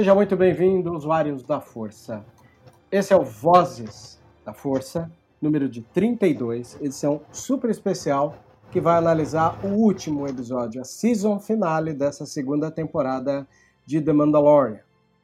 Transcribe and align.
Seja 0.00 0.14
muito 0.14 0.34
bem-vindo, 0.34 0.96
usuários 0.96 1.42
da 1.42 1.60
Força. 1.60 2.24
Esse 2.90 3.12
é 3.12 3.16
o 3.16 3.22
Vozes 3.22 4.18
da 4.42 4.54
Força, 4.54 5.12
número 5.42 5.68
de 5.68 5.82
32, 5.82 6.78
edição 6.80 7.20
super 7.30 7.68
especial, 7.68 8.34
que 8.70 8.80
vai 8.80 8.96
analisar 8.96 9.62
o 9.62 9.68
último 9.68 10.26
episódio, 10.26 10.80
a 10.80 10.84
season 10.84 11.38
finale 11.38 11.92
dessa 11.92 12.24
segunda 12.24 12.70
temporada 12.70 13.46
de 13.84 14.00
The 14.00 14.14
Mandalorian. 14.14 14.80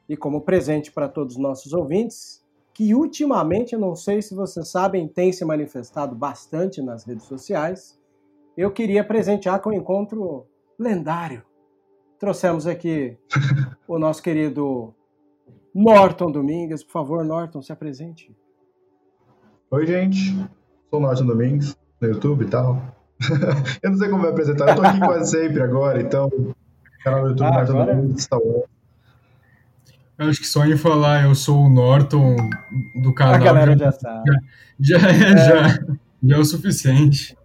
E 0.07 0.15
como 0.15 0.41
presente 0.41 0.91
para 0.91 1.09
todos 1.09 1.37
os 1.37 1.41
nossos 1.41 1.73
ouvintes, 1.73 2.45
que 2.71 2.93
ultimamente, 2.93 3.75
não 3.75 3.95
sei 3.95 4.21
se 4.21 4.35
vocês 4.35 4.67
sabem, 4.67 5.07
tem 5.07 5.33
se 5.33 5.43
manifestado 5.43 6.15
bastante 6.15 6.83
nas 6.83 7.03
redes 7.03 7.25
sociais, 7.25 7.99
eu 8.55 8.69
queria 8.69 9.03
presentear 9.03 9.59
com 9.59 9.71
um 9.71 9.73
encontro 9.73 10.45
lendário 10.77 11.46
Trouxemos 12.19 12.65
aqui 12.65 13.15
o 13.87 13.99
nosso 13.99 14.23
querido 14.23 14.93
Norton 15.73 16.31
Domingues. 16.31 16.83
Por 16.83 16.91
favor, 16.91 17.23
Norton, 17.23 17.61
se 17.61 17.71
apresente. 17.71 18.35
Oi, 19.69 19.85
gente. 19.85 20.35
Sou 20.89 20.99
o 20.99 21.01
Norton 21.01 21.25
Domingues, 21.25 21.77
no 22.01 22.07
YouTube 22.07 22.45
e 22.45 22.47
tal. 22.47 22.81
eu 23.83 23.91
não 23.91 23.97
sei 23.97 24.09
como 24.09 24.23
me 24.23 24.29
apresentar. 24.29 24.69
Eu 24.69 24.75
tô 24.75 24.81
aqui 24.81 24.99
quase 24.99 25.31
sempre 25.31 25.61
agora, 25.61 26.01
então. 26.01 26.29
Canal 27.03 27.21
no 27.21 27.29
YouTube 27.29 27.47
ah, 27.47 27.51
Norton 27.51 27.71
agora... 27.73 27.95
Domingues, 27.95 28.23
Star 28.23 28.39
Wars. 28.39 28.69
Eu 30.17 30.29
acho 30.29 30.39
que 30.39 30.47
só 30.47 30.65
em 30.65 30.75
falar 30.75 31.25
eu 31.25 31.35
sou 31.35 31.65
o 31.65 31.69
Norton 31.69 32.35
do 33.03 33.13
canal. 33.13 33.35
A 33.35 33.37
galera 33.37 33.77
já 33.77 33.91
sabe. 33.91 34.23
Já, 34.79 34.97
já, 34.97 35.07
é, 35.07 35.37
já, 35.37 35.67
já 36.23 36.35
é 36.35 36.39
o 36.39 36.45
suficiente. 36.45 37.36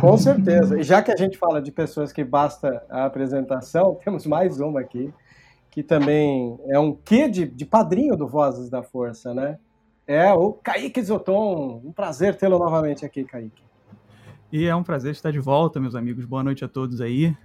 Com 0.00 0.16
certeza. 0.16 0.78
E 0.78 0.82
já 0.82 1.02
que 1.02 1.10
a 1.10 1.16
gente 1.16 1.38
fala 1.38 1.60
de 1.60 1.70
pessoas 1.70 2.12
que 2.12 2.24
basta 2.24 2.84
a 2.88 3.04
apresentação, 3.04 3.98
temos 4.04 4.26
mais 4.26 4.60
uma 4.60 4.80
aqui, 4.80 5.12
que 5.70 5.82
também 5.82 6.58
é 6.68 6.78
um 6.78 6.94
quê 6.94 7.28
de, 7.28 7.46
de 7.46 7.64
padrinho 7.64 8.16
do 8.16 8.26
Vozes 8.26 8.68
da 8.68 8.82
Força, 8.82 9.34
né? 9.34 9.58
É 10.06 10.32
o 10.32 10.52
Kaique 10.52 11.02
Zoton. 11.02 11.80
Um 11.84 11.92
prazer 11.92 12.36
tê-lo 12.36 12.58
novamente 12.58 13.04
aqui, 13.04 13.24
Kaique. 13.24 13.62
E 14.52 14.66
é 14.66 14.76
um 14.76 14.82
prazer 14.82 15.12
estar 15.12 15.32
de 15.32 15.40
volta, 15.40 15.80
meus 15.80 15.94
amigos. 15.94 16.24
Boa 16.24 16.44
noite 16.44 16.64
a 16.64 16.68
todos 16.68 17.00
aí, 17.00 17.36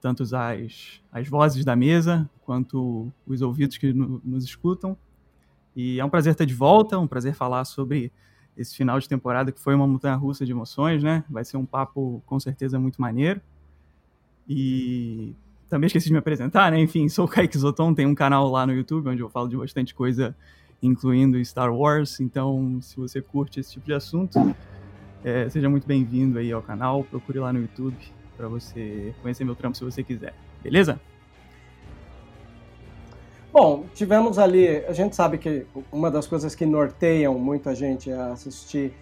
tanto 0.00 0.22
as, 0.22 1.00
as 1.12 1.28
vozes 1.28 1.64
da 1.64 1.76
mesa, 1.76 2.28
quanto 2.44 3.12
os 3.26 3.42
ouvidos 3.42 3.76
que 3.76 3.92
no, 3.92 4.22
nos 4.24 4.44
escutam. 4.44 4.96
E 5.74 6.00
é 6.00 6.04
um 6.04 6.08
prazer 6.08 6.32
estar 6.32 6.46
de 6.46 6.54
volta, 6.54 6.98
um 6.98 7.06
prazer 7.06 7.34
falar 7.34 7.64
sobre 7.64 8.10
esse 8.56 8.74
final 8.74 8.98
de 8.98 9.08
temporada 9.08 9.52
que 9.52 9.60
foi 9.60 9.74
uma 9.74 9.86
montanha 9.86 10.14
russa 10.14 10.44
de 10.44 10.52
emoções, 10.52 11.02
né? 11.02 11.24
Vai 11.28 11.44
ser 11.44 11.56
um 11.56 11.66
papo 11.66 12.22
com 12.26 12.40
certeza 12.40 12.78
muito 12.78 13.00
maneiro. 13.00 13.40
E 14.48 15.34
também 15.68 15.86
esqueci 15.86 16.06
de 16.06 16.12
me 16.12 16.18
apresentar, 16.18 16.70
né? 16.70 16.80
Enfim, 16.80 17.08
sou 17.08 17.24
o 17.24 17.28
Kaique 17.28 17.58
Zoton, 17.58 17.92
tem 17.92 18.06
um 18.06 18.14
canal 18.14 18.48
lá 18.48 18.66
no 18.66 18.72
YouTube 18.72 19.08
onde 19.08 19.20
eu 19.20 19.28
falo 19.28 19.48
de 19.48 19.56
bastante 19.56 19.94
coisa, 19.94 20.34
incluindo 20.82 21.42
Star 21.44 21.74
Wars. 21.74 22.20
Então, 22.20 22.78
se 22.80 22.96
você 22.96 23.20
curte 23.20 23.60
esse 23.60 23.72
tipo 23.72 23.86
de 23.86 23.92
assunto, 23.92 24.54
é, 25.24 25.48
seja 25.48 25.68
muito 25.68 25.86
bem-vindo 25.86 26.38
aí 26.38 26.52
ao 26.52 26.62
canal. 26.62 27.04
Procure 27.04 27.38
lá 27.40 27.52
no 27.52 27.60
YouTube 27.60 27.96
para 28.36 28.48
você 28.48 29.14
conhecer 29.22 29.44
meu 29.44 29.54
trampo 29.54 29.76
se 29.76 29.84
você 29.84 30.02
quiser. 30.02 30.34
Beleza? 30.62 31.00
Bom, 33.58 33.86
tivemos 33.94 34.38
ali. 34.38 34.84
A 34.84 34.92
gente 34.92 35.16
sabe 35.16 35.38
que 35.38 35.66
uma 35.90 36.10
das 36.10 36.26
coisas 36.26 36.54
que 36.54 36.66
norteiam 36.66 37.38
muito 37.38 37.70
a 37.70 37.74
gente 37.74 38.12
a 38.12 38.32
assistir 38.32 38.92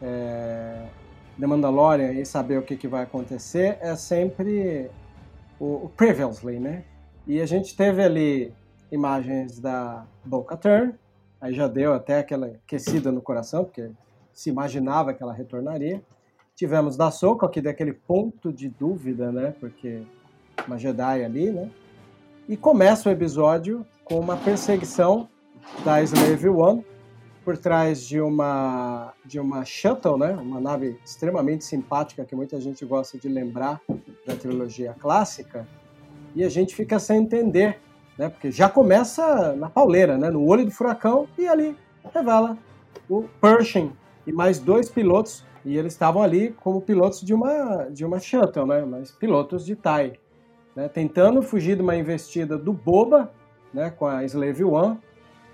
é, 0.00 0.86
The 1.38 1.46
Mandalorian 1.46 2.12
e 2.12 2.24
saber 2.24 2.58
o 2.58 2.62
que, 2.62 2.74
que 2.74 2.88
vai 2.88 3.02
acontecer 3.02 3.76
é 3.82 3.94
sempre 3.96 4.90
o, 5.60 5.84
o 5.84 5.92
Previously, 5.94 6.58
né? 6.58 6.84
E 7.26 7.38
a 7.38 7.44
gente 7.44 7.76
teve 7.76 8.02
ali 8.02 8.50
imagens 8.90 9.60
da 9.60 10.06
Boca 10.24 10.56
Turn, 10.56 10.94
aí 11.38 11.52
já 11.52 11.68
deu 11.68 11.92
até 11.92 12.20
aquela 12.20 12.46
aquecida 12.46 13.12
no 13.12 13.20
coração, 13.20 13.62
porque 13.62 13.90
se 14.32 14.48
imaginava 14.48 15.12
que 15.12 15.22
ela 15.22 15.34
retornaria. 15.34 16.02
Tivemos 16.56 16.96
da 16.96 17.10
Soka, 17.10 17.46
que 17.46 17.60
deu 17.60 17.72
aquele 17.72 17.92
ponto 17.92 18.54
de 18.54 18.70
dúvida, 18.70 19.30
né? 19.30 19.54
Porque 19.60 20.00
uma 20.66 20.78
Jedi 20.78 21.22
ali, 21.22 21.50
né? 21.50 21.70
E 22.48 22.56
começa 22.56 23.10
o 23.10 23.12
episódio 23.12 23.84
com 24.08 24.18
uma 24.18 24.36
perseguição 24.38 25.28
da 25.84 26.02
Slave 26.02 26.48
One 26.48 26.84
por 27.44 27.56
trás 27.58 28.06
de 28.06 28.20
uma 28.20 29.12
de 29.24 29.38
uma 29.38 29.64
shuttle, 29.64 30.16
né? 30.16 30.32
Uma 30.32 30.60
nave 30.60 30.98
extremamente 31.04 31.64
simpática 31.64 32.24
que 32.24 32.34
muita 32.34 32.60
gente 32.60 32.84
gosta 32.84 33.18
de 33.18 33.28
lembrar 33.28 33.80
da 34.26 34.34
trilogia 34.34 34.94
clássica. 34.98 35.68
E 36.34 36.42
a 36.42 36.48
gente 36.48 36.74
fica 36.74 36.98
sem 36.98 37.22
entender, 37.22 37.80
né? 38.18 38.28
Porque 38.30 38.50
já 38.50 38.68
começa 38.68 39.54
na 39.54 39.68
pauleira, 39.68 40.16
né? 40.16 40.30
No 40.30 40.46
olho 40.46 40.64
do 40.64 40.70
furacão 40.70 41.28
e 41.36 41.46
ali 41.46 41.76
revela 42.14 42.56
o 43.08 43.24
Pershing 43.40 43.92
e 44.26 44.32
mais 44.32 44.58
dois 44.58 44.88
pilotos 44.88 45.44
e 45.64 45.76
eles 45.76 45.92
estavam 45.92 46.22
ali 46.22 46.54
como 46.60 46.80
pilotos 46.80 47.20
de 47.20 47.34
uma 47.34 47.88
de 47.90 48.04
uma 48.06 48.18
shuttle, 48.18 48.66
né? 48.66 48.84
Mas 48.86 49.10
pilotos 49.10 49.66
de 49.66 49.76
TIE, 49.76 50.18
né? 50.74 50.88
Tentando 50.88 51.42
fugir 51.42 51.76
de 51.76 51.82
uma 51.82 51.96
investida 51.96 52.56
do 52.56 52.72
Boba 52.72 53.30
né, 53.72 53.90
com 53.90 54.06
a 54.06 54.24
Slave 54.24 54.64
One. 54.64 54.98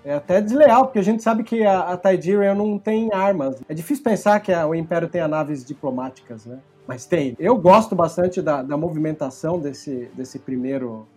É 0.03 0.13
até 0.13 0.39
desleal, 0.39 0.85
porque 0.85 0.99
a 0.99 1.03
gente 1.03 1.23
sabe 1.23 1.43
que 1.43 1.63
a, 1.63 1.93
a 1.93 2.53
não 2.53 2.77
tem 2.77 3.11
armas. 3.11 3.59
É 3.67 3.73
difícil 3.73 4.03
pensar 4.03 4.39
que 4.39 4.53
a, 4.53 4.67
o 4.67 4.75
Império 4.75 5.09
tenha 5.09 5.27
naves 5.27 5.65
diplomáticas, 5.65 6.45
né? 6.45 6.59
Mas 6.87 7.07
tem. 7.07 7.35
Eu 7.39 7.57
gosto 7.57 7.95
bastante 7.95 8.41
da, 8.41 8.61
da 8.61 8.77
movimentação 8.77 9.59
desse, 9.59 10.09
desse 10.13 10.37
primeiro 10.37 11.07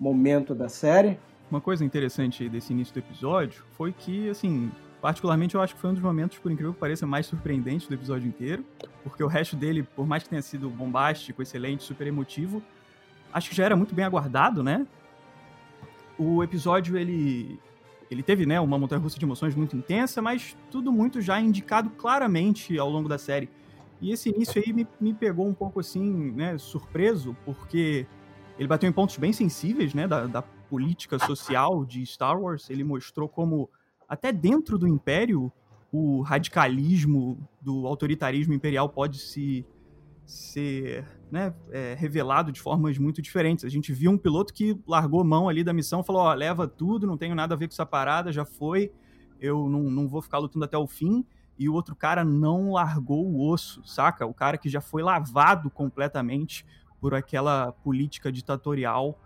momento 0.00 0.54
da 0.54 0.68
série. 0.70 1.18
Uma 1.50 1.60
coisa 1.60 1.84
interessante 1.84 2.48
desse 2.48 2.72
início 2.72 2.94
do 2.94 3.00
episódio 3.00 3.62
foi 3.72 3.92
que, 3.92 4.30
assim, 4.30 4.70
particularmente 5.00 5.54
eu 5.54 5.60
acho 5.60 5.74
que 5.74 5.80
foi 5.80 5.90
um 5.90 5.94
dos 5.94 6.02
momentos, 6.02 6.38
por 6.38 6.50
incrível 6.50 6.72
que 6.72 6.80
pareça, 6.80 7.06
mais 7.06 7.26
surpreendentes 7.26 7.86
do 7.86 7.94
episódio 7.94 8.28
inteiro, 8.28 8.64
porque 9.02 9.22
o 9.22 9.26
resto 9.26 9.56
dele, 9.56 9.82
por 9.82 10.06
mais 10.06 10.22
que 10.22 10.28
tenha 10.28 10.42
sido 10.42 10.70
bombástico, 10.70 11.42
excelente, 11.42 11.84
super 11.84 12.06
emotivo, 12.06 12.62
acho 13.32 13.50
que 13.50 13.56
já 13.56 13.64
era 13.64 13.76
muito 13.76 13.94
bem 13.94 14.04
aguardado, 14.04 14.62
né? 14.62 14.86
O 16.18 16.42
episódio 16.42 16.96
ele 16.98 17.58
ele 18.10 18.22
teve, 18.22 18.46
né, 18.46 18.58
uma 18.58 18.78
montanha 18.78 19.00
russa 19.00 19.18
de 19.18 19.24
emoções 19.24 19.54
muito 19.54 19.76
intensa, 19.76 20.22
mas 20.22 20.56
tudo 20.70 20.90
muito 20.90 21.20
já 21.20 21.38
indicado 21.40 21.90
claramente 21.90 22.78
ao 22.78 22.88
longo 22.88 23.06
da 23.06 23.18
série 23.18 23.50
E 24.00 24.12
esse 24.12 24.30
início 24.30 24.62
aí 24.64 24.72
me, 24.72 24.86
me 24.98 25.12
pegou 25.12 25.46
um 25.46 25.52
pouco 25.52 25.80
assim, 25.80 26.32
né, 26.32 26.56
surpreso, 26.56 27.36
porque 27.44 28.06
ele 28.58 28.66
bateu 28.66 28.88
em 28.88 28.92
pontos 28.92 29.18
bem 29.18 29.32
sensíveis, 29.32 29.92
né, 29.92 30.08
da, 30.08 30.26
da 30.26 30.40
política 30.40 31.18
social 31.18 31.84
de 31.84 32.04
Star 32.06 32.40
Wars. 32.40 32.70
Ele 32.70 32.84
mostrou 32.84 33.28
como, 33.28 33.68
até 34.08 34.32
dentro 34.32 34.78
do 34.78 34.86
Império, 34.88 35.52
o 35.92 36.20
radicalismo 36.22 37.38
do 37.60 37.86
autoritarismo 37.86 38.54
imperial 38.54 38.88
pode 38.88 39.18
se 39.18 39.66
ser 40.24 41.04
né, 41.30 41.54
é, 41.70 41.94
revelado 41.94 42.50
de 42.50 42.60
formas 42.60 42.98
muito 42.98 43.20
diferentes. 43.20 43.64
A 43.64 43.68
gente 43.68 43.92
viu 43.92 44.10
um 44.10 44.18
piloto 44.18 44.52
que 44.52 44.78
largou 44.86 45.24
mão 45.24 45.48
ali 45.48 45.62
da 45.62 45.72
missão, 45.72 46.02
falou: 46.02 46.32
leva 46.32 46.66
tudo, 46.66 47.06
não 47.06 47.16
tenho 47.16 47.34
nada 47.34 47.54
a 47.54 47.58
ver 47.58 47.68
com 47.68 47.74
essa 47.74 47.86
parada, 47.86 48.32
já 48.32 48.44
foi, 48.44 48.92
eu 49.40 49.68
não, 49.68 49.82
não 49.84 50.08
vou 50.08 50.22
ficar 50.22 50.38
lutando 50.38 50.64
até 50.64 50.76
o 50.76 50.86
fim. 50.86 51.24
E 51.58 51.68
o 51.68 51.74
outro 51.74 51.96
cara 51.96 52.24
não 52.24 52.72
largou 52.72 53.26
o 53.26 53.50
osso, 53.50 53.82
saca? 53.84 54.24
O 54.24 54.32
cara 54.32 54.56
que 54.56 54.68
já 54.68 54.80
foi 54.80 55.02
lavado 55.02 55.68
completamente 55.68 56.64
por 57.00 57.14
aquela 57.14 57.72
política 57.72 58.30
ditatorial. 58.30 59.20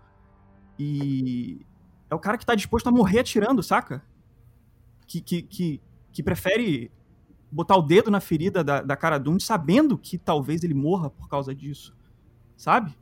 E 0.79 1.61
é 2.09 2.15
o 2.15 2.19
cara 2.19 2.39
que 2.39 2.47
tá 2.47 2.55
disposto 2.55 2.87
a 2.87 2.91
morrer 2.91 3.19
atirando, 3.19 3.63
saca? 3.63 4.03
Que, 5.07 5.21
que, 5.21 5.43
que, 5.43 5.81
que 6.11 6.23
prefere 6.23 6.91
botar 7.53 7.77
o 7.77 7.83
dedo 7.83 8.11
na 8.11 8.19
ferida 8.19 8.65
da, 8.65 8.81
da 8.81 8.97
cara 8.97 9.19
Dune, 9.19 9.41
sabendo 9.41 9.99
que 9.99 10.17
talvez 10.17 10.65
ele 10.65 10.73
morra 10.73 11.11
por 11.11 11.29
causa 11.29 11.55
disso, 11.55 11.95
sabe? 12.57 12.97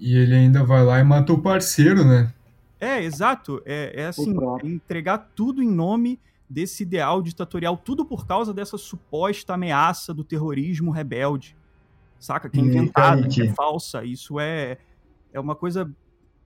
E 0.00 0.16
ele 0.16 0.34
ainda 0.34 0.64
vai 0.64 0.82
lá 0.82 0.98
e 0.98 1.04
mata 1.04 1.32
o 1.32 1.40
parceiro, 1.40 2.04
né? 2.04 2.32
É, 2.80 3.02
exato. 3.02 3.62
É, 3.64 4.02
é 4.02 4.06
assim, 4.06 4.34
é 4.62 4.66
entregar 4.66 5.18
tudo 5.34 5.62
em 5.62 5.70
nome 5.70 6.18
desse 6.48 6.82
ideal 6.82 7.22
ditatorial, 7.22 7.76
tudo 7.76 8.04
por 8.04 8.26
causa 8.26 8.52
dessa 8.52 8.76
suposta 8.76 9.54
ameaça 9.54 10.12
do 10.12 10.24
terrorismo 10.24 10.90
rebelde. 10.90 11.56
Saca? 12.18 12.48
Que 12.48 12.58
é 12.58 12.62
inventada, 12.62 13.28
que 13.28 13.42
é 13.42 13.52
falsa. 13.52 14.04
Isso 14.04 14.40
é, 14.40 14.78
é 15.32 15.38
uma 15.38 15.54
coisa 15.54 15.90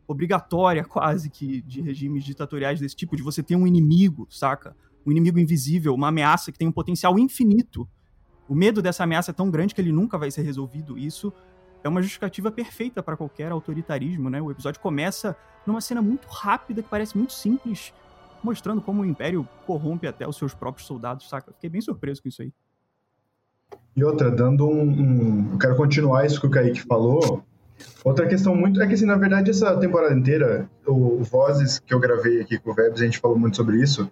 obrigatória, 0.07 0.83
quase, 0.85 1.31
que 1.31 1.61
de 1.63 1.81
regimes 1.81 2.25
ditatoriais 2.25 2.81
desse 2.81 2.97
tipo, 2.97 3.17
de 3.17 3.23
você 3.23 3.43
ter 3.43 3.55
um 3.55 3.67
inimigo, 3.67 4.27
saca? 4.31 4.75
Um 5.09 5.11
inimigo 5.11 5.39
invisível, 5.39 5.95
uma 5.95 6.09
ameaça 6.09 6.53
que 6.53 6.59
tem 6.59 6.69
um 6.69 6.73
potencial 6.73 7.19
infinito. 7.19 7.89
O 8.47 8.55
medo 8.55 8.83
dessa 8.83 9.05
ameaça 9.05 9.31
é 9.31 9.35
tão 9.35 9.51
grande 9.51 9.75
que 9.75 9.81
ele 9.81 9.93
nunca 9.93 10.19
vai 10.19 10.31
ser 10.31 10.43
resolvido. 10.43 10.99
Isso 10.99 11.33
é 11.83 11.89
uma 11.89 12.03
justificativa 12.03 12.51
perfeita 12.51 13.03
para 13.03 13.17
qualquer 13.17 13.51
autoritarismo, 13.51 14.29
né? 14.29 14.41
O 14.41 14.51
episódio 14.51 14.81
começa 14.81 15.35
numa 15.67 15.81
cena 15.81 16.03
muito 16.03 16.29
rápida 16.29 16.83
que 16.83 16.89
parece 16.89 17.17
muito 17.17 17.33
simples, 17.33 17.93
mostrando 18.43 18.83
como 18.83 19.03
o 19.03 19.05
Império 19.05 19.49
corrompe 19.67 20.07
até 20.07 20.29
os 20.29 20.37
seus 20.37 20.55
próprios 20.55 20.87
soldados, 20.87 21.29
saca? 21.29 21.53
Fiquei 21.53 21.71
bem 21.71 21.81
surpreso 21.81 22.23
com 22.23 22.29
isso 22.29 22.43
aí. 22.43 22.53
E 23.97 24.05
outra, 24.05 24.31
dando 24.31 24.69
um, 24.69 24.83
um, 24.83 25.53
Eu 25.53 25.59
quero 25.59 25.77
continuar 25.77 26.25
isso 26.27 26.41
que 26.41 26.47
o 26.47 26.51
Kaique 26.51 26.83
falou. 26.83 27.43
Outra 28.05 28.27
questão 28.27 28.55
muito. 28.55 28.81
É 28.81 28.87
que, 28.87 28.95
assim, 28.95 29.07
na 29.07 29.17
verdade, 29.17 29.51
essa 29.51 29.77
temporada 29.79 30.15
inteira, 30.15 30.69
o 30.87 31.23
Vozes 31.23 31.79
que 31.79 31.95
eu 31.95 32.01
gravei 32.01 32.41
aqui 32.41 32.59
com 32.59 32.71
o 32.71 32.75
Vebs, 32.75 33.01
a 33.01 33.05
gente 33.05 33.19
falou 33.19 33.39
muito 33.39 33.57
sobre 33.57 33.83
isso 33.83 34.11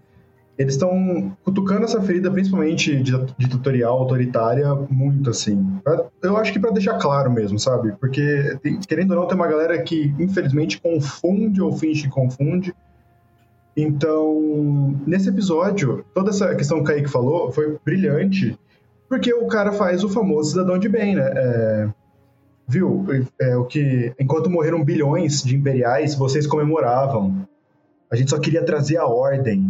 eles 0.59 0.75
estão 0.75 1.37
cutucando 1.45 1.85
essa 1.85 2.01
ferida, 2.01 2.31
principalmente 2.31 3.03
tutorial 3.51 3.99
autoritária, 3.99 4.75
muito 4.89 5.31
assim. 5.31 5.81
Eu 6.23 6.37
acho 6.37 6.53
que 6.53 6.59
para 6.59 6.71
deixar 6.71 6.99
claro 6.99 7.31
mesmo, 7.31 7.59
sabe? 7.59 7.93
Porque, 8.01 8.59
querendo 8.89 9.11
ou 9.11 9.21
não, 9.21 9.27
tem 9.27 9.37
uma 9.37 9.47
galera 9.47 9.81
que, 9.83 10.15
infelizmente, 10.19 10.81
confunde 10.81 11.61
ou 11.61 11.73
finge 11.73 12.05
que 12.05 12.09
confunde. 12.09 12.75
Então, 13.77 14.99
nesse 15.07 15.29
episódio, 15.29 16.03
toda 16.15 16.31
essa 16.31 16.55
questão 16.55 16.79
que 16.79 16.85
o 16.85 16.87
Kaique 16.87 17.11
falou 17.11 17.53
foi 17.53 17.79
brilhante, 17.85 18.59
porque 19.07 19.35
o 19.35 19.47
cara 19.49 19.73
faz 19.73 20.03
o 20.03 20.09
famoso 20.09 20.53
cidadão 20.53 20.79
de 20.79 20.89
bem, 20.89 21.15
né? 21.15 21.31
É, 21.37 21.89
viu? 22.67 23.05
É, 23.39 23.55
o 23.57 23.65
que, 23.65 24.15
enquanto 24.19 24.49
morreram 24.49 24.83
bilhões 24.83 25.43
de 25.43 25.55
imperiais, 25.55 26.15
vocês 26.15 26.47
comemoravam. 26.47 27.47
A 28.11 28.17
gente 28.17 28.31
só 28.31 28.39
queria 28.39 28.65
trazer 28.65 28.97
a 28.97 29.07
ordem 29.07 29.63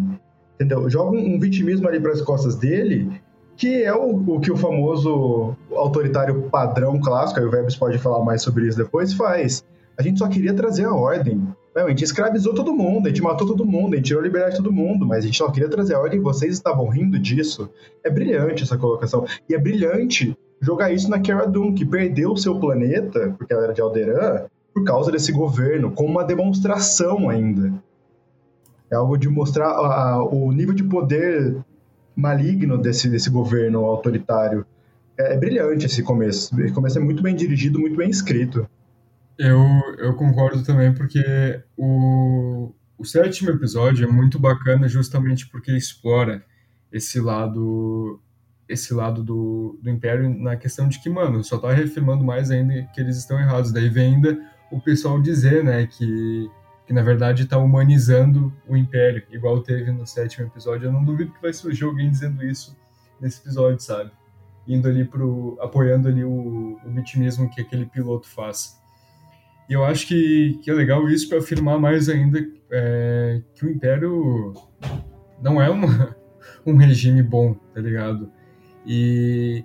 entendeu? 0.57 0.89
Joga 0.91 1.17
um, 1.17 1.35
um 1.35 1.39
vitimismo 1.39 1.87
ali 1.87 2.01
para 2.01 2.13
as 2.13 2.21
costas 2.21 2.57
dele, 2.57 3.21
que 3.57 3.83
é 3.83 3.95
o, 3.95 4.17
o, 4.35 4.41
que 4.41 4.51
o 4.51 4.57
famoso 4.57 5.55
autoritário 5.73 6.43
padrão 6.51 7.01
clássico, 7.01 7.41
aí 7.41 7.47
o 7.47 7.51
Vebs 7.51 7.77
pode 7.77 7.99
falar 7.99 8.25
mais 8.25 8.43
sobre 8.43 8.67
isso 8.67 8.77
depois, 8.77 9.15
faz. 9.15 9.65
A 9.99 10.03
gente 10.03 10.19
só 10.19 10.29
queria 10.29 10.53
trazer 10.53 10.85
a 10.85 10.95
ordem. 10.95 11.43
Não, 11.75 11.87
a 11.87 11.89
gente 11.89 12.05
escravizou 12.05 12.55
todo 12.55 12.73
mundo, 12.73 13.07
a 13.07 13.09
gente 13.09 13.23
matou 13.23 13.47
todo 13.47 13.65
mundo, 13.65 13.95
a 13.95 13.97
gente 13.97 14.07
tirou 14.07 14.23
a 14.23 14.25
liberdade 14.27 14.57
de 14.57 14.63
todo 14.63 14.73
mundo, 14.73 15.07
mas 15.07 15.25
a 15.25 15.27
gente 15.27 15.39
só 15.39 15.51
queria 15.51 15.69
trazer 15.69 15.95
a 15.95 16.01
ordem 16.01 16.19
e 16.19 16.23
vocês 16.23 16.55
estavam 16.55 16.89
rindo 16.89 17.19
disso. 17.19 17.71
É 18.05 18.11
brilhante 18.11 18.63
essa 18.63 18.77
colocação. 18.77 19.27
E 19.49 19.55
é 19.55 19.59
brilhante 19.59 20.37
jogar 20.61 20.91
isso 20.93 21.09
na 21.11 21.21
Cara 21.21 21.47
Dune, 21.47 21.75
que 21.75 21.85
perdeu 21.85 22.33
o 22.33 22.37
seu 22.37 22.59
planeta, 22.59 23.35
porque 23.37 23.53
ela 23.53 23.65
era 23.65 23.75
de 23.75 23.81
Alderan, 23.81 24.47
por 24.73 24.85
causa 24.85 25.11
desse 25.11 25.33
governo, 25.33 25.91
com 25.91 26.05
uma 26.05 26.25
demonstração 26.25 27.29
ainda. 27.29 27.73
É 28.91 28.97
algo 28.97 29.17
de 29.17 29.29
mostrar 29.29 29.69
a, 29.69 30.23
o 30.25 30.53
nível 30.53 30.75
de 30.75 30.85
poder 30.85 31.57
maligno 32.15 32.79
desse, 32.79 33.09
desse 33.09 33.29
governo 33.29 33.85
autoritário. 33.85 34.65
É, 35.19 35.35
é, 35.35 35.37
brilhante 35.37 35.87
esse 35.87 36.03
começo. 36.03 36.59
Esse 36.61 36.73
começo 36.73 36.99
é 36.99 37.03
muito 37.03 37.23
bem 37.23 37.35
dirigido, 37.35 37.79
muito 37.79 37.97
bem 37.97 38.09
escrito. 38.09 38.69
Eu, 39.39 39.61
eu 39.99 40.15
concordo 40.15 40.63
também, 40.63 40.95
porque 40.95 41.61
o, 41.77 42.73
o 42.97 43.05
sétimo 43.05 43.51
episódio 43.51 44.09
é 44.09 44.11
muito 44.11 44.39
bacana 44.39 44.89
justamente 44.89 45.49
porque 45.49 45.73
explora 45.77 46.43
esse 46.91 47.21
lado 47.21 48.21
esse 48.69 48.93
lado 48.93 49.23
do, 49.23 49.79
do 49.81 49.91
Império 49.91 50.29
na 50.29 50.57
questão 50.57 50.89
de 50.89 51.01
que, 51.01 51.09
mano, 51.09 51.43
só 51.45 51.57
tá 51.57 51.73
reafirmando 51.73 52.25
mais 52.25 52.51
ainda 52.51 52.83
que 52.93 53.01
eles 53.01 53.17
estão 53.17 53.39
errados. 53.39 53.73
Daí 53.73 53.89
vem 53.89 54.17
ainda 54.17 54.39
o 54.73 54.81
pessoal 54.81 55.21
dizer, 55.23 55.63
né, 55.63 55.87
que 55.87 56.51
que 56.87 56.93
na 56.93 57.03
verdade 57.03 57.43
está 57.43 57.59
humanizando 57.59 58.53
o 58.67 58.77
Império, 58.77 59.23
igual 59.31 59.61
teve 59.61 59.91
no 59.91 60.07
sétimo 60.07 60.47
episódio. 60.47 60.87
Eu 60.87 60.93
não 60.93 61.05
duvido 61.05 61.33
que 61.33 61.43
vai 61.43 61.53
surgir 61.53 61.85
alguém 61.85 62.09
dizendo 62.09 62.45
isso 62.45 62.77
nesse 63.21 63.41
episódio, 63.41 63.81
sabe? 63.81 64.11
Indo 64.69 64.89
ali 64.89 65.05
pro. 65.05 65.59
apoiando 65.61 66.09
ali 66.09 66.25
o, 66.25 66.79
o 66.85 66.91
vitimismo 66.91 67.51
que 67.51 67.61
aquele 67.61 67.87
piloto 67.87 68.29
faz. 68.29 68.81
E 69.69 69.73
eu 69.73 69.85
acho 69.85 70.07
que, 70.07 70.61
que 70.63 70.71
é 70.71 70.75
legal 70.75 71.09
isso 71.09 71.29
para 71.29 71.39
afirmar 71.39 71.79
mais 71.79 72.09
ainda 72.09 72.39
é, 72.71 73.43
que 73.55 73.67
o 73.67 73.71
Império 73.71 74.55
não 75.43 75.61
é 75.61 75.69
uma, 75.69 76.17
um 76.65 76.77
regime 76.77 77.21
bom, 77.21 77.55
tá 77.75 77.81
ligado? 77.81 78.31
E, 78.87 79.65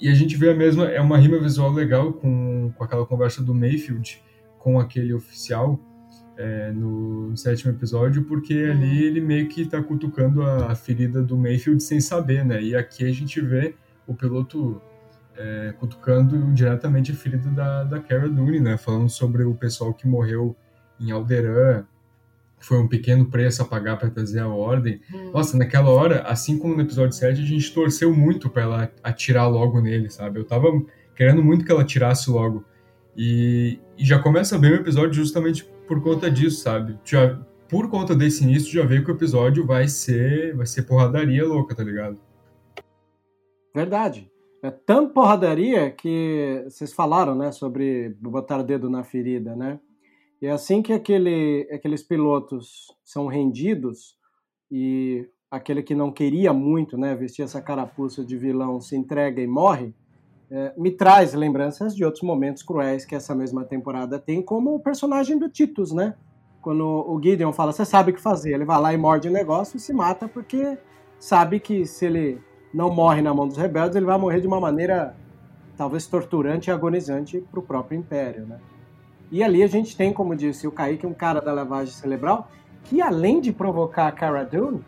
e 0.00 0.08
a 0.08 0.14
gente 0.14 0.36
vê 0.36 0.50
a 0.50 0.54
mesma. 0.54 0.86
É 0.86 1.00
uma 1.00 1.16
rima 1.16 1.38
visual 1.38 1.70
legal 1.70 2.12
com, 2.12 2.72
com 2.76 2.82
aquela 2.82 3.06
conversa 3.06 3.40
do 3.40 3.54
Mayfield 3.54 4.20
com 4.58 4.78
aquele 4.78 5.14
oficial 5.14 5.80
é, 6.40 6.72
no, 6.72 7.36
sétimo 7.36 7.70
episódio, 7.70 8.24
porque 8.24 8.54
ali 8.54 9.04
ele 9.04 9.20
meio 9.20 9.46
que 9.46 9.66
tá 9.66 9.82
cutucando 9.82 10.42
a, 10.42 10.72
a, 10.72 10.74
ferida 10.74 11.22
do 11.22 11.36
Mayfield 11.36 11.82
sem 11.82 12.00
saber, 12.00 12.46
né? 12.46 12.62
E 12.62 12.74
aqui 12.74 13.04
a 13.04 13.12
gente 13.12 13.38
vê 13.42 13.74
o 14.06 14.14
piloto 14.14 14.80
é, 15.36 15.74
cutucando 15.78 16.50
diretamente 16.54 17.12
a 17.12 17.14
ferida 17.14 17.50
da, 17.50 17.84
da 17.84 18.00
Cara 18.00 18.26
Dune, 18.26 18.58
né? 18.58 18.78
Falando 18.78 19.10
sobre 19.10 19.44
o 19.44 19.54
pessoal 19.54 19.92
que 19.92 20.08
morreu 20.08 20.56
em 20.98 21.10
Alderan, 21.10 21.84
foi 22.58 22.78
um 22.78 22.88
pequeno 22.88 23.26
preço 23.26 23.60
a 23.60 23.66
pagar 23.66 23.98
para 23.98 24.08
trazer 24.08 24.40
a 24.40 24.48
ordem. 24.48 24.98
Hum. 25.12 25.32
Nossa, 25.32 25.58
naquela 25.58 25.90
hora, 25.90 26.22
assim 26.22 26.58
como 26.58 26.74
no 26.74 26.80
episódio 26.80 27.12
7, 27.12 27.38
a 27.38 27.44
gente 27.44 27.74
torceu 27.74 28.14
muito 28.14 28.48
para 28.48 28.62
ela 28.62 28.92
atirar 29.02 29.46
logo 29.46 29.78
nele, 29.78 30.08
sabe? 30.08 30.40
Eu 30.40 30.44
tava 30.44 30.68
querendo 31.14 31.42
muito 31.42 31.66
que 31.66 31.70
ela 31.70 31.82
atirasse 31.82 32.30
logo. 32.30 32.64
E, 33.14 33.78
e 33.98 34.06
já 34.06 34.18
começa 34.18 34.58
bem 34.58 34.70
o 34.70 34.76
episódio 34.76 35.12
justamente 35.12 35.68
por 35.90 36.00
conta 36.00 36.30
disso, 36.30 36.60
sabe? 36.60 36.96
Já, 37.04 37.36
por 37.68 37.90
conta 37.90 38.14
desse 38.14 38.44
início, 38.44 38.72
já 38.72 38.86
vê 38.86 39.02
que 39.02 39.10
o 39.10 39.14
episódio 39.14 39.66
vai 39.66 39.88
ser, 39.88 40.54
vai 40.54 40.64
ser 40.64 40.84
porradaria 40.84 41.44
louca, 41.44 41.74
tá 41.74 41.82
ligado? 41.82 42.16
Verdade. 43.74 44.30
É 44.62 44.70
tão 44.70 45.08
porradaria 45.08 45.90
que 45.90 46.62
vocês 46.64 46.92
falaram, 46.92 47.34
né, 47.34 47.50
sobre 47.50 48.10
botar 48.20 48.60
o 48.60 48.62
dedo 48.62 48.88
na 48.88 49.02
ferida, 49.02 49.56
né? 49.56 49.80
E 50.40 50.46
é 50.46 50.52
assim 50.52 50.80
que 50.80 50.92
aquele, 50.92 51.68
aqueles 51.72 52.04
pilotos 52.04 52.96
são 53.04 53.26
rendidos 53.26 54.16
e 54.70 55.28
aquele 55.50 55.82
que 55.82 55.96
não 55.96 56.12
queria 56.12 56.52
muito, 56.52 56.96
né, 56.96 57.16
vestir 57.16 57.42
essa 57.42 57.60
carapuça 57.60 58.24
de 58.24 58.36
vilão 58.36 58.80
se 58.80 58.94
entrega 58.94 59.42
e 59.42 59.46
morre, 59.48 59.92
me 60.76 60.90
traz 60.90 61.32
lembranças 61.32 61.94
de 61.94 62.04
outros 62.04 62.22
momentos 62.22 62.62
cruéis 62.62 63.04
que 63.04 63.14
essa 63.14 63.34
mesma 63.34 63.64
temporada 63.64 64.18
tem, 64.18 64.42
como 64.42 64.74
o 64.74 64.80
personagem 64.80 65.38
do 65.38 65.48
Titus, 65.48 65.92
né? 65.92 66.14
Quando 66.60 66.84
o 66.84 67.20
Gideon 67.22 67.52
fala, 67.52 67.72
você 67.72 67.84
sabe 67.84 68.10
o 68.10 68.14
que 68.14 68.20
fazer, 68.20 68.52
ele 68.52 68.64
vai 68.64 68.80
lá 68.80 68.92
e 68.92 68.96
morde 68.96 69.28
o 69.28 69.32
negócio 69.32 69.76
e 69.76 69.80
se 69.80 69.92
mata 69.92 70.28
porque 70.28 70.76
sabe 71.18 71.60
que 71.60 71.86
se 71.86 72.04
ele 72.04 72.40
não 72.74 72.92
morre 72.92 73.22
na 73.22 73.32
mão 73.32 73.46
dos 73.46 73.56
rebeldes, 73.56 73.96
ele 73.96 74.06
vai 74.06 74.18
morrer 74.18 74.40
de 74.40 74.46
uma 74.46 74.60
maneira 74.60 75.14
talvez 75.76 76.06
torturante 76.06 76.68
e 76.68 76.72
agonizante 76.72 77.40
para 77.50 77.60
o 77.60 77.62
próprio 77.62 77.98
Império, 77.98 78.44
né? 78.44 78.58
E 79.30 79.42
ali 79.42 79.62
a 79.62 79.66
gente 79.68 79.96
tem, 79.96 80.12
como 80.12 80.34
disse 80.34 80.66
o 80.66 80.72
Kaique, 80.72 81.06
um 81.06 81.14
cara 81.14 81.40
da 81.40 81.52
lavagem 81.52 81.94
cerebral 81.94 82.48
que 82.84 83.00
além 83.00 83.40
de 83.40 83.52
provocar 83.52 84.08
a 84.08 84.12
Cara 84.12 84.42
Dune, 84.44 84.82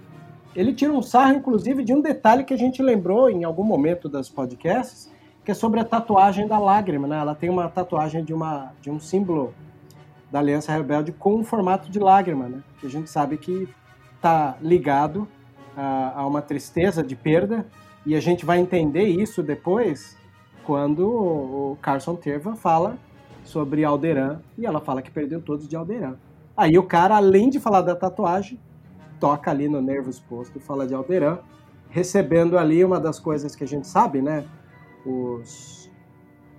ele 0.54 0.73
tira 0.73 0.92
um 0.92 1.02
sarro, 1.02 1.35
inclusive, 1.35 1.85
de 1.85 1.95
um 1.95 2.00
detalhe 2.00 2.45
que 2.45 2.52
a 2.52 2.57
gente 2.57 2.83
lembrou 2.83 3.31
em 3.31 3.45
algum 3.45 3.64
momento 3.64 4.09
das 4.09 4.28
podcasts, 4.28 5.12
que 5.44 5.50
é 5.50 5.54
sobre 5.54 5.80
a 5.80 5.84
tatuagem 5.84 6.46
da 6.46 6.58
lágrima, 6.58 7.08
né? 7.08 7.18
Ela 7.18 7.34
tem 7.34 7.50
uma 7.50 7.68
tatuagem 7.68 8.25
de, 8.25 8.32
uma, 8.32 8.72
de 8.80 8.90
um 8.90 9.00
símbolo 9.00 9.52
da 10.30 10.38
Aliança 10.38 10.72
Rebelde 10.72 11.12
com 11.12 11.34
um 11.34 11.44
formato 11.44 11.90
de 11.90 11.99
lágrima, 11.99 12.49
né? 12.49 12.62
Que 12.80 12.87
a 12.87 12.90
gente 12.90 13.11
sabe 13.11 13.37
que 13.37 13.68
está 14.16 14.56
ligado 14.61 15.26
a, 15.76 16.20
a, 16.20 16.26
uma 16.26 16.40
tristeza 16.40 17.02
de 17.02 17.16
perda 17.16 17.66
e 18.06 18.14
a 18.14 18.20
gente 18.20 18.44
vai 18.44 18.58
entender 18.58 19.04
isso 19.04 19.42
depois 19.42 20.16
quando 20.64 21.06
o 21.08 21.78
Carson 21.82 22.14
Terva 22.14 22.54
fala 22.54 22.96
sobre 23.44 23.84
Alderan 23.84 24.40
e 24.56 24.64
ela 24.64 24.80
fala 24.80 25.02
que 25.02 25.11
perdeu 25.11 25.40
todos 25.40 25.66
de 25.66 25.75
Alderan. 25.75 26.16
Aí 26.56 26.78
o 26.78 26.84
cara, 26.84 27.16
além 27.16 27.50
de 27.50 27.58
falar 27.58 27.82
da 27.82 27.96
tatuagem, 27.96 28.61
toca 29.18 29.50
ali 29.50 29.68
no 29.68 29.80
nervo 29.80 30.08
exposto 30.08 30.56
e 30.56 30.61
fala 30.61 30.87
de 30.87 30.94
Alderan, 30.94 31.38
recebendo 31.90 32.56
ali 32.56 32.84
uma 32.84 33.00
das 33.00 33.18
coisas 33.18 33.56
que 33.56 33.64
a 33.64 33.68
gente 33.68 33.87
sabe, 33.88 34.22
né? 34.22 34.44
Os, 35.04 35.90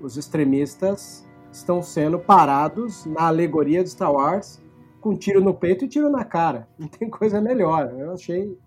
os 0.02 0.18
extremistas 0.18 1.26
estão 1.52 1.82
sendo 1.82 2.20
parados 2.20 3.06
na 3.06 3.28
alegoria 3.28 3.84
de 3.84 3.90
Star 3.90 4.12
Wars 4.12 4.62
com 5.00 5.16
tiro 5.16 5.42
no 5.42 5.54
peito 5.54 5.86
e 5.86 5.88
tiro 5.88 6.10
na 6.10 6.24
cara. 6.24 6.68
Não 6.80 6.88
tem 6.88 7.10
coisa 7.10 7.42
melhor. 7.42 7.94
Eu 7.98 8.14
achei 8.14 8.58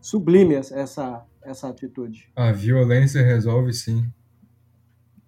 sublime 0.00 0.54
essa, 0.54 1.24
essa 1.42 1.68
atitude. 1.68 2.30
A 2.36 2.52
violência 2.52 3.22
resolve 3.22 3.72
sim. 3.72 4.10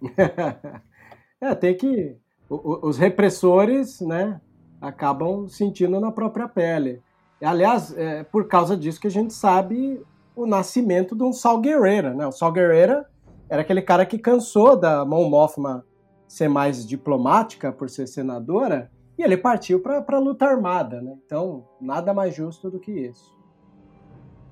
é, 1.40 1.54
tem 1.54 1.76
que. 1.76 2.16
Os 2.48 2.98
repressores, 2.98 4.00
né, 4.00 4.40
acabam 4.80 5.46
sentindo 5.48 6.00
na 6.00 6.10
própria 6.10 6.48
pele. 6.48 7.00
Aliás, 7.40 7.96
é 7.96 8.24
por 8.24 8.48
causa 8.48 8.76
disso 8.76 9.00
que 9.00 9.06
a 9.06 9.10
gente 9.10 9.32
sabe 9.32 10.02
o 10.34 10.46
nascimento 10.46 11.14
de 11.16 11.22
um 11.22 11.32
Saul 11.32 11.60
Guerreira, 11.60 12.12
né? 12.12 12.26
O 12.26 12.32
Saul 12.32 12.52
Guerreira 12.52 13.06
era 13.50 13.62
aquele 13.62 13.82
cara 13.82 14.06
que 14.06 14.16
cansou 14.16 14.76
da 14.76 15.04
Mon 15.04 15.28
Mothma 15.28 15.84
ser 16.28 16.48
mais 16.48 16.86
diplomática 16.86 17.72
por 17.72 17.90
ser 17.90 18.06
senadora 18.06 18.88
e 19.18 19.22
ele 19.24 19.36
partiu 19.36 19.80
para 19.80 20.04
a 20.08 20.18
luta 20.20 20.46
armada, 20.46 21.02
né? 21.02 21.18
Então, 21.26 21.66
nada 21.80 22.14
mais 22.14 22.32
justo 22.32 22.70
do 22.70 22.78
que 22.78 22.92
isso. 22.92 23.36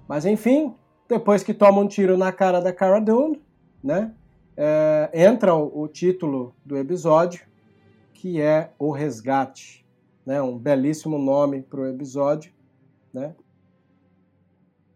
Mas 0.08 0.26
enfim, 0.26 0.74
depois 1.08 1.44
que 1.44 1.54
toma 1.54 1.80
um 1.80 1.86
tiro 1.86 2.18
na 2.18 2.32
cara 2.32 2.60
da 2.60 2.72
Cara 2.72 2.98
Dune, 2.98 3.40
né? 3.82 4.12
É, 4.56 5.10
entra 5.14 5.54
o, 5.54 5.82
o 5.82 5.86
título 5.86 6.52
do 6.64 6.76
episódio, 6.76 7.46
que 8.12 8.40
é 8.40 8.72
O 8.76 8.90
Resgate. 8.90 9.86
Né? 10.26 10.42
Um 10.42 10.58
belíssimo 10.58 11.16
nome 11.16 11.62
para 11.62 11.80
o 11.80 11.86
episódio. 11.86 12.52
Né? 13.14 13.36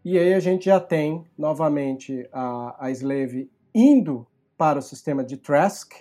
E 0.03 0.19
aí 0.19 0.33
a 0.33 0.39
gente 0.41 0.65
já 0.65 0.81
tem 0.81 1.23
novamente 1.37 2.27
a, 2.33 2.75
a 2.85 2.91
Slave 2.91 3.49
indo 3.73 4.27
para 4.57 4.79
o 4.79 4.81
sistema 4.81 5.23
de 5.23 5.37
Trask. 5.37 5.93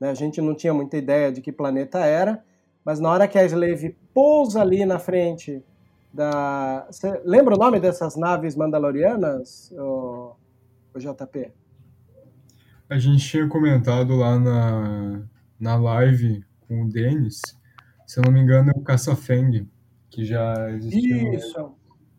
Né? 0.00 0.10
A 0.10 0.14
gente 0.14 0.40
não 0.40 0.54
tinha 0.54 0.74
muita 0.74 0.96
ideia 0.96 1.32
de 1.32 1.40
que 1.40 1.52
planeta 1.52 2.00
era, 2.00 2.44
mas 2.84 3.00
na 3.00 3.10
hora 3.10 3.28
que 3.28 3.38
a 3.38 3.44
Slave 3.44 3.96
pousa 4.12 4.60
ali 4.60 4.84
na 4.84 4.98
frente 4.98 5.64
da. 6.12 6.86
Você 6.90 7.20
lembra 7.24 7.54
o 7.54 7.58
nome 7.58 7.80
dessas 7.80 8.16
naves 8.16 8.54
mandalorianas, 8.54 9.72
o, 9.72 10.36
o 10.94 10.98
JP? 10.98 11.52
A 12.88 12.98
gente 12.98 13.26
tinha 13.26 13.48
comentado 13.48 14.14
lá 14.14 14.38
na, 14.38 15.22
na 15.58 15.76
live 15.76 16.44
com 16.68 16.84
o 16.84 16.88
Denis, 16.88 17.40
se 18.06 18.20
eu 18.20 18.24
não 18.24 18.32
me 18.32 18.40
engano, 18.40 18.70
é 18.70 18.78
o 18.78 18.82
Caça 18.82 19.16
Feng, 19.16 19.68
que 20.10 20.24
já 20.24 20.70
existiu. 20.70 21.32
Isso. 21.32 21.74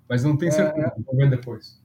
Mas 0.09 0.23
não 0.23 0.35
tem 0.35 0.51
certeza, 0.51 0.87
é, 0.87 1.01
vou 1.01 1.15
ver 1.15 1.29
depois. 1.29 1.81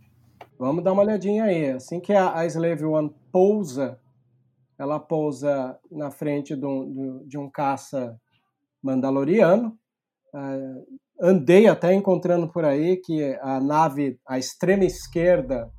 Vamos 0.60 0.84
dar 0.84 0.92
uma 0.92 1.00
olhadinha 1.00 1.44
aí. 1.44 1.70
Assim 1.70 1.98
que 1.98 2.12
a, 2.12 2.36
a 2.36 2.44
Slave 2.44 2.84
One 2.84 3.10
pousa, 3.32 3.98
ela 4.78 5.00
pousa 5.00 5.78
na 5.90 6.10
frente 6.10 6.54
de 6.54 6.66
um, 6.66 7.26
de 7.26 7.38
um 7.38 7.48
caça 7.48 8.20
mandaloriano. 8.82 9.74
Uh, 10.34 10.98
andei 11.18 11.66
até 11.66 11.94
encontrando 11.94 12.46
por 12.46 12.62
aí 12.62 12.98
que 12.98 13.34
a 13.40 13.58
nave, 13.58 14.20
a 14.28 14.38
extrema 14.38 14.84
esquerda 14.84 15.72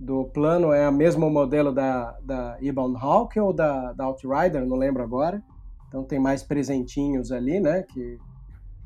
do 0.00 0.24
plano 0.24 0.72
é 0.72 0.88
o 0.88 0.92
mesmo 0.92 1.30
modelo 1.30 1.72
da, 1.72 2.18
da 2.20 2.58
Ebon 2.60 2.96
Hawk 2.98 3.38
ou 3.38 3.52
da, 3.52 3.92
da 3.92 4.06
Outrider, 4.06 4.66
não 4.66 4.76
lembro 4.76 5.00
agora. 5.00 5.40
Então 5.86 6.02
tem 6.02 6.18
mais 6.18 6.42
presentinhos 6.42 7.30
ali, 7.30 7.60
né, 7.60 7.84
que 7.84 8.18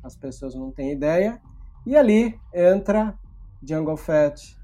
as 0.03 0.15
pessoas 0.15 0.53
não 0.53 0.71
têm 0.71 0.91
ideia. 0.91 1.41
E 1.87 1.97
ali 1.97 2.39
entra 2.53 3.17
Jungle 3.63 3.97
Fett 3.97 4.61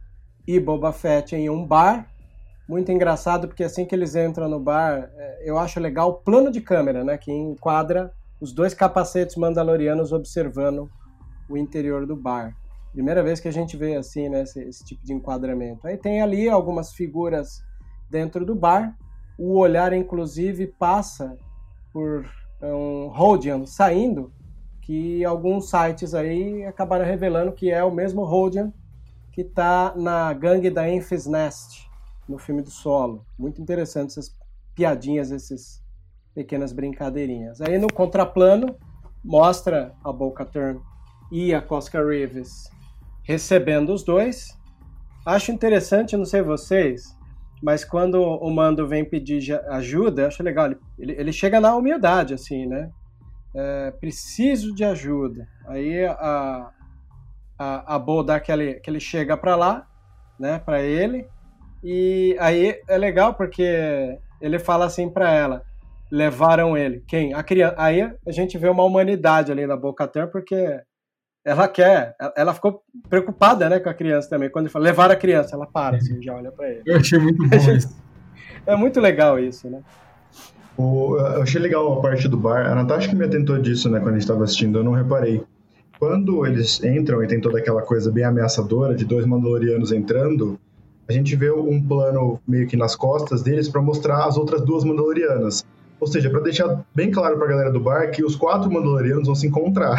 e 0.49 0.59
Boba 0.59 0.91
Fett 0.91 1.35
em 1.35 1.47
um 1.47 1.63
bar. 1.63 2.11
Muito 2.67 2.91
engraçado, 2.91 3.47
porque 3.47 3.63
assim 3.63 3.85
que 3.85 3.93
eles 3.93 4.15
entram 4.15 4.49
no 4.49 4.59
bar, 4.59 5.11
é, 5.15 5.43
eu 5.45 5.59
acho 5.59 5.79
legal 5.79 6.09
o 6.09 6.13
plano 6.13 6.51
de 6.51 6.59
câmera, 6.59 7.03
né, 7.03 7.19
que 7.19 7.31
enquadra 7.31 8.11
os 8.41 8.51
dois 8.51 8.73
capacetes 8.73 9.35
mandalorianos 9.35 10.11
observando 10.11 10.89
o 11.47 11.55
interior 11.55 12.07
do 12.07 12.15
bar. 12.15 12.57
Primeira 12.91 13.21
vez 13.21 13.39
que 13.39 13.47
a 13.47 13.51
gente 13.51 13.77
vê 13.77 13.95
assim, 13.95 14.27
né, 14.27 14.41
esse, 14.41 14.59
esse 14.61 14.83
tipo 14.83 15.05
de 15.05 15.13
enquadramento. 15.13 15.85
Aí 15.85 15.95
tem 15.97 16.19
ali 16.19 16.49
algumas 16.49 16.93
figuras 16.93 17.63
dentro 18.09 18.43
do 18.43 18.55
bar. 18.55 18.97
O 19.37 19.55
olhar, 19.59 19.93
inclusive, 19.93 20.65
passa 20.65 21.37
por 21.93 22.25
um 22.59 23.07
Rodian 23.09 23.67
saindo, 23.67 24.33
que 24.81 25.23
alguns 25.23 25.69
sites 25.69 26.15
aí 26.15 26.65
acabaram 26.65 27.05
revelando 27.05 27.51
que 27.51 27.69
é 27.69 27.83
o 27.83 27.91
mesmo 27.91 28.23
Rodian 28.23 28.73
que 29.31 29.41
está 29.41 29.93
na 29.95 30.33
gangue 30.33 30.69
da 30.69 30.89
Enfys 30.89 31.25
Nest, 31.25 31.89
no 32.27 32.37
filme 32.37 32.61
do 32.61 32.69
Solo. 32.69 33.25
Muito 33.37 33.61
interessante 33.61 34.11
essas 34.11 34.35
piadinhas, 34.75 35.31
essas 35.31 35.83
pequenas 36.33 36.71
brincadeirinhas. 36.71 37.61
Aí 37.61 37.77
no 37.77 37.91
contraplano 37.91 38.75
mostra 39.23 39.93
a 40.03 40.11
Boca 40.11 40.45
Turn 40.45 40.79
e 41.31 41.53
a 41.53 41.61
Cosca 41.61 42.03
Reeves 42.03 42.69
recebendo 43.23 43.93
os 43.93 44.03
dois. 44.03 44.57
Acho 45.25 45.51
interessante, 45.51 46.17
não 46.17 46.25
sei 46.25 46.41
vocês, 46.41 47.15
mas 47.61 47.83
quando 47.83 48.21
o 48.21 48.49
Mando 48.49 48.87
vem 48.87 49.03
pedir 49.03 49.53
ajuda, 49.69 50.27
acho 50.27 50.41
legal. 50.41 50.73
Ele, 50.97 51.13
ele 51.13 51.33
chega 51.33 51.59
na 51.59 51.75
humildade, 51.75 52.33
assim, 52.33 52.65
né? 52.65 52.89
É, 53.53 53.91
preciso 53.91 54.73
de 54.73 54.83
ajuda. 54.83 55.47
Aí 55.67 56.05
a, 56.05 56.71
a, 57.59 57.95
a 57.95 57.99
Bo 57.99 58.23
dá 58.23 58.35
aquele, 58.35 58.75
que 58.75 58.89
ele 58.89 58.99
chega 58.99 59.35
para 59.35 59.55
lá, 59.55 59.85
né, 60.39 60.59
para 60.59 60.81
ele. 60.81 61.27
E 61.83 62.35
aí 62.39 62.79
é 62.87 62.97
legal 62.97 63.33
porque 63.33 64.17
ele 64.41 64.57
fala 64.57 64.85
assim 64.85 65.09
para 65.09 65.31
ela: 65.33 65.61
levaram 66.09 66.77
ele. 66.77 67.03
Quem? 67.07 67.33
A 67.33 67.43
criança. 67.43 67.75
Aí 67.77 68.01
a 68.01 68.31
gente 68.31 68.57
vê 68.57 68.69
uma 68.69 68.83
humanidade 68.83 69.51
ali 69.51 69.67
na 69.67 69.75
Boca 69.75 70.07
Turn, 70.07 70.31
porque 70.31 70.79
ela 71.45 71.67
quer, 71.67 72.15
ela 72.35 72.53
ficou 72.53 72.81
preocupada, 73.09 73.69
né, 73.69 73.79
com 73.79 73.89
a 73.89 73.93
criança 73.93 74.29
também. 74.29 74.49
Quando 74.49 74.65
ele 74.65 74.73
fala 74.73 74.85
levar 74.85 75.11
a 75.11 75.15
criança, 75.15 75.55
ela 75.55 75.67
para, 75.67 75.97
assim, 75.97 76.21
já 76.21 76.35
olha 76.35 76.51
para 76.51 76.69
ele. 76.69 76.83
Eu 76.85 76.97
achei 76.97 77.19
muito 77.19 77.47
bom 77.47 77.55
isso. 77.71 78.01
É 78.65 78.75
muito 78.75 78.99
legal 78.99 79.39
isso, 79.39 79.69
né? 79.69 79.81
O, 80.77 81.17
eu 81.17 81.41
achei 81.41 81.59
legal 81.59 81.91
a 81.91 82.01
parte 82.01 82.27
do 82.27 82.37
bar. 82.37 82.65
A 82.67 82.75
Natasha 82.75 83.09
que 83.09 83.15
me 83.15 83.25
atentou 83.25 83.57
disso, 83.57 83.89
né, 83.89 83.99
quando 83.99 84.09
a 84.09 84.13
gente 84.13 84.21
estava 84.21 84.43
assistindo, 84.43 84.79
eu 84.79 84.83
não 84.83 84.93
reparei. 84.93 85.43
Quando 85.99 86.45
eles 86.45 86.81
entram 86.81 87.21
e 87.21 87.27
tem 87.27 87.41
toda 87.41 87.59
aquela 87.59 87.81
coisa 87.81 88.09
bem 88.09 88.23
ameaçadora 88.23 88.95
de 88.95 89.03
dois 89.03 89.25
Mandalorianos 89.25 89.91
entrando, 89.91 90.57
a 91.09 91.11
gente 91.11 91.35
vê 91.35 91.51
um 91.51 91.85
plano 91.85 92.39
meio 92.47 92.65
que 92.67 92.77
nas 92.77 92.95
costas 92.95 93.41
deles 93.41 93.67
para 93.67 93.81
mostrar 93.81 94.25
as 94.25 94.37
outras 94.37 94.61
duas 94.61 94.85
Mandalorianas. 94.85 95.65
Ou 95.99 96.07
seja, 96.07 96.29
para 96.29 96.39
deixar 96.39 96.85
bem 96.95 97.11
claro 97.11 97.35
para 97.35 97.47
a 97.47 97.49
galera 97.49 97.71
do 97.71 97.81
bar 97.81 98.11
que 98.11 98.23
os 98.23 98.37
quatro 98.37 98.71
Mandalorianos 98.71 99.25
vão 99.25 99.35
se 99.35 99.47
encontrar. 99.47 99.97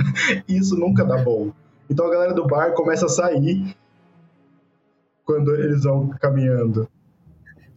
Isso 0.46 0.76
nunca 0.76 1.02
dá 1.02 1.16
bom. 1.16 1.50
Então 1.88 2.06
a 2.06 2.10
galera 2.10 2.34
do 2.34 2.46
bar 2.46 2.72
começa 2.72 3.06
a 3.06 3.08
sair 3.08 3.74
quando 5.24 5.54
eles 5.54 5.84
vão 5.84 6.08
caminhando. 6.20 6.86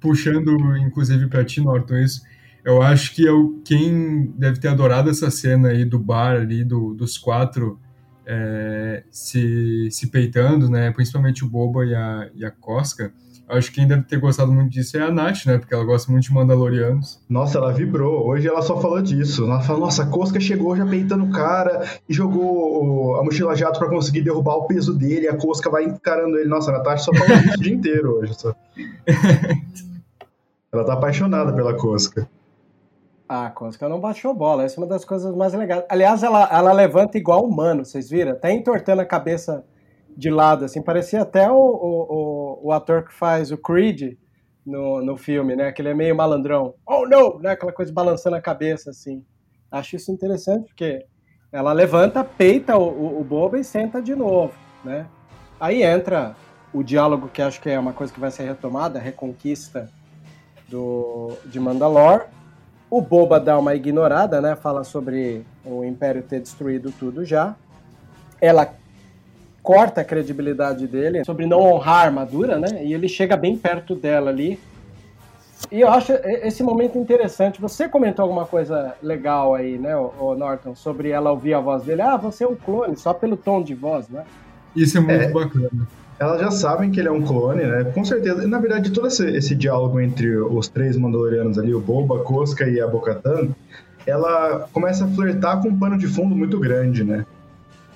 Puxando, 0.02 0.76
inclusive, 0.78 1.28
para 1.28 1.46
ti, 1.46 1.62
Norton, 1.62 1.96
isso. 1.96 2.22
Eu 2.64 2.82
acho 2.82 3.16
que 3.16 3.24
eu, 3.24 3.62
quem 3.66 4.32
deve 4.38 4.60
ter 4.60 4.68
adorado 4.68 5.10
essa 5.10 5.32
cena 5.32 5.70
aí 5.70 5.84
do 5.84 5.98
bar 5.98 6.36
ali, 6.36 6.64
do, 6.64 6.94
dos 6.94 7.18
quatro 7.18 7.80
é, 8.26 9.04
se, 9.10 9.90
se 9.92 10.08
peitando, 10.08 10.70
né? 10.70 10.92
Principalmente 10.92 11.44
o 11.44 11.50
Boba 11.50 11.86
e 11.86 11.96
a, 11.96 12.30
e 12.36 12.46
a 12.46 12.52
Cosca 12.52 13.12
acho 13.58 13.70
que 13.70 13.76
quem 13.76 13.88
deve 13.88 14.04
ter 14.04 14.18
gostado 14.18 14.52
muito 14.52 14.72
disso 14.72 14.98
é 14.98 15.02
a 15.02 15.12
Nath, 15.12 15.46
né? 15.46 15.58
Porque 15.58 15.74
ela 15.74 15.84
gosta 15.84 16.12
muito 16.12 16.24
de 16.26 16.34
Mandalorianos. 16.34 17.20
Nossa, 17.30 17.58
ela 17.58 17.74
vibrou. 17.74 18.28
Hoje 18.28 18.48
ela 18.48 18.62
só 18.62 18.80
falou 18.80 19.02
disso. 19.02 19.46
Ela 19.46 19.62
falou, 19.62 19.82
nossa, 19.82 20.04
a 20.04 20.08
Cosca 20.08 20.40
chegou 20.40 20.76
já 20.76 20.86
peitando 20.86 21.26
o 21.26 21.32
cara 21.32 21.86
e 22.08 22.14
jogou 22.14 23.16
a 23.18 23.24
mochila 23.24 23.56
jato 23.56 23.80
para 23.80 23.90
conseguir 23.90 24.22
derrubar 24.22 24.56
o 24.56 24.68
peso 24.68 24.94
dele. 24.94 25.28
a 25.28 25.36
Cosca 25.36 25.70
vai 25.70 25.84
encarando 25.84 26.38
ele. 26.38 26.50
Nossa, 26.50 26.72
a 26.72 26.78
Natasha 26.78 27.06
só 27.06 27.14
falou 27.14 27.38
isso 27.38 27.56
o 27.56 27.62
dia 27.62 27.74
inteiro 27.74 28.20
hoje. 28.20 28.34
Só. 28.36 28.56
ela 30.72 30.86
tá 30.86 30.94
apaixonada 30.94 31.54
pela 31.54 31.74
Cosca. 31.74 32.28
Ah, 33.34 33.50
Cosca 33.50 33.88
não 33.88 33.98
baixou 33.98 34.34
bola. 34.34 34.66
Essa 34.66 34.76
é 34.76 34.80
uma 34.82 34.88
das 34.88 35.06
coisas 35.06 35.34
mais 35.34 35.54
legais. 35.54 35.86
Aliás, 35.88 36.22
ela, 36.22 36.50
ela 36.52 36.74
levanta 36.74 37.18
igual 37.18 37.46
humano, 37.46 37.86
vocês 37.86 38.10
viram? 38.10 38.34
Até 38.34 38.52
entortando 38.52 39.02
a 39.02 39.06
cabeça 39.06 39.64
de 40.18 40.30
lado, 40.30 40.66
assim, 40.66 40.82
parecia 40.82 41.22
até 41.22 41.50
o, 41.50 41.56
o, 41.56 42.60
o, 42.60 42.60
o, 42.68 42.72
ator 42.74 43.06
que 43.06 43.14
faz 43.14 43.50
o 43.50 43.58
Creed 43.58 44.18
no, 44.66 45.02
no 45.02 45.16
filme, 45.16 45.56
né? 45.56 45.72
Que 45.72 45.82
ele 45.82 45.88
é 45.88 45.94
meio 45.94 46.14
malandrão. 46.14 46.76
Oh, 46.86 47.08
não! 47.08 47.40
Né? 47.40 47.52
Aquela 47.52 47.72
coisa 47.72 47.94
balançando 47.94 48.36
a 48.36 48.42
cabeça, 48.42 48.90
assim. 48.90 49.24
Acho 49.72 49.96
isso 49.96 50.12
interessante, 50.12 50.66
porque 50.66 51.06
ela 51.54 51.72
levanta, 51.72 52.26
peita 52.26 52.76
o, 52.76 52.84
o, 52.84 53.22
o 53.22 53.24
Boba 53.24 53.58
e 53.58 53.64
senta 53.64 54.02
de 54.02 54.14
novo, 54.14 54.54
né? 54.84 55.08
Aí 55.58 55.84
entra 55.84 56.36
o 56.74 56.84
diálogo 56.84 57.30
que 57.30 57.42
acho 57.42 57.62
que 57.62 57.70
é 57.70 57.80
uma 57.80 57.94
coisa 57.94 58.12
que 58.12 58.20
vai 58.20 58.30
ser 58.30 58.44
retomada, 58.44 59.00
a 59.00 59.02
reconquista 59.02 59.90
do, 60.68 61.38
de 61.46 61.62
Mandalore. 61.62 62.26
O 62.92 63.02
Boba 63.02 63.40
dá 63.40 63.58
uma 63.58 63.74
ignorada, 63.74 64.42
né? 64.42 64.54
Fala 64.54 64.84
sobre 64.84 65.46
o 65.64 65.86
Império 65.86 66.22
ter 66.22 66.42
destruído 66.42 66.92
tudo 66.92 67.24
já. 67.24 67.56
Ela 68.42 68.74
corta 69.64 70.02
a 70.02 70.04
credibilidade 70.04 70.88
dele 70.88 71.24
sobre 71.24 71.46
não 71.46 71.62
honrar 71.62 72.00
a 72.00 72.02
armadura, 72.02 72.60
né? 72.60 72.84
E 72.84 72.94
ele 72.94 73.08
chega 73.08 73.38
bem 73.38 73.58
perto 73.58 73.96
dela 73.96 74.30
ali. 74.30 74.60
E 75.72 75.80
eu 75.80 75.88
acho 75.88 76.12
esse 76.12 76.62
momento 76.64 76.98
interessante. 76.98 77.62
Você 77.62 77.88
comentou 77.88 78.24
alguma 78.24 78.46
coisa 78.46 78.94
legal 79.02 79.56
aí, 79.56 79.78
né, 79.78 79.96
o 79.96 80.36
Norton, 80.36 80.76
sobre 80.76 81.12
ela 81.12 81.32
ouvir 81.32 81.54
a 81.54 81.62
voz 81.62 81.84
dele. 81.84 82.02
Ah, 82.02 82.18
você 82.18 82.44
é 82.44 82.48
um 82.48 82.56
clone, 82.56 82.98
só 82.98 83.14
pelo 83.14 83.38
tom 83.38 83.64
de 83.64 83.74
voz, 83.74 84.10
né? 84.10 84.26
Isso 84.76 84.98
é 84.98 85.02
muito 85.02 85.14
é, 85.14 85.32
bacana. 85.32 85.88
Elas 86.22 86.40
já 86.40 86.52
sabem 86.52 86.92
que 86.92 87.00
ele 87.00 87.08
é 87.08 87.12
um 87.12 87.24
clone, 87.24 87.64
né? 87.64 87.84
Com 87.84 88.06
certeza. 88.06 88.48
Na 88.48 88.60
verdade, 88.60 88.92
todo 88.92 89.08
esse, 89.08 89.28
esse 89.36 89.56
diálogo 89.56 90.00
entre 90.00 90.38
os 90.38 90.68
três 90.68 90.96
Mandalorianos 90.96 91.58
ali, 91.58 91.74
o 91.74 91.80
Boba, 91.80 92.18
a 92.18 92.20
Cosca 92.24 92.70
e 92.70 92.80
a 92.80 92.86
Bocatan, 92.86 93.48
ela 94.06 94.70
começa 94.72 95.04
a 95.04 95.08
flertar 95.08 95.60
com 95.60 95.70
um 95.70 95.80
pano 95.80 95.98
de 95.98 96.06
fundo 96.06 96.36
muito 96.36 96.60
grande, 96.60 97.04
né? 97.04 97.26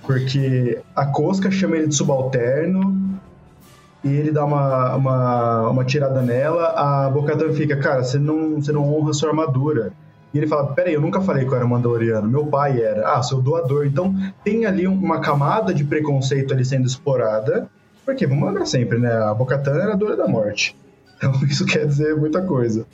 Porque 0.02 0.80
a 0.96 1.06
Cosca 1.06 1.52
chama 1.52 1.78
ele 1.78 1.86
de 1.86 1.94
subalterno 1.94 2.98
e 4.04 4.12
ele 4.12 4.32
dá 4.32 4.44
uma, 4.44 4.96
uma, 4.96 5.70
uma 5.70 5.86
tirada 5.86 6.24
nela, 6.24 6.74
a 6.76 7.08
Bocatan 7.12 7.54
fica, 7.54 7.78
cara, 7.78 8.04
você 8.04 8.18
não, 8.18 8.56
você 8.56 8.72
não 8.72 8.92
honra 8.92 9.14
sua 9.14 9.30
armadura. 9.30 9.94
E 10.34 10.40
ele 10.40 10.48
fala, 10.48 10.74
peraí, 10.74 10.96
eu 10.96 11.02
nunca 11.02 11.22
falei 11.22 11.46
que 11.46 11.52
eu 11.52 11.56
era 11.56 11.68
mandaloriano, 11.68 12.28
meu 12.28 12.48
pai 12.48 12.82
era. 12.82 13.08
Ah, 13.08 13.22
seu 13.22 13.40
doador. 13.40 13.86
Então 13.86 14.16
tem 14.44 14.66
ali 14.66 14.88
uma 14.88 15.20
camada 15.20 15.72
de 15.72 15.84
preconceito 15.84 16.56
ali 16.56 16.66
sendo 16.66 16.88
explorada, 16.88 17.70
porque, 18.06 18.28
vamos 18.28 18.48
lembrar 18.48 18.66
sempre, 18.66 19.00
né, 19.00 19.12
a 19.12 19.34
Bocatan 19.34 19.82
era 19.82 19.96
dora 19.96 20.16
da 20.16 20.28
morte. 20.28 20.78
Então 21.18 21.34
isso 21.50 21.66
quer 21.66 21.86
dizer 21.88 22.16
muita 22.16 22.42
coisa. 22.42 22.86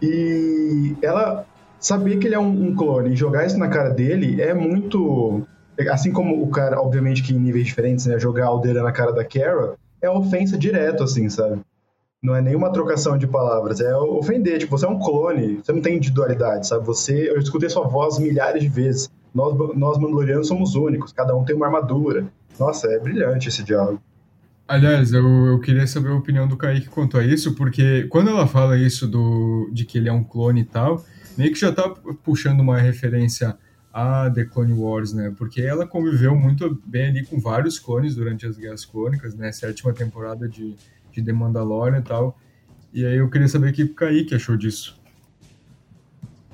E 0.00 0.96
ela 1.00 1.46
saber 1.78 2.18
que 2.18 2.26
ele 2.26 2.34
é 2.34 2.38
um, 2.38 2.68
um 2.68 2.74
clone 2.74 3.12
e 3.12 3.16
jogar 3.16 3.46
isso 3.46 3.58
na 3.58 3.68
cara 3.68 3.90
dele 3.90 4.40
é 4.40 4.52
muito 4.52 5.46
assim 5.90 6.12
como 6.12 6.42
o 6.42 6.48
cara, 6.48 6.80
obviamente 6.80 7.22
que 7.22 7.34
em 7.34 7.38
níveis 7.38 7.66
diferentes, 7.66 8.06
né, 8.06 8.18
jogar 8.18 8.46
Aldeira 8.46 8.82
na 8.82 8.92
cara 8.92 9.12
da 9.12 9.24
Kara, 9.24 9.74
é 10.00 10.10
ofensa 10.10 10.58
direto, 10.58 11.02
assim, 11.02 11.28
sabe? 11.28 11.60
Não 12.22 12.36
é 12.36 12.40
nenhuma 12.40 12.72
trocação 12.72 13.18
de 13.18 13.26
palavras, 13.26 13.80
é 13.80 13.96
ofender. 13.96 14.58
Tipo, 14.58 14.78
você 14.78 14.86
é 14.86 14.88
um 14.88 14.98
clone, 14.98 15.56
você 15.56 15.72
não 15.72 15.80
tem 15.80 15.96
individualidade, 15.96 16.68
sabe? 16.68 16.86
Você, 16.86 17.30
eu 17.30 17.38
escutei 17.38 17.68
sua 17.68 17.86
voz 17.86 18.18
milhares 18.18 18.62
de 18.62 18.68
vezes. 18.68 19.10
Nós, 19.34 19.56
nós 19.76 19.98
Mandalorianos 19.98 20.46
somos 20.46 20.74
únicos, 20.74 21.12
cada 21.12 21.34
um 21.34 21.44
tem 21.44 21.56
uma 21.56 21.66
armadura. 21.66 22.26
Nossa, 22.60 22.86
é 22.92 22.98
brilhante 22.98 23.48
esse 23.48 23.62
diálogo. 23.64 24.00
Aliás, 24.72 25.12
eu, 25.12 25.26
eu 25.48 25.60
queria 25.60 25.86
saber 25.86 26.08
a 26.08 26.14
opinião 26.14 26.48
do 26.48 26.56
Kaique 26.56 26.88
quanto 26.88 27.18
a 27.18 27.22
isso, 27.22 27.54
porque 27.54 28.04
quando 28.04 28.30
ela 28.30 28.46
fala 28.46 28.78
isso 28.78 29.06
do, 29.06 29.68
de 29.70 29.84
que 29.84 29.98
ele 29.98 30.08
é 30.08 30.12
um 30.12 30.24
clone 30.24 30.62
e 30.62 30.64
tal, 30.64 31.04
meio 31.36 31.52
que 31.52 31.60
já 31.60 31.70
tá 31.70 31.90
puxando 32.24 32.60
uma 32.60 32.78
referência 32.78 33.54
a 33.92 34.30
The 34.30 34.46
Clone 34.46 34.72
Wars, 34.72 35.12
né? 35.12 35.30
Porque 35.36 35.60
ela 35.60 35.86
conviveu 35.86 36.34
muito 36.34 36.80
bem 36.86 37.08
ali 37.08 37.26
com 37.26 37.38
vários 37.38 37.78
clones 37.78 38.14
durante 38.14 38.46
as 38.46 38.56
Guerras 38.56 38.86
Clônicas, 38.86 39.34
né? 39.34 39.52
Sétima 39.52 39.92
temporada 39.92 40.48
de, 40.48 40.74
de 41.12 41.22
The 41.22 41.34
Mandalorian 41.34 41.98
e 41.98 42.02
tal. 42.02 42.38
E 42.94 43.04
aí 43.04 43.18
eu 43.18 43.28
queria 43.28 43.48
saber 43.48 43.68
o 43.68 43.72
que 43.74 43.82
o 43.82 43.92
Kaique 43.92 44.34
achou 44.34 44.56
disso. 44.56 44.98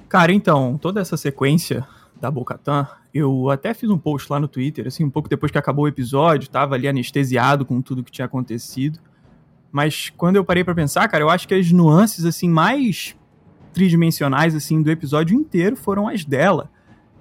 Cara, 0.08 0.32
então, 0.32 0.76
toda 0.76 1.00
essa 1.00 1.16
sequência 1.16 1.86
da 2.20 2.32
Bocatan, 2.32 2.84
eu 3.18 3.50
até 3.50 3.74
fiz 3.74 3.90
um 3.90 3.98
post 3.98 4.30
lá 4.30 4.38
no 4.38 4.48
Twitter, 4.48 4.86
assim, 4.86 5.04
um 5.04 5.10
pouco 5.10 5.28
depois 5.28 5.50
que 5.50 5.58
acabou 5.58 5.84
o 5.84 5.88
episódio, 5.88 6.48
tava 6.48 6.74
ali 6.74 6.88
anestesiado 6.88 7.64
com 7.64 7.80
tudo 7.80 8.04
que 8.04 8.10
tinha 8.10 8.26
acontecido. 8.26 8.98
Mas 9.70 10.10
quando 10.16 10.36
eu 10.36 10.44
parei 10.44 10.64
para 10.64 10.74
pensar, 10.74 11.08
cara, 11.08 11.22
eu 11.22 11.30
acho 11.30 11.46
que 11.46 11.54
as 11.54 11.70
nuances, 11.70 12.24
assim, 12.24 12.48
mais 12.48 13.16
tridimensionais, 13.72 14.54
assim, 14.54 14.82
do 14.82 14.90
episódio 14.90 15.36
inteiro 15.36 15.76
foram 15.76 16.08
as 16.08 16.24
dela 16.24 16.70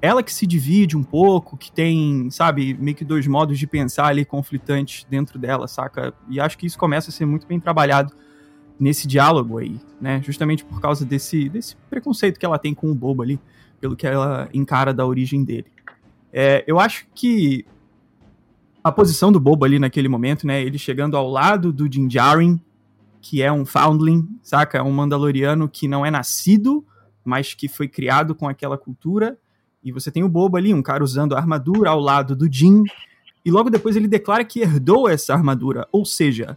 ela 0.01 0.21
que 0.21 0.33
se 0.33 0.45
divide 0.45 0.95
um 0.95 1.03
pouco, 1.03 1.57
que 1.57 1.71
tem, 1.71 2.29
sabe, 2.29 2.75
meio 2.75 2.95
que 2.95 3.03
dois 3.03 3.25
modos 3.25 3.57
de 3.57 3.65
pensar 3.65 4.05
ali 4.05 4.23
conflitantes 4.23 5.05
dentro 5.09 5.39
dela, 5.39 5.67
saca? 5.67 6.13
E 6.29 6.39
acho 6.39 6.57
que 6.57 6.65
isso 6.65 6.77
começa 6.77 7.09
a 7.09 7.13
ser 7.13 7.25
muito 7.25 7.47
bem 7.47 7.59
trabalhado 7.59 8.13
nesse 8.79 9.07
diálogo 9.07 9.57
aí, 9.57 9.79
né? 9.99 10.21
Justamente 10.23 10.63
por 10.63 10.79
causa 10.79 11.03
desse, 11.03 11.49
desse 11.49 11.75
preconceito 11.89 12.39
que 12.39 12.45
ela 12.45 12.59
tem 12.59 12.75
com 12.75 12.91
o 12.91 12.95
bobo 12.95 13.23
ali, 13.23 13.39
pelo 13.79 13.95
que 13.95 14.05
ela 14.05 14.47
encara 14.53 14.93
da 14.93 15.05
origem 15.05 15.43
dele. 15.43 15.65
É, 16.39 16.63
eu 16.67 16.79
acho 16.79 17.07
que 17.15 17.65
a 18.83 18.91
posição 18.91 19.31
do 19.31 19.39
bobo 19.39 19.65
ali 19.65 19.79
naquele 19.79 20.07
momento, 20.07 20.45
né? 20.45 20.61
Ele 20.61 20.77
chegando 20.77 21.17
ao 21.17 21.27
lado 21.27 21.73
do 21.73 21.89
Din 21.89 22.07
Djarin, 22.07 22.61
que 23.19 23.41
é 23.41 23.51
um 23.51 23.65
foundling, 23.65 24.23
saca? 24.43 24.83
Um 24.83 24.91
mandaloriano 24.91 25.67
que 25.67 25.87
não 25.87 26.05
é 26.05 26.11
nascido, 26.11 26.85
mas 27.25 27.55
que 27.55 27.67
foi 27.67 27.87
criado 27.87 28.35
com 28.35 28.47
aquela 28.47 28.77
cultura 28.77 29.35
e 29.83 29.91
você 29.91 30.11
tem 30.11 30.23
o 30.23 30.29
Bobo 30.29 30.57
ali, 30.57 30.75
um 30.75 30.81
cara 30.83 31.03
usando 31.03 31.33
a 31.33 31.39
armadura 31.39 31.89
ao 31.89 31.99
lado 31.99 32.35
do 32.35 32.47
Jin. 32.47 32.83
E 33.43 33.49
logo 33.49 33.71
depois 33.71 33.95
ele 33.95 34.07
declara 34.07 34.45
que 34.45 34.59
herdou 34.59 35.09
essa 35.09 35.33
armadura. 35.33 35.87
Ou 35.91 36.05
seja, 36.05 36.55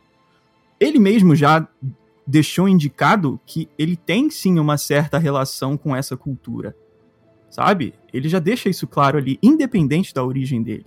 ele 0.79 0.99
mesmo 0.99 1.35
já 1.35 1.67
deixou 2.27 2.69
indicado 2.69 3.41
que 3.47 3.67
ele 3.79 3.97
tem 3.97 4.29
sim 4.29 4.59
uma 4.59 4.77
certa 4.77 5.17
relação 5.17 5.79
com 5.79 5.97
essa 5.97 6.19
cultura. 6.19 6.77
Sabe? 7.51 7.95
Ele 8.13 8.29
já 8.29 8.39
deixa 8.39 8.69
isso 8.69 8.87
claro 8.87 9.19
ali, 9.19 9.39
independente 9.43 10.15
da 10.15 10.25
origem 10.25 10.63
dele. 10.63 10.87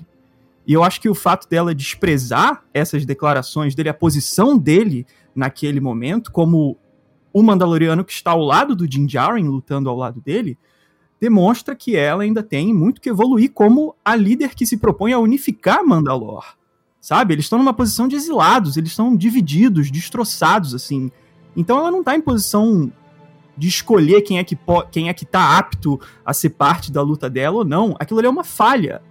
E 0.65 0.71
eu 0.71 0.83
acho 0.83 1.01
que 1.01 1.09
o 1.09 1.15
fato 1.15 1.47
dela 1.47 1.75
desprezar 1.75 2.63
essas 2.73 3.05
declarações 3.05 3.75
dele, 3.75 3.89
a 3.89 3.93
posição 3.93 4.57
dele 4.57 5.05
naquele 5.35 5.81
momento, 5.81 6.31
como 6.31 6.77
o 7.33 7.43
Mandaloriano 7.43 8.05
que 8.05 8.13
está 8.13 8.31
ao 8.31 8.41
lado 8.41 8.75
do 8.75 8.87
Din 8.87 9.05
Djarin, 9.05 9.47
lutando 9.47 9.89
ao 9.89 9.97
lado 9.97 10.21
dele, 10.21 10.57
demonstra 11.19 11.75
que 11.75 11.95
ela 11.95 12.23
ainda 12.23 12.41
tem 12.41 12.73
muito 12.73 13.01
que 13.01 13.09
evoluir 13.09 13.51
como 13.51 13.95
a 14.03 14.15
líder 14.15 14.55
que 14.55 14.65
se 14.65 14.77
propõe 14.77 15.13
a 15.13 15.19
unificar 15.19 15.85
Mandalor. 15.85 16.55
Sabe? 17.01 17.33
Eles 17.33 17.45
estão 17.45 17.59
numa 17.59 17.73
posição 17.73 18.07
de 18.07 18.15
exilados, 18.15 18.77
eles 18.77 18.91
estão 18.91 19.15
divididos, 19.15 19.91
destroçados, 19.91 20.73
assim. 20.73 21.11
Então 21.55 21.77
ela 21.77 21.91
não 21.91 21.99
está 21.99 22.15
em 22.15 22.21
posição 22.21 22.91
de 23.57 23.67
escolher 23.67 24.21
quem 24.21 24.39
é 24.39 24.43
que 24.43 24.57
quem 24.91 25.09
é 25.09 25.13
que 25.13 25.25
tá 25.25 25.57
apto 25.57 25.99
a 26.25 26.33
ser 26.33 26.51
parte 26.51 26.91
da 26.91 27.01
luta 27.01 27.29
dela 27.29 27.57
ou 27.57 27.65
não. 27.65 27.95
Aquilo 27.99 28.19
ali 28.19 28.27
é 28.27 28.31
uma 28.31 28.43
falha. 28.43 29.01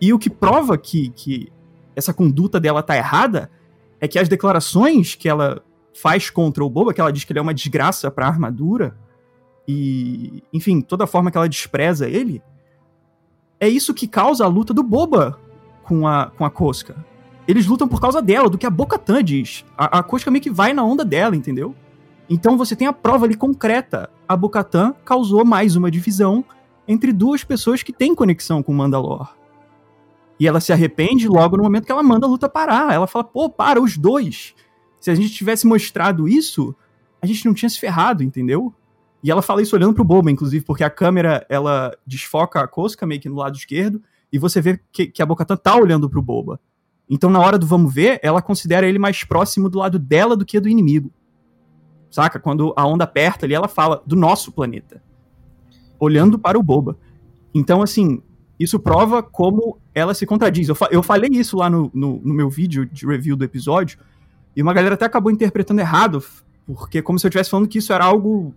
E 0.00 0.12
o 0.12 0.18
que 0.18 0.30
prova 0.30 0.76
que, 0.76 1.10
que 1.10 1.52
essa 1.94 2.12
conduta 2.12 2.58
dela 2.58 2.82
tá 2.82 2.96
errada 2.96 3.50
é 4.00 4.08
que 4.08 4.18
as 4.18 4.28
declarações 4.28 5.14
que 5.14 5.28
ela 5.28 5.62
faz 5.94 6.28
contra 6.28 6.64
o 6.64 6.70
Boba, 6.70 6.92
que 6.92 7.00
ela 7.00 7.12
diz 7.12 7.24
que 7.24 7.32
ele 7.32 7.38
é 7.38 7.42
uma 7.42 7.54
desgraça 7.54 8.10
para 8.10 8.26
a 8.26 8.28
armadura, 8.28 8.96
e, 9.66 10.42
enfim, 10.52 10.80
toda 10.80 11.04
a 11.04 11.06
forma 11.06 11.30
que 11.30 11.38
ela 11.38 11.48
despreza 11.48 12.08
ele, 12.08 12.42
é 13.58 13.68
isso 13.68 13.94
que 13.94 14.06
causa 14.06 14.44
a 14.44 14.48
luta 14.48 14.74
do 14.74 14.82
Boba 14.82 15.40
com 15.84 16.06
a, 16.06 16.26
com 16.36 16.44
a 16.44 16.50
Cosca. 16.50 16.96
Eles 17.46 17.66
lutam 17.66 17.86
por 17.86 18.00
causa 18.00 18.20
dela, 18.20 18.48
do 18.48 18.58
que 18.58 18.66
a 18.66 18.98
Tan 18.98 19.22
diz. 19.22 19.64
A, 19.76 19.98
a 19.98 20.02
Cosca 20.02 20.30
meio 20.30 20.42
que 20.42 20.50
vai 20.50 20.72
na 20.72 20.82
onda 20.82 21.04
dela, 21.04 21.36
entendeu? 21.36 21.74
Então 22.28 22.56
você 22.56 22.74
tem 22.74 22.86
a 22.86 22.92
prova 22.92 23.26
ali 23.26 23.36
concreta. 23.36 24.10
A 24.26 24.64
Tan 24.64 24.94
causou 25.04 25.44
mais 25.44 25.76
uma 25.76 25.90
divisão 25.90 26.44
entre 26.88 27.12
duas 27.12 27.44
pessoas 27.44 27.82
que 27.82 27.92
têm 27.92 28.14
conexão 28.14 28.62
com 28.62 28.72
Mandalor. 28.72 29.34
E 30.38 30.48
ela 30.48 30.60
se 30.60 30.72
arrepende 30.72 31.28
logo 31.28 31.56
no 31.56 31.62
momento 31.62 31.84
que 31.84 31.92
ela 31.92 32.02
manda 32.02 32.26
a 32.26 32.28
luta 32.28 32.48
parar. 32.48 32.92
Ela 32.92 33.06
fala, 33.06 33.24
pô, 33.24 33.48
para, 33.48 33.80
os 33.80 33.96
dois. 33.96 34.54
Se 35.00 35.10
a 35.10 35.14
gente 35.14 35.30
tivesse 35.30 35.66
mostrado 35.66 36.26
isso, 36.26 36.74
a 37.22 37.26
gente 37.26 37.44
não 37.46 37.54
tinha 37.54 37.68
se 37.68 37.78
ferrado, 37.78 38.22
entendeu? 38.22 38.74
E 39.22 39.30
ela 39.30 39.42
fala 39.42 39.62
isso 39.62 39.76
olhando 39.76 39.94
pro 39.94 40.04
Boba, 40.04 40.30
inclusive, 40.30 40.64
porque 40.64 40.84
a 40.84 40.90
câmera, 40.90 41.46
ela 41.48 41.96
desfoca 42.06 42.60
a 42.60 42.68
Cosca 42.68 43.06
meio 43.06 43.20
que 43.20 43.28
no 43.28 43.36
lado 43.36 43.56
esquerdo, 43.56 44.02
e 44.32 44.38
você 44.38 44.60
vê 44.60 44.78
que, 44.92 45.06
que 45.06 45.22
a 45.22 45.26
Bocatan 45.26 45.56
tá 45.56 45.74
olhando 45.76 46.10
pro 46.10 46.20
Boba. 46.20 46.60
Então, 47.08 47.30
na 47.30 47.40
hora 47.40 47.58
do 47.58 47.66
vamos 47.66 47.92
ver, 47.94 48.18
ela 48.22 48.42
considera 48.42 48.86
ele 48.86 48.98
mais 48.98 49.24
próximo 49.24 49.68
do 49.68 49.78
lado 49.78 49.98
dela 49.98 50.36
do 50.36 50.44
que 50.44 50.60
do 50.60 50.68
inimigo. 50.68 51.10
Saca? 52.14 52.38
Quando 52.38 52.72
a 52.76 52.86
onda 52.86 53.02
aperta 53.02 53.44
ali, 53.44 53.54
ela 53.54 53.66
fala 53.66 54.00
do 54.06 54.14
nosso 54.14 54.52
planeta. 54.52 55.02
Olhando 55.98 56.38
para 56.38 56.56
o 56.56 56.62
Boba. 56.62 56.96
Então, 57.52 57.82
assim, 57.82 58.22
isso 58.56 58.78
prova 58.78 59.20
como 59.20 59.78
ela 59.92 60.14
se 60.14 60.24
contradiz. 60.24 60.68
Eu, 60.68 60.76
fa 60.76 60.86
eu 60.92 61.02
falei 61.02 61.30
isso 61.32 61.56
lá 61.56 61.68
no, 61.68 61.90
no, 61.92 62.20
no, 62.22 62.32
meu 62.32 62.48
vídeo 62.48 62.86
de 62.86 63.04
review 63.04 63.34
do 63.34 63.42
episódio, 63.42 63.98
e 64.54 64.62
uma 64.62 64.72
galera 64.72 64.94
até 64.94 65.04
acabou 65.04 65.32
interpretando 65.32 65.80
errado, 65.80 66.22
porque 66.64 67.02
como 67.02 67.18
se 67.18 67.26
eu 67.26 67.30
estivesse 67.30 67.50
falando 67.50 67.66
que 67.66 67.78
isso 67.78 67.92
era 67.92 68.04
algo 68.04 68.54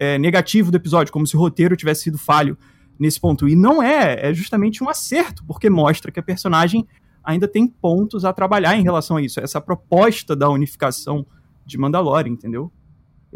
é, 0.00 0.18
negativo 0.18 0.72
do 0.72 0.76
episódio, 0.76 1.12
como 1.12 1.28
se 1.28 1.36
o 1.36 1.38
roteiro 1.38 1.76
tivesse 1.76 2.02
sido 2.02 2.18
falho 2.18 2.58
nesse 2.98 3.20
ponto. 3.20 3.48
E 3.48 3.54
não 3.54 3.80
é, 3.80 4.30
é 4.30 4.34
justamente 4.34 4.82
um 4.82 4.88
acerto, 4.88 5.44
porque 5.46 5.70
mostra 5.70 6.10
que 6.10 6.18
a 6.18 6.24
personagem 6.24 6.84
ainda 7.22 7.46
tem 7.46 7.68
pontos 7.68 8.24
a 8.24 8.32
trabalhar 8.32 8.76
em 8.76 8.82
relação 8.82 9.16
a 9.16 9.22
isso. 9.22 9.38
Essa 9.38 9.60
proposta 9.60 10.34
da 10.34 10.50
unificação 10.50 11.24
de 11.64 11.78
Mandalorian, 11.78 12.32
entendeu? 12.32 12.72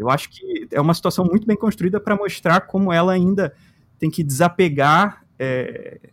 Eu 0.01 0.09
acho 0.09 0.29
que 0.31 0.67
é 0.71 0.81
uma 0.81 0.95
situação 0.95 1.23
muito 1.25 1.45
bem 1.45 1.55
construída 1.55 1.99
para 1.99 2.15
mostrar 2.15 2.61
como 2.61 2.91
ela 2.91 3.13
ainda 3.13 3.53
tem 3.99 4.09
que 4.09 4.23
desapegar 4.23 5.23
é, 5.37 6.09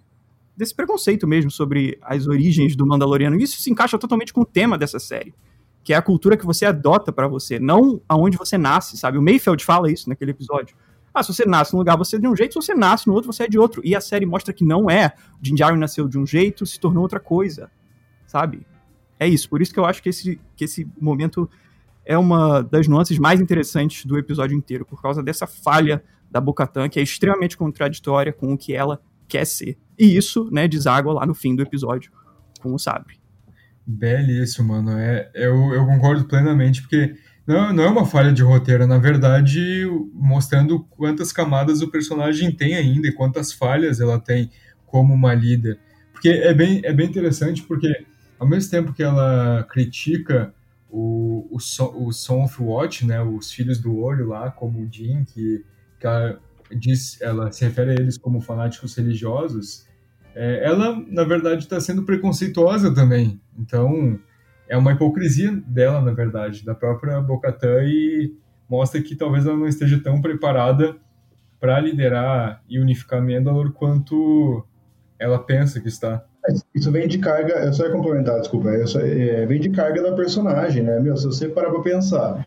desse 0.55 0.75
preconceito 0.75 1.27
mesmo 1.27 1.51
sobre 1.51 1.99
as 2.03 2.27
origens 2.27 2.77
do 2.77 2.87
Mandaloriano. 2.87 3.37
Isso 3.37 3.63
se 3.63 3.71
encaixa 3.71 3.99
totalmente 3.99 4.31
com 4.31 4.43
o 4.43 4.45
tema 4.45 4.77
dessa 4.77 4.99
série, 4.99 5.35
que 5.83 5.95
é 5.95 5.97
a 5.97 6.03
cultura 6.03 6.37
que 6.37 6.45
você 6.45 6.67
adota 6.67 7.11
para 7.11 7.27
você, 7.27 7.59
não 7.59 7.99
aonde 8.07 8.37
você 8.37 8.59
nasce, 8.59 8.99
sabe? 8.99 9.17
O 9.17 9.23
Mayfeld 9.23 9.65
fala 9.65 9.91
isso 9.91 10.07
naquele 10.07 10.33
episódio. 10.33 10.77
Ah, 11.15 11.23
se 11.23 11.33
você 11.33 11.47
nasce 11.47 11.73
num 11.73 11.79
lugar, 11.79 11.97
você 11.97 12.17
é 12.17 12.19
de 12.19 12.29
um 12.29 12.37
jeito, 12.37 12.53
se 12.53 12.67
você 12.67 12.75
nasce 12.75 13.07
no 13.07 13.15
outro, 13.15 13.33
você 13.33 13.45
é 13.45 13.49
de 13.49 13.59
outro. 13.59 13.81
E 13.83 13.97
a 13.97 14.03
série 14.03 14.27
mostra 14.27 14.53
que 14.53 14.67
não 14.67 14.91
é. 14.91 15.15
O 15.39 15.43
Djarin 15.43 15.79
nasceu 15.79 16.07
de 16.07 16.19
um 16.19 16.27
jeito, 16.27 16.67
se 16.67 16.79
tornou 16.79 17.03
outra 17.03 17.19
coisa, 17.19 17.71
sabe? 18.27 18.67
É 19.19 19.27
isso. 19.27 19.49
Por 19.49 19.63
isso 19.63 19.73
que 19.73 19.81
eu 19.81 19.87
acho 19.87 20.03
que 20.03 20.11
esse, 20.11 20.39
que 20.55 20.65
esse 20.65 20.87
momento 21.01 21.49
é 22.09 22.17
uma 22.17 22.63
das 22.63 22.89
nuances 22.89 23.19
mais 23.19 23.39
interessantes 23.39 24.07
do 24.07 24.17
episódio 24.17 24.57
inteiro, 24.57 24.87
por 24.87 25.03
causa 25.03 25.23
dessa 25.23 25.47
falha 25.47 26.03
da 26.31 26.41
Bocatan, 26.41 26.89
que 26.89 26.99
é 26.99 27.03
extremamente 27.03 27.55
contraditória 27.55 28.33
com 28.33 28.55
o 28.55 28.57
que 28.57 28.75
ela 28.75 28.99
quer 29.29 29.45
ser. 29.45 29.77
E 29.99 30.17
isso, 30.17 30.49
né, 30.51 30.67
deságua 30.67 31.13
lá 31.13 31.27
no 31.27 31.35
fim 31.35 31.55
do 31.55 31.63
episódio 31.63 32.11
com 32.63 32.73
o 32.73 32.79
Sabre. 32.79 33.21
Belíssimo, 33.87 34.69
mano. 34.69 34.99
É, 34.99 35.31
eu, 35.35 35.75
eu 35.75 35.85
concordo 35.85 36.25
plenamente, 36.25 36.81
porque 36.81 37.15
não, 37.47 37.75
não 37.75 37.85
é 37.85 37.89
uma 37.89 38.07
falha 38.07 38.33
de 38.33 38.43
roteiro, 38.43 38.87
na 38.87 38.97
verdade, 38.97 39.85
mostrando 40.15 40.81
quantas 40.85 41.31
camadas 41.31 41.83
o 41.83 41.91
personagem 41.91 42.51
tem 42.51 42.75
ainda 42.75 43.07
e 43.07 43.13
quantas 43.13 43.53
falhas 43.53 44.01
ela 44.01 44.19
tem 44.19 44.51
como 44.87 45.13
uma 45.13 45.35
líder. 45.35 45.79
Porque 46.11 46.31
é 46.31 46.55
bem, 46.55 46.81
é 46.85 46.93
bem 46.93 47.07
interessante, 47.07 47.63
porque 47.63 48.07
ao 48.39 48.49
mesmo 48.49 48.71
tempo 48.71 48.95
que 48.95 49.03
ela 49.03 49.67
critica 49.71 50.55
o, 50.91 51.49
o, 51.51 51.57
o 51.57 52.13
Son 52.13 52.45
of 52.45 52.63
Watch, 52.63 53.07
né, 53.07 53.23
os 53.23 53.53
Filhos 53.53 53.79
do 53.79 53.99
Olho 53.99 54.29
lá, 54.29 54.51
como 54.51 54.81
o 54.81 54.89
Jin, 54.91 55.25
que, 55.25 55.65
que 55.99 56.07
ela, 56.07 56.41
diz, 56.71 57.21
ela 57.21 57.53
se 57.53 57.65
refere 57.65 57.91
a 57.91 57.95
eles 57.95 58.17
como 58.17 58.41
fanáticos 58.41 58.95
religiosos, 58.97 59.87
é, 60.35 60.65
ela, 60.65 60.97
na 61.09 61.25
verdade, 61.25 61.65
está 61.65 61.81
sendo 61.81 62.05
preconceituosa 62.05 62.95
também. 62.95 63.41
Então, 63.59 64.19
é 64.69 64.77
uma 64.77 64.93
hipocrisia 64.93 65.53
dela, 65.67 66.01
na 66.01 66.13
verdade, 66.13 66.65
da 66.65 66.75
própria 66.75 67.21
Bocatã 67.21 67.83
e 67.83 68.35
mostra 68.69 69.03
que 69.03 69.17
talvez 69.17 69.47
ela 69.47 69.57
não 69.57 69.67
esteja 69.67 69.99
tão 70.01 70.21
preparada 70.21 70.97
para 71.59 71.81
liderar 71.81 72.63
e 72.69 72.79
unificar 72.79 73.21
Mandalor 73.21 73.73
quanto 73.73 74.65
ela 75.19 75.39
pensa 75.39 75.81
que 75.81 75.89
está. 75.89 76.25
Isso 76.75 76.91
vem 76.91 77.07
de 77.07 77.19
carga, 77.19 77.55
eu 77.65 77.73
só 77.73 77.85
ia 77.85 77.93
complementar, 77.93 78.41
desculpa, 78.41 78.71
só, 78.87 79.01
é, 79.01 79.45
vem 79.47 79.61
de 79.61 79.71
carga 79.71 80.03
da 80.03 80.13
personagem, 80.13 80.83
né? 80.83 80.99
Meu, 81.01 81.17
se 81.17 81.27
você 81.27 81.49
parar 81.49 81.71
pra 81.71 81.81
pensar, 81.81 82.47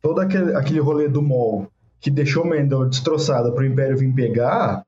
todo 0.00 0.20
aquele, 0.20 0.54
aquele 0.54 0.80
rolê 0.80 1.08
do 1.08 1.22
Mol 1.22 1.66
que 2.00 2.10
deixou 2.10 2.44
Mendel 2.44 2.88
destroçada 2.88 3.52
pro 3.52 3.64
Império 3.64 3.96
vir 3.96 4.12
pegar, 4.12 4.84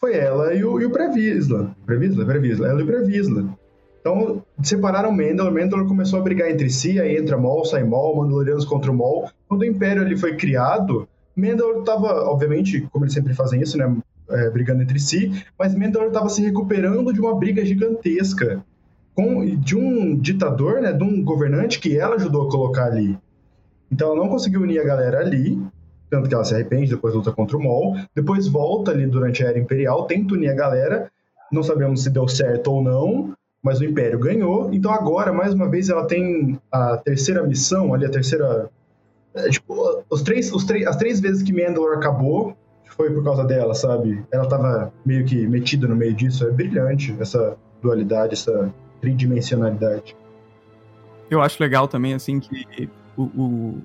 foi 0.00 0.16
ela 0.16 0.54
e 0.54 0.64
o, 0.64 0.80
e 0.80 0.86
o 0.86 0.90
Previsla. 0.90 1.76
Previsla? 1.84 2.24
Previsla. 2.24 2.68
Ela 2.68 2.80
e 2.80 2.84
o 2.84 2.86
Previsla. 2.86 3.58
Então, 4.00 4.42
separaram 4.62 5.12
Mendel, 5.12 5.50
Mendel 5.50 5.86
começou 5.86 6.18
a 6.18 6.22
brigar 6.22 6.50
entre 6.50 6.70
si, 6.70 7.00
aí 7.00 7.16
entra 7.16 7.36
Mol, 7.36 7.64
sai 7.64 7.84
Mol, 7.84 8.16
Mandalorianos 8.16 8.64
contra 8.64 8.90
o 8.90 8.94
Mol. 8.94 9.28
Quando 9.48 9.62
o 9.62 9.66
Império 9.66 10.02
ali 10.02 10.16
foi 10.16 10.36
criado, 10.36 11.06
Mendel 11.36 11.80
estava, 11.80 12.24
obviamente, 12.24 12.80
como 12.92 13.04
eles 13.04 13.12
sempre 13.12 13.34
fazem 13.34 13.60
isso, 13.60 13.76
né, 13.76 13.94
é, 14.30 14.50
brigando 14.50 14.82
entre 14.82 14.98
si, 14.98 15.44
mas 15.58 15.74
Mendel 15.74 16.08
estava 16.08 16.28
se 16.28 16.42
recuperando 16.42 17.12
de 17.12 17.20
uma 17.20 17.34
briga 17.34 17.64
gigantesca 17.64 18.64
com, 19.14 19.44
de 19.56 19.76
um 19.76 20.16
ditador, 20.16 20.80
né, 20.80 20.92
de 20.92 21.02
um 21.02 21.22
governante 21.24 21.80
que 21.80 21.98
ela 21.98 22.14
ajudou 22.16 22.46
a 22.46 22.50
colocar 22.50 22.84
ali. 22.84 23.18
Então 23.90 24.08
ela 24.08 24.16
não 24.16 24.28
conseguiu 24.28 24.62
unir 24.62 24.80
a 24.80 24.84
galera 24.84 25.18
ali, 25.18 25.60
tanto 26.10 26.28
que 26.28 26.34
ela 26.34 26.44
se 26.44 26.54
arrepende, 26.54 26.90
depois 26.90 27.14
luta 27.14 27.32
contra 27.32 27.56
o 27.56 27.60
Mol, 27.60 27.96
depois 28.14 28.46
volta 28.48 28.90
ali 28.90 29.06
durante 29.06 29.44
a 29.44 29.48
Era 29.48 29.58
Imperial, 29.58 30.06
tenta 30.06 30.34
unir 30.34 30.50
a 30.50 30.54
galera, 30.54 31.10
não 31.50 31.62
sabemos 31.62 32.02
se 32.02 32.10
deu 32.10 32.28
certo 32.28 32.70
ou 32.70 32.82
não, 32.82 33.34
mas 33.62 33.80
o 33.80 33.84
Império 33.84 34.18
ganhou. 34.18 34.72
Então 34.72 34.92
agora, 34.92 35.32
mais 35.32 35.52
uma 35.54 35.68
vez, 35.68 35.88
ela 35.88 36.06
tem 36.06 36.58
a 36.70 36.96
terceira 36.96 37.42
missão, 37.42 37.92
ali 37.92 38.04
a 38.04 38.10
terceira. 38.10 38.70
É, 39.34 39.48
tipo, 39.50 40.04
os 40.08 40.22
três, 40.22 40.52
os 40.52 40.64
três, 40.64 40.86
as 40.86 40.96
três 40.96 41.20
vezes 41.20 41.42
que 41.42 41.52
Mandalore 41.52 41.96
acabou 41.96 42.56
foi 42.98 43.14
por 43.14 43.22
causa 43.22 43.44
dela, 43.44 43.74
sabe? 43.74 44.24
Ela 44.32 44.48
tava 44.48 44.92
meio 45.06 45.24
que 45.24 45.46
metida 45.46 45.86
no 45.86 45.94
meio 45.94 46.12
disso. 46.12 46.44
É 46.44 46.50
brilhante 46.50 47.16
essa 47.20 47.56
dualidade, 47.80 48.32
essa 48.32 48.74
tridimensionalidade. 49.00 50.16
Eu 51.30 51.40
acho 51.40 51.62
legal 51.62 51.86
também, 51.86 52.12
assim, 52.12 52.40
que 52.40 52.90
o, 53.16 53.22
o... 53.22 53.82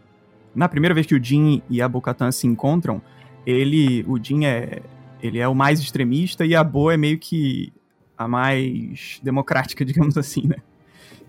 na 0.56 0.68
primeira 0.68 0.96
vez 0.96 1.06
que 1.06 1.14
o 1.14 1.24
Jin 1.24 1.62
e 1.70 1.80
a 1.80 1.88
Bocatan 1.88 2.32
se 2.32 2.48
encontram, 2.48 3.00
ele, 3.46 4.04
o 4.08 4.18
Jin 4.18 4.46
é, 4.46 4.82
ele 5.22 5.38
é 5.38 5.48
o 5.48 5.54
mais 5.54 5.80
extremista 5.80 6.44
e 6.44 6.56
a 6.56 6.64
Bo 6.64 6.90
é 6.90 6.98
meio 6.98 7.20
que 7.20 7.72
a 8.18 8.28
mais 8.28 9.20
democrática, 9.22 9.86
digamos 9.86 10.18
assim, 10.18 10.48
né? 10.48 10.58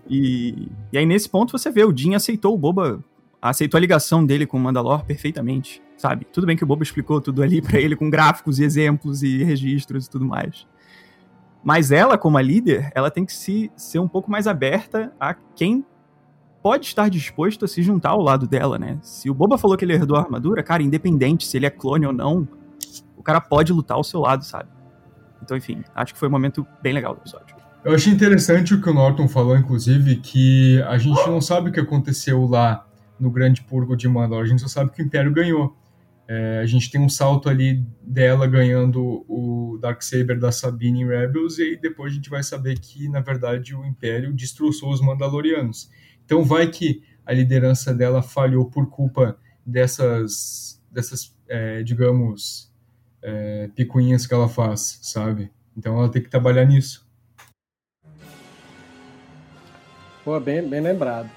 E, 0.09 0.69
e 0.91 0.97
aí 0.97 1.05
nesse 1.05 1.29
ponto 1.29 1.51
você 1.51 1.69
vê, 1.69 1.83
o 1.83 1.95
Jin 1.95 2.15
aceitou 2.15 2.55
o 2.55 2.57
Boba, 2.57 3.03
aceitou 3.39 3.77
a 3.77 3.81
ligação 3.81 4.25
dele 4.25 4.47
com 4.47 4.57
o 4.57 4.59
Mandalor 4.59 5.05
perfeitamente, 5.05 5.83
sabe? 5.97 6.25
Tudo 6.31 6.47
bem 6.47 6.57
que 6.57 6.63
o 6.63 6.67
Boba 6.67 6.83
explicou 6.83 7.21
tudo 7.21 7.41
ali 7.41 7.61
para 7.61 7.79
ele 7.79 7.95
com 7.95 8.09
gráficos 8.09 8.59
e 8.59 8.63
exemplos 8.63 9.23
e 9.23 9.43
registros 9.43 10.05
e 10.05 10.09
tudo 10.09 10.25
mais. 10.25 10.67
Mas 11.63 11.91
ela, 11.91 12.17
como 12.17 12.37
a 12.37 12.41
líder, 12.41 12.91
ela 12.93 13.09
tem 13.09 13.25
que 13.25 13.33
se, 13.33 13.71
ser 13.75 13.99
um 13.99 14.07
pouco 14.07 14.29
mais 14.29 14.45
aberta 14.45 15.11
a 15.19 15.33
quem 15.33 15.83
pode 16.61 16.85
estar 16.85 17.09
disposto 17.09 17.65
a 17.65 17.67
se 17.67 17.81
juntar 17.81 18.09
ao 18.09 18.21
lado 18.21 18.47
dela, 18.47 18.77
né? 18.77 18.97
Se 19.01 19.29
o 19.29 19.33
Boba 19.33 19.57
falou 19.57 19.77
que 19.77 19.85
ele 19.85 19.93
herdou 19.93 20.17
a 20.17 20.21
armadura, 20.21 20.63
cara, 20.63 20.83
independente 20.83 21.47
se 21.47 21.57
ele 21.57 21.65
é 21.65 21.69
clone 21.69 22.05
ou 22.05 22.13
não, 22.13 22.47
o 23.17 23.23
cara 23.23 23.39
pode 23.41 23.71
lutar 23.71 23.97
ao 23.97 24.03
seu 24.03 24.19
lado, 24.19 24.43
sabe? 24.43 24.69
Então, 25.41 25.55
enfim, 25.55 25.83
acho 25.93 26.13
que 26.13 26.19
foi 26.19 26.27
um 26.27 26.31
momento 26.31 26.65
bem 26.81 26.93
legal 26.93 27.13
do 27.13 27.21
episódio. 27.21 27.55
Eu 27.83 27.93
achei 27.93 28.11
interessante 28.11 28.73
o 28.73 28.81
que 28.81 28.89
o 28.89 28.93
Norton 28.93 29.27
falou, 29.27 29.55
inclusive, 29.55 30.15
que 30.15 30.81
a 30.87 30.97
gente 30.97 31.27
não 31.27 31.39
sabe 31.39 31.69
o 31.69 31.71
que 31.71 31.79
aconteceu 31.79 32.43
lá 32.47 32.83
no 33.19 33.29
Grande 33.29 33.61
Purgo 33.61 33.95
de 33.95 34.07
Mandalor, 34.07 34.43
a 34.43 34.47
gente 34.47 34.61
só 34.61 34.67
sabe 34.67 34.91
que 34.91 35.01
o 35.01 35.05
Império 35.05 35.31
ganhou. 35.31 35.75
É, 36.27 36.59
a 36.59 36.65
gente 36.65 36.89
tem 36.89 36.99
um 36.99 37.09
salto 37.09 37.47
ali 37.47 37.85
dela 38.01 38.47
ganhando 38.47 39.23
o 39.27 39.77
Darksaber 39.79 40.39
da 40.39 40.51
Sabine 40.51 41.01
em 41.01 41.07
Rebels, 41.07 41.59
e 41.59 41.63
aí 41.63 41.77
depois 41.77 42.11
a 42.11 42.15
gente 42.15 42.29
vai 42.29 42.41
saber 42.41 42.79
que, 42.79 43.07
na 43.07 43.21
verdade, 43.21 43.75
o 43.75 43.85
Império 43.85 44.33
destroçou 44.33 44.91
os 44.91 45.01
Mandalorianos. 45.01 45.89
Então 46.25 46.43
vai 46.43 46.67
que 46.67 47.03
a 47.25 47.31
liderança 47.33 47.93
dela 47.93 48.23
falhou 48.23 48.65
por 48.65 48.89
culpa 48.89 49.37
dessas, 49.65 50.81
dessas 50.91 51.35
é, 51.47 51.83
digamos, 51.83 52.73
é, 53.21 53.69
picuinhas 53.75 54.25
que 54.25 54.33
ela 54.33 54.49
faz, 54.49 54.99
sabe? 55.03 55.51
Então 55.77 55.97
ela 55.97 56.09
tem 56.09 56.21
que 56.21 56.29
trabalhar 56.29 56.65
nisso. 56.65 57.05
Pô, 60.23 60.39
bem, 60.39 60.67
bem 60.67 60.81
lembrado. 60.81 61.29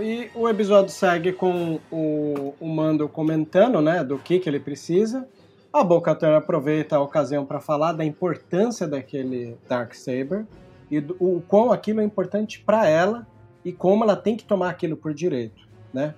E 0.00 0.30
o 0.34 0.48
episódio 0.48 0.90
segue 0.90 1.32
com 1.32 1.78
o, 1.90 2.54
o 2.58 2.66
Mando 2.66 3.08
comentando, 3.08 3.80
né, 3.82 4.02
do 4.02 4.18
que, 4.18 4.38
que 4.38 4.48
ele 4.48 4.58
precisa. 4.58 5.28
A 5.70 5.84
Bo-Katan 5.84 6.36
aproveita 6.36 6.96
a 6.96 7.00
ocasião 7.00 7.44
para 7.44 7.60
falar 7.60 7.92
da 7.92 8.04
importância 8.04 8.86
daquele 8.86 9.56
Dark 9.68 9.94
Saber 9.94 10.46
e 10.90 11.00
do, 11.00 11.14
o 11.20 11.42
quão 11.46 11.70
aquilo 11.70 12.00
é 12.00 12.04
importante 12.04 12.60
para 12.60 12.88
ela 12.88 13.26
e 13.64 13.72
como 13.72 14.04
ela 14.04 14.16
tem 14.16 14.34
que 14.34 14.44
tomar 14.44 14.70
aquilo 14.70 14.96
por 14.96 15.12
direito, 15.12 15.68
né? 15.92 16.14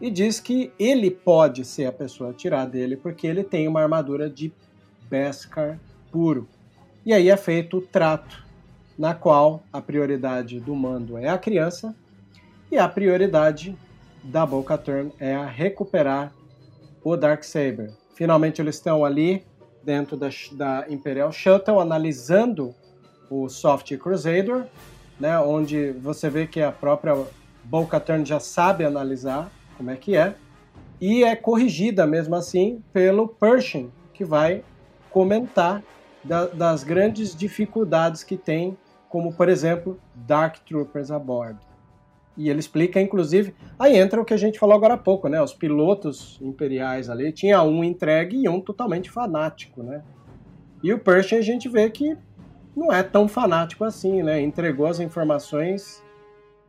E 0.00 0.10
diz 0.10 0.40
que 0.40 0.72
ele 0.78 1.10
pode 1.10 1.64
ser 1.64 1.86
a 1.86 1.92
pessoa 1.92 2.30
a 2.30 2.34
tirar 2.34 2.66
dele 2.66 2.96
porque 2.96 3.26
ele 3.26 3.44
tem 3.44 3.68
uma 3.68 3.82
armadura 3.82 4.30
de 4.30 4.52
Beskar 5.08 5.78
puro. 6.10 6.48
E 7.04 7.12
aí 7.12 7.28
é 7.28 7.36
feito 7.36 7.78
o 7.78 7.80
trato, 7.80 8.44
na 8.98 9.14
qual 9.14 9.62
a 9.72 9.80
prioridade 9.80 10.60
do 10.60 10.74
mando 10.74 11.18
é 11.18 11.28
a 11.28 11.38
criança 11.38 11.94
e 12.70 12.76
a 12.76 12.88
prioridade 12.88 13.76
da 14.22 14.44
Boca 14.44 14.76
Turn 14.76 15.12
é 15.18 15.34
a 15.34 15.46
recuperar 15.46 16.32
o 17.02 17.16
Dark 17.16 17.42
Saber. 17.42 17.92
Finalmente 18.14 18.60
eles 18.60 18.74
estão 18.74 19.04
ali 19.04 19.44
dentro 19.82 20.16
da, 20.16 20.28
da 20.52 20.86
Imperial 20.88 21.32
Shuttle 21.32 21.80
analisando 21.80 22.74
o 23.30 23.48
Soft 23.48 23.96
Crusader, 23.96 24.66
né, 25.18 25.38
onde 25.38 25.92
você 25.92 26.28
vê 26.28 26.46
que 26.46 26.60
a 26.60 26.72
própria 26.72 27.16
Boca 27.64 27.98
Turn 27.98 28.24
já 28.24 28.40
sabe 28.40 28.84
analisar 28.84 29.50
como 29.76 29.90
é 29.90 29.96
que 29.96 30.16
é 30.16 30.34
e 31.00 31.22
é 31.22 31.36
corrigida 31.36 32.06
mesmo 32.06 32.34
assim 32.34 32.82
pelo 32.92 33.28
Pershing, 33.28 33.90
que 34.12 34.24
vai 34.24 34.64
comentar 35.10 35.82
da, 36.24 36.46
das 36.46 36.82
grandes 36.82 37.34
dificuldades 37.34 38.24
que 38.24 38.36
tem, 38.36 38.76
como 39.08 39.32
por 39.32 39.48
exemplo, 39.48 39.98
Dark 40.14 40.58
Troopers 40.66 41.10
a 41.10 41.18
bordo. 41.18 41.67
E 42.38 42.48
ele 42.48 42.60
explica, 42.60 43.00
inclusive, 43.00 43.52
aí 43.76 43.96
entra 43.96 44.20
o 44.20 44.24
que 44.24 44.32
a 44.32 44.36
gente 44.36 44.60
falou 44.60 44.76
agora 44.76 44.94
há 44.94 44.98
pouco, 44.98 45.28
né? 45.28 45.42
Os 45.42 45.52
pilotos 45.52 46.38
imperiais 46.40 47.10
ali, 47.10 47.32
tinha 47.32 47.60
um 47.64 47.82
entregue 47.82 48.44
e 48.44 48.48
um 48.48 48.60
totalmente 48.60 49.10
fanático, 49.10 49.82
né? 49.82 50.04
E 50.80 50.92
o 50.94 51.00
Pershing 51.00 51.36
a 51.36 51.42
gente 51.42 51.68
vê 51.68 51.90
que 51.90 52.16
não 52.76 52.92
é 52.92 53.02
tão 53.02 53.26
fanático 53.26 53.84
assim, 53.84 54.22
né? 54.22 54.40
Entregou 54.40 54.86
as 54.86 55.00
informações 55.00 56.00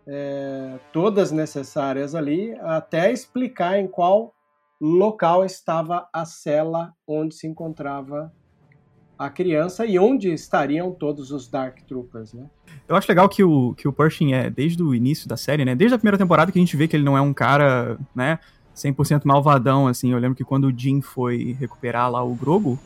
é, 0.08 0.80
todas 0.92 1.32
necessárias 1.32 2.16
ali, 2.16 2.58
até 2.62 3.12
explicar 3.12 3.78
em 3.78 3.88
qual 3.88 4.34
local 4.82 5.46
estava 5.46 6.10
a 6.12 6.26
cela 6.26 6.96
onde 7.08 7.36
se 7.36 7.46
encontrava 7.46 8.34
a 9.20 9.30
criança 9.30 9.86
e 9.86 10.00
onde 10.00 10.32
estariam 10.32 10.94
todos 10.94 11.30
os 11.30 11.46
Dark 11.50 11.82
Troopers, 11.82 12.32
né? 12.32 12.50
Eu 12.88 12.96
acho 12.96 13.10
legal 13.10 13.28
que 13.28 13.44
o, 13.44 13.74
que 13.74 13.86
o 13.86 13.92
Pershing 13.92 14.32
é, 14.32 14.50
desde 14.50 14.82
o 14.82 14.96
início 14.96 15.28
da 15.28 15.36
série, 15.36 15.66
né? 15.66 15.76
Desde 15.76 15.94
a 15.94 15.98
primeira 15.98 16.18
temporada 16.18 16.54
que 16.54 16.58
a 16.58 16.62
gente 16.62 16.78
vê 16.78 16.88
que 16.88 16.96
ele 16.96 17.04
não 17.04 17.18
é 17.18 17.22
um 17.22 17.34
cara, 17.34 18.00
né? 18.16 18.40
100% 18.74 19.24
malvadão, 19.26 19.88
assim. 19.88 20.14
Eu 20.14 20.20
lembro 20.20 20.38
que 20.38 20.46
quando 20.46 20.68
o 20.68 20.74
Jim 20.76 21.02
foi 21.02 21.52
recuperar 21.60 22.10
lá 22.10 22.24
o 22.24 22.34
Grogu, 22.34 22.80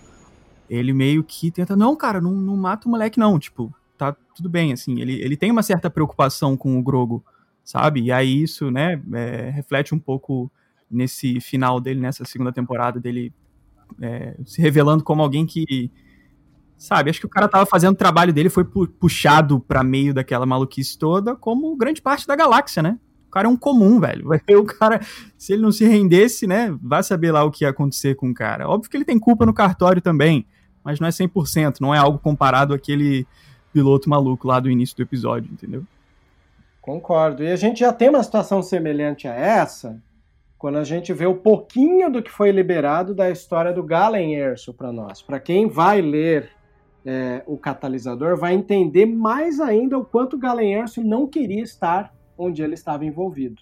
ele 0.68 0.92
meio 0.92 1.24
que 1.24 1.52
tenta, 1.52 1.76
não, 1.76 1.96
cara, 1.96 2.20
não, 2.20 2.32
não 2.32 2.58
mata 2.58 2.88
o 2.88 2.92
moleque 2.92 3.20
não, 3.20 3.38
tipo, 3.38 3.72
tá 3.96 4.16
tudo 4.34 4.50
bem, 4.50 4.74
assim. 4.74 5.00
Ele, 5.00 5.22
ele 5.22 5.38
tem 5.38 5.52
uma 5.52 5.62
certa 5.62 5.88
preocupação 5.88 6.58
com 6.58 6.80
o 6.80 6.82
Grogu, 6.82 7.24
sabe? 7.64 8.02
E 8.02 8.12
aí 8.12 8.42
isso, 8.42 8.72
né, 8.72 9.00
é, 9.14 9.52
reflete 9.52 9.94
um 9.94 10.00
pouco 10.00 10.52
nesse 10.90 11.40
final 11.40 11.80
dele, 11.80 12.00
nessa 12.00 12.26
segunda 12.26 12.52
temporada 12.52 13.00
dele 13.00 13.32
é, 14.02 14.36
se 14.46 14.60
revelando 14.60 15.04
como 15.04 15.22
alguém 15.22 15.46
que 15.46 15.92
Sabe, 16.84 17.10
acho 17.10 17.22
que 17.22 17.26
o 17.26 17.30
cara 17.30 17.48
tava 17.48 17.66
fazendo 17.66 17.94
o 17.94 17.98
trabalho 17.98 18.34
dele, 18.34 18.50
foi 18.50 18.66
puxado 18.66 19.58
pra 19.58 19.86
meio 19.86 20.14
daquela 20.14 20.46
maluquice 20.46 21.00
toda, 21.00 21.34
como 21.34 21.74
grande 21.78 22.02
parte 22.02 22.28
da 22.28 22.36
galáxia, 22.36 22.84
né? 22.84 23.00
O 23.26 23.32
cara 23.32 23.48
é 23.48 23.50
um 23.50 23.56
comum, 23.56 24.02
velho. 24.02 24.28
O 24.60 24.66
cara, 24.66 25.00
se 25.38 25.54
ele 25.54 25.62
não 25.62 25.72
se 25.72 25.86
rendesse, 25.86 26.46
né, 26.46 26.78
vai 26.84 27.02
saber 27.02 27.32
lá 27.32 27.42
o 27.46 27.52
que 27.52 27.64
ia 27.64 27.70
acontecer 27.70 28.16
com 28.16 28.32
o 28.32 28.34
cara. 28.34 28.68
Óbvio 28.68 28.92
que 28.92 28.98
ele 28.98 29.06
tem 29.06 29.18
culpa 29.18 29.46
no 29.46 29.54
cartório 29.54 30.02
também, 30.02 30.46
mas 30.84 31.00
não 31.00 31.08
é 31.08 31.10
100%, 31.12 31.78
não 31.80 31.96
é 31.96 31.98
algo 31.98 32.20
comparado 32.20 32.74
àquele 32.74 33.26
piloto 33.72 34.10
maluco 34.10 34.46
lá 34.46 34.60
do 34.60 34.70
início 34.70 34.98
do 34.98 35.04
episódio, 35.04 35.50
entendeu? 35.54 35.86
Concordo. 36.82 37.44
E 37.44 37.50
a 37.50 37.56
gente 37.56 37.80
já 37.80 37.94
tem 37.94 38.10
uma 38.10 38.24
situação 38.24 38.62
semelhante 38.62 39.26
a 39.26 39.34
essa, 39.34 40.04
quando 40.58 40.80
a 40.80 40.84
gente 40.84 41.14
vê 41.14 41.28
o 41.28 41.36
pouquinho 41.36 42.12
do 42.12 42.22
que 42.22 42.30
foi 42.30 42.52
liberado 42.52 43.16
da 43.16 43.30
história 43.30 43.72
do 43.72 43.84
Galen 43.84 44.36
Erso 44.36 44.74
para 44.74 44.92
nós. 44.92 45.22
Para 45.22 45.40
quem 45.40 45.70
vai 45.70 46.02
ler 46.02 46.50
é, 47.06 47.44
o 47.46 47.58
catalisador, 47.58 48.38
vai 48.38 48.54
entender 48.54 49.06
mais 49.06 49.60
ainda 49.60 49.98
o 49.98 50.06
quanto 50.06 50.38
Galen 50.38 50.74
Erso 50.74 51.04
não 51.04 51.28
queria 51.28 51.62
estar 51.62 52.14
onde 52.38 52.62
ele 52.62 52.74
estava 52.74 53.06
envolvido. 53.06 53.62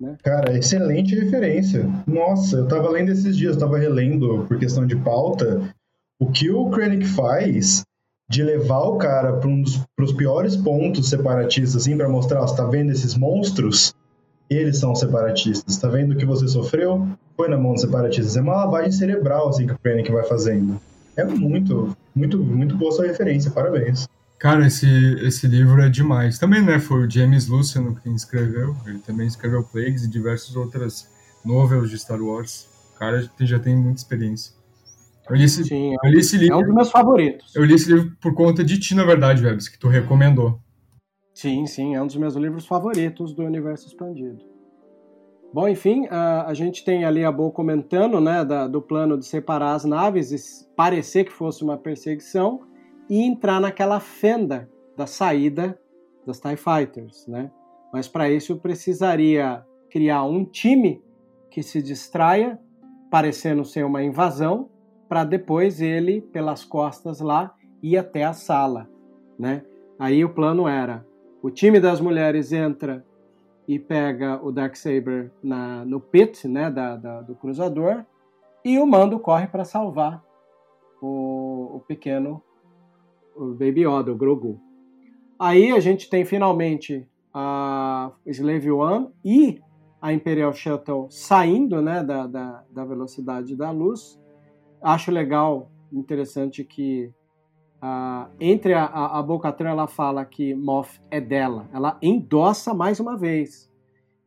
Né? 0.00 0.16
Cara, 0.22 0.56
excelente 0.56 1.14
referência. 1.14 1.88
Nossa, 2.06 2.56
eu 2.56 2.64
estava 2.64 2.88
lendo 2.90 3.12
esses 3.12 3.36
dias, 3.36 3.54
estava 3.54 3.78
relendo 3.78 4.44
por 4.48 4.58
questão 4.58 4.86
de 4.86 4.96
pauta, 4.96 5.72
o 6.20 6.30
que 6.30 6.50
o 6.50 6.70
Krennic 6.70 7.06
faz 7.06 7.82
de 8.28 8.42
levar 8.42 8.84
o 8.84 8.96
cara 8.96 9.34
para 9.34 9.48
um 9.48 9.62
dos 9.62 10.12
piores 10.16 10.56
pontos 10.56 11.08
separatistas, 11.08 11.82
assim, 11.82 11.96
para 11.96 12.08
mostrar, 12.08 12.40
você 12.40 12.56
tá 12.56 12.66
vendo 12.66 12.90
esses 12.90 13.14
monstros? 13.14 13.94
Eles 14.48 14.78
são 14.78 14.94
separatistas. 14.94 15.76
Tá 15.76 15.88
vendo 15.88 16.12
o 16.12 16.16
que 16.16 16.26
você 16.26 16.48
sofreu? 16.48 17.06
Foi 17.36 17.48
na 17.48 17.56
mão 17.56 17.72
dos 17.72 17.82
separatistas. 17.82 18.36
É 18.36 18.40
uma 18.40 18.54
lavagem 18.54 18.92
cerebral, 18.92 19.48
assim, 19.48 19.66
que 19.66 19.72
o 19.72 19.78
Krennic 19.78 20.10
vai 20.10 20.24
fazendo. 20.24 20.80
É 21.16 21.24
muito, 21.24 21.96
muito, 22.14 22.38
muito 22.38 22.76
boa 22.76 22.92
sua 22.92 23.06
referência, 23.06 23.50
parabéns. 23.50 24.06
Cara, 24.38 24.66
esse, 24.66 24.88
esse 25.20 25.46
livro 25.46 25.80
é 25.80 25.88
demais. 25.88 26.38
Também, 26.38 26.62
né, 26.62 26.80
foi 26.80 27.06
o 27.06 27.10
James 27.10 27.46
Luciano 27.46 27.96
quem 28.02 28.14
escreveu. 28.14 28.74
Ele 28.86 28.98
também 28.98 29.26
escreveu 29.26 29.62
Plagues 29.62 30.04
e 30.04 30.10
diversas 30.10 30.56
outras 30.56 31.08
novels 31.44 31.90
de 31.90 31.98
Star 31.98 32.20
Wars. 32.20 32.68
O 32.94 32.98
cara 32.98 33.30
já 33.40 33.58
tem 33.58 33.76
muita 33.76 33.98
experiência. 33.98 34.52
Eu 35.28 35.36
li 35.36 35.44
esse, 35.44 35.64
Sim, 35.64 35.94
eu 36.02 36.10
li 36.10 36.18
esse 36.18 36.36
livro. 36.36 36.54
É 36.54 36.56
um 36.58 36.64
dos 36.64 36.74
meus 36.74 36.90
favoritos. 36.90 37.54
Eu 37.54 37.64
li 37.64 37.74
esse 37.74 37.92
livro 37.92 38.16
por 38.20 38.34
conta 38.34 38.64
de 38.64 38.78
ti, 38.78 38.94
na 38.94 39.04
verdade, 39.04 39.44
Webs, 39.44 39.68
que 39.68 39.78
tu 39.78 39.86
recomendou. 39.86 40.58
Sim, 41.32 41.64
sim, 41.66 41.94
é 41.94 42.02
um 42.02 42.06
dos 42.06 42.16
meus 42.16 42.34
livros 42.34 42.66
favoritos 42.66 43.32
do 43.32 43.44
universo 43.44 43.86
expandido. 43.86 44.51
Bom, 45.52 45.68
enfim, 45.68 46.06
a, 46.10 46.46
a 46.46 46.54
gente 46.54 46.82
tem 46.82 47.04
ali 47.04 47.22
a 47.24 47.30
Bo 47.30 47.50
comentando 47.50 48.20
né, 48.20 48.42
da, 48.42 48.66
do 48.66 48.80
plano 48.80 49.18
de 49.18 49.26
separar 49.26 49.74
as 49.74 49.84
naves 49.84 50.32
e 50.32 50.66
parecer 50.74 51.24
que 51.24 51.32
fosse 51.32 51.62
uma 51.62 51.76
perseguição 51.76 52.60
e 53.08 53.22
entrar 53.22 53.60
naquela 53.60 54.00
fenda 54.00 54.70
da 54.96 55.06
saída 55.06 55.78
das 56.26 56.40
TIE 56.40 56.56
Fighters, 56.56 57.26
né? 57.26 57.50
Mas 57.92 58.08
para 58.08 58.30
isso 58.30 58.56
precisaria 58.56 59.62
criar 59.90 60.24
um 60.24 60.44
time 60.44 61.02
que 61.50 61.62
se 61.62 61.82
distraia, 61.82 62.58
parecendo 63.10 63.62
ser 63.62 63.84
uma 63.84 64.02
invasão, 64.02 64.70
para 65.06 65.24
depois 65.24 65.82
ele, 65.82 66.22
pelas 66.22 66.64
costas 66.64 67.20
lá, 67.20 67.54
ir 67.82 67.98
até 67.98 68.24
a 68.24 68.32
sala, 68.32 68.88
né? 69.38 69.62
Aí 69.98 70.24
o 70.24 70.32
plano 70.32 70.66
era, 70.66 71.06
o 71.42 71.50
time 71.50 71.78
das 71.78 72.00
mulheres 72.00 72.52
entra 72.52 73.04
e 73.72 73.78
pega 73.78 74.38
o 74.44 74.52
Darksaber 74.52 75.32
na, 75.42 75.82
no 75.86 75.98
pit 75.98 76.46
né, 76.46 76.70
da, 76.70 76.94
da, 76.94 77.22
do 77.22 77.34
cruzador 77.34 78.04
e 78.62 78.78
o 78.78 78.86
Mando 78.86 79.18
corre 79.18 79.46
para 79.46 79.64
salvar 79.64 80.22
o, 81.00 81.76
o, 81.76 81.80
pequeno 81.80 82.42
o 83.34 83.54
Baby 83.54 83.86
Yoda, 83.86 84.12
o 84.12 84.14
Grogu. 84.14 84.60
Aí 85.38 85.72
a 85.72 85.80
gente 85.80 86.10
tem 86.10 86.22
finalmente 86.22 87.08
a 87.32 88.12
Slave 88.26 88.70
One 88.70 89.08
e 89.24 89.58
a 90.02 90.12
Imperial 90.12 90.52
Shuttle 90.52 91.06
saindo 91.08 91.80
né, 91.80 92.04
da, 92.04 92.26
da, 92.26 92.64
da 92.70 92.84
velocidade 92.84 93.56
da 93.56 93.70
luz. 93.70 94.20
Acho 94.82 95.10
legal, 95.10 95.70
interessante 95.90 96.62
que 96.62 97.10
Entre 98.38 98.74
a, 98.74 98.84
a, 98.84 99.18
a 99.20 99.56
ela 99.66 99.88
fala 99.88 100.24
que 100.24 100.54
Moff 100.54 101.00
é 101.10 101.20
dela. 101.20 101.68
Ela 101.72 101.98
endossa 102.00 102.72
mais 102.72 103.00
uma 103.00 103.16
vez. 103.16 103.70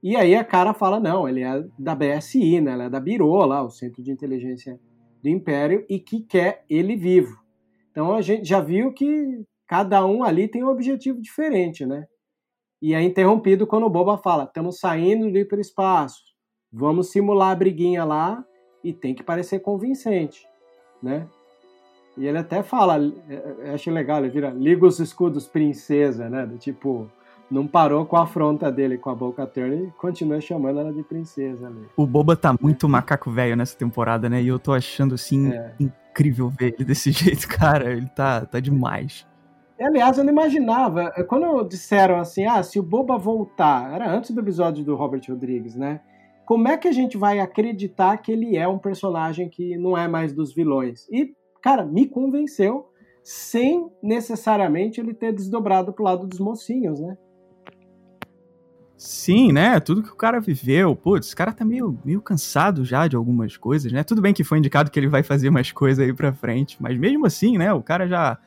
E 0.03 0.15
aí 0.15 0.35
a 0.35 0.43
cara 0.43 0.73
fala, 0.73 0.99
não, 0.99 1.27
ele 1.27 1.41
é 1.41 1.65
da 1.79 1.95
BSI, 1.95 2.59
né? 2.59 2.73
Ela 2.73 2.83
é 2.85 2.89
da 2.89 2.99
Biro, 2.99 3.33
lá, 3.45 3.63
o 3.63 3.71
Centro 3.71 4.03
de 4.03 4.11
Inteligência 4.11 4.79
do 5.23 5.29
Império, 5.29 5.85
e 5.89 5.99
que 5.99 6.21
quer 6.21 6.63
ele 6.69 6.95
vivo. 6.95 7.35
Então 7.91 8.13
a 8.13 8.21
gente 8.21 8.47
já 8.47 8.59
viu 8.59 8.93
que 8.93 9.43
cada 9.65 10.05
um 10.05 10.23
ali 10.23 10.47
tem 10.47 10.63
um 10.63 10.69
objetivo 10.69 11.21
diferente, 11.21 11.85
né? 11.85 12.05
E 12.81 12.93
é 12.93 13.01
interrompido 13.01 13.65
quando 13.65 13.85
o 13.85 13.89
Boba 13.89 14.17
fala, 14.17 14.43
estamos 14.43 14.79
saindo 14.79 15.31
do 15.31 15.37
hiperespaço, 15.39 16.21
vamos 16.71 17.09
simular 17.09 17.51
a 17.51 17.55
briguinha 17.55 18.03
lá 18.03 18.45
e 18.83 18.93
tem 18.93 19.15
que 19.15 19.23
parecer 19.23 19.59
convincente, 19.59 20.45
né? 21.01 21.27
E 22.17 22.25
ele 22.25 22.38
até 22.38 22.63
fala, 22.63 22.97
é, 23.30 23.56
é, 23.63 23.73
acho 23.73 23.91
legal, 23.91 24.19
ele 24.19 24.30
vira 24.30 24.49
liga 24.49 24.86
os 24.86 24.99
escudos 24.99 25.47
princesa, 25.47 26.30
né? 26.30 26.45
Do 26.45 26.58
tipo, 26.58 27.10
não 27.51 27.67
parou 27.67 28.06
com 28.06 28.15
a 28.15 28.23
afronta 28.23 28.71
dele 28.71 28.97
com 28.97 29.10
a 29.10 29.15
Boca 29.15 29.45
Turner 29.45 29.80
e 29.80 29.91
continua 29.91 30.39
chamando 30.39 30.80
ela 30.80 30.93
de 30.93 31.04
princesa 31.04 31.67
ali. 31.67 31.88
O 31.95 32.08
Boba 32.08 32.36
tá 32.36 32.56
muito 32.60 32.88
macaco 32.88 33.30
velho 33.30 33.56
nessa 33.56 33.78
temporada, 33.78 34.30
né? 34.30 34.41
E 34.41 34.47
eu 34.47 34.58
tô 34.58 34.73
achando 34.73 35.15
assim 35.15 35.51
é. 35.51 35.73
incrível 35.80 36.49
ver 36.49 36.73
ele 36.73 36.86
desse 36.86 37.12
jeito, 37.13 37.47
cara. 37.47 37.91
Ele 37.91 38.08
tá, 38.08 38.45
tá 38.45 38.60
demais. 38.60 39.28
Aliás, 39.80 40.17
eu 40.17 40.23
não 40.23 40.32
imaginava. 40.32 41.12
Quando 41.28 41.67
disseram 41.67 42.17
assim, 42.17 42.45
ah, 42.45 42.63
se 42.63 42.80
o 42.80 42.84
Boba 42.84 43.17
voltar, 43.17 43.93
era 43.93 44.10
antes 44.10 44.32
do 44.32 44.39
episódio 44.39 44.86
do 44.86 44.95
Robert 44.95 45.21
Rodrigues, 45.28 45.75
né? 45.75 45.99
Como 46.45 46.67
é 46.67 46.78
que 46.78 46.88
a 46.88 46.91
gente 46.91 47.17
vai 47.17 47.39
acreditar 47.39 48.17
que 48.17 48.32
ele 48.32 48.56
é 48.56 48.67
um 48.67 48.78
personagem 48.78 49.49
que 49.49 49.78
não 49.78 49.97
é 49.97 50.08
mais 50.08 50.32
dos 50.32 50.54
vilões? 50.54 51.08
E 51.12 51.34
cara, 51.65 51.84
me 51.84 52.08
convenceu 52.08 52.91
sem 53.23 53.89
necessariamente 54.04 55.01
ele 55.01 55.15
ter 55.15 55.34
desdobrado 55.34 55.91
pro 55.91 56.04
lado 56.04 56.28
dos 56.28 56.39
mocinhos, 56.39 56.99
né? 56.99 57.17
Sim, 58.95 59.51
né? 59.51 59.80
Tudo 59.80 60.04
que 60.04 60.12
o 60.12 60.15
cara 60.15 60.39
viveu. 60.39 60.95
Putz, 60.95 61.25
esse 61.25 61.36
cara 61.36 61.51
tá 61.51 61.65
meio, 61.65 61.97
meio 62.06 62.21
cansado 62.21 62.86
já 62.86 63.08
de 63.08 63.15
algumas 63.15 63.58
coisas, 63.58 63.91
né? 63.91 64.04
Tudo 64.04 64.21
bem 64.21 64.32
que 64.32 64.43
foi 64.43 64.60
indicado 64.60 64.91
que 64.91 64.99
ele 64.99 65.08
vai 65.08 65.23
fazer 65.23 65.49
mais 65.49 65.71
coisas 65.71 66.06
aí 66.06 66.13
pra 66.13 66.32
frente, 66.32 66.78
mas 66.80 66.99
mesmo 66.99 67.25
assim, 67.25 67.58
né? 67.58 67.73
O 67.73 67.82
cara 67.82 68.08
já, 68.08 68.38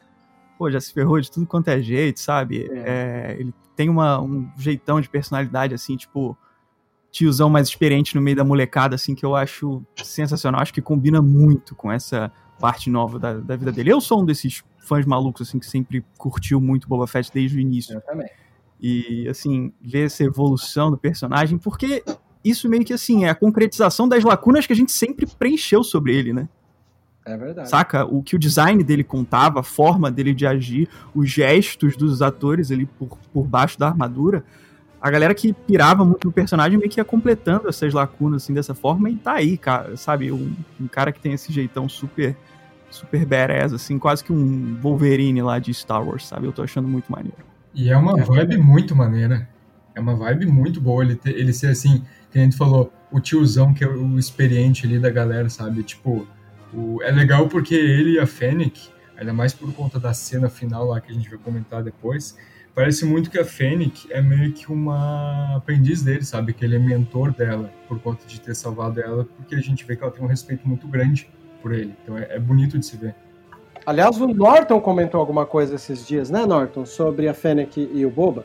pô, 0.56 0.70
já 0.70 0.80
se 0.80 0.92
ferrou 0.92 1.20
de 1.20 1.28
tudo 1.28 1.44
quanto 1.44 1.66
é 1.66 1.82
jeito, 1.82 2.20
sabe? 2.20 2.70
É. 2.70 2.78
É, 2.78 3.36
ele 3.40 3.52
tem 3.74 3.88
uma, 3.88 4.22
um 4.22 4.48
jeitão 4.56 5.00
de 5.00 5.08
personalidade, 5.08 5.74
assim, 5.74 5.96
tipo, 5.96 6.38
tiozão 7.10 7.50
mais 7.50 7.66
experiente 7.66 8.14
no 8.14 8.22
meio 8.22 8.36
da 8.36 8.44
molecada, 8.44 8.94
assim, 8.94 9.12
que 9.16 9.26
eu 9.26 9.34
acho 9.34 9.82
sensacional. 10.04 10.60
Acho 10.60 10.72
que 10.72 10.80
combina 10.80 11.20
muito 11.20 11.74
com 11.74 11.90
essa 11.90 12.32
parte 12.60 12.90
nova 12.90 13.18
da, 13.18 13.34
da 13.34 13.56
vida 13.56 13.72
dele. 13.72 13.92
Eu 13.92 14.00
sou 14.00 14.22
um 14.22 14.24
desses 14.24 14.62
fãs 14.78 15.04
malucos, 15.04 15.48
assim, 15.48 15.58
que 15.58 15.66
sempre 15.66 16.04
curtiu 16.16 16.60
muito 16.60 16.88
Boba 16.88 17.06
Fett 17.06 17.30
desde 17.32 17.56
o 17.56 17.60
início. 17.60 17.94
Eu 17.94 18.00
também. 18.00 18.28
E, 18.80 19.28
assim, 19.28 19.72
ver 19.80 20.06
essa 20.06 20.22
evolução 20.24 20.90
do 20.90 20.96
personagem, 20.96 21.58
porque 21.58 22.04
isso 22.44 22.68
meio 22.68 22.84
que, 22.84 22.92
assim, 22.92 23.24
é 23.24 23.28
a 23.28 23.34
concretização 23.34 24.08
das 24.08 24.22
lacunas 24.22 24.66
que 24.66 24.72
a 24.72 24.76
gente 24.76 24.92
sempre 24.92 25.26
preencheu 25.26 25.82
sobre 25.82 26.14
ele, 26.14 26.32
né? 26.32 26.48
É 27.24 27.36
verdade. 27.36 27.68
Saca? 27.68 28.06
O 28.06 28.22
que 28.22 28.36
o 28.36 28.38
design 28.38 28.82
dele 28.82 29.04
contava, 29.04 29.60
a 29.60 29.62
forma 29.62 30.10
dele 30.10 30.32
de 30.32 30.46
agir, 30.46 30.88
os 31.14 31.28
gestos 31.28 31.96
dos 31.96 32.22
atores 32.22 32.70
ali 32.70 32.86
por, 32.86 33.18
por 33.32 33.44
baixo 33.46 33.78
da 33.78 33.88
armadura. 33.88 34.44
A 35.00 35.10
galera 35.10 35.34
que 35.34 35.52
pirava 35.52 36.04
muito 36.04 36.26
no 36.26 36.32
personagem 36.32 36.78
meio 36.78 36.90
que 36.90 36.98
ia 36.98 37.04
completando 37.04 37.68
essas 37.68 37.94
lacunas 37.94 38.42
assim 38.42 38.52
dessa 38.52 38.74
forma 38.74 39.08
e 39.08 39.16
tá 39.16 39.34
aí, 39.34 39.56
cara, 39.56 39.96
sabe? 39.96 40.32
Um, 40.32 40.52
um 40.80 40.88
cara 40.88 41.12
que 41.12 41.20
tem 41.20 41.32
esse 41.32 41.52
jeitão 41.52 41.88
super 41.88 42.36
super 42.90 43.24
badass, 43.24 43.72
assim, 43.72 43.98
quase 43.98 44.24
que 44.24 44.32
um 44.32 44.76
Wolverine 44.80 45.42
lá 45.42 45.58
de 45.58 45.72
Star 45.74 46.06
Wars, 46.06 46.26
sabe? 46.26 46.46
Eu 46.46 46.52
tô 46.52 46.62
achando 46.62 46.88
muito 46.88 47.10
maneiro. 47.10 47.36
E 47.74 47.90
é 47.90 47.96
uma 47.96 48.16
vibe 48.16 48.56
muito 48.56 48.96
maneira. 48.96 49.48
É 49.94 50.00
uma 50.00 50.14
vibe 50.16 50.46
muito 50.46 50.80
boa 50.80 51.04
ele, 51.04 51.16
ter, 51.16 51.36
ele 51.36 51.52
ser 51.52 51.68
assim, 51.68 52.04
que 52.30 52.38
a 52.38 52.42
gente 52.42 52.56
falou, 52.56 52.92
o 53.10 53.20
tiozão 53.20 53.74
que 53.74 53.84
é 53.84 53.88
o 53.88 54.18
experiente 54.18 54.86
ali 54.86 54.98
da 54.98 55.10
galera, 55.10 55.48
sabe? 55.48 55.82
Tipo, 55.82 56.26
o, 56.72 57.02
é 57.02 57.10
legal 57.10 57.48
porque 57.48 57.74
ele 57.74 58.12
e 58.12 58.18
a 58.18 58.26
Fennec, 58.26 58.88
ainda 59.16 59.32
mais 59.32 59.52
por 59.52 59.72
conta 59.72 59.98
da 59.98 60.14
cena 60.14 60.48
final 60.48 60.86
lá 60.86 61.00
que 61.00 61.10
a 61.10 61.14
gente 61.14 61.28
vai 61.28 61.38
comentar 61.38 61.82
depois, 61.82 62.36
parece 62.74 63.04
muito 63.04 63.30
que 63.30 63.38
a 63.38 63.44
Fennec 63.44 64.06
é 64.10 64.20
meio 64.20 64.52
que 64.52 64.70
uma 64.70 65.56
aprendiz 65.56 66.02
dele, 66.02 66.24
sabe? 66.24 66.52
Que 66.52 66.64
ele 66.64 66.76
é 66.76 66.78
mentor 66.78 67.32
dela, 67.32 67.70
por 67.88 67.98
conta 68.00 68.26
de 68.26 68.40
ter 68.40 68.54
salvado 68.54 69.00
ela, 69.00 69.26
porque 69.36 69.54
a 69.54 69.60
gente 69.60 69.84
vê 69.84 69.96
que 69.96 70.02
ela 70.02 70.12
tem 70.12 70.24
um 70.24 70.28
respeito 70.28 70.66
muito 70.66 70.86
grande 70.86 71.28
por 71.62 71.72
ele. 71.72 71.94
Então 72.02 72.16
é, 72.16 72.36
é 72.36 72.38
bonito 72.38 72.78
de 72.78 72.86
se 72.86 72.96
ver. 72.96 73.14
Aliás, 73.84 74.20
o 74.20 74.26
Norton 74.26 74.80
comentou 74.80 75.18
alguma 75.18 75.46
coisa 75.46 75.74
esses 75.74 76.06
dias, 76.06 76.30
né, 76.30 76.44
Norton? 76.44 76.84
Sobre 76.84 77.26
a 77.26 77.34
Fennec 77.34 77.88
e 77.92 78.04
o 78.04 78.10
Boba. 78.10 78.44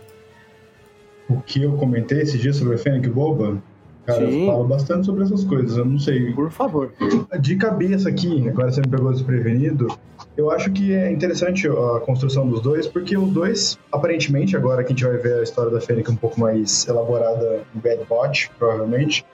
O 1.28 1.42
que 1.42 1.64
eu 1.64 1.74
comentei 1.74 2.22
esses 2.22 2.40
dias 2.40 2.56
sobre 2.56 2.76
a 2.76 2.78
Fennec 2.78 3.06
e 3.06 3.10
o 3.10 3.14
Boba? 3.14 3.62
Cara, 4.06 4.26
Sim. 4.26 4.42
eu 4.42 4.48
falo 4.48 4.66
bastante 4.66 5.06
sobre 5.06 5.24
essas 5.24 5.46
coisas, 5.46 5.78
eu 5.78 5.86
não 5.86 5.98
sei. 5.98 6.34
Por 6.34 6.52
favor. 6.52 6.94
De 7.40 7.56
cabeça 7.56 8.10
aqui, 8.10 8.48
agora 8.48 8.72
você 8.72 8.82
me 8.82 8.88
pegou 8.88 9.12
desprevenido, 9.12 9.88
eu 10.36 10.50
acho 10.50 10.72
que 10.72 10.94
é 10.94 11.12
interessante 11.12 11.68
a 11.68 12.00
construção 12.00 12.48
dos 12.48 12.62
dois, 12.62 12.88
porque 12.88 13.16
os 13.16 13.30
dois, 13.32 13.78
aparentemente, 13.92 14.58
agora 14.58 14.84
que 14.84 14.92
a 14.92 14.96
gente 14.96 15.06
vai 15.06 15.18
ver 15.18 15.40
a 15.40 15.44
história 15.44 15.72
da 15.72 15.80
Fênix 15.80 16.10
um 16.10 16.16
pouco 16.16 16.40
mais 16.40 16.88
elaborada 16.88 17.62
em 17.76 17.80
Bad 17.80 18.04
Bot, 18.10 18.52
provavelmente, 18.58 19.26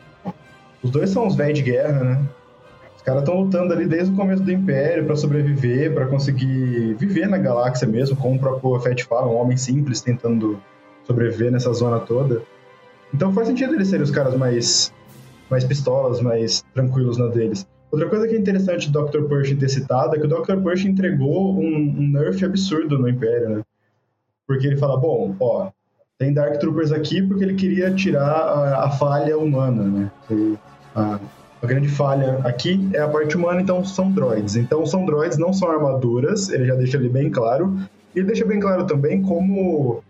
os 0.84 0.92
dois 0.92 1.10
são 1.10 1.26
os 1.26 1.36
velhos 1.36 1.60
de 1.60 1.64
guerra, 1.64 2.04
né? 2.04 2.26
Os 2.98 3.02
caras 3.02 3.22
estão 3.22 3.40
lutando 3.40 3.74
ali 3.74 3.86
desde 3.86 4.14
o 4.14 4.16
começo 4.16 4.44
do 4.44 4.52
Império 4.52 5.06
para 5.06 5.16
sobreviver, 5.16 5.94
para 5.94 6.06
conseguir 6.06 6.96
viver 6.96 7.28
na 7.28 7.38
galáxia 7.38 7.88
mesmo, 7.88 8.16
como 8.18 8.36
o 8.36 8.40
próprio 8.40 8.78
Fett 8.82 9.06
fala, 9.06 9.28
um 9.28 9.38
homem 9.38 9.56
simples 9.56 10.02
tentando 10.02 10.62
sobreviver 11.06 11.50
nessa 11.50 11.72
zona 11.72 12.00
toda. 12.02 12.44
Então 13.14 13.34
faz 13.34 13.48
sentido 13.48 13.74
eles 13.74 13.88
serem 13.88 14.04
os 14.04 14.12
caras 14.12 14.36
mais, 14.36 14.94
mais 15.50 15.64
pistolas, 15.64 16.20
mais 16.20 16.62
tranquilos 16.74 17.18
na 17.18 17.28
deles. 17.28 17.66
Outra 17.92 18.08
coisa 18.08 18.28
que 18.28 18.36
é 18.36 18.38
interessante 18.38 18.90
do 18.90 19.04
Dr. 19.04 19.24
Pershing 19.24 19.58
ter 19.58 19.70
citado 19.70 20.16
é 20.16 20.20
que 20.20 20.26
o 20.26 20.30
Dr. 20.30 20.58
Pershing 20.64 20.90
entregou 20.90 21.60
um, 21.60 21.96
um 21.98 22.10
nerf 22.12 22.44
absurdo 22.46 23.00
no 23.00 23.10
Império, 23.10 23.50
né? 23.50 23.64
Porque 24.48 24.68
ele 24.68 24.78
fala, 24.78 24.98
bom, 24.98 25.36
ó, 25.40 25.72
tem 26.20 26.34
Dark 26.34 26.60
Troopers 26.60 26.92
aqui 26.92 27.22
porque 27.22 27.44
ele 27.46 27.56
queria 27.56 27.94
tirar 27.94 28.28
a, 28.28 28.86
a 28.86 28.92
falha 28.92 29.38
humana, 29.38 29.84
né? 29.84 30.12
A, 30.94 31.20
a, 31.62 31.66
grande 31.66 31.88
falha 31.88 32.40
aqui 32.44 32.90
é 32.94 33.00
a 33.00 33.08
parte 33.08 33.38
humana, 33.38 33.62
então 33.62 33.86
são 33.86 34.12
droids. 34.12 34.58
Então 34.58 34.86
são 34.86 35.06
droids, 35.06 35.38
não 35.38 35.54
são 35.54 35.72
armaduras, 35.72 36.50
ele 36.50 36.66
já 36.66 36.76
deixa 36.76 36.98
ali 36.98 37.08
bem 37.08 37.30
claro. 37.30 37.80
E 38.14 38.20
ele 38.20 38.28
deixa 38.28 38.44
bem 38.44 38.60
claro 38.60 38.86
também 38.86 39.22
como 39.22 40.04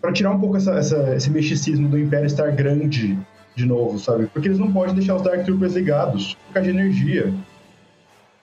para 0.00 0.12
tirar 0.12 0.30
um 0.30 0.40
pouco 0.40 0.56
essa, 0.56 0.72
essa, 0.74 1.14
esse 1.14 1.30
misticismo 1.30 1.88
do 1.88 1.98
Império 1.98 2.26
estar 2.26 2.50
grande 2.50 3.18
de 3.54 3.66
novo, 3.66 3.98
sabe? 3.98 4.26
Porque 4.26 4.48
eles 4.48 4.58
não 4.58 4.72
podem 4.72 4.94
deixar 4.94 5.16
os 5.16 5.22
Dark 5.22 5.44
Troopers 5.44 5.74
ligados 5.74 6.34
por 6.46 6.54
causa 6.54 6.70
de 6.70 6.76
energia. 6.76 7.32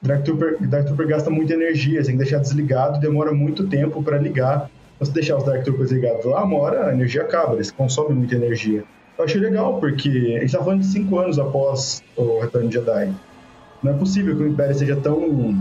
Dark 0.01 0.23
Trooper, 0.23 0.57
Dark 0.67 0.85
Trooper 0.85 1.07
gasta 1.07 1.29
muita 1.29 1.53
energia, 1.53 2.01
você 2.01 2.07
tem 2.07 2.17
que 2.17 2.23
deixar 2.23 2.39
desligado, 2.39 2.99
demora 2.99 3.31
muito 3.31 3.67
tempo 3.67 4.01
para 4.01 4.17
ligar. 4.17 4.69
Se 5.01 5.11
deixar 5.11 5.37
os 5.37 5.43
Dark 5.43 5.63
Troopers 5.63 5.91
ligados 5.91 6.25
lá, 6.25 6.43
uma 6.43 6.57
hora 6.57 6.87
a 6.87 6.93
energia 6.93 7.23
acaba, 7.23 7.55
eles 7.55 7.71
consomem 7.71 8.15
muita 8.15 8.35
energia. 8.35 8.83
Eu 9.17 9.25
achei 9.25 9.41
legal, 9.41 9.79
porque 9.79 10.35
a 10.37 10.41
gente 10.41 10.51
tá 10.51 10.59
falando 10.59 10.81
de 10.81 10.87
cinco 10.87 11.17
anos 11.17 11.37
após 11.39 12.03
o 12.15 12.39
Retorno 12.39 12.69
de 12.69 12.75
Jedi. 12.75 13.13
Não 13.83 13.93
é 13.93 13.95
possível 13.95 14.35
que 14.35 14.43
o 14.43 14.47
Império 14.47 14.75
seja 14.75 14.95
tão 14.95 15.55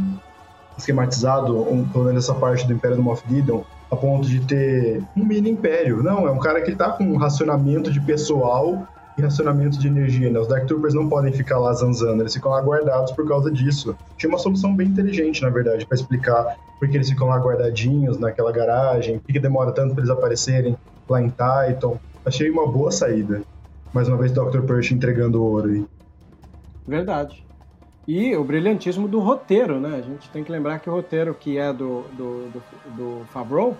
esquematizado, 0.76 1.58
um, 1.70 1.84
pelo 1.86 2.04
menos 2.04 2.24
essa 2.24 2.34
parte 2.34 2.66
do 2.66 2.72
Império 2.72 2.96
do 2.96 3.02
Moff 3.02 3.22
Gideon, 3.28 3.62
a 3.90 3.96
ponto 3.96 4.28
de 4.28 4.40
ter 4.40 5.02
um 5.16 5.24
mini 5.24 5.50
império. 5.50 6.02
Não, 6.02 6.26
é 6.26 6.30
um 6.30 6.38
cara 6.38 6.60
que 6.60 6.74
tá 6.74 6.90
com 6.90 7.04
um 7.04 7.16
racionamento 7.16 7.90
de 7.90 8.00
pessoal 8.00 8.86
racionamento 9.20 9.78
de 9.78 9.86
energia, 9.86 10.30
né? 10.30 10.38
Os 10.38 10.48
Dark 10.48 10.66
Troopers 10.66 10.94
não 10.94 11.08
podem 11.08 11.32
ficar 11.32 11.58
lá 11.58 11.72
zanzando, 11.72 12.22
eles 12.22 12.34
ficam 12.34 12.50
lá 12.50 12.60
guardados 12.60 13.12
por 13.12 13.26
causa 13.26 13.50
disso. 13.50 13.96
Tinha 14.16 14.30
uma 14.30 14.38
solução 14.38 14.74
bem 14.74 14.88
inteligente, 14.88 15.42
na 15.42 15.50
verdade, 15.50 15.86
para 15.86 15.94
explicar 15.94 16.56
por 16.78 16.88
que 16.88 16.96
eles 16.96 17.08
ficam 17.10 17.28
lá 17.28 17.38
guardadinhos 17.38 18.18
naquela 18.18 18.50
garagem, 18.50 19.18
por 19.18 19.32
que 19.32 19.38
demora 19.38 19.72
tanto 19.72 19.94
para 19.94 20.02
eles 20.02 20.10
aparecerem 20.10 20.76
lá 21.08 21.20
em 21.20 21.28
Titan. 21.28 21.98
Achei 22.24 22.50
uma 22.50 22.66
boa 22.66 22.90
saída. 22.90 23.42
Mais 23.92 24.08
uma 24.08 24.16
vez, 24.16 24.32
Dr. 24.32 24.62
Persh 24.66 24.92
entregando 24.92 25.42
ouro 25.42 25.68
aí. 25.68 25.84
Verdade. 26.86 27.44
E 28.06 28.34
o 28.34 28.42
brilhantismo 28.42 29.06
do 29.06 29.20
roteiro, 29.20 29.78
né? 29.78 29.96
A 29.96 30.02
gente 30.02 30.28
tem 30.30 30.42
que 30.42 30.50
lembrar 30.50 30.78
que 30.78 30.88
o 30.88 30.92
roteiro 30.92 31.34
que 31.34 31.58
é 31.58 31.72
do, 31.72 32.02
do, 32.12 32.50
do, 32.50 32.62
do 32.96 33.24
Favreau, 33.26 33.76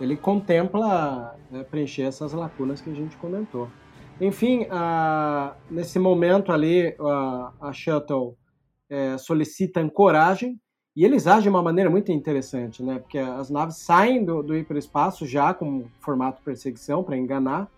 ele 0.00 0.16
contempla 0.16 1.34
né, 1.50 1.64
preencher 1.64 2.02
essas 2.02 2.32
lacunas 2.32 2.80
que 2.80 2.90
a 2.90 2.94
gente 2.94 3.16
comentou. 3.16 3.68
Enfim, 4.20 4.66
nesse 5.70 5.98
momento 5.98 6.52
ali, 6.52 6.94
a, 7.00 7.52
a 7.60 7.72
Shuttle 7.72 8.36
é, 8.88 9.16
solicita 9.16 9.80
ancoragem 9.80 10.60
e 10.94 11.04
eles 11.04 11.26
agem 11.26 11.44
de 11.44 11.48
uma 11.48 11.62
maneira 11.62 11.88
muito 11.88 12.12
interessante, 12.12 12.82
né? 12.82 12.98
Porque 12.98 13.18
as 13.18 13.48
naves 13.48 13.78
saem 13.78 14.24
do, 14.24 14.42
do 14.42 14.56
hiperespaço 14.56 15.26
já 15.26 15.54
com 15.54 15.86
formato 16.00 16.42
perseguição 16.42 17.02
para 17.02 17.16
enganar 17.16 17.70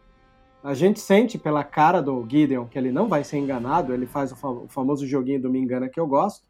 a 0.62 0.74
gente 0.74 1.00
sente 1.00 1.38
pela 1.38 1.64
cara 1.64 2.00
do 2.00 2.24
Gideon 2.28 2.66
que 2.66 2.78
ele 2.78 2.92
não 2.92 3.08
vai 3.08 3.24
ser 3.24 3.38
enganado, 3.38 3.92
ele 3.92 4.06
faz 4.06 4.30
o, 4.32 4.68
famoso 4.68 5.06
joguinho 5.06 5.42
do 5.42 5.50
me 5.50 5.58
engana 5.58 5.88
que 5.88 5.98
eu 5.98 6.06
gosto. 6.06 6.46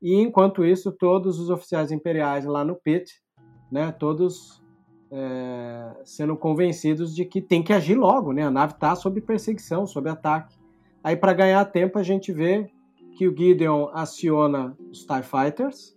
E 0.00 0.14
enquanto 0.14 0.64
isso, 0.64 0.90
todos 0.90 1.38
os 1.38 1.50
oficiais 1.50 1.92
imperiais 1.92 2.46
lá 2.46 2.64
no 2.64 2.74
pit, 2.74 3.12
né, 3.70 3.92
todos 3.92 4.61
é, 5.12 5.94
sendo 6.04 6.36
convencidos 6.36 7.14
de 7.14 7.24
que 7.24 7.40
tem 7.40 7.62
que 7.62 7.72
agir 7.72 7.94
logo, 7.94 8.32
né? 8.32 8.42
A 8.42 8.50
nave 8.50 8.72
está 8.72 8.96
sob 8.96 9.20
perseguição, 9.20 9.86
sob 9.86 10.08
ataque. 10.08 10.56
Aí 11.04 11.16
para 11.16 11.32
ganhar 11.34 11.64
tempo 11.66 11.98
a 11.98 12.02
gente 12.02 12.32
vê 12.32 12.70
que 13.16 13.28
o 13.28 13.36
Gideon 13.36 13.88
aciona 13.92 14.76
os 14.90 15.04
TIE 15.04 15.22
Fighters 15.22 15.96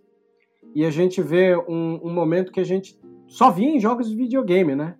e 0.74 0.84
a 0.84 0.90
gente 0.90 1.22
vê 1.22 1.56
um, 1.56 2.00
um 2.04 2.12
momento 2.12 2.52
que 2.52 2.60
a 2.60 2.64
gente 2.64 3.00
só 3.26 3.50
via 3.50 3.70
em 3.70 3.80
jogos 3.80 4.10
de 4.10 4.14
videogame, 4.14 4.76
né? 4.76 4.96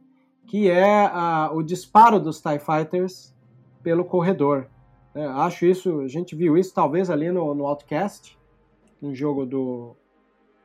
que 0.46 0.70
é 0.70 1.06
a, 1.06 1.50
o 1.52 1.62
disparo 1.62 2.20
dos 2.20 2.40
TIE 2.40 2.58
Fighters 2.58 3.34
pelo 3.82 4.04
corredor. 4.04 4.68
É, 5.14 5.24
acho 5.24 5.66
isso, 5.66 6.00
a 6.00 6.08
gente 6.08 6.36
viu 6.36 6.56
isso 6.56 6.72
talvez 6.72 7.10
ali 7.10 7.30
no, 7.30 7.54
no 7.54 7.66
Outcast, 7.66 8.38
um 9.02 9.14
jogo 9.14 9.44
do, 9.44 9.96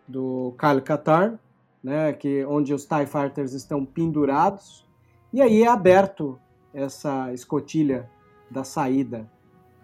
do 0.07 0.55
Kyle 0.59 0.81
Katarn, 0.81 1.37
né, 1.83 2.13
que, 2.13 2.45
onde 2.45 2.73
os 2.73 2.85
TIE 2.85 3.05
Fighters 3.05 3.53
estão 3.53 3.85
pendurados, 3.85 4.87
e 5.33 5.41
aí 5.41 5.63
é 5.63 5.67
aberto 5.67 6.39
essa 6.73 7.33
escotilha 7.33 8.09
da 8.49 8.63
saída 8.63 9.29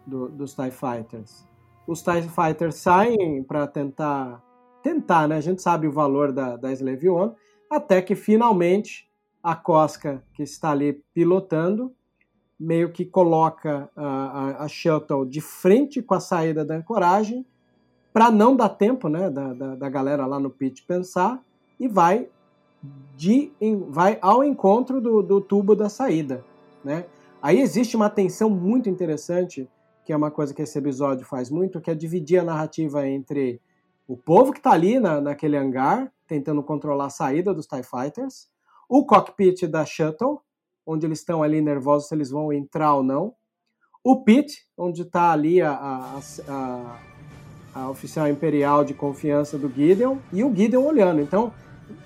do, 0.06 0.30
dos 0.30 0.54
TIE 0.54 0.72
Fighters. 0.72 1.46
Os 1.88 2.02
TIE 2.02 2.24
Fighters 2.24 2.76
saem 2.76 3.44
para 3.44 3.66
tentar, 3.68 4.44
tentar, 4.84 5.28
né, 5.28 5.38
a 5.38 5.42
gente 5.42 5.62
sabe 5.62 5.88
o 5.88 5.92
valor 5.92 6.32
da, 6.32 6.56
da 6.56 6.72
Slave 6.72 7.10
One, 7.10 7.34
até 7.70 8.02
que 8.02 8.16
finalmente 8.16 9.10
a 9.42 9.56
Cosca, 9.56 10.24
que 10.34 10.44
está 10.44 10.72
ali 10.72 11.02
pilotando, 11.14 11.94
meio 12.60 12.92
que 12.92 13.06
coloca 13.06 13.90
a, 13.96 14.06
a, 14.06 14.64
a 14.64 14.68
shuttle 14.68 15.26
de 15.26 15.40
frente 15.40 16.02
com 16.02 16.16
a 16.16 16.20
saída 16.20 16.66
da 16.66 16.76
ancoragem, 16.76 17.46
para 18.12 18.32
não 18.32 18.56
dar 18.56 18.70
tempo 18.70 19.08
né, 19.08 19.30
da, 19.30 19.54
da, 19.54 19.76
da, 19.76 19.90
galera 19.90 20.26
lá 20.26 20.40
no 20.40 20.50
pit 20.50 20.84
pensar, 20.84 21.40
e 21.80 21.88
vai, 21.88 22.28
de, 23.16 23.52
vai 23.90 24.18
ao 24.22 24.44
encontro 24.44 25.02
do, 25.02 25.22
do 25.22 25.42
tubo 25.42 25.76
da 25.76 25.90
saída. 25.90 26.44
Né? 26.84 27.06
Aí 27.42 27.60
existe 27.60 27.96
uma 27.96 28.10
tensão 28.10 28.50
muito 28.50 28.90
interessante, 28.90 29.70
que 30.06 30.14
é 30.14 30.18
uma 30.18 30.32
coisa 30.32 30.54
que 30.54 30.62
esse 30.62 30.78
episódio 30.78 31.26
faz 31.26 31.50
muito, 31.50 31.82
que 31.82 31.92
é 31.92 31.96
dividir 31.96 32.40
a 32.40 32.44
narrativa 32.44 33.08
entre 33.08 33.62
o 34.08 34.16
povo 34.16 34.52
que 34.52 34.60
está 34.60 34.72
ali 34.72 35.00
na, 35.00 35.20
naquele 35.20 35.58
hangar, 35.58 36.12
tentando 36.28 36.64
controlar 36.64 37.06
a 37.06 37.10
saída 37.10 37.54
dos 37.54 37.68
TIE 37.68 37.84
Fighters, 37.84 38.48
o 38.88 39.06
cockpit 39.06 39.68
da 39.68 39.86
shuttle, 39.86 40.40
onde 40.86 41.06
eles 41.06 41.20
estão 41.20 41.44
ali 41.44 41.60
nervosos 41.62 42.08
se 42.08 42.16
eles 42.16 42.30
vão 42.30 42.54
entrar 42.54 42.96
ou 42.96 43.04
não, 43.04 43.34
o 44.04 44.24
pit, 44.24 44.66
onde 44.78 45.02
está 45.02 45.32
ali 45.34 45.62
a, 45.62 45.72
a, 45.72 46.20
a, 46.48 47.00
a, 47.76 47.90
oficial 47.90 48.26
imperial 48.30 48.86
de 48.86 48.94
confiança 48.94 49.58
do 49.58 49.70
Gideon, 49.70 50.18
e 50.32 50.46
o 50.46 50.56
Gideon 50.56 50.86
olhando. 50.86 51.20
Então, 51.20 51.52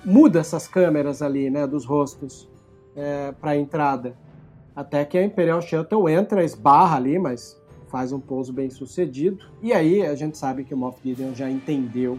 muda 0.03 0.39
essas 0.39 0.67
câmeras 0.67 1.21
ali, 1.21 1.49
né, 1.49 1.65
dos 1.67 1.85
rostos 1.85 2.49
é, 2.95 3.31
para 3.31 3.51
a 3.51 3.57
entrada. 3.57 4.15
Até 4.75 5.03
que 5.05 5.17
a 5.17 5.23
Imperial 5.23 5.61
Shuttle 5.61 6.09
entra, 6.09 6.43
esbarra 6.43 6.95
ali, 6.97 7.19
mas 7.19 7.59
faz 7.89 8.13
um 8.13 8.19
pouso 8.19 8.53
bem 8.53 8.69
sucedido. 8.69 9.45
E 9.61 9.73
aí 9.73 10.05
a 10.05 10.15
gente 10.15 10.37
sabe 10.37 10.63
que 10.63 10.73
o 10.73 10.77
Moff 10.77 10.97
Gideon 11.03 11.33
já 11.35 11.49
entendeu 11.49 12.17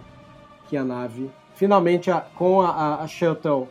que 0.68 0.76
a 0.76 0.84
nave, 0.84 1.30
finalmente 1.54 2.10
com 2.36 2.60
a, 2.60 3.02
a 3.02 3.06
Shuttle 3.06 3.68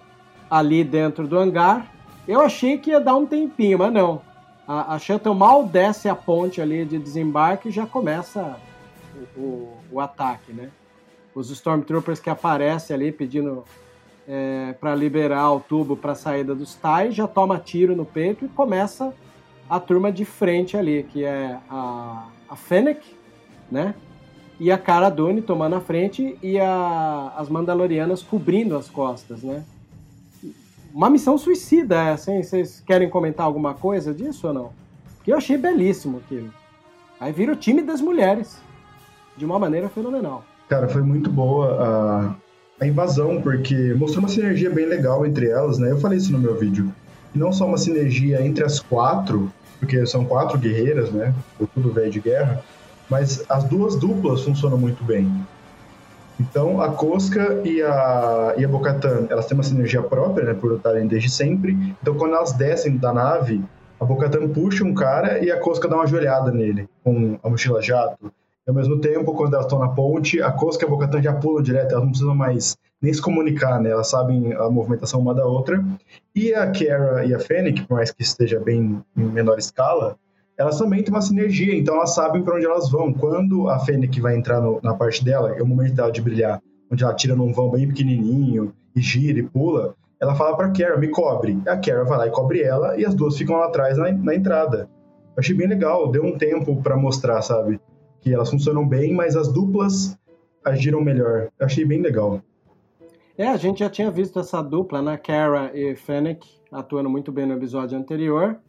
ali 0.50 0.84
dentro 0.84 1.28
do 1.28 1.38
hangar. 1.38 1.92
Eu 2.28 2.42
achei 2.42 2.78
que 2.78 2.90
ia 2.90 3.00
dar 3.00 3.16
um 3.16 3.26
tempinho, 3.26 3.78
mas 3.78 3.94
não. 3.94 4.22
A, 4.68 4.96
a 4.96 5.00
Shuttle 5.00 5.36
mal 5.36 5.64
desce 5.64 6.10
a 6.10 6.16
ponte 6.16 6.60
ali 6.60 6.86
de 6.86 6.98
desembarque 6.98 7.70
e 7.70 7.72
já 7.72 7.86
começa 7.86 8.58
o, 9.36 9.40
o, 9.40 9.78
o 9.92 10.00
ataque, 10.00 10.52
né? 10.52 10.70
Os 11.34 11.50
Stormtroopers 11.50 12.20
que 12.20 12.30
aparecem 12.30 12.94
ali 12.94 13.12
pedindo 13.12 13.64
é, 14.28 14.74
para 14.80 14.94
liberar 14.96 15.52
o 15.52 15.60
tubo 15.60 15.96
para 15.96 16.12
a 16.12 16.16
saída 16.16 16.54
dos 16.54 16.76
TIE 16.76 17.12
já 17.12 17.28
toma 17.28 17.58
tiro 17.58 17.96
no 17.96 18.06
peito 18.06 18.46
e 18.46 18.50
começa 18.50 19.14
a 19.70 19.80
turma 19.80 20.12
de 20.12 20.26
frente 20.26 20.76
ali, 20.76 21.04
que 21.04 21.24
é 21.24 21.58
a, 21.70 22.28
a 22.50 22.56
Fennec, 22.56 23.02
né? 23.72 23.96
E 24.60 24.70
a 24.70 24.78
Cara 24.78 25.10
Dune 25.10 25.42
tomando 25.42 25.76
a 25.76 25.82
frente 25.82 26.38
e 26.44 26.60
a, 26.60 27.34
as 27.38 27.50
Mandalorianas 27.50 28.22
cobrindo 28.22 28.78
as 28.78 28.90
costas, 28.90 29.42
né? 29.42 29.64
Uma 30.94 31.10
missão 31.10 31.38
suicida 31.38 32.04
essa, 32.04 32.32
hein? 32.32 32.44
Vocês 32.44 32.84
querem 32.86 33.10
comentar 33.10 33.46
alguma 33.46 33.74
coisa 33.74 34.14
disso 34.14 34.48
ou 34.48 34.54
não? 34.54 34.74
Que 35.24 35.32
eu 35.32 35.38
achei 35.38 35.58
belíssimo 35.58 36.18
aquilo. 36.18 36.54
Aí 37.20 37.32
vira 37.32 37.54
o 37.54 37.56
time 37.56 37.82
das 37.82 38.02
mulheres, 38.02 38.62
de 39.38 39.46
uma 39.46 39.58
maneira 39.58 39.88
fenomenal. 39.88 40.44
Cara, 40.72 40.88
foi 40.88 41.02
muito 41.02 41.30
boa 41.30 42.38
a, 42.80 42.86
a 42.86 42.88
invasão, 42.88 43.42
porque 43.42 43.94
mostrou 43.94 44.24
uma 44.24 44.30
sinergia 44.30 44.70
bem 44.70 44.86
legal 44.86 45.26
entre 45.26 45.50
elas, 45.50 45.78
né? 45.78 45.92
Eu 45.92 46.00
falei 46.00 46.18
isso 46.18 46.32
no 46.32 46.40
meu 46.40 46.58
vídeo. 46.58 46.90
E 47.36 47.38
não 47.38 47.52
só 47.52 47.66
uma 47.66 47.78
sinergia 47.78 48.42
entre 48.42 48.64
as 48.64 48.80
quatro, 48.80 49.52
porque 49.82 50.06
são 50.06 50.24
quatro 50.24 50.58
guerreiras, 50.58 51.12
né? 51.12 51.34
Tudo 51.74 51.92
velho 51.92 52.10
de 52.10 52.22
guerra, 52.22 52.64
mas 53.10 53.44
as 53.50 53.66
duas 53.66 53.98
duplas 53.98 54.44
funcionam 54.44 54.78
muito 54.78 55.04
bem. 55.04 55.30
Então, 56.40 56.80
a 56.80 56.88
Cosca 56.88 57.62
e 57.66 57.82
a, 57.82 58.54
e 58.58 58.64
a 58.64 58.68
Bocatan, 58.70 59.28
elas 59.30 59.48
têm 59.48 59.58
uma 59.58 59.64
sinergia 59.64 60.02
própria, 60.02 60.46
né, 60.46 60.54
por 60.54 60.72
lutarem 60.72 61.06
desde 61.06 61.30
sempre. 61.30 61.78
Então, 62.02 62.16
quando 62.16 62.34
elas 62.36 62.54
descem 62.54 62.96
da 62.96 63.12
nave, 63.12 63.62
a 64.00 64.06
Bocatan 64.06 64.48
puxa 64.48 64.86
um 64.86 64.94
cara 64.94 65.44
e 65.44 65.52
a 65.52 65.60
Cosca 65.60 65.90
dá 65.90 65.98
uma 65.98 66.08
joelhada 66.08 66.50
nele, 66.50 66.88
com 67.04 67.38
a 67.44 67.50
mochila 67.50 67.82
jato. 67.82 68.32
Ao 68.68 68.76
mesmo 68.76 69.00
tempo, 69.00 69.34
quando 69.34 69.54
elas 69.56 69.66
estão 69.66 69.80
na 69.80 69.90
ponte, 69.90 70.40
a 70.42 70.52
Cosca 70.52 70.86
e 70.86 70.88
a 70.88 70.90
Bocatan 70.90 71.22
já 71.22 71.34
pulam 71.34 71.64
direto, 71.64 71.94
elas 71.94 72.04
não 72.04 72.12
precisam 72.12 72.36
mais 72.36 72.78
nem 73.02 73.12
se 73.12 73.20
comunicar, 73.20 73.82
né? 73.82 73.90
Elas 73.90 74.08
sabem 74.08 74.54
a 74.54 74.70
movimentação 74.70 75.20
uma 75.20 75.34
da 75.34 75.46
outra. 75.46 75.84
E 76.36 76.54
a 76.54 76.72
Kara 76.72 77.26
e 77.26 77.34
a 77.34 77.40
Fennec, 77.40 77.82
por 77.88 77.96
mais 77.96 78.12
que 78.12 78.22
esteja 78.22 78.60
bem 78.60 79.02
em 79.18 79.24
menor 79.24 79.58
escala, 79.58 80.16
elas 80.56 80.78
também 80.78 81.04
têm 81.04 81.12
uma 81.12 81.24
sinergia, 81.24 81.76
então 81.76 81.96
elas 81.96 82.14
sabem 82.14 82.44
para 82.44 82.56
onde 82.56 82.66
elas 82.66 82.92
vão. 82.92 83.12
Quando 83.12 83.68
a 83.68 83.80
Fennec 83.80 84.22
vai 84.22 84.36
entrar 84.36 84.62
no, 84.62 84.80
na 84.84 84.94
parte 84.94 85.26
dela, 85.26 85.56
é 85.58 85.62
o 85.64 85.66
momento 85.66 85.96
dela 85.96 86.12
de 86.12 86.22
brilhar, 86.22 86.62
onde 86.92 87.04
ela 87.04 87.16
tira 87.16 87.36
num 87.36 87.52
vão 87.52 87.72
bem 87.72 87.88
pequenininho 87.88 88.72
e 88.96 89.02
gira 89.02 89.40
e 89.40 89.44
pula, 89.44 89.96
ela 90.20 90.36
fala 90.36 90.56
para 90.56 90.70
Kara, 90.70 91.00
me 91.00 91.08
cobre. 91.08 91.60
A 91.66 91.78
Kara 91.78 92.04
vai 92.04 92.18
lá 92.20 92.28
e 92.28 92.32
cobre 92.32 92.62
ela 92.62 92.96
e 92.96 93.04
as 93.04 93.16
duas 93.16 93.36
ficam 93.36 93.56
lá 93.56 93.66
atrás 93.66 93.98
na, 93.98 94.12
na 94.12 94.36
entrada. 94.36 94.88
Eu 95.36 95.40
achei 95.40 95.56
bem 95.56 95.68
legal, 95.68 96.12
deu 96.12 96.24
um 96.24 96.38
tempo 96.38 96.80
para 96.84 96.96
mostrar, 96.96 97.42
sabe? 97.42 97.80
Que 98.22 98.34
elas 98.34 98.50
funcionam 98.50 98.88
bem, 98.88 99.14
mas 99.14 99.36
as 99.36 99.52
duplas 99.52 100.18
agiram 100.64 101.02
melhor. 101.02 101.50
Eu 101.60 101.66
achei 101.66 101.84
bem 101.84 102.02
legal. 102.02 102.42
É, 103.38 103.48
a 103.48 103.58
gente 103.58 103.80
já 103.80 103.90
tinha 103.90 104.12
visto 104.12 104.40
essa 104.40 104.62
dupla, 104.62 105.02
né? 105.02 105.18
Kara 105.18 105.72
e 105.74 105.96
Fennec 105.96 106.48
atuando 106.72 107.10
muito 107.10 107.32
bem 107.32 107.46
no 107.46 107.54
episódio 107.54 107.98
anterior. 107.98 108.60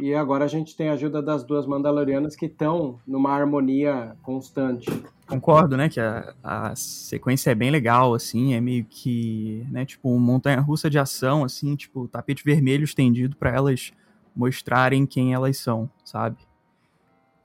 E 0.00 0.14
agora 0.14 0.44
a 0.44 0.48
gente 0.48 0.76
tem 0.76 0.88
a 0.88 0.92
ajuda 0.92 1.20
das 1.20 1.42
duas 1.44 1.66
Mandalorianas 1.66 2.36
que 2.36 2.46
estão 2.46 3.00
numa 3.06 3.32
harmonia 3.32 4.16
constante. 4.22 4.88
Concordo, 5.26 5.76
né? 5.76 5.88
Que 5.88 6.00
a, 6.00 6.34
a, 6.42 6.76
sequência 6.76 7.50
é 7.50 7.54
bem 7.54 7.70
legal, 7.70 8.14
assim, 8.14 8.54
é 8.54 8.60
meio 8.60 8.84
que, 8.84 9.66
né? 9.70 9.84
Tipo, 9.84 10.10
uma 10.10 10.20
montanha-russa 10.20 10.88
de 10.88 10.98
ação, 10.98 11.44
assim, 11.44 11.74
tipo, 11.74 12.06
tapete 12.06 12.44
vermelho 12.44 12.84
estendido 12.84 13.36
para 13.36 13.50
elas 13.50 13.92
mostrarem 14.34 15.04
quem 15.04 15.34
elas 15.34 15.58
são, 15.58 15.90
sabe? 16.04 16.36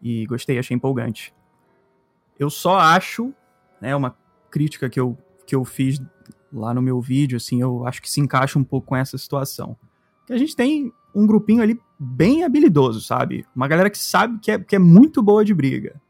E 0.02 0.26
gostei, 0.28 0.60
achei 0.60 0.76
empolgante. 0.76 1.34
Eu 2.40 2.50
só 2.50 2.78
acho, 2.78 3.34
né? 3.80 3.96
Uma 3.96 4.16
crítica 4.50 4.90
que 4.90 5.00
eu, 5.00 5.18
que 5.46 5.56
eu 5.56 5.64
fiz 5.64 6.02
lá 6.52 6.74
no 6.74 6.82
meu 6.82 7.02
vídeo, 7.02 7.38
assim, 7.38 7.62
eu 7.62 7.86
acho 7.88 8.02
que 8.02 8.10
se 8.10 8.22
encaixa 8.22 8.60
um 8.60 8.64
pouco 8.64 8.88
com 8.88 8.96
essa 8.96 9.18
situação. 9.18 9.76
Que 10.26 10.34
a 10.34 10.38
gente 10.38 10.56
tem 10.56 10.94
um 11.14 11.26
grupinho 11.26 11.62
ali 11.62 11.80
bem 12.00 12.44
habilidoso, 12.44 13.02
sabe? 13.02 13.46
Uma 13.56 13.68
galera 13.68 13.90
que 13.90 13.98
sabe 13.98 14.40
que 14.40 14.52
é, 14.52 14.60
que 14.60 14.76
é 14.76 14.80
muito 14.80 15.22
boa 15.22 15.44
de 15.44 15.54
briga. 15.54 16.02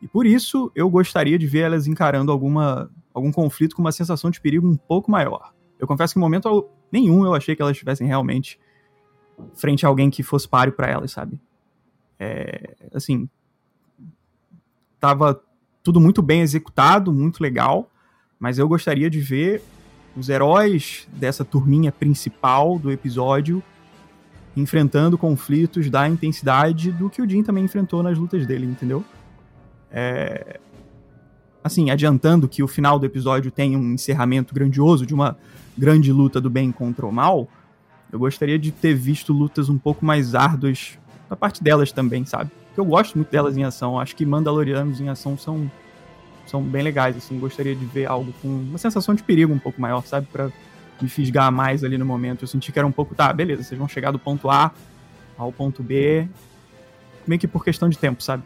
E 0.00 0.08
por 0.08 0.26
isso 0.26 0.70
eu 0.74 0.90
gostaria 0.90 1.38
de 1.38 1.46
ver 1.46 1.60
elas 1.60 1.86
encarando 1.86 2.32
alguma, 2.32 2.90
algum 3.14 3.30
conflito 3.30 3.76
com 3.76 3.82
uma 3.82 3.92
sensação 3.92 4.30
de 4.30 4.40
perigo 4.40 4.66
um 4.66 4.76
pouco 4.76 5.10
maior. 5.10 5.52
Eu 5.78 5.86
confesso 5.86 6.14
que 6.14 6.18
em 6.18 6.22
momento 6.22 6.68
nenhum 6.90 7.24
eu 7.24 7.34
achei 7.34 7.54
que 7.54 7.62
elas 7.62 7.72
estivessem 7.72 8.06
realmente 8.06 8.58
frente 9.54 9.86
a 9.86 9.88
alguém 9.88 10.10
que 10.10 10.22
fosse 10.22 10.48
páreo 10.48 10.72
para 10.72 10.88
elas, 10.88 11.12
sabe? 11.12 11.40
É, 12.18 12.76
assim, 12.92 13.28
tava 15.00 15.42
tudo 15.82 16.00
muito 16.00 16.22
bem 16.22 16.40
executado, 16.40 17.12
muito 17.12 17.42
legal, 17.42 17.90
mas 18.38 18.58
eu 18.58 18.68
gostaria 18.68 19.10
de 19.10 19.20
ver 19.20 19.62
os 20.16 20.28
heróis 20.28 21.08
dessa 21.12 21.44
turminha 21.44 21.90
principal 21.90 22.78
do 22.78 22.90
episódio 22.90 23.62
enfrentando 24.56 25.16
conflitos 25.16 25.88
da 25.88 26.06
intensidade 26.08 26.92
do 26.92 27.08
que 27.08 27.22
o 27.22 27.28
Jin 27.28 27.42
também 27.42 27.64
enfrentou 27.64 28.02
nas 28.02 28.18
lutas 28.18 28.46
dele, 28.46 28.66
entendeu? 28.66 29.04
É... 29.90 30.60
Assim, 31.64 31.90
adiantando 31.90 32.48
que 32.48 32.62
o 32.62 32.68
final 32.68 32.98
do 32.98 33.06
episódio 33.06 33.50
tem 33.50 33.76
um 33.76 33.94
encerramento 33.94 34.54
grandioso 34.54 35.06
de 35.06 35.14
uma 35.14 35.38
grande 35.78 36.12
luta 36.12 36.40
do 36.40 36.50
bem 36.50 36.70
contra 36.70 37.06
o 37.06 37.12
mal, 37.12 37.48
eu 38.10 38.18
gostaria 38.18 38.58
de 38.58 38.70
ter 38.70 38.94
visto 38.94 39.32
lutas 39.32 39.68
um 39.68 39.78
pouco 39.78 40.04
mais 40.04 40.34
árduas 40.34 40.98
da 41.30 41.36
parte 41.36 41.62
delas 41.62 41.92
também, 41.92 42.26
sabe? 42.26 42.50
Porque 42.72 42.80
eu 42.80 42.86
gosto 42.86 43.16
muito 43.16 43.30
delas 43.30 43.54
em 43.54 43.64
ação, 43.64 44.00
acho 44.00 44.16
que 44.16 44.24
Mandalorianos 44.24 44.98
em 44.98 45.10
ação 45.10 45.36
são, 45.36 45.70
são 46.46 46.62
bem 46.62 46.82
legais, 46.82 47.14
assim, 47.14 47.38
gostaria 47.38 47.76
de 47.76 47.84
ver 47.84 48.06
algo 48.06 48.32
com 48.40 48.48
uma 48.48 48.78
sensação 48.78 49.14
de 49.14 49.22
perigo 49.22 49.52
um 49.52 49.58
pouco 49.58 49.78
maior, 49.78 50.02
sabe? 50.06 50.26
Pra 50.32 50.50
me 50.98 51.06
fisgar 51.06 51.52
mais 51.52 51.84
ali 51.84 51.98
no 51.98 52.06
momento. 52.06 52.44
Eu 52.44 52.48
senti 52.48 52.72
que 52.72 52.78
era 52.78 52.88
um 52.88 52.92
pouco, 52.92 53.14
tá, 53.14 53.30
beleza, 53.30 53.62
vocês 53.62 53.78
vão 53.78 53.86
chegar 53.86 54.10
do 54.10 54.18
ponto 54.18 54.48
A 54.48 54.72
ao 55.36 55.52
ponto 55.52 55.82
B, 55.82 56.26
meio 57.26 57.38
que 57.38 57.46
por 57.46 57.62
questão 57.62 57.90
de 57.90 57.98
tempo, 57.98 58.22
sabe? 58.22 58.42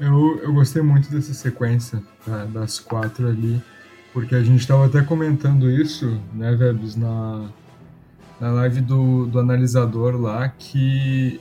Eu, 0.00 0.40
eu 0.42 0.52
gostei 0.52 0.82
muito 0.82 1.08
dessa 1.08 1.32
sequência 1.32 2.02
tá, 2.24 2.46
das 2.46 2.80
quatro 2.80 3.28
ali, 3.28 3.62
porque 4.12 4.34
a 4.34 4.42
gente 4.42 4.60
estava 4.60 4.86
até 4.86 5.02
comentando 5.02 5.70
isso, 5.70 6.20
né, 6.34 6.52
Vebs, 6.56 6.96
na, 6.96 7.48
na 8.40 8.50
live 8.52 8.80
do, 8.80 9.26
do 9.26 9.38
analisador 9.38 10.16
lá, 10.20 10.48
que, 10.48 11.40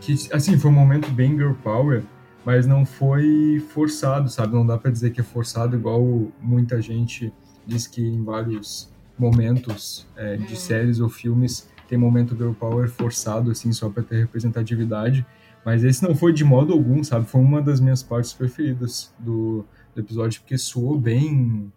que, 0.00 0.14
assim, 0.32 0.58
foi 0.58 0.70
um 0.70 0.74
momento 0.74 1.10
bem 1.10 1.36
girl 1.36 1.54
power, 1.62 2.02
mas 2.44 2.66
não 2.66 2.84
foi 2.84 3.62
forçado, 3.70 4.28
sabe? 4.28 4.54
Não 4.54 4.66
dá 4.66 4.78
para 4.78 4.90
dizer 4.90 5.10
que 5.10 5.20
é 5.20 5.24
forçado, 5.24 5.76
igual 5.76 6.30
muita 6.40 6.80
gente 6.80 7.32
diz 7.66 7.86
que 7.86 8.06
em 8.06 8.22
vários 8.22 8.88
momentos 9.18 10.06
é, 10.16 10.36
de 10.36 10.56
séries 10.56 11.00
ou 11.00 11.08
filmes 11.08 11.68
tem 11.88 11.98
momento 11.98 12.36
girl 12.36 12.52
power 12.52 12.88
forçado, 12.88 13.50
assim, 13.50 13.72
só 13.72 13.88
para 13.88 14.02
ter 14.02 14.20
representatividade. 14.20 15.26
Mas 15.64 15.82
esse 15.82 16.02
não 16.02 16.14
foi 16.14 16.32
de 16.32 16.44
modo 16.44 16.72
algum, 16.72 17.02
sabe? 17.02 17.26
Foi 17.26 17.40
uma 17.40 17.60
das 17.60 17.80
minhas 17.80 18.02
partes 18.02 18.32
preferidas 18.32 19.12
do, 19.18 19.64
do 19.94 20.00
episódio, 20.00 20.40
porque 20.40 20.56
soou 20.56 20.98
bem, 20.98 21.72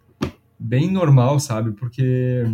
bem 0.58 0.90
normal, 0.90 1.40
sabe? 1.40 1.72
Porque 1.72 2.44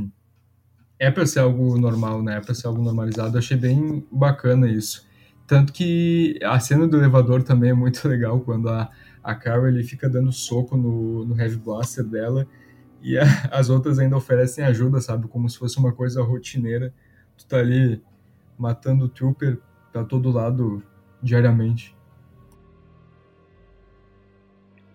é 0.99 1.11
pra 1.11 1.27
ser 1.27 1.41
algo 1.41 1.79
normal, 1.79 2.23
né? 2.23 2.39
É 2.39 2.41
pra 2.41 2.55
ser 2.55 2.67
algo 2.67 2.83
normalizado. 2.83 3.35
Eu 3.35 3.39
achei 3.39 3.57
bem 3.57 4.03
bacana 4.11 4.67
isso. 4.67 5.07
Tanto 5.47 5.73
que 5.73 6.39
a 6.43 6.59
cena 6.59 6.89
do 6.89 6.97
elevador 6.97 7.43
também 7.43 7.71
é 7.71 7.75
muito 7.75 8.07
legal, 8.09 8.41
quando 8.41 8.69
a, 8.69 8.91
a 9.23 9.35
Carol 9.35 9.69
ele 9.69 9.85
fica 9.85 10.09
dando 10.09 10.33
soco 10.33 10.77
no, 10.77 11.25
no 11.25 11.41
Heavy 11.41 11.57
Blaster 11.57 12.05
dela 12.05 12.47
e 13.01 13.17
a, 13.17 13.23
as 13.53 13.71
outras 13.71 13.99
ainda 13.99 14.17
oferecem 14.17 14.65
ajuda, 14.65 15.01
sabe? 15.01 15.29
Como 15.29 15.49
se 15.49 15.59
fosse 15.59 15.79
uma 15.79 15.93
coisa 15.93 16.23
rotineira. 16.23 16.93
Tu 17.37 17.47
tá 17.47 17.59
ali 17.59 18.03
matando 18.59 19.05
o 19.05 19.09
trooper 19.09 19.59
pra 19.93 20.03
todo 20.05 20.31
lado 20.31 20.83
diariamente. 21.23 21.95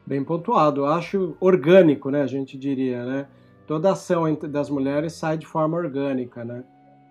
Bem 0.05 0.23
pontuado. 0.23 0.81
Eu 0.81 0.87
acho 0.87 1.37
orgânico, 1.39 2.09
né? 2.09 2.21
A 2.21 2.27
gente 2.27 2.57
diria, 2.57 3.05
né? 3.05 3.27
Toda 3.65 3.91
ação 3.91 4.23
das 4.49 4.69
mulheres 4.69 5.13
sai 5.13 5.37
de 5.37 5.45
forma 5.45 5.77
orgânica, 5.77 6.43
né? 6.43 6.63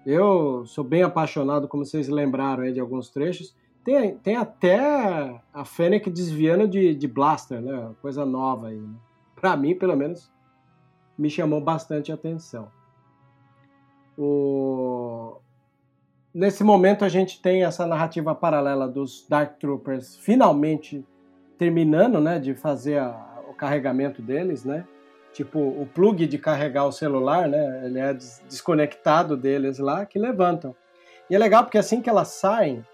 Eu 0.04 0.64
sou 0.66 0.82
bem 0.82 1.02
apaixonado, 1.02 1.68
como 1.68 1.84
vocês 1.84 2.08
lembraram 2.08 2.62
aí 2.62 2.72
de 2.72 2.80
alguns 2.80 3.10
trechos. 3.10 3.54
Tem, 3.84 4.16
tem 4.16 4.36
até 4.36 5.40
a 5.52 5.64
Fennec 5.64 6.10
desviando 6.10 6.68
de, 6.68 6.94
de 6.94 7.08
blaster, 7.08 7.60
né? 7.60 7.94
Coisa 8.00 8.24
nova 8.24 8.68
aí. 8.68 8.78
Né? 8.78 8.94
Pra 9.34 9.56
mim, 9.56 9.74
pelo 9.74 9.96
menos, 9.96 10.30
me 11.16 11.28
chamou 11.28 11.60
bastante 11.60 12.12
atenção. 12.12 12.68
O... 14.16 15.36
Nesse 16.32 16.62
momento 16.62 17.04
a 17.04 17.08
gente 17.08 17.40
tem 17.40 17.64
essa 17.64 17.86
narrativa 17.86 18.34
paralela 18.34 18.86
dos 18.86 19.26
Dark 19.28 19.58
Troopers 19.58 20.16
finalmente 20.16 21.04
terminando, 21.58 22.20
né, 22.20 22.38
de 22.38 22.54
fazer 22.54 22.98
a, 22.98 23.42
o 23.50 23.54
carregamento 23.54 24.22
deles, 24.22 24.64
né? 24.64 24.86
Tipo, 25.32 25.60
o 25.60 25.86
plug 25.86 26.26
de 26.26 26.38
carregar 26.38 26.86
o 26.86 26.92
celular, 26.92 27.48
né? 27.48 27.86
Ele 27.86 27.98
é 27.98 28.12
des 28.12 28.42
desconectado 28.48 29.36
deles 29.36 29.78
lá, 29.78 30.04
que 30.04 30.18
levantam. 30.18 30.74
E 31.28 31.34
é 31.34 31.38
legal 31.38 31.62
porque 31.62 31.78
assim 31.78 32.02
que 32.02 32.10
elas 32.10 32.28
saem, 32.28 32.84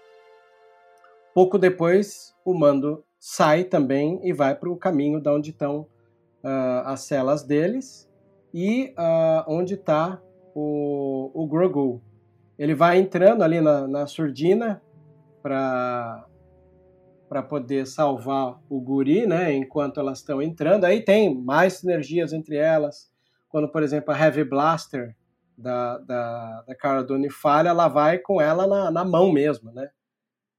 pouco 1.33 1.57
depois 1.57 2.35
o 2.45 2.53
mando 2.53 3.03
sai 3.19 3.63
também 3.63 4.19
e 4.23 4.31
vai 4.31 4.53
para 4.53 4.69
o 4.69 4.77
caminho 4.77 5.19
da 5.19 5.33
onde 5.33 5.49
estão 5.49 5.87
uh, 6.43 6.85
as 6.85 7.01
celas 7.01 7.43
deles 7.43 8.07
e 8.53 8.93
uh, 8.97 9.43
onde 9.47 9.73
está 9.73 10.21
o, 10.53 11.31
o 11.33 11.47
Grogu. 11.47 12.01
Ele 12.57 12.75
vai 12.75 12.99
entrando 12.99 13.43
ali 13.43 13.59
na, 13.59 13.87
na 13.87 14.07
surdina 14.07 14.81
para 15.41 16.26
para 17.27 17.43
poder 17.43 17.85
salvar 17.85 18.59
o 18.69 18.79
guri, 18.79 19.27
né, 19.27 19.53
enquanto 19.53 19.99
elas 19.99 20.19
estão 20.19 20.41
entrando. 20.41 20.85
Aí 20.85 21.01
tem 21.01 21.33
mais 21.33 21.73
sinergias 21.73 22.33
entre 22.33 22.55
elas. 22.55 23.09
Quando, 23.49 23.67
por 23.69 23.83
exemplo, 23.83 24.13
a 24.13 24.17
Heavy 24.17 24.43
Blaster 24.43 25.15
da, 25.57 25.97
da, 25.99 26.61
da 26.67 26.75
Cara 26.75 27.03
Dune 27.03 27.29
falha, 27.29 27.69
ela 27.69 27.87
vai 27.87 28.19
com 28.19 28.39
ela 28.39 28.67
na, 28.67 28.91
na 28.91 29.03
mão 29.03 29.31
mesmo, 29.31 29.71
né? 29.71 29.89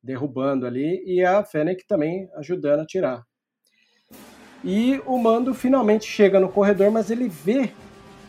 Derrubando 0.03 0.67
ali, 0.67 1.03
e 1.07 1.25
a 1.25 1.45
Fennec 1.45 1.87
também 1.87 2.29
ajudando 2.35 2.81
a 2.81 2.87
tirar. 2.87 3.25
E 4.65 5.01
o 5.07 5.19
Mando 5.19 5.55
finalmente 5.55 6.05
chega 6.05 6.41
no 6.41 6.49
corredor, 6.49 6.91
mas 6.91 7.11
ele 7.11 7.29
vê 7.29 7.73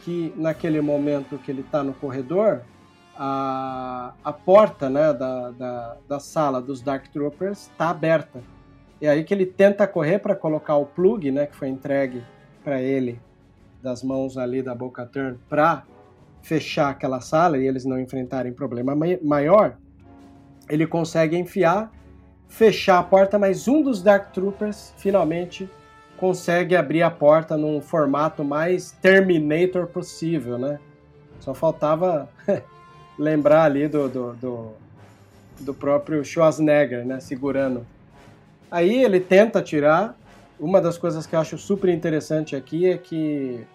que 0.03 0.31
naquele 0.35 0.79
momento 0.79 1.37
que 1.39 1.51
ele 1.51 1.61
está 1.61 1.83
no 1.83 1.93
corredor, 1.93 2.63
a, 3.21 4.13
a 4.23 4.31
porta 4.31 4.89
né, 4.89 5.11
da, 5.11 5.51
da, 5.51 5.97
da 6.07 6.19
sala 6.21 6.61
dos 6.61 6.81
Dark 6.81 7.09
Troopers 7.09 7.63
está 7.63 7.89
aberta. 7.89 8.41
E 9.01 9.07
aí 9.07 9.25
que 9.25 9.33
ele 9.33 9.45
tenta 9.45 9.85
correr 9.85 10.19
para 10.19 10.33
colocar 10.33 10.77
o 10.77 10.85
plug, 10.85 11.29
né, 11.29 11.45
que 11.45 11.55
foi 11.55 11.67
entregue 11.67 12.23
para 12.63 12.81
ele 12.81 13.19
das 13.83 14.03
mãos 14.03 14.37
ali 14.37 14.61
da 14.61 14.73
Boca 14.73 15.05
Turn 15.05 15.37
para 15.49 15.83
fechar 16.41 16.89
aquela 16.91 17.19
sala 17.19 17.57
e 17.57 17.67
eles 17.67 17.83
não 17.83 17.99
enfrentarem 17.99 18.53
problema 18.53 18.95
maior, 19.21 19.75
ele 20.69 20.87
consegue 20.87 21.37
enfiar, 21.37 21.91
fechar 22.47 22.99
a 22.99 23.03
porta, 23.03 23.37
mas 23.37 23.67
um 23.67 23.81
dos 23.81 24.01
Dark 24.01 24.31
Troopers 24.31 24.93
finalmente 24.97 25.69
consegue 26.17 26.75
abrir 26.75 27.01
a 27.01 27.11
porta 27.11 27.57
num 27.57 27.81
formato 27.81 28.45
mais 28.45 28.91
Terminator 28.91 29.87
possível, 29.87 30.57
né? 30.57 30.79
Só 31.39 31.53
faltava 31.53 32.29
lembrar 33.19 33.63
ali 33.63 33.87
do, 33.89 34.07
do, 34.07 34.33
do, 34.33 34.71
do 35.59 35.73
próprio 35.73 36.23
Schwarzenegger, 36.23 37.05
né, 37.05 37.19
segurando. 37.19 37.85
Aí 38.71 39.03
ele 39.03 39.19
tenta 39.19 39.61
tirar. 39.61 40.15
Uma 40.57 40.81
das 40.81 40.97
coisas 40.97 41.25
que 41.25 41.35
eu 41.35 41.39
acho 41.39 41.57
super 41.57 41.89
interessante 41.89 42.55
aqui 42.55 42.89
é 42.89 42.97
que 42.97 43.65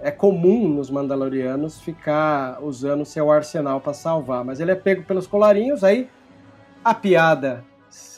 é 0.00 0.10
comum 0.10 0.68
nos 0.68 0.90
Mandalorianos 0.90 1.80
ficar 1.80 2.62
usando 2.62 3.04
seu 3.04 3.30
arsenal 3.30 3.80
para 3.80 3.92
salvar, 3.92 4.44
mas 4.44 4.60
ele 4.60 4.70
é 4.70 4.74
pego 4.74 5.02
pelos 5.02 5.26
colarinhos, 5.26 5.84
aí 5.84 6.08
a 6.82 6.94
piada 6.94 7.64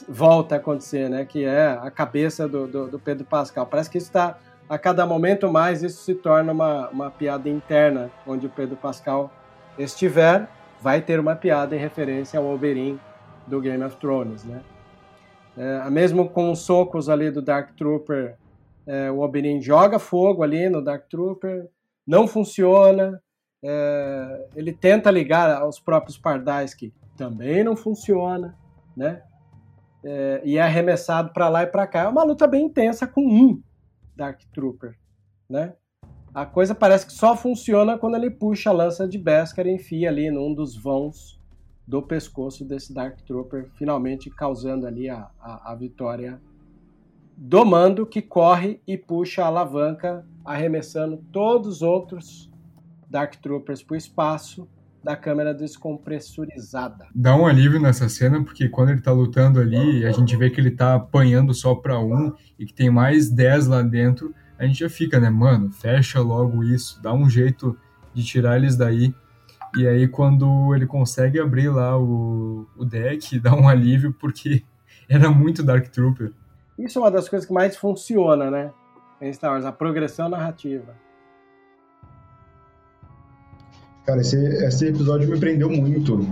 volta 0.07 0.55
a 0.55 0.57
acontecer, 0.57 1.09
né? 1.09 1.25
Que 1.25 1.43
é 1.45 1.67
a 1.81 1.91
cabeça 1.91 2.47
do, 2.47 2.67
do, 2.67 2.87
do 2.87 2.99
Pedro 2.99 3.25
Pascal. 3.25 3.65
Parece 3.65 3.89
que 3.89 3.97
está 3.97 4.37
a 4.69 4.77
cada 4.77 5.05
momento 5.05 5.51
mais 5.51 5.83
isso 5.83 6.03
se 6.03 6.13
torna 6.15 6.51
uma, 6.51 6.89
uma 6.89 7.11
piada 7.11 7.47
interna, 7.49 8.09
onde 8.25 8.47
o 8.47 8.49
Pedro 8.49 8.75
Pascal 8.75 9.31
estiver 9.77 10.49
vai 10.81 11.01
ter 11.01 11.19
uma 11.19 11.35
piada 11.35 11.75
em 11.75 11.79
referência 11.79 12.39
ao 12.39 12.45
Oberyn 12.53 12.97
do 13.45 13.61
Game 13.61 13.83
of 13.83 13.95
Thrones, 13.97 14.43
né? 14.43 14.61
É, 15.57 15.89
mesmo 15.89 16.29
com 16.29 16.51
os 16.51 16.59
socos 16.59 17.09
ali 17.09 17.31
do 17.31 17.41
Dark 17.41 17.75
Trooper, 17.75 18.37
é, 18.85 19.09
o 19.09 19.19
Oberyn 19.19 19.59
joga 19.59 19.97
fogo 19.97 20.43
ali 20.43 20.69
no 20.69 20.83
Dark 20.83 21.07
Trooper, 21.09 21.67
não 22.05 22.27
funciona. 22.27 23.21
É, 23.63 24.47
ele 24.55 24.71
tenta 24.71 25.09
ligar 25.09 25.61
aos 25.61 25.79
próprios 25.79 26.17
pardais 26.17 26.73
que 26.73 26.93
também 27.17 27.63
não 27.63 27.75
funciona, 27.75 28.55
né? 28.95 29.23
É, 30.03 30.41
e 30.45 30.57
é 30.57 30.61
arremessado 30.61 31.33
para 31.33 31.49
lá 31.49 31.63
e 31.63 31.67
para 31.67 31.87
cá. 31.87 32.03
É 32.03 32.07
uma 32.07 32.23
luta 32.23 32.47
bem 32.47 32.65
intensa 32.65 33.07
com 33.07 33.21
um 33.21 33.61
Dark 34.15 34.39
Trooper, 34.53 34.95
né? 35.49 35.73
A 36.37 36.45
coisa 36.45 36.75
parece 36.75 37.07
que 37.07 37.13
só 37.13 37.35
funciona 37.35 37.97
quando 37.97 38.15
ele 38.15 38.29
puxa 38.29 38.69
a 38.69 38.71
lança 38.71 39.07
de 39.07 39.17
Beskar 39.17 39.65
e 39.65 39.73
enfia 39.73 40.07
ali 40.07 40.29
num 40.29 40.53
dos 40.53 40.77
vãos 40.77 41.41
do 41.87 41.99
pescoço 41.99 42.63
desse 42.63 42.93
Dark 42.93 43.21
Trooper, 43.25 43.71
finalmente 43.73 44.29
causando 44.29 44.85
ali 44.85 45.09
a, 45.09 45.31
a, 45.41 45.71
a 45.71 45.75
vitória 45.75 46.39
do 47.35 47.65
mando 47.65 48.05
que 48.05 48.21
corre 48.21 48.79
e 48.85 48.95
puxa 48.95 49.43
a 49.43 49.47
alavanca, 49.47 50.23
arremessando 50.45 51.17
todos 51.31 51.77
os 51.77 51.81
outros 51.81 52.51
Dark 53.09 53.33
Troopers 53.37 53.81
para 53.81 53.95
o 53.95 53.97
espaço 53.97 54.69
da 55.03 55.15
câmera 55.15 55.55
descompressurizada. 55.55 57.07
Dá 57.15 57.35
um 57.35 57.47
alívio 57.47 57.81
nessa 57.81 58.07
cena, 58.07 58.43
porque 58.43 58.69
quando 58.69 58.89
ele 58.89 59.01
tá 59.01 59.11
lutando 59.11 59.59
ali, 59.59 60.05
a 60.05 60.11
gente 60.11 60.37
vê 60.37 60.51
que 60.51 60.61
ele 60.61 60.69
tá 60.69 60.93
apanhando 60.93 61.51
só 61.51 61.73
para 61.73 61.99
um 61.99 62.31
e 62.59 62.65
que 62.67 62.75
tem 62.75 62.91
mais 62.91 63.27
10 63.27 63.65
lá 63.65 63.81
dentro 63.81 64.35
a 64.57 64.65
gente 64.65 64.79
já 64.79 64.89
fica, 64.89 65.19
né, 65.19 65.29
mano, 65.29 65.71
fecha 65.71 66.19
logo 66.19 66.63
isso, 66.63 67.01
dá 67.01 67.13
um 67.13 67.29
jeito 67.29 67.77
de 68.13 68.23
tirar 68.23 68.57
eles 68.57 68.75
daí. 68.75 69.13
E 69.75 69.87
aí, 69.87 70.07
quando 70.07 70.73
ele 70.73 70.87
consegue 70.87 71.39
abrir 71.39 71.69
lá 71.69 71.97
o, 71.97 72.65
o 72.75 72.85
deck, 72.85 73.37
dá 73.39 73.53
um 73.53 73.67
alívio, 73.67 74.13
porque 74.13 74.63
era 75.07 75.29
muito 75.29 75.63
Dark 75.63 75.87
Trooper. 75.89 76.31
Isso 76.77 76.99
é 76.99 77.01
uma 77.01 77.11
das 77.11 77.27
coisas 77.27 77.47
que 77.47 77.53
mais 77.53 77.75
funciona, 77.75 78.49
né? 78.49 78.71
Em 79.19 79.31
Star 79.33 79.51
Wars, 79.51 79.65
a 79.65 79.71
progressão 79.71 80.29
narrativa. 80.29 80.95
Cara, 84.05 84.21
esse, 84.21 84.37
esse 84.37 84.87
episódio 84.87 85.27
me 85.27 85.39
prendeu 85.39 85.69
muito 85.69 86.25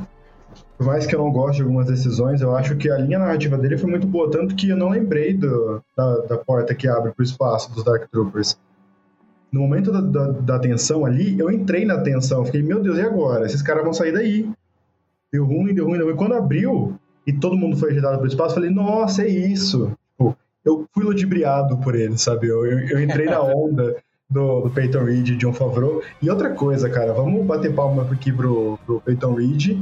por 0.77 0.85
mais 0.85 1.05
que 1.07 1.15
eu 1.15 1.19
não 1.19 1.31
goste 1.31 1.57
de 1.57 1.63
algumas 1.63 1.87
decisões, 1.87 2.41
eu 2.41 2.55
acho 2.55 2.75
que 2.75 2.89
a 2.89 2.97
linha 2.97 3.19
narrativa 3.19 3.57
dele 3.57 3.77
foi 3.77 3.89
muito 3.89 4.05
boa, 4.05 4.29
tanto 4.29 4.55
que 4.55 4.69
eu 4.69 4.77
não 4.77 4.89
lembrei 4.89 5.33
do, 5.33 5.81
da, 5.95 6.17
da 6.17 6.37
porta 6.37 6.75
que 6.75 6.87
abre 6.87 7.11
pro 7.13 7.23
espaço 7.23 7.73
dos 7.73 7.83
Dark 7.83 8.09
Troopers. 8.11 8.57
No 9.51 9.61
momento 9.61 9.91
da, 9.91 10.01
da, 10.01 10.31
da 10.31 10.59
tensão 10.59 11.05
ali, 11.05 11.39
eu 11.39 11.49
entrei 11.49 11.85
na 11.85 11.99
tensão, 11.99 12.43
fiquei, 12.43 12.61
meu 12.61 12.81
Deus, 12.81 12.97
e 12.97 13.01
agora? 13.01 13.45
Esses 13.45 13.61
caras 13.61 13.83
vão 13.83 13.93
sair 13.93 14.11
daí. 14.11 14.49
Deu 15.31 15.45
ruim, 15.45 15.73
deu 15.73 15.85
ruim, 15.85 15.97
deu 15.97 16.07
ruim. 16.07 16.15
Quando 16.17 16.33
abriu 16.33 16.95
e 17.25 17.31
todo 17.31 17.55
mundo 17.55 17.77
foi 17.77 17.91
ajeitado 17.91 18.17
pro 18.17 18.27
espaço, 18.27 18.51
eu 18.51 18.55
falei, 18.55 18.69
nossa, 18.69 19.23
é 19.23 19.29
isso. 19.29 19.93
Tipo, 20.11 20.35
eu 20.65 20.85
fui 20.93 21.05
ludibriado 21.05 21.77
por 21.77 21.95
ele, 21.95 22.17
sabe? 22.17 22.47
Eu, 22.47 22.65
eu, 22.65 22.79
eu 22.89 23.01
entrei 23.01 23.27
na 23.27 23.41
onda 23.41 23.95
do, 24.29 24.61
do 24.61 24.69
Peyton 24.71 25.05
Reed 25.05 25.29
e 25.29 25.37
John 25.37 25.53
Favreau. 25.53 26.01
E 26.21 26.29
outra 26.29 26.49
coisa, 26.49 26.89
cara, 26.89 27.13
vamos 27.13 27.45
bater 27.45 27.73
palma 27.73 28.05
aqui 28.11 28.33
pro, 28.33 28.77
pro 28.85 28.99
Peyton 28.99 29.35
Reed 29.35 29.79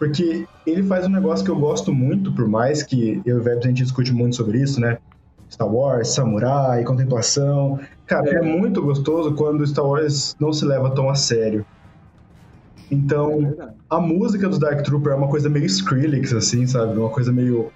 porque 0.00 0.48
ele 0.66 0.82
faz 0.82 1.06
um 1.06 1.10
negócio 1.10 1.44
que 1.44 1.50
eu 1.50 1.58
gosto 1.58 1.92
muito, 1.92 2.32
por 2.32 2.48
mais 2.48 2.82
que 2.82 3.20
eu 3.26 3.36
e 3.36 3.38
o 3.38 3.42
Vebs 3.42 3.66
a 3.66 3.68
gente 3.68 3.82
discute 3.82 4.14
muito 4.14 4.34
sobre 4.34 4.58
isso, 4.58 4.80
né? 4.80 4.96
Star 5.50 5.68
Wars, 5.68 6.08
samurai, 6.08 6.82
contemplação. 6.84 7.78
Cara, 8.06 8.26
é. 8.30 8.36
é 8.36 8.40
muito 8.40 8.80
gostoso 8.80 9.34
quando 9.34 9.66
Star 9.66 9.84
Wars 9.84 10.34
não 10.40 10.54
se 10.54 10.64
leva 10.64 10.90
tão 10.90 11.10
a 11.10 11.14
sério. 11.14 11.66
Então, 12.90 13.54
é 13.58 13.68
a 13.90 14.00
música 14.00 14.48
dos 14.48 14.58
Dark 14.58 14.82
Trooper 14.82 15.12
é 15.12 15.16
uma 15.16 15.28
coisa 15.28 15.50
meio 15.50 15.66
Skrillex, 15.66 16.32
assim, 16.32 16.66
sabe? 16.66 16.96
Uma 16.98 17.10
coisa 17.10 17.30
meio 17.30 17.70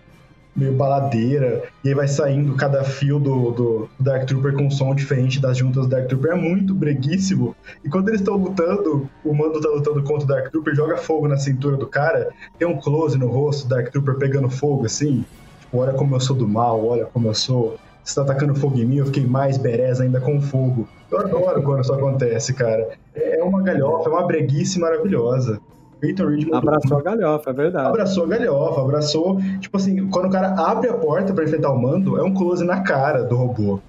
meio 0.57 0.73
baladeira, 0.73 1.65
e 1.83 1.89
aí 1.89 1.95
vai 1.95 2.07
saindo 2.07 2.55
cada 2.55 2.85
fio 2.85 3.19
do, 3.19 3.51
do 3.51 3.89
Dark 3.99 4.27
Trooper 4.27 4.55
com 4.55 4.67
um 4.67 4.71
som 4.71 4.95
diferente 4.95 5.41
das 5.41 5.59
juntas 5.59 5.85
do 5.85 5.89
Dark 5.89 6.07
Trooper. 6.09 6.33
É 6.33 6.35
muito 6.35 6.75
breguíssimo. 6.75 7.57
E 7.85 7.89
quando 7.89 8.09
eles 8.09 8.21
estão 8.21 8.37
lutando, 8.37 9.09
o 9.25 9.35
Mando 9.35 9.61
tá 9.61 9.69
lutando 9.69 10.03
contra 10.03 10.25
o 10.25 10.29
Dark 10.29 10.51
Trooper, 10.51 10.75
joga 10.75 10.97
fogo 10.97 11.27
na 11.27 11.37
cintura 11.37 11.77
do 11.77 11.87
cara, 11.87 12.31
tem 12.59 12.69
um 12.69 12.79
close 12.79 13.19
no 13.19 13.29
rosto 13.29 13.67
do 13.67 13.75
Dark 13.75 13.91
Trooper 13.91 14.15
pegando 14.17 14.49
fogo, 14.49 14.87
assim. 14.87 15.25
Tipo, 15.61 15.79
olha 15.79 15.93
como 15.93 16.15
eu 16.15 16.21
sou 16.21 16.37
do 16.37 16.47
mal, 16.47 16.85
olha 16.85 17.05
como 17.07 17.29
eu 17.29 17.35
sou. 17.35 17.77
Você 18.05 18.15
tá 18.15 18.23
atacando 18.23 18.55
fogo 18.55 18.79
em 18.79 18.85
mim, 18.85 18.97
eu 18.97 19.07
fiquei 19.07 19.27
mais 19.27 19.57
bereza 19.57 20.05
ainda 20.05 20.21
com 20.21 20.41
fogo. 20.41 20.87
Eu 21.11 21.21
adoro 21.21 21.63
quando 21.63 21.81
isso 21.81 21.93
acontece, 21.93 22.53
cara. 22.53 22.99
É 23.15 23.43
uma 23.43 23.63
galhofa, 23.63 24.09
é 24.09 24.13
uma 24.13 24.27
breguice 24.27 24.79
maravilhosa. 24.79 25.61
Peyton 26.05 26.27
Reed 26.27 26.49
Abraçou 26.53 26.99
a 26.99 27.03
galhofa, 27.03 27.51
é 27.51 27.53
verdade. 27.53 27.89
Abraçou 27.89 28.25
a 28.25 28.27
galhofa, 28.27 28.81
abraçou. 28.83 29.41
Tipo 29.61 29.77
assim, 29.79 30.09
quando 30.11 30.27
o 30.27 30.31
cara 30.31 30.49
abre 30.51 30.91
a 30.91 30.95
porta 30.95 31.33
para 31.33 31.45
enfrentar 31.45 31.71
o 31.71 31.81
mando, 31.81 32.19
é 32.19 32.23
um 32.23 32.35
close 32.35 32.65
na 32.65 32.83
cara 32.83 33.23
do 33.23 33.37
robô. 33.37 33.81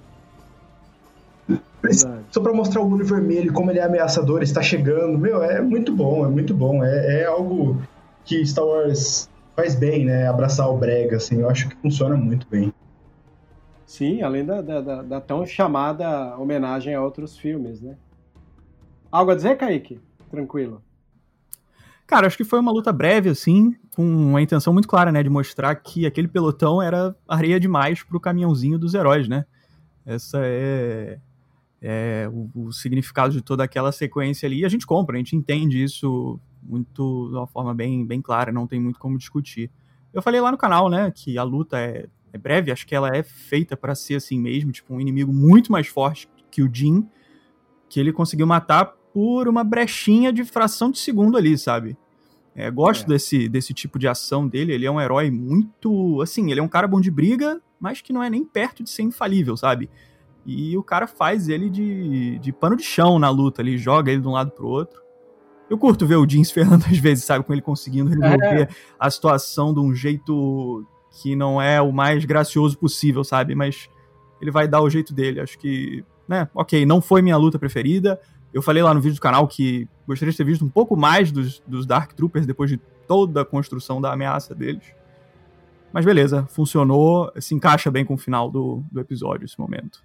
Verdade. 1.82 2.24
Só 2.30 2.40
pra 2.40 2.52
mostrar 2.52 2.80
o 2.80 2.90
olho 2.90 3.04
vermelho, 3.04 3.52
como 3.52 3.70
ele 3.70 3.78
é 3.78 3.84
ameaçador, 3.84 4.42
está 4.42 4.62
chegando. 4.62 5.18
Meu, 5.18 5.42
é 5.42 5.60
muito 5.60 5.94
bom, 5.94 6.24
é 6.24 6.28
muito 6.28 6.54
bom. 6.54 6.82
É, 6.82 7.20
é 7.20 7.26
algo 7.26 7.80
que 8.24 8.44
Star 8.46 8.64
Wars 8.64 9.28
faz 9.54 9.74
bem, 9.74 10.04
né? 10.06 10.26
Abraçar 10.26 10.68
o 10.68 10.76
Brega, 10.76 11.16
assim. 11.16 11.40
Eu 11.40 11.50
acho 11.50 11.68
que 11.68 11.76
funciona 11.76 12.16
muito 12.16 12.46
bem. 12.48 12.72
Sim, 13.84 14.22
além 14.22 14.44
da, 14.44 14.60
da, 14.60 15.02
da, 15.02 15.20
tão 15.20 15.46
chamada 15.46 16.36
homenagem 16.38 16.94
a 16.94 17.02
outros 17.02 17.36
filmes, 17.36 17.80
né? 17.80 17.94
Algo 19.12 19.30
a 19.30 19.34
dizer, 19.36 19.56
Kaique? 19.56 20.00
Tranquilo. 20.28 20.82
Cara, 22.06 22.26
acho 22.28 22.36
que 22.36 22.44
foi 22.44 22.60
uma 22.60 22.70
luta 22.70 22.92
breve, 22.92 23.28
assim, 23.28 23.74
com 23.94 24.36
a 24.36 24.42
intenção 24.42 24.72
muito 24.72 24.86
clara, 24.86 25.10
né, 25.10 25.22
de 25.22 25.28
mostrar 25.28 25.74
que 25.74 26.06
aquele 26.06 26.28
pelotão 26.28 26.80
era 26.80 27.16
areia 27.26 27.58
demais 27.58 28.02
pro 28.02 28.20
caminhãozinho 28.20 28.78
dos 28.78 28.94
heróis, 28.94 29.28
né? 29.28 29.44
Essa 30.04 30.38
é, 30.42 31.18
é 31.82 32.30
o, 32.32 32.48
o, 32.54 32.72
significado 32.72 33.32
de 33.32 33.42
toda 33.42 33.64
aquela 33.64 33.90
sequência 33.90 34.46
ali. 34.46 34.60
E 34.60 34.64
a 34.64 34.68
gente 34.68 34.86
compra, 34.86 35.16
a 35.16 35.18
gente 35.18 35.34
entende 35.34 35.82
isso 35.82 36.38
muito 36.62 37.28
de 37.28 37.36
uma 37.36 37.46
forma 37.46 37.74
bem, 37.74 38.06
bem 38.06 38.22
clara, 38.22 38.52
não 38.52 38.68
tem 38.68 38.78
muito 38.78 39.00
como 39.00 39.18
discutir. 39.18 39.68
Eu 40.14 40.22
falei 40.22 40.40
lá 40.40 40.52
no 40.52 40.58
canal, 40.58 40.88
né, 40.88 41.10
que 41.10 41.36
a 41.36 41.42
luta 41.42 41.76
é, 41.78 42.06
é 42.32 42.38
breve, 42.38 42.70
acho 42.70 42.86
que 42.86 42.94
ela 42.94 43.16
é 43.16 43.24
feita 43.24 43.76
para 43.76 43.96
ser 43.96 44.14
assim 44.14 44.38
mesmo, 44.38 44.70
tipo, 44.70 44.94
um 44.94 45.00
inimigo 45.00 45.32
muito 45.32 45.72
mais 45.72 45.88
forte 45.88 46.28
que 46.52 46.62
o 46.62 46.72
Jin, 46.72 47.08
que 47.88 47.98
ele 47.98 48.12
conseguiu 48.12 48.46
matar 48.46 48.94
por 49.16 49.48
uma 49.48 49.64
brechinha 49.64 50.30
de 50.30 50.44
fração 50.44 50.90
de 50.90 50.98
segundo 50.98 51.38
ali, 51.38 51.56
sabe? 51.56 51.96
É, 52.54 52.70
gosto 52.70 53.04
é. 53.04 53.08
Desse, 53.14 53.48
desse 53.48 53.72
tipo 53.72 53.98
de 53.98 54.06
ação 54.06 54.46
dele. 54.46 54.74
Ele 54.74 54.84
é 54.84 54.90
um 54.90 55.00
herói 55.00 55.30
muito. 55.30 56.20
Assim, 56.20 56.50
ele 56.50 56.60
é 56.60 56.62
um 56.62 56.68
cara 56.68 56.86
bom 56.86 57.00
de 57.00 57.10
briga, 57.10 57.58
mas 57.80 58.02
que 58.02 58.12
não 58.12 58.22
é 58.22 58.28
nem 58.28 58.44
perto 58.44 58.84
de 58.84 58.90
ser 58.90 59.04
infalível, 59.04 59.56
sabe? 59.56 59.88
E 60.44 60.76
o 60.76 60.82
cara 60.82 61.06
faz 61.06 61.48
ele 61.48 61.70
de, 61.70 62.38
de 62.40 62.52
pano 62.52 62.76
de 62.76 62.82
chão 62.82 63.18
na 63.18 63.30
luta 63.30 63.62
ali, 63.62 63.78
joga 63.78 64.12
ele 64.12 64.20
de 64.20 64.28
um 64.28 64.32
lado 64.32 64.50
pro 64.50 64.68
outro. 64.68 65.00
Eu 65.70 65.78
curto 65.78 66.06
ver 66.06 66.16
o 66.16 66.26
Jeans 66.26 66.50
ferrando 66.50 66.84
às 66.84 66.98
vezes, 66.98 67.24
sabe? 67.24 67.42
Com 67.42 67.54
ele 67.54 67.62
conseguindo 67.62 68.10
resolver 68.10 68.64
é. 68.64 68.68
a 69.00 69.10
situação 69.10 69.72
de 69.72 69.80
um 69.80 69.94
jeito 69.94 70.86
que 71.22 71.34
não 71.34 71.60
é 71.60 71.80
o 71.80 71.90
mais 71.90 72.22
gracioso 72.26 72.76
possível, 72.76 73.24
sabe? 73.24 73.54
Mas 73.54 73.88
ele 74.42 74.50
vai 74.50 74.68
dar 74.68 74.82
o 74.82 74.90
jeito 74.90 75.14
dele. 75.14 75.40
Acho 75.40 75.58
que, 75.58 76.04
né? 76.28 76.50
Ok, 76.54 76.84
não 76.84 77.00
foi 77.00 77.22
minha 77.22 77.38
luta 77.38 77.58
preferida. 77.58 78.20
Eu 78.56 78.62
falei 78.62 78.82
lá 78.82 78.94
no 78.94 79.02
vídeo 79.02 79.16
do 79.16 79.20
canal 79.20 79.46
que 79.46 79.86
gostaria 80.08 80.32
de 80.32 80.38
ter 80.38 80.44
visto 80.44 80.64
um 80.64 80.68
pouco 80.70 80.96
mais 80.96 81.30
dos, 81.30 81.62
dos 81.66 81.84
Dark 81.84 82.14
Troopers 82.14 82.46
depois 82.46 82.70
de 82.70 82.78
toda 83.06 83.42
a 83.42 83.44
construção 83.44 84.00
da 84.00 84.10
ameaça 84.10 84.54
deles. 84.54 84.94
Mas 85.92 86.06
beleza, 86.06 86.46
funcionou, 86.46 87.30
se 87.38 87.54
encaixa 87.54 87.90
bem 87.90 88.02
com 88.02 88.14
o 88.14 88.16
final 88.16 88.50
do, 88.50 88.82
do 88.90 88.98
episódio 88.98 89.44
esse 89.44 89.60
momento. 89.60 90.02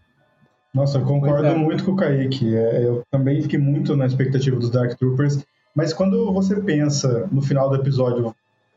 Nossa, 0.74 0.98
eu 0.98 1.06
concordo 1.06 1.46
é. 1.46 1.56
muito 1.56 1.86
com 1.86 1.94
o 1.94 1.96
Kaique. 1.96 2.54
É, 2.54 2.86
eu 2.86 3.04
também 3.10 3.42
fiquei 3.42 3.58
muito 3.58 3.96
na 3.96 4.06
expectativa 4.06 4.58
dos 4.58 4.70
Dark 4.70 5.00
Troopers. 5.00 5.46
Mas 5.74 5.94
quando 5.94 6.34
você 6.34 6.60
pensa 6.60 7.30
no 7.32 7.42
final 7.42 7.70
do 7.70 7.78
episódio, 7.78 8.36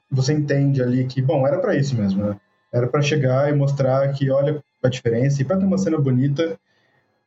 você 0.08 0.34
entende 0.34 0.84
ali 0.84 1.04
que, 1.04 1.20
bom, 1.20 1.48
era 1.48 1.58
para 1.58 1.74
isso 1.74 1.96
mesmo, 1.96 2.22
né? 2.22 2.36
Era 2.72 2.86
para 2.86 3.02
chegar 3.02 3.50
e 3.50 3.56
mostrar 3.56 4.06
que 4.12 4.30
olha 4.30 4.62
a 4.84 4.88
diferença 4.88 5.42
e 5.42 5.44
para 5.44 5.56
ter 5.56 5.64
uma 5.64 5.78
cena 5.78 5.98
bonita. 5.98 6.56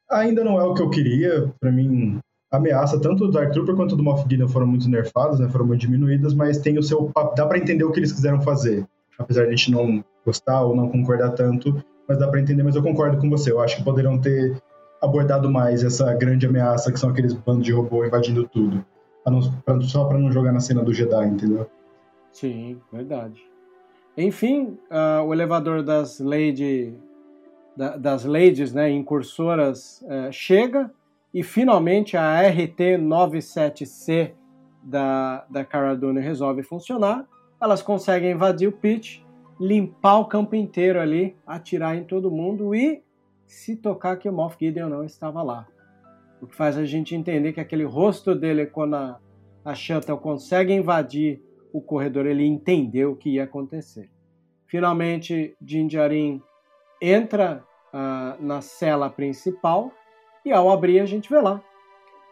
Ainda 0.10 0.46
não 0.46 0.58
é 0.58 0.64
o 0.64 0.74
que 0.74 0.82
eu 0.82 0.90
queria. 0.90 1.52
Para 1.60 1.74
mim, 1.74 2.22
ameaça 2.52 3.00
tanto 3.00 3.26
do 3.26 3.32
Dark 3.32 3.52
Trooper 3.52 3.76
quanto 3.76 3.96
do 3.96 4.04
Moff 4.04 4.24
Gideon 4.30 4.48
foram 4.48 4.68
muito 4.68 4.90
nerfadas, 4.90 5.40
né? 5.40 5.50
Foram 5.50 5.66
muito 5.66 5.82
diminuídas, 5.82 6.34
mas 6.34 6.58
tem 6.58 6.78
o 6.78 6.84
seu 6.84 7.12
dá 7.36 7.46
para 7.46 7.58
entender 7.58 7.84
o 7.84 7.92
que 7.92 8.00
eles 8.00 8.12
quiseram 8.12 8.42
fazer, 8.42 8.86
apesar 9.18 9.44
de 9.44 9.48
a 9.50 9.52
gente 9.52 9.72
não 9.72 10.04
gostar 10.26 10.62
ou 10.62 10.76
não 10.76 10.90
concordar 10.90 11.32
tanto, 11.32 11.84
mas 12.08 12.18
dá 12.18 12.28
para 12.28 12.40
entender. 12.40 12.64
Mas 12.64 12.76
eu 12.76 12.84
concordo 12.84 13.18
com 13.18 13.30
você. 13.30 13.52
Eu 13.52 13.60
acho 13.60 13.78
que 13.78 13.84
poderiam 13.84 14.18
ter 14.20 14.62
abordado 15.02 15.50
mais 15.50 15.84
essa 15.84 16.14
grande 16.14 16.46
ameaça 16.46 16.92
que 16.92 17.00
são 17.00 17.10
aqueles 17.10 17.34
bandos 17.34 17.64
de 17.64 17.72
robô 17.72 18.06
invadindo 18.06 18.48
tudo 18.48 18.84
só 19.82 20.06
para 20.06 20.18
não 20.18 20.32
jogar 20.32 20.52
na 20.52 20.60
cena 20.60 20.84
do 20.84 20.94
Jedi, 20.94 21.28
entendeu? 21.28 21.70
Sim, 22.32 22.80
verdade. 22.92 23.42
Enfim, 24.18 24.78
uh, 24.90 25.24
o 25.26 25.34
elevador 25.34 25.84
das 25.84 26.20
Lady, 26.20 26.94
da, 27.76 27.98
das 27.98 28.24
ladies, 28.26 28.74
né, 28.74 28.90
incursoras, 28.90 30.02
uh, 30.04 30.32
chega 30.32 30.90
e 31.38 31.44
finalmente 31.44 32.18
a 32.18 32.42
RT-97C 32.52 34.34
da, 34.82 35.46
da 35.48 35.64
Cara 35.64 35.96
Dune 35.96 36.20
resolve 36.20 36.64
funcionar. 36.64 37.28
Elas 37.62 37.84
conseguem 37.84 38.32
invadir 38.32 38.68
o 38.68 38.72
pitch, 38.72 39.22
limpar 39.60 40.18
o 40.18 40.26
campo 40.26 40.56
inteiro 40.56 41.00
ali, 41.00 41.38
atirar 41.46 41.96
em 41.96 42.04
todo 42.04 42.32
mundo 42.32 42.74
e 42.74 43.04
se 43.46 43.76
tocar 43.76 44.18
que 44.18 44.28
o 44.28 44.34
Moff 44.34 44.58
Gideon 44.60 44.90
não 44.90 45.04
estava 45.04 45.44
lá. 45.44 45.68
O 46.42 46.48
que 46.48 46.56
faz 46.56 46.76
a 46.76 46.86
gente 46.86 47.14
entender 47.14 47.54
que 47.54 47.62
aquele 47.62 47.84
rosto 47.84 48.34
dele, 48.34 48.66
quando 48.66 48.96
a, 48.96 49.20
a 49.64 49.76
Shuttle 49.76 50.18
consegue 50.18 50.74
invadir 50.74 51.40
o 51.72 51.80
corredor, 51.80 52.26
ele 52.26 52.48
entendeu 52.48 53.12
o 53.12 53.16
que 53.16 53.36
ia 53.36 53.44
acontecer. 53.44 54.10
Finalmente, 54.66 55.56
Jinjarin 55.64 56.42
entra 57.00 57.64
uh, 57.94 58.44
na 58.44 58.60
cela 58.60 59.08
principal 59.08 59.92
e 60.48 60.52
ao 60.52 60.72
abrir 60.72 61.00
a 61.00 61.06
gente 61.06 61.30
vê 61.30 61.40
lá 61.40 61.62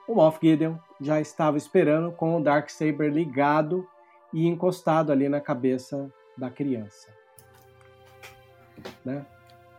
o 0.07 0.15
Moff 0.15 0.39
Gideon 0.41 0.75
já 1.01 1.19
estava 1.19 1.57
esperando 1.57 2.11
com 2.11 2.37
o 2.37 2.43
Dark 2.43 2.69
Saber 2.69 3.11
ligado 3.11 3.87
e 4.33 4.47
encostado 4.47 5.11
ali 5.11 5.27
na 5.27 5.41
cabeça 5.41 6.09
da 6.37 6.49
criança. 6.49 7.09
Né? 9.03 9.25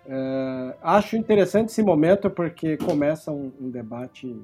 Uh, 0.07 0.75
acho 0.83 1.17
interessante 1.17 1.71
esse 1.71 1.83
momento 1.83 2.31
porque 2.31 2.77
começa 2.77 3.31
um, 3.31 3.53
um, 3.61 3.71
debate 3.71 4.41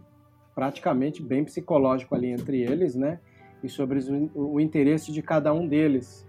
praticamente 0.54 1.22
bem 1.22 1.44
psicológico 1.44 2.14
ali 2.14 2.30
entre 2.30 2.62
eles, 2.62 2.94
né? 2.94 3.20
E 3.62 3.68
sobre 3.68 4.00
o, 4.34 4.54
o 4.54 4.60
interesse 4.60 5.12
de 5.12 5.22
cada 5.22 5.52
um 5.52 5.66
deles. 5.66 6.26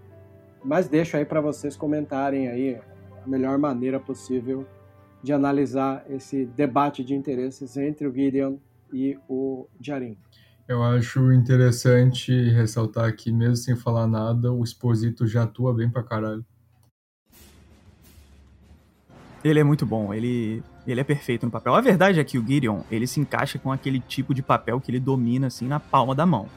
Mas 0.64 0.88
deixo 0.88 1.18
aí 1.18 1.26
para 1.26 1.42
vocês 1.42 1.76
comentarem 1.76 2.48
aí 2.48 2.80
a 3.24 3.28
melhor 3.28 3.58
maneira 3.58 4.00
possível 4.00 4.66
de 5.24 5.32
analisar 5.32 6.06
esse 6.10 6.46
debate 6.46 7.04
de 7.04 7.16
interesses 7.16 7.78
entre 7.78 8.06
o 8.06 8.14
Gideon 8.14 8.58
e 8.92 9.18
o 9.28 9.66
Jarin. 9.80 10.18
Eu 10.68 10.84
acho 10.84 11.32
interessante 11.32 12.32
ressaltar 12.50 13.16
que, 13.16 13.32
mesmo 13.32 13.56
sem 13.56 13.76
falar 13.76 14.08
nada, 14.08 14.52
o 14.52 14.64
Exposito 14.64 15.26
já 15.26 15.44
atua 15.44 15.74
bem 15.74 15.90
pra 15.90 16.04
caralho. 16.04 16.46
Ele 19.44 19.60
é 19.60 19.64
muito 19.64 19.86
bom, 19.86 20.14
ele, 20.14 20.64
ele 20.88 21.02
é 21.02 21.04
perfeito 21.04 21.46
no 21.46 21.52
papel. 21.52 21.76
A 21.76 21.82
verdade 21.82 22.20
é 22.20 22.24
que 22.24 22.38
o 22.38 22.46
Gideon, 22.46 22.82
ele 22.90 23.06
se 23.06 23.20
encaixa 23.20 23.60
com 23.60 23.72
aquele 23.72 24.00
tipo 24.00 24.34
de 24.34 24.42
papel 24.42 24.80
que 24.80 24.90
ele 24.90 25.02
domina, 25.02 25.48
assim, 25.48 25.68
na 25.68 25.82
palma 25.82 26.16
da 26.16 26.26
mão. 26.26 26.48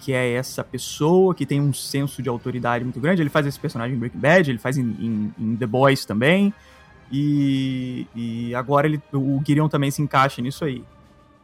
Que 0.00 0.12
é 0.12 0.32
essa 0.32 0.62
pessoa 0.62 1.34
que 1.34 1.46
tem 1.46 1.58
um 1.58 1.72
senso 1.72 2.22
de 2.22 2.28
autoridade 2.28 2.84
muito 2.84 3.00
grande. 3.00 3.22
Ele 3.22 3.30
faz 3.30 3.46
esse 3.46 3.58
personagem 3.58 3.96
em 3.96 3.98
Breaking 3.98 4.18
Bad, 4.18 4.50
ele 4.50 4.58
faz 4.58 4.76
em, 4.76 4.82
em, 4.82 5.34
em 5.38 5.56
The 5.56 5.66
Boys 5.66 6.04
também. 6.04 6.52
E, 7.10 8.06
e 8.14 8.54
agora 8.54 8.86
ele, 8.86 9.00
o 9.12 9.40
Gideon 9.44 9.68
também 9.68 9.90
se 9.90 10.02
encaixa 10.02 10.42
nisso 10.42 10.64
aí. 10.64 10.82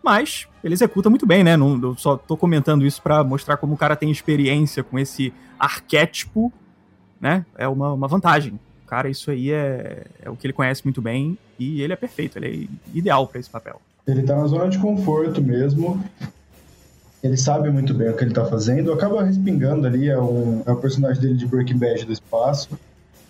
Mas 0.02 0.48
ele 0.64 0.74
executa 0.74 1.10
muito 1.10 1.26
bem, 1.26 1.44
né? 1.44 1.56
Não, 1.56 1.80
eu 1.80 1.96
só 1.96 2.16
tô 2.16 2.36
comentando 2.36 2.86
isso 2.86 3.02
para 3.02 3.22
mostrar 3.22 3.56
como 3.56 3.74
o 3.74 3.76
cara 3.76 3.94
tem 3.94 4.10
experiência 4.10 4.82
com 4.82 4.98
esse 4.98 5.32
arquétipo, 5.58 6.52
né? 7.20 7.44
É 7.56 7.68
uma, 7.68 7.92
uma 7.92 8.08
vantagem 8.08 8.58
cara, 8.90 9.08
isso 9.08 9.30
aí 9.30 9.52
é, 9.52 10.04
é 10.20 10.28
o 10.28 10.34
que 10.34 10.44
ele 10.44 10.52
conhece 10.52 10.82
muito 10.82 11.00
bem 11.00 11.38
e 11.56 11.80
ele 11.80 11.92
é 11.92 11.96
perfeito, 11.96 12.36
ele 12.36 12.68
é 12.68 12.98
ideal 12.98 13.24
para 13.28 13.38
esse 13.38 13.48
papel. 13.48 13.80
Ele 14.04 14.22
tá 14.24 14.34
na 14.34 14.48
zona 14.48 14.68
de 14.68 14.80
conforto 14.80 15.40
mesmo. 15.40 16.02
Ele 17.22 17.36
sabe 17.36 17.70
muito 17.70 17.94
bem 17.94 18.08
o 18.08 18.16
que 18.16 18.24
ele 18.24 18.34
tá 18.34 18.44
fazendo, 18.46 18.92
acaba 18.92 19.22
respingando 19.22 19.86
ali, 19.86 20.08
é, 20.08 20.18
um, 20.18 20.62
é 20.66 20.72
o 20.72 20.76
personagem 20.76 21.22
dele 21.22 21.34
de 21.34 21.46
Breaking 21.46 21.78
Bad 21.78 22.04
do 22.04 22.12
espaço. 22.12 22.70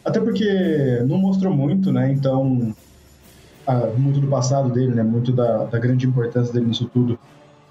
Até 0.05 0.21
porque 0.21 1.03
não 1.07 1.19
mostrou 1.19 1.53
muito, 1.53 1.93
né? 1.93 2.11
Então, 2.13 2.75
muito 3.97 4.21
do 4.21 4.27
passado 4.27 4.71
dele, 4.71 4.95
né? 4.95 5.03
Muito 5.03 5.33
da, 5.33 5.65
da 5.65 5.79
grande 5.79 6.07
importância 6.07 6.53
dele 6.53 6.67
nisso 6.67 6.91
tudo. 6.93 7.19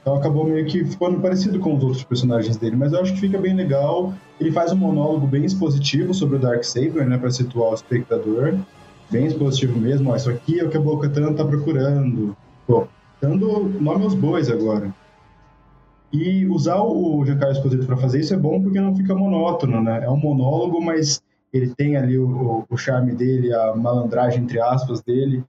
Então 0.01 0.15
acabou 0.15 0.45
meio 0.45 0.65
que 0.65 0.85
ficando 0.85 1.19
parecido 1.19 1.59
com 1.59 1.75
os 1.75 1.83
outros 1.83 2.03
personagens 2.03 2.55
dele, 2.57 2.75
mas 2.75 2.93
eu 2.93 3.01
acho 3.01 3.13
que 3.13 3.19
fica 3.19 3.37
bem 3.37 3.53
legal. 3.53 4.13
Ele 4.39 4.51
faz 4.51 4.71
um 4.71 4.77
monólogo 4.77 5.27
bem 5.27 5.43
expositivo 5.43 6.13
sobre 6.13 6.37
o 6.37 6.39
Dark 6.39 6.63
Saber, 6.63 7.05
né, 7.05 7.17
para 7.17 7.29
situar 7.29 7.71
o 7.71 7.75
espectador. 7.75 8.55
Bem 9.11 9.25
expositivo 9.25 9.77
mesmo, 9.77 10.11
ó, 10.11 10.15
isso 10.15 10.29
aqui 10.29 10.59
é 10.59 10.63
o 10.63 10.69
que 10.69 10.77
a 10.77 10.81
Boca 10.81 11.09
Tan 11.09 11.33
tá 11.33 11.43
procurando. 11.43 12.35
Pô, 12.65 12.87
dando 13.19 13.69
nome 13.79 14.03
aos 14.03 14.13
bois 14.13 14.49
agora. 14.49 14.93
E 16.13 16.45
usar 16.47 16.81
o 16.81 17.23
Giancarlo 17.25 17.53
Esposito 17.53 17.85
para 17.85 17.97
fazer 17.97 18.19
isso 18.21 18.33
é 18.33 18.37
bom 18.37 18.61
porque 18.61 18.79
não 18.79 18.95
fica 18.95 19.13
monótono, 19.13 19.81
né? 19.81 20.03
É 20.03 20.09
um 20.09 20.17
monólogo, 20.17 20.81
mas 20.81 21.21
ele 21.51 21.73
tem 21.75 21.95
ali 21.97 22.17
o, 22.17 22.65
o 22.69 22.77
charme 22.77 23.13
dele, 23.13 23.53
a 23.53 23.75
malandragem, 23.75 24.43
entre 24.43 24.59
aspas, 24.59 25.01
dele. 25.01 25.43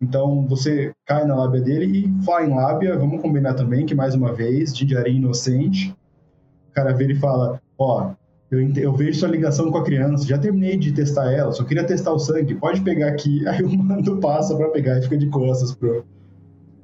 Então 0.00 0.46
você 0.46 0.92
cai 1.04 1.24
na 1.24 1.36
lábia 1.36 1.60
dele 1.60 1.86
e 1.86 2.24
fala 2.24 2.46
em 2.46 2.54
lábia, 2.54 2.96
vamos 2.96 3.20
combinar 3.20 3.54
também 3.54 3.84
que 3.84 3.94
mais 3.94 4.14
uma 4.14 4.32
vez, 4.32 4.76
Jinjarin 4.76 5.16
inocente, 5.16 5.94
o 6.70 6.72
cara 6.72 6.92
vira 6.92 7.12
e 7.12 7.16
fala, 7.16 7.60
ó, 7.76 8.12
eu, 8.50 8.60
eu, 8.76 8.92
vejo 8.94 9.18
sua 9.18 9.28
ligação 9.28 9.70
com 9.70 9.78
a 9.78 9.84
criança, 9.84 10.26
já 10.26 10.38
terminei 10.38 10.76
de 10.76 10.92
testar 10.92 11.30
ela, 11.30 11.52
só 11.52 11.62
queria 11.64 11.84
testar 11.84 12.12
o 12.12 12.18
sangue, 12.18 12.54
pode 12.54 12.80
pegar 12.80 13.08
aqui. 13.08 13.46
Aí 13.48 13.62
o 13.62 13.78
mando 13.78 14.16
passa 14.18 14.56
para 14.56 14.68
pegar 14.70 14.98
e 14.98 15.02
fica 15.02 15.18
de 15.18 15.28
costas 15.28 15.74
pro, 15.74 16.04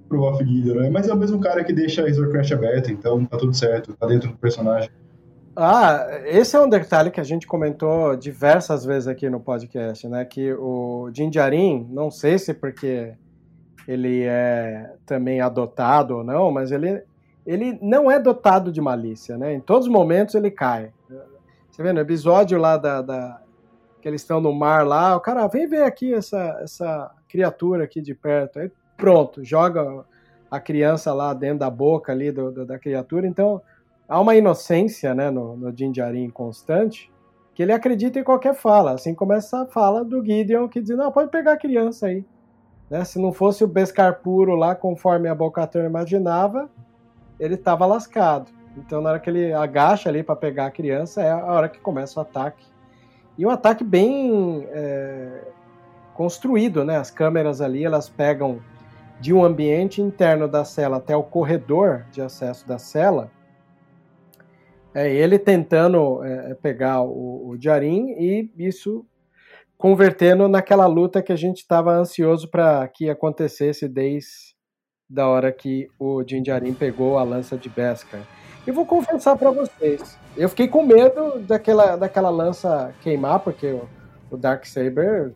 pro 0.09 0.23
Off 0.23 0.45
né? 0.45 0.91
Mas 0.91 1.09
é 1.09 1.13
o 1.13 1.17
mesmo 1.17 1.41
cara 1.41 1.65
que 1.65 1.73
deixa 1.73 2.03
a 2.03 2.07
Razor 2.07 2.31
Crash 2.31 2.53
aberta, 2.53 2.93
então 2.93 3.25
tá 3.25 3.37
tudo 3.37 3.55
certo, 3.55 3.95
tá 3.95 4.07
dentro 4.07 4.31
do 4.31 4.37
personagem. 4.37 4.91
Ah, 5.59 6.07
esse 6.27 6.55
é 6.55 6.61
um 6.61 6.69
detalhe 6.69 7.11
que 7.11 7.19
a 7.19 7.25
gente 7.25 7.47
comentou 7.47 8.15
diversas 8.15 8.85
vezes 8.85 9.09
aqui 9.09 9.31
no 9.31 9.41
podcast, 9.41 10.07
né? 10.07 10.23
Que 10.27 10.53
o 10.53 11.11
Jinjarin, 11.15 11.89
não 11.91 12.11
sei 12.11 12.39
se 12.39 12.53
porque 12.53 13.15
ele 13.89 14.25
é 14.25 14.93
também 15.07 15.41
adotado 15.41 16.19
ou 16.19 16.25
não, 16.25 16.51
mas 16.53 16.71
ele, 16.71 17.03
ele 17.47 17.79
não 17.81 18.11
é 18.11 18.21
dotado 18.21 18.71
de 18.71 18.83
malícia, 18.83 19.39
né? 19.39 19.55
Em 19.55 19.61
todos 19.61 19.87
os 19.87 19.93
momentos 19.93 20.35
ele 20.35 20.51
cai. 20.51 20.93
Você 21.71 21.83
vê 21.83 21.91
no 21.91 22.01
episódio 22.01 22.59
lá 22.59 22.77
da, 22.77 23.01
da 23.01 23.41
que 24.03 24.09
eles 24.09 24.21
estão 24.21 24.43
no 24.43 24.53
mar 24.53 24.87
lá, 24.87 25.17
o 25.17 25.21
cara 25.21 25.45
ah, 25.45 25.49
vem 25.49 25.67
ver 25.67 25.85
aqui 25.85 26.13
essa, 26.13 26.59
essa 26.61 27.11
criatura 27.29 27.85
aqui 27.85 28.03
de 28.03 28.15
perto. 28.15 28.59
Aí 28.59 28.71
pronto, 28.95 29.43
joga 29.43 30.05
a 30.51 30.61
criança 30.61 31.15
lá 31.15 31.33
dentro 31.33 31.61
da 31.61 31.71
boca 31.71 32.13
ali 32.13 32.31
do, 32.31 32.53
do 32.53 32.67
da 32.67 32.79
criatura. 32.79 33.27
Então 33.27 33.63
há 34.09 34.21
uma 34.21 34.35
inocência 34.35 35.15
né, 35.15 35.31
no, 35.31 35.57
no 35.57 35.77
Jinjarin 35.77 36.31
constante 36.31 37.13
que 37.55 37.63
ele 37.63 37.73
acredita 37.73 38.21
em 38.21 38.25
qualquer 38.25 38.55
fala, 38.55 38.93
assim 38.93 39.15
como 39.15 39.33
essa 39.33 39.65
fala 39.67 40.05
do 40.05 40.23
Gideon 40.23 40.69
que 40.69 40.81
diz, 40.81 40.95
não, 40.95 41.11
pode 41.11 41.31
pegar 41.31 41.53
a 41.53 41.57
criança 41.57 42.07
aí. 42.07 42.23
Né? 42.91 43.03
Se 43.05 43.19
não 43.19 43.33
fosse 43.33 43.65
o 43.65 43.67
Beskar 43.67 44.21
puro 44.21 44.55
lá, 44.55 44.75
conforme 44.75 45.29
a 45.29 45.35
Bocatã 45.35 45.85
imaginava, 45.87 46.69
ele 47.41 47.55
estava 47.55 47.87
lascado. 47.87 48.51
Então, 48.77 49.01
na 49.01 49.11
hora 49.11 49.19
que 49.19 49.31
ele 49.31 49.53
agacha 49.55 50.09
ali 50.09 50.23
para 50.23 50.37
pegar 50.37 50.67
a 50.67 50.71
criança, 50.71 51.23
é 51.23 51.31
a 51.31 51.47
hora 51.47 51.69
que 51.69 51.79
começa 51.79 52.21
o 52.21 52.23
ataque. 52.23 52.67
E 53.39 53.47
um 53.47 53.51
ataque 53.51 53.83
bem 53.83 54.67
é, 54.71 55.45
construído, 56.15 56.85
né? 56.85 56.97
As 56.97 57.11
câmeras 57.11 57.61
ali, 57.61 57.85
elas 57.85 58.09
pegam 58.09 58.61
de 59.19 59.33
um 59.33 59.43
ambiente 59.43 60.03
interno 60.03 60.47
da 60.47 60.65
cela 60.65 60.99
até 60.99 61.17
o 61.17 61.23
corredor 61.23 62.05
de 62.11 62.21
acesso 62.21 62.69
da 62.69 62.79
cela. 62.79 63.31
É 64.97 65.13
ele 65.13 65.39
tentando 65.39 66.25
é, 66.25 66.55
pegar 66.55 67.03
o, 67.03 67.51
o 67.51 67.57
Jarin 67.61 68.15
e 68.19 68.51
isso 68.57 69.05
convertendo 69.77 70.49
naquela 70.49 70.87
luta 70.87 71.23
que 71.23 71.31
a 71.31 71.37
gente 71.37 71.59
estava 71.59 71.93
ansioso 71.93 72.49
para 72.49 72.89
que 72.89 73.11
acontecesse 73.11 73.87
desde 73.87 74.57
da 75.07 75.29
hora 75.29 75.53
que 75.53 75.87
o 75.99 76.25
Jinjarin 76.27 76.73
pegou 76.73 77.19
a 77.19 77.23
lança 77.23 77.59
de 77.59 77.69
Beskar. 77.69 78.23
E 78.67 78.73
vou 78.73 78.87
confessar 78.87 79.37
para 79.37 79.51
vocês, 79.51 80.19
eu 80.35 80.49
fiquei 80.49 80.67
com 80.67 80.83
medo 80.83 81.41
daquela, 81.41 81.95
daquela 81.97 82.31
lança 82.31 82.91
queimar, 83.03 83.41
porque 83.41 83.67
o, 83.67 83.87
o 84.31 84.37
Dark 84.39 84.65
Saber 84.65 85.35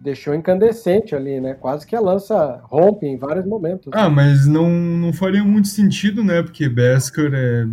deixou 0.00 0.34
incandescente 0.34 1.14
ali, 1.14 1.40
né? 1.40 1.52
Quase 1.52 1.86
que 1.86 1.94
a 1.94 2.00
lança 2.00 2.58
rompe 2.64 3.06
em 3.06 3.18
vários 3.18 3.44
momentos. 3.44 3.92
Ah, 3.92 4.08
mas 4.08 4.46
não, 4.46 4.70
não 4.70 5.12
faria 5.12 5.44
muito 5.44 5.68
sentido, 5.68 6.24
né? 6.24 6.42
Porque 6.42 6.70
Beskar 6.70 7.32
é. 7.34 7.66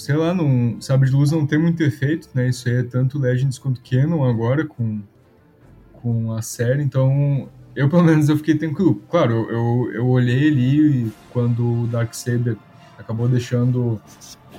Sei 0.00 0.16
lá, 0.16 0.32
não, 0.32 0.80
Sabre 0.80 1.10
de 1.10 1.14
Luz 1.14 1.30
não 1.30 1.46
tem 1.46 1.58
muito 1.58 1.82
efeito, 1.82 2.30
né? 2.32 2.48
Isso 2.48 2.66
aí 2.70 2.76
é 2.76 2.82
tanto 2.82 3.18
Legends 3.18 3.58
quanto 3.58 3.82
Canon 3.82 4.24
agora 4.24 4.64
com, 4.64 5.02
com 5.92 6.32
a 6.32 6.40
série, 6.40 6.82
então 6.82 7.50
eu 7.76 7.86
pelo 7.86 8.02
menos 8.02 8.30
eu 8.30 8.38
fiquei 8.38 8.56
tranquilo. 8.56 8.94
Claro, 9.10 9.46
eu, 9.50 9.92
eu 9.92 10.08
olhei 10.08 10.48
ali 10.48 11.12
quando 11.34 11.82
o 11.82 11.86
Darksaber 11.86 12.56
acabou 12.98 13.28
deixando 13.28 14.00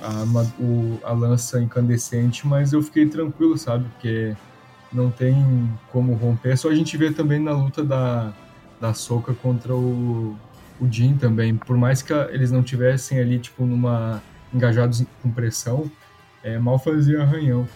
a, 0.00 0.62
o, 0.62 1.00
a 1.02 1.10
lança 1.10 1.60
incandescente, 1.60 2.46
mas 2.46 2.72
eu 2.72 2.80
fiquei 2.80 3.06
tranquilo, 3.06 3.58
sabe? 3.58 3.84
Porque 3.94 4.36
não 4.92 5.10
tem 5.10 5.34
como 5.90 6.14
romper. 6.14 6.50
É 6.50 6.56
só 6.56 6.70
a 6.70 6.74
gente 6.74 6.96
ver 6.96 7.14
também 7.14 7.40
na 7.40 7.50
luta 7.50 7.82
da, 7.82 8.32
da 8.80 8.94
Soca 8.94 9.34
contra 9.34 9.74
o, 9.74 10.36
o 10.80 10.88
Jin 10.88 11.16
também. 11.16 11.56
Por 11.56 11.76
mais 11.76 12.00
que 12.00 12.12
eles 12.12 12.52
não 12.52 12.62
tivessem 12.62 13.18
ali, 13.18 13.40
tipo, 13.40 13.66
numa 13.66 14.22
engajados 14.54 15.04
com 15.22 15.30
pressão, 15.30 15.90
é, 16.42 16.58
mal 16.58 16.78
fazia 16.78 17.22
arranhão. 17.22 17.66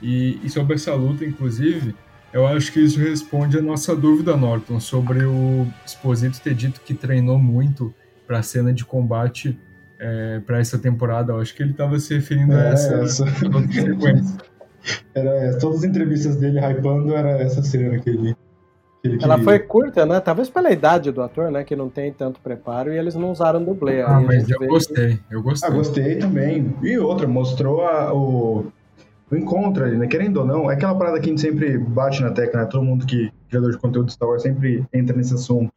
E, 0.00 0.40
e 0.42 0.50
sobre 0.50 0.74
essa 0.74 0.94
luta, 0.94 1.24
inclusive, 1.24 1.94
eu 2.32 2.46
acho 2.46 2.72
que 2.72 2.80
isso 2.80 2.98
responde 2.98 3.58
a 3.58 3.62
nossa 3.62 3.94
dúvida, 3.94 4.36
Norton, 4.36 4.80
sobre 4.80 5.24
o 5.24 5.66
Exposito 5.84 6.40
ter 6.40 6.54
dito 6.54 6.80
que 6.80 6.94
treinou 6.94 7.38
muito 7.38 7.94
para 8.26 8.38
a 8.38 8.42
cena 8.42 8.72
de 8.72 8.84
combate 8.84 9.58
é, 9.98 10.40
para 10.40 10.58
essa 10.58 10.78
temporada. 10.78 11.32
Eu 11.32 11.40
acho 11.40 11.54
que 11.54 11.62
ele 11.62 11.72
estava 11.72 11.98
se 11.98 12.14
referindo 12.14 12.54
é, 12.54 12.68
a 12.68 12.72
essa, 12.72 12.94
essa. 12.94 13.26
sequência. 13.26 14.36
Era, 15.14 15.56
todas 15.58 15.78
as 15.78 15.84
entrevistas 15.84 16.36
dele 16.36 16.58
hypando 16.58 17.14
era 17.14 17.40
essa 17.40 17.62
cena 17.62 18.00
que 18.00 18.10
ele 18.10 18.34
Ela 19.20 19.38
foi 19.38 19.58
curta, 19.58 20.06
né? 20.06 20.20
Talvez 20.20 20.48
pela 20.48 20.70
idade 20.70 21.10
do 21.10 21.22
ator, 21.22 21.50
né? 21.50 21.64
Que 21.64 21.74
não 21.74 21.88
tem 21.88 22.12
tanto 22.12 22.40
preparo 22.40 22.92
e 22.92 22.98
eles 22.98 23.14
não 23.14 23.32
usaram 23.32 23.62
dublê. 23.62 24.00
Ah, 24.02 24.20
mas 24.20 24.48
eu 24.48 24.58
gostei, 24.60 25.18
eu 25.30 25.42
gostei. 25.42 25.68
Ah, 25.68 25.72
gostei 25.72 26.16
também. 26.16 26.74
E 26.82 26.96
outra, 26.98 27.26
mostrou 27.26 27.84
a, 27.84 28.14
o, 28.14 28.66
o 29.30 29.36
encontro 29.36 29.84
ali, 29.84 29.96
né? 29.96 30.06
Querendo 30.06 30.38
ou 30.38 30.46
não, 30.46 30.70
é 30.70 30.74
aquela 30.74 30.94
parada 30.94 31.18
que 31.18 31.26
a 31.26 31.28
gente 31.30 31.40
sempre 31.40 31.76
bate 31.76 32.22
na 32.22 32.30
tecla, 32.30 32.60
né? 32.60 32.66
Todo 32.66 32.84
mundo 32.84 33.04
que 33.04 33.32
criador 33.48 33.72
de 33.72 33.78
conteúdo 33.78 34.06
de 34.06 34.12
Star 34.12 34.28
Wars 34.28 34.42
sempre 34.42 34.84
entra 34.92 35.16
nesse 35.16 35.34
assunto 35.34 35.72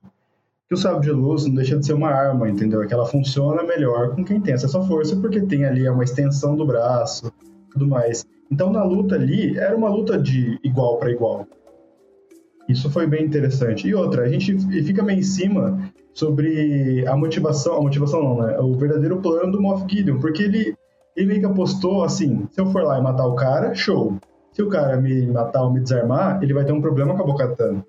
que 0.68 0.74
o 0.74 0.78
sabre 0.78 1.02
de 1.02 1.12
luz 1.12 1.46
não 1.46 1.56
deixa 1.56 1.78
de 1.78 1.86
ser 1.86 1.94
uma 1.94 2.10
arma, 2.10 2.50
entendeu? 2.50 2.82
É 2.82 2.88
que 2.88 2.94
ela 2.94 3.06
funciona 3.06 3.64
melhor 3.64 4.16
com 4.16 4.24
quem 4.24 4.42
tem 4.42 4.54
essa 4.54 4.68
força, 4.68 5.16
porque 5.16 5.42
tem 5.42 5.64
ali 5.64 5.88
uma 5.88 6.04
extensão 6.04 6.56
do 6.56 6.66
braço, 6.66 7.32
tudo 7.72 7.88
mais. 7.88 8.26
Então 8.52 8.72
na 8.72 8.84
luta 8.84 9.16
ali 9.16 9.58
era 9.58 9.76
uma 9.76 9.90
luta 9.90 10.18
de 10.18 10.60
igual 10.64 10.98
para 10.98 11.12
igual. 11.12 11.48
Isso 12.68 12.90
foi 12.90 13.06
bem 13.06 13.26
interessante. 13.26 13.88
E 13.88 13.94
outra, 13.94 14.24
a 14.24 14.30
gente 14.30 14.58
fica 14.84 15.04
meio 15.04 15.20
em 15.20 15.24
cima 15.24 15.92
sobre 16.14 17.06
a 17.08 17.16
motivação, 17.16 17.76
a 17.76 17.82
motivação 17.82 18.24
não, 18.24 18.42
né? 18.42 18.60
O 18.60 18.74
verdadeiro 18.74 19.22
plano 19.22 19.52
do 19.52 19.62
Moff 19.62 19.86
Gideon, 19.88 20.20
porque 20.20 20.44
ele 20.44 20.76
ele 21.16 21.28
meio 21.28 21.40
que 21.40 21.46
apostou 21.46 22.04
assim, 22.04 22.46
se 22.52 22.60
eu 22.60 22.66
for 22.68 22.84
lá 22.84 23.00
e 23.00 23.02
matar 23.02 23.26
o 23.26 23.36
cara, 23.36 23.74
show. 23.74 24.18
Se 24.52 24.62
o 24.62 24.70
cara 24.70 24.98
me 24.98 25.26
matar 25.28 25.64
ou 25.64 25.72
me 25.72 25.80
desarmar, 25.80 26.44
ele 26.44 26.54
vai 26.54 26.66
ter 26.66 26.74
um 26.74 26.82
problema 26.82 27.16
com 27.16 27.24
a 27.24 27.26
Bocatan. 27.26 27.84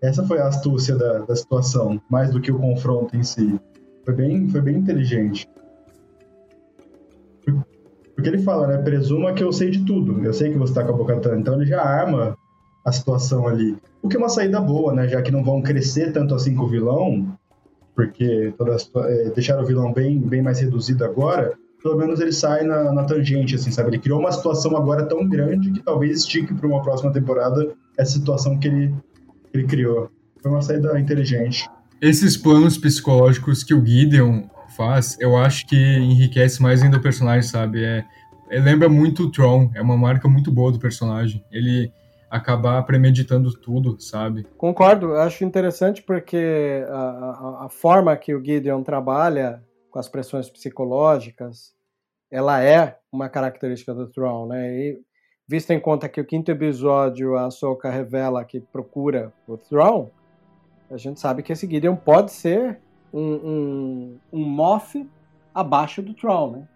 Essa 0.00 0.24
foi 0.24 0.38
a 0.38 0.46
astúcia 0.46 0.96
da, 0.96 1.18
da 1.18 1.36
situação, 1.36 2.00
mais 2.08 2.30
do 2.30 2.40
que 2.40 2.50
o 2.50 2.58
confronto 2.58 3.16
em 3.16 3.22
si. 3.22 3.60
Foi 4.04 4.14
bem, 4.14 4.48
foi 4.48 4.60
bem 4.60 4.76
inteligente. 4.76 5.48
Porque 8.14 8.28
ele 8.28 8.38
fala, 8.38 8.66
né? 8.66 8.78
Presuma 8.78 9.32
que 9.32 9.42
eu 9.42 9.52
sei 9.52 9.70
de 9.70 9.84
tudo. 9.84 10.24
Eu 10.24 10.32
sei 10.32 10.50
que 10.50 10.58
você 10.58 10.74
tá 10.74 10.84
com 10.84 10.92
a 10.92 10.96
Bocatan. 10.96 11.40
Então 11.40 11.54
ele 11.54 11.66
já 11.66 11.82
arma 11.82 12.36
a 12.84 12.92
situação 12.92 13.46
ali. 13.46 13.76
O 14.02 14.08
que 14.08 14.16
é 14.16 14.18
uma 14.18 14.28
saída 14.28 14.60
boa, 14.60 14.92
né? 14.92 15.08
Já 15.08 15.20
que 15.22 15.30
não 15.30 15.44
vão 15.44 15.62
crescer 15.62 16.12
tanto 16.12 16.34
assim 16.34 16.54
com 16.54 16.64
o 16.64 16.68
vilão, 16.68 17.36
porque 17.94 18.54
toda 18.56 18.76
é, 19.08 19.30
deixaram 19.30 19.62
o 19.62 19.66
vilão 19.66 19.92
bem, 19.92 20.18
bem 20.18 20.42
mais 20.42 20.60
reduzido 20.60 21.04
agora, 21.04 21.52
pelo 21.82 21.96
menos 21.96 22.20
ele 22.20 22.32
sai 22.32 22.62
na, 22.64 22.92
na, 22.92 23.04
tangente, 23.04 23.54
assim, 23.54 23.70
sabe? 23.70 23.90
Ele 23.90 23.98
criou 23.98 24.20
uma 24.20 24.32
situação 24.32 24.76
agora 24.76 25.04
tão 25.04 25.26
grande 25.28 25.70
que 25.70 25.82
talvez 25.82 26.18
estique 26.18 26.54
para 26.54 26.66
uma 26.66 26.82
próxima 26.82 27.12
temporada 27.12 27.74
essa 27.96 28.12
situação 28.12 28.58
que 28.58 28.68
ele 28.68 28.94
ele 29.52 29.64
criou. 29.64 30.10
Foi 30.42 30.50
uma 30.50 30.62
saída 30.62 30.98
inteligente. 30.98 31.68
Esses 32.00 32.36
planos 32.36 32.78
psicológicos 32.78 33.62
que 33.62 33.74
o 33.74 33.84
Gideon 33.84 34.44
faz, 34.76 35.16
eu 35.20 35.36
acho 35.36 35.66
que 35.66 35.76
enriquece 35.76 36.62
mais 36.62 36.82
ainda 36.82 36.96
o 36.96 37.02
personagem, 37.02 37.42
sabe? 37.42 37.84
É, 37.84 38.04
é, 38.48 38.60
lembra 38.60 38.88
muito 38.88 39.24
o 39.24 39.30
Tron, 39.30 39.70
é 39.74 39.82
uma 39.82 39.96
marca 39.96 40.28
muito 40.28 40.50
boa 40.50 40.72
do 40.72 40.78
personagem. 40.78 41.44
Ele 41.50 41.92
acabar 42.30 42.82
premeditando 42.84 43.52
tudo, 43.52 44.00
sabe? 44.00 44.46
Concordo, 44.56 45.14
acho 45.16 45.44
interessante 45.44 46.00
porque 46.00 46.84
a, 46.88 46.94
a, 46.94 47.66
a, 47.66 47.68
forma 47.68 48.16
que 48.16 48.32
o 48.32 48.42
Gideon 48.42 48.82
trabalha 48.84 49.62
com 49.90 49.98
as 49.98 50.08
pressões 50.08 50.48
psicológicas, 50.48 51.74
ela 52.30 52.62
é 52.62 52.96
uma 53.10 53.28
característica 53.28 53.92
do 53.92 54.06
Tron, 54.06 54.46
né? 54.46 54.72
E 54.72 55.00
visto 55.48 55.72
em 55.72 55.80
conta 55.80 56.08
que 56.08 56.20
o 56.20 56.24
quinto 56.24 56.52
episódio 56.52 57.36
a 57.36 57.46
Ahsoka 57.46 57.90
revela 57.90 58.44
que 58.44 58.60
procura 58.60 59.32
o 59.48 59.56
Thrawn, 59.56 60.06
a 60.88 60.96
gente 60.96 61.18
sabe 61.18 61.42
que 61.42 61.52
esse 61.52 61.68
Gideon 61.68 61.96
pode 61.96 62.30
ser 62.30 62.78
um, 63.12 63.20
um, 63.20 64.18
um 64.32 64.44
Moff 64.44 65.04
abaixo 65.52 66.00
do 66.00 66.14
Thrawn, 66.14 66.52
né? 66.52 66.68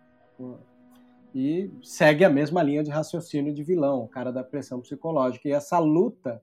E 1.35 1.69
segue 1.83 2.25
a 2.25 2.31
mesma 2.31 2.63
linha 2.63 2.85
de 2.85 2.91
raciocínio 2.91 3.53
de 3.53 3.63
vilão, 3.65 4.05
o 4.05 4.09
cara 4.09 4.33
da 4.33 4.45
pressão 4.45 4.81
psicológica. 4.81 5.49
E 5.49 5.53
essa 5.53 5.79
luta 5.79 6.41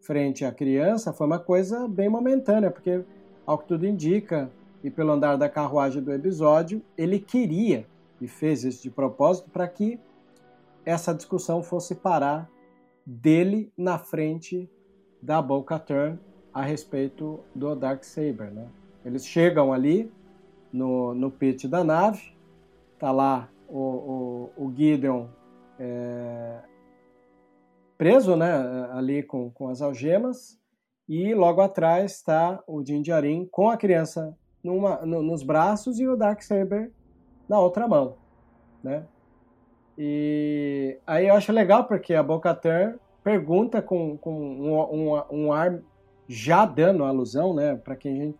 frente 0.00 0.44
à 0.44 0.50
criança 0.50 1.12
foi 1.12 1.26
uma 1.26 1.38
coisa 1.38 1.86
bem 1.86 2.08
momentânea, 2.08 2.70
porque, 2.70 3.04
ao 3.46 3.58
que 3.58 3.68
tudo 3.68 3.86
indica, 3.86 4.50
e 4.82 4.90
pelo 4.90 5.12
andar 5.12 5.36
da 5.36 5.48
carruagem 5.48 6.02
do 6.02 6.12
episódio, 6.12 6.82
ele 6.96 7.18
queria, 7.18 7.86
e 8.20 8.26
fez 8.26 8.64
isso 8.64 8.82
de 8.82 8.90
propósito, 8.90 9.50
para 9.50 9.68
que 9.68 10.00
essa 10.84 11.14
discussão 11.14 11.62
fosse 11.62 11.94
parar 11.94 12.50
dele 13.06 13.72
na 13.76 13.98
frente 13.98 14.68
da 15.22 15.40
Bo-Katan 15.40 16.18
a 16.52 16.62
respeito 16.62 17.40
do 17.54 17.74
Dark 17.76 18.02
Saber, 18.02 18.50
né? 18.50 18.66
Eles 19.04 19.26
chegam 19.26 19.72
ali 19.72 20.10
no, 20.72 21.14
no 21.14 21.30
pit 21.30 21.68
da 21.68 21.84
nave, 21.84 22.34
tá 22.98 23.10
lá 23.10 23.48
o, 23.68 24.50
o, 24.56 24.64
o 24.66 24.74
Gideon 24.74 25.28
é, 25.78 26.60
preso, 27.96 28.36
né? 28.36 28.88
Ali 28.92 29.22
com, 29.22 29.50
com 29.50 29.68
as 29.68 29.82
algemas 29.82 30.58
e 31.08 31.34
logo 31.34 31.60
atrás 31.60 32.12
está 32.12 32.62
o 32.66 32.82
Din 32.82 33.02
Djarin 33.02 33.46
com 33.46 33.70
a 33.70 33.76
criança 33.76 34.36
numa, 34.62 34.96
no, 35.06 35.22
nos 35.22 35.42
braços 35.42 35.98
e 35.98 36.06
o 36.06 36.16
Dark 36.16 36.42
Saber 36.42 36.92
na 37.48 37.58
outra 37.58 37.88
mão, 37.88 38.16
né? 38.82 39.04
E 39.96 40.98
aí 41.06 41.26
eu 41.26 41.34
acho 41.34 41.50
legal 41.50 41.84
porque 41.84 42.14
a 42.14 42.22
Bocatan 42.22 42.98
pergunta 43.24 43.82
com, 43.82 44.16
com 44.16 44.32
um, 44.32 44.78
um, 44.78 45.22
um, 45.30 45.52
ar 45.52 45.80
já 46.28 46.64
dando 46.64 47.04
alusão, 47.04 47.52
né? 47.52 47.74
Para 47.74 47.96
quem, 47.96 48.34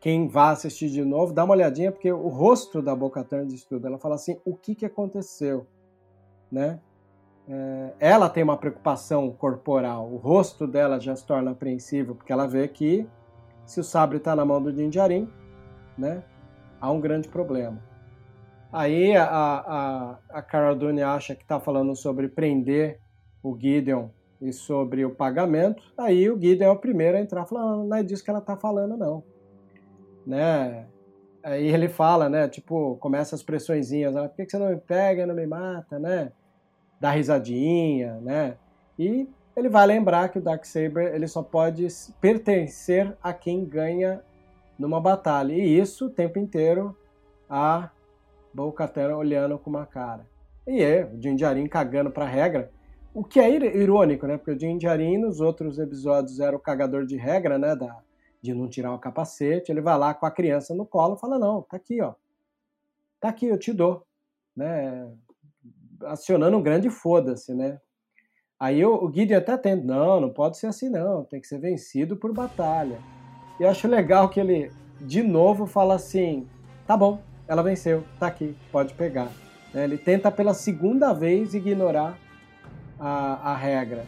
quem 0.00 0.26
vá 0.26 0.50
assistir 0.50 0.88
de 0.88 1.04
novo, 1.04 1.32
dá 1.32 1.44
uma 1.44 1.54
olhadinha, 1.54 1.92
porque 1.92 2.10
o 2.10 2.28
rosto 2.28 2.80
da 2.80 2.96
Bocatan 2.96 3.46
diz 3.46 3.64
tudo. 3.64 3.86
Ela 3.86 3.98
fala 3.98 4.14
assim: 4.14 4.40
o 4.44 4.56
que, 4.56 4.74
que 4.74 4.86
aconteceu? 4.86 5.66
Né? 6.50 6.80
É, 7.48 7.94
ela 8.00 8.28
tem 8.28 8.42
uma 8.42 8.56
preocupação 8.56 9.30
corporal, 9.32 10.10
o 10.10 10.16
rosto 10.16 10.66
dela 10.66 11.00
já 11.00 11.14
se 11.16 11.26
torna 11.26 11.50
apreensível, 11.50 12.14
porque 12.14 12.32
ela 12.32 12.46
vê 12.46 12.66
que 12.68 13.06
se 13.66 13.80
o 13.80 13.84
sabre 13.84 14.18
está 14.18 14.34
na 14.34 14.44
mão 14.44 14.62
do 14.62 14.72
Dinjarin, 14.72 15.28
né, 15.98 16.22
há 16.80 16.90
um 16.90 17.00
grande 17.00 17.28
problema. 17.28 17.82
Aí 18.72 19.16
a, 19.16 19.24
a, 19.24 20.18
a 20.28 20.42
Cara 20.42 20.74
Dune 20.74 21.02
acha 21.02 21.34
que 21.34 21.42
está 21.42 21.58
falando 21.58 21.94
sobre 21.96 22.28
prender 22.28 23.00
o 23.42 23.58
Gideon 23.58 24.08
e 24.40 24.52
sobre 24.52 25.04
o 25.04 25.14
pagamento. 25.14 25.82
Aí 25.98 26.30
o 26.30 26.40
Gideon 26.40 26.68
é 26.68 26.70
o 26.70 26.78
primeiro 26.78 27.16
a 27.18 27.20
entrar 27.20 27.46
falando, 27.46 27.88
não 27.88 27.96
é 27.96 28.02
disso 28.02 28.22
que 28.22 28.30
ela 28.30 28.38
está 28.38 28.56
falando, 28.56 28.96
não. 28.96 29.24
Né? 30.26 30.86
Aí 31.42 31.68
ele 31.68 31.88
fala, 31.88 32.28
né? 32.28 32.48
Tipo, 32.48 32.96
começa 32.96 33.34
as 33.34 33.42
pressõezinhas, 33.42 34.14
né? 34.14 34.28
Por 34.28 34.36
que 34.36 34.50
você 34.50 34.58
não 34.58 34.68
me 34.68 34.76
pega, 34.76 35.26
não 35.26 35.34
me 35.34 35.46
mata, 35.46 35.98
né? 35.98 36.32
Dá 37.00 37.10
risadinha, 37.10 38.20
né? 38.20 38.56
E 38.98 39.26
ele 39.56 39.68
vai 39.68 39.86
lembrar 39.86 40.28
que 40.28 40.38
o 40.38 40.42
Darksaber 40.42 41.14
ele 41.14 41.26
só 41.26 41.42
pode 41.42 41.86
pertencer 42.20 43.16
a 43.22 43.32
quem 43.32 43.64
ganha 43.64 44.22
numa 44.78 45.00
batalha. 45.00 45.52
E 45.52 45.78
isso 45.78 46.06
o 46.06 46.10
tempo 46.10 46.38
inteiro 46.38 46.96
a 47.48 47.90
Bo-Katan 48.52 49.16
olhando 49.16 49.58
com 49.58 49.70
uma 49.70 49.86
cara. 49.86 50.26
E 50.66 50.82
é, 50.82 51.04
o 51.04 51.16
Din 51.16 51.36
Djarin 51.36 51.66
cagando 51.66 52.10
pra 52.10 52.26
regra. 52.26 52.70
O 53.12 53.24
que 53.24 53.40
é 53.40 53.50
irônico, 53.50 54.26
né? 54.26 54.36
Porque 54.36 54.52
o 54.52 54.56
Din 54.56 54.78
Djarin 54.78 55.18
nos 55.18 55.40
outros 55.40 55.78
episódios 55.78 56.38
era 56.38 56.54
o 56.54 56.60
cagador 56.60 57.04
de 57.06 57.16
regra, 57.16 57.58
né? 57.58 57.74
Da, 57.74 57.98
de 58.40 58.54
não 58.54 58.68
tirar 58.68 58.94
o 58.94 58.98
capacete. 58.98 59.70
Ele 59.70 59.80
vai 59.80 59.98
lá 59.98 60.14
com 60.14 60.26
a 60.26 60.30
criança 60.30 60.74
no 60.74 60.86
colo 60.86 61.14
e 61.16 61.20
fala: 61.20 61.38
Não, 61.38 61.62
tá 61.62 61.76
aqui, 61.76 62.00
ó. 62.00 62.14
Tá 63.20 63.28
aqui, 63.28 63.46
eu 63.46 63.58
te 63.58 63.72
dou. 63.72 64.06
Né? 64.56 65.08
Acionando 66.04 66.56
um 66.56 66.62
grande 66.62 66.88
foda-se, 66.88 67.54
né? 67.54 67.78
Aí 68.58 68.84
o, 68.84 69.04
o 69.04 69.12
Gideon 69.12 69.38
até 69.38 69.56
tenta: 69.56 69.84
Não, 69.84 70.20
não 70.20 70.30
pode 70.30 70.58
ser 70.58 70.66
assim, 70.66 70.88
não. 70.88 71.24
Tem 71.24 71.40
que 71.40 71.46
ser 71.46 71.58
vencido 71.58 72.16
por 72.16 72.32
batalha. 72.32 72.98
E 73.58 73.62
eu 73.62 73.68
acho 73.68 73.86
legal 73.86 74.28
que 74.28 74.40
ele, 74.40 74.72
de 75.00 75.22
novo, 75.22 75.66
fala 75.66 75.94
assim: 75.94 76.48
Tá 76.86 76.96
bom, 76.96 77.20
ela 77.46 77.62
venceu, 77.62 78.04
tá 78.18 78.26
aqui, 78.26 78.56
pode 78.70 78.94
pegar. 78.94 79.30
Né? 79.74 79.84
Ele 79.84 79.98
tenta 79.98 80.30
pela 80.30 80.54
segunda 80.54 81.12
vez 81.12 81.54
ignorar 81.54 82.18
a, 82.98 83.52
a 83.52 83.56
regra. 83.56 84.06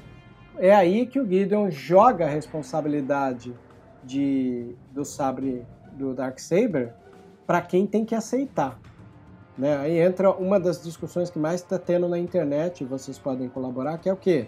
É 0.58 0.74
aí 0.74 1.06
que 1.06 1.18
o 1.18 1.26
Gideon 1.26 1.70
joga 1.70 2.26
a 2.26 2.28
responsabilidade 2.28 3.54
de, 4.02 4.74
do 4.92 5.04
sabre 5.04 5.64
do 5.92 6.14
Darksaber 6.14 6.92
para 7.46 7.60
quem 7.60 7.86
tem 7.86 8.04
que 8.04 8.14
aceitar. 8.14 8.78
Né? 9.56 9.76
Aí 9.76 9.98
entra 9.98 10.30
uma 10.30 10.58
das 10.58 10.82
discussões 10.82 11.30
que 11.30 11.38
mais 11.38 11.60
está 11.60 11.78
tendo 11.78 12.08
na 12.08 12.18
internet, 12.18 12.84
vocês 12.84 13.18
podem 13.18 13.48
colaborar, 13.48 13.98
que 13.98 14.08
é 14.08 14.12
o 14.12 14.16
quê? 14.16 14.46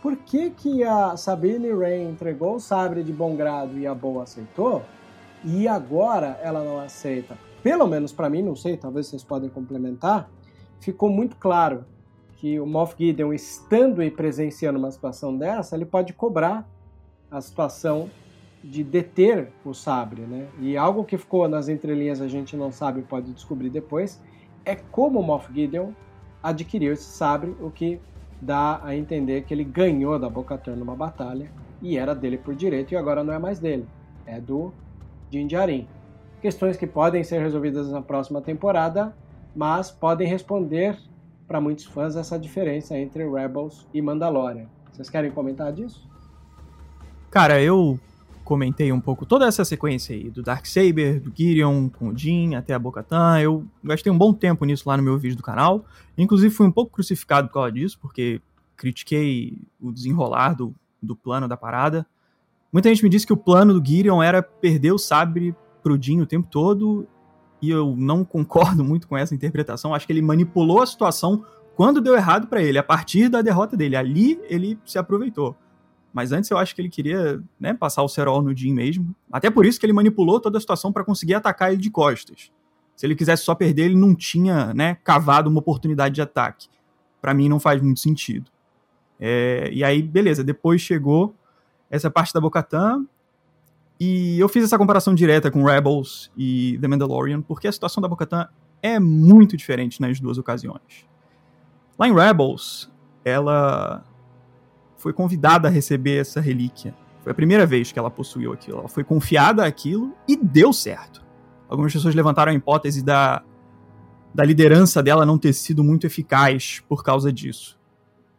Por 0.00 0.16
que, 0.16 0.50
que 0.50 0.84
a 0.84 1.16
Sabine 1.16 1.72
Rain 1.72 2.10
entregou 2.10 2.56
o 2.56 2.60
sabre 2.60 3.02
de 3.02 3.12
bom 3.12 3.34
grado 3.34 3.78
e 3.78 3.86
a 3.86 3.94
Boa 3.94 4.24
aceitou, 4.24 4.82
e 5.42 5.66
agora 5.66 6.38
ela 6.42 6.62
não 6.62 6.78
aceita? 6.78 7.36
Pelo 7.62 7.86
menos 7.86 8.12
para 8.12 8.28
mim, 8.28 8.42
não 8.42 8.54
sei, 8.54 8.76
talvez 8.76 9.06
vocês 9.06 9.24
podem 9.24 9.48
complementar, 9.48 10.30
ficou 10.78 11.08
muito 11.08 11.36
claro 11.36 11.86
que 12.36 12.60
o 12.60 12.66
Moff 12.66 12.94
Gideon, 12.98 13.32
estando 13.32 14.02
e 14.02 14.10
presenciando 14.10 14.78
uma 14.78 14.90
situação 14.90 15.34
dessa, 15.36 15.74
ele 15.74 15.86
pode 15.86 16.12
cobrar 16.12 16.68
a 17.30 17.40
situação 17.40 18.10
de 18.64 18.82
deter 18.82 19.52
o 19.62 19.74
sabre, 19.74 20.22
né? 20.22 20.48
E 20.58 20.76
algo 20.76 21.04
que 21.04 21.18
ficou 21.18 21.46
nas 21.46 21.68
entrelinhas 21.68 22.20
a 22.22 22.28
gente 22.28 22.56
não 22.56 22.72
sabe, 22.72 23.02
pode 23.02 23.30
descobrir 23.32 23.68
depois, 23.68 24.22
é 24.64 24.74
como 24.74 25.22
Moff 25.22 25.52
Gideon 25.52 25.90
adquiriu 26.42 26.94
esse 26.94 27.04
sabre, 27.04 27.54
o 27.60 27.70
que 27.70 28.00
dá 28.40 28.80
a 28.82 28.96
entender 28.96 29.44
que 29.44 29.52
ele 29.52 29.64
ganhou 29.64 30.18
da 30.18 30.30
Bo-Katan 30.30 30.76
numa 30.76 30.96
batalha 30.96 31.50
e 31.82 31.98
era 31.98 32.14
dele 32.14 32.38
por 32.38 32.54
direito 32.54 32.92
e 32.92 32.96
agora 32.96 33.22
não 33.22 33.34
é 33.34 33.38
mais 33.38 33.58
dele, 33.58 33.86
é 34.24 34.40
do 34.40 34.72
Din 35.30 35.46
Djarin. 35.46 35.86
Questões 36.40 36.76
que 36.76 36.86
podem 36.86 37.22
ser 37.22 37.40
resolvidas 37.40 37.90
na 37.90 38.00
próxima 38.00 38.40
temporada, 38.40 39.14
mas 39.54 39.90
podem 39.90 40.26
responder 40.26 40.98
para 41.46 41.60
muitos 41.60 41.84
fãs 41.84 42.16
essa 42.16 42.38
diferença 42.38 42.96
entre 42.98 43.28
Rebels 43.28 43.86
e 43.92 44.00
Mandalorian. 44.00 44.66
Vocês 44.90 45.10
querem 45.10 45.30
comentar 45.30 45.72
disso? 45.72 46.08
Cara, 47.30 47.60
eu 47.60 47.98
comentei 48.44 48.92
um 48.92 49.00
pouco 49.00 49.24
toda 49.26 49.46
essa 49.46 49.64
sequência 49.64 50.14
aí, 50.14 50.30
do 50.30 50.42
Darksaber, 50.42 51.20
do 51.20 51.32
Gideon, 51.34 51.88
com 51.88 52.08
o 52.10 52.16
Jin, 52.16 52.54
até 52.54 52.74
a 52.74 52.78
Bo-Katan. 52.78 53.40
Eu 53.40 53.64
gastei 53.82 54.12
um 54.12 54.18
bom 54.18 54.32
tempo 54.32 54.64
nisso 54.64 54.88
lá 54.88 54.96
no 54.96 55.02
meu 55.02 55.18
vídeo 55.18 55.36
do 55.36 55.42
canal. 55.42 55.84
Inclusive 56.16 56.54
fui 56.54 56.66
um 56.66 56.72
pouco 56.72 56.92
crucificado 56.92 57.48
por 57.48 57.54
causa 57.54 57.72
disso, 57.72 57.98
porque 58.00 58.40
critiquei 58.76 59.58
o 59.80 59.90
desenrolar 59.90 60.54
do, 60.54 60.74
do 61.02 61.16
plano 61.16 61.48
da 61.48 61.56
parada. 61.56 62.06
Muita 62.72 62.88
gente 62.88 63.02
me 63.02 63.08
disse 63.08 63.26
que 63.26 63.32
o 63.32 63.36
plano 63.36 63.78
do 63.78 63.84
Gideon 63.84 64.22
era 64.22 64.42
perder 64.42 64.92
o 64.92 64.98
sabre 64.98 65.54
pro 65.82 66.00
Jin 66.00 66.20
o 66.20 66.26
tempo 66.26 66.48
todo, 66.50 67.06
e 67.62 67.70
eu 67.70 67.94
não 67.96 68.22
concordo 68.26 68.84
muito 68.84 69.08
com 69.08 69.16
essa 69.16 69.34
interpretação. 69.34 69.94
Acho 69.94 70.06
que 70.06 70.12
ele 70.12 70.22
manipulou 70.22 70.82
a 70.82 70.86
situação 70.86 71.44
quando 71.74 72.00
deu 72.00 72.14
errado 72.14 72.46
para 72.46 72.62
ele, 72.62 72.78
a 72.78 72.82
partir 72.82 73.28
da 73.28 73.42
derrota 73.42 73.76
dele. 73.76 73.96
Ali 73.96 74.40
ele 74.48 74.78
se 74.84 74.98
aproveitou. 74.98 75.56
Mas 76.14 76.30
antes 76.30 76.48
eu 76.48 76.56
acho 76.56 76.76
que 76.76 76.80
ele 76.80 76.88
queria 76.88 77.42
né, 77.58 77.74
passar 77.74 78.04
o 78.04 78.08
cerol 78.08 78.40
no 78.40 78.56
Jim 78.56 78.72
mesmo. 78.72 79.12
Até 79.32 79.50
por 79.50 79.66
isso 79.66 79.80
que 79.80 79.84
ele 79.84 79.92
manipulou 79.92 80.38
toda 80.38 80.56
a 80.56 80.60
situação 80.60 80.92
para 80.92 81.02
conseguir 81.02 81.34
atacar 81.34 81.72
ele 81.72 81.82
de 81.82 81.90
costas. 81.90 82.52
Se 82.94 83.04
ele 83.04 83.16
quisesse 83.16 83.42
só 83.42 83.52
perder, 83.52 83.86
ele 83.86 83.96
não 83.96 84.14
tinha 84.14 84.72
né, 84.72 84.96
cavado 85.02 85.50
uma 85.50 85.58
oportunidade 85.58 86.14
de 86.14 86.22
ataque. 86.22 86.68
Para 87.20 87.34
mim 87.34 87.48
não 87.48 87.58
faz 87.58 87.82
muito 87.82 87.98
sentido. 87.98 88.48
É, 89.18 89.68
e 89.72 89.82
aí, 89.82 90.00
beleza, 90.00 90.44
depois 90.44 90.80
chegou 90.80 91.34
essa 91.90 92.08
parte 92.08 92.32
da 92.32 92.40
Bocatan. 92.40 93.04
E 93.98 94.38
eu 94.38 94.48
fiz 94.48 94.62
essa 94.62 94.78
comparação 94.78 95.16
direta 95.16 95.50
com 95.50 95.64
Rebels 95.64 96.30
e 96.36 96.78
The 96.80 96.86
Mandalorian, 96.86 97.42
porque 97.42 97.66
a 97.66 97.72
situação 97.72 98.00
da 98.00 98.06
Bocatan 98.06 98.46
é 98.80 99.00
muito 99.00 99.56
diferente 99.56 100.00
nas 100.00 100.20
duas 100.20 100.38
ocasiões. 100.38 101.08
Lá 101.98 102.06
em 102.06 102.14
Rebels, 102.14 102.88
ela 103.24 104.04
foi 105.04 105.12
convidada 105.12 105.68
a 105.68 105.70
receber 105.70 106.16
essa 106.16 106.40
relíquia. 106.40 106.94
Foi 107.22 107.30
a 107.30 107.34
primeira 107.34 107.66
vez 107.66 107.92
que 107.92 107.98
ela 107.98 108.10
possuiu 108.10 108.54
aquilo. 108.54 108.78
Ela 108.78 108.88
foi 108.88 109.04
confiada 109.04 109.62
aquilo 109.62 110.14
e 110.26 110.34
deu 110.34 110.72
certo. 110.72 111.22
Algumas 111.68 111.92
pessoas 111.92 112.14
levantaram 112.14 112.50
a 112.50 112.54
hipótese 112.54 113.04
da, 113.04 113.42
da 114.34 114.42
liderança 114.42 115.02
dela 115.02 115.26
não 115.26 115.36
ter 115.36 115.52
sido 115.52 115.84
muito 115.84 116.06
eficaz 116.06 116.82
por 116.88 117.04
causa 117.04 117.30
disso. 117.30 117.78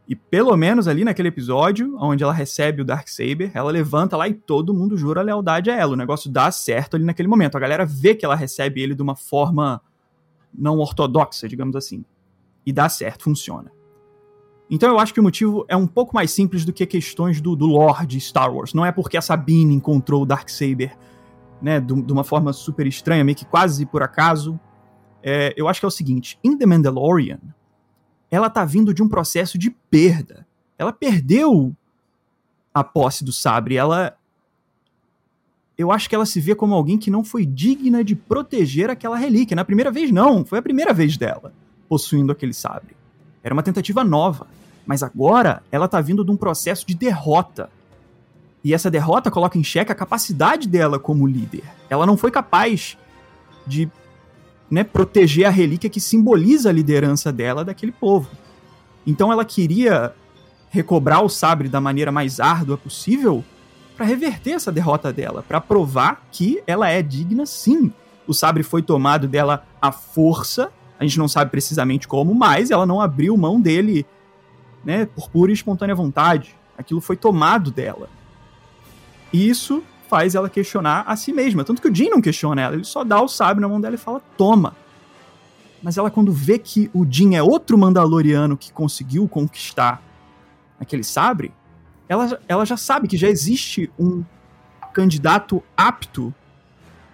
E 0.07 0.16
pelo 0.16 0.57
menos 0.57 0.88
ali 0.88 1.03
naquele 1.03 1.28
episódio, 1.28 1.95
onde 1.99 2.24
ela 2.24 2.34
recebe 2.34 2.82
o 2.82 2.86
Darksaber, 2.86 3.51
ela 3.53 3.70
levanta 3.70 4.18
lá 4.18 4.28
e 4.28 4.34
todo 4.34 4.74
mundo 4.74 4.97
jura 4.97 5.22
lealdade 5.22 5.70
a 5.70 5.76
ela. 5.76 5.93
O 5.93 5.95
negócio 5.95 6.32
dá 6.32 6.49
certo 6.49 6.95
ali 6.95 7.05
naquele 7.05 7.28
momento. 7.28 7.57
A 7.57 7.59
galera 7.59 7.86
vê 7.86 8.16
que 8.16 8.26
ela 8.26 8.36
recebe 8.36 8.82
ele 8.82 8.95
de 8.95 9.03
uma 9.03 9.16
forma 9.16 9.80
não 10.51 10.80
ortodoxa, 10.80 11.47
digamos 11.47 11.76
assim. 11.76 12.03
E 12.66 12.74
dá 12.74 12.89
certo, 12.89 13.26
funciona. 13.26 13.74
Então 14.70 14.89
eu 14.89 14.99
acho 14.99 15.13
que 15.13 15.20
o 15.20 15.24
motivo 15.24 15.66
é 15.68 15.76
um 15.76 15.86
pouco 15.86 16.16
mais 16.16 16.32
simples 16.32 16.66
do 16.66 16.74
que 16.74 16.86
questões 16.86 17.39
do, 17.39 17.55
do 17.55 17.68
lore 17.68 18.05
de 18.05 18.20
Star 18.20 18.53
Wars. 18.53 18.74
Não 18.74 18.86
é 18.86 18.91
porque 18.91 19.18
a 19.18 19.22
Sabine 19.22 19.76
encontrou 19.76 20.24
o 20.24 20.26
Darksaber 20.26 20.97
né, 21.61 21.80
de, 21.80 22.01
de 22.01 22.13
uma 22.13 22.24
forma 22.24 22.53
super 22.53 22.86
estranha, 22.88 23.24
meio 23.24 23.38
que 23.38 23.45
quase 23.45 23.86
por 23.86 24.03
acaso. 24.03 24.59
É, 25.24 25.53
eu 25.57 25.68
acho 25.68 25.80
que 25.80 25.86
é 25.86 25.88
o 25.88 25.91
seguinte: 25.91 26.39
em 26.43 26.57
The 26.57 26.66
Mandalorian, 26.66 27.39
ela 28.30 28.49
tá 28.49 28.66
vindo 28.66 28.93
de 28.93 29.01
um 29.01 29.09
processo 29.09 29.57
de 29.57 29.70
perda. 29.70 30.45
Ela 30.78 30.91
perdeu 30.91 31.76
a 32.74 32.84
posse 32.84 33.24
do 33.24 33.34
sabre. 33.34 33.76
Ela. 33.76 34.18
Eu 35.78 35.91
acho 35.91 36.07
que 36.07 36.16
ela 36.16 36.26
se 36.26 36.39
vê 36.39 36.55
como 36.55 36.74
alguém 36.74 36.97
que 36.97 37.11
não 37.11 37.24
foi 37.24 37.45
digna 37.45 38.03
de 38.03 38.16
proteger 38.16 38.89
aquela 38.89 39.18
relíquia. 39.18 39.55
Na 39.55 39.66
primeira 39.66 39.91
vez, 39.91 40.09
não. 40.09 40.45
Foi 40.45 40.59
a 40.59 40.61
primeira 40.61 40.93
vez 40.93 41.18
dela 41.18 41.53
possuindo 41.89 42.32
aquele 42.32 42.53
sabre. 42.53 42.94
Era 43.45 43.53
uma 43.53 43.61
tentativa 43.61 44.03
nova. 44.03 44.47
Mas 44.87 45.03
agora 45.03 45.61
ela 45.71 45.87
tá 45.87 46.01
vindo 46.01 46.25
de 46.25 46.31
um 46.31 46.35
processo 46.35 46.85
de 46.85 46.95
derrota. 46.95 47.69
E 48.63 48.73
essa 48.73 48.89
derrota 48.89 49.29
coloca 49.29 49.55
em 49.55 49.63
xeque 49.63 49.91
a 49.91 49.95
capacidade 49.95 50.67
dela 50.67 50.97
como 50.97 51.27
líder. 51.27 51.63
Ela 51.87 52.07
não 52.07 52.17
foi 52.17 52.31
capaz 52.31 52.97
de 53.67 53.87
né, 54.69 54.83
proteger 54.83 55.45
a 55.45 55.51
relíquia 55.51 55.91
que 55.91 56.01
simboliza 56.01 56.69
a 56.69 56.73
liderança 56.73 57.31
dela 57.31 57.63
daquele 57.63 57.91
povo. 57.91 58.31
Então 59.05 59.31
ela 59.31 59.45
queria 59.45 60.15
recobrar 60.71 61.23
o 61.23 61.29
sabre 61.29 61.69
da 61.69 61.79
maneira 61.79 62.11
mais 62.11 62.39
árdua 62.39 62.77
possível 62.77 63.43
para 63.95 64.07
reverter 64.07 64.51
essa 64.51 64.71
derrota 64.71 65.13
dela, 65.13 65.43
para 65.47 65.61
provar 65.61 66.27
que 66.31 66.63
ela 66.65 66.89
é 66.89 67.03
digna 67.03 67.45
sim. 67.45 67.93
O 68.27 68.33
sabre 68.33 68.63
foi 68.63 68.81
tomado 68.81 69.27
dela 69.27 69.65
à 69.79 69.91
força 69.91 70.71
a 70.99 71.03
gente 71.03 71.17
não 71.17 71.27
sabe 71.27 71.51
precisamente 71.51 72.07
como, 72.07 72.33
mas 72.33 72.71
ela 72.71 72.85
não 72.85 73.01
abriu 73.01 73.35
mão 73.35 73.59
dele, 73.59 74.05
né, 74.83 75.05
por 75.05 75.29
pura 75.29 75.51
e 75.51 75.53
espontânea 75.53 75.95
vontade. 75.95 76.55
Aquilo 76.77 77.01
foi 77.01 77.15
tomado 77.15 77.71
dela. 77.71 78.09
E 79.31 79.49
isso 79.49 79.83
faz 80.07 80.35
ela 80.35 80.49
questionar 80.49 81.03
a 81.07 81.15
si 81.15 81.33
mesma. 81.33 81.63
Tanto 81.63 81.81
que 81.81 81.89
o 81.89 81.93
Jin 81.93 82.09
não 82.09 82.21
questiona 82.21 82.61
ela, 82.61 82.75
ele 82.75 82.83
só 82.83 83.03
dá 83.03 83.21
o 83.21 83.27
sábio 83.27 83.61
na 83.61 83.67
mão 83.67 83.81
dela 83.81 83.95
e 83.95 83.97
fala: 83.97 84.21
toma. 84.37 84.75
Mas 85.83 85.97
ela, 85.97 86.09
quando 86.09 86.31
vê 86.31 86.57
que 86.57 86.89
o 86.93 87.05
Jin 87.05 87.35
é 87.35 87.43
outro 87.43 87.77
Mandaloriano 87.77 88.57
que 88.57 88.71
conseguiu 88.71 89.27
conquistar 89.27 90.01
aquele 90.79 91.03
sabre, 91.03 91.51
ela, 92.07 92.39
ela 92.47 92.65
já 92.65 92.77
sabe 92.77 93.07
que 93.07 93.17
já 93.17 93.27
existe 93.27 93.91
um 93.99 94.23
candidato 94.93 95.61
apto 95.75 96.33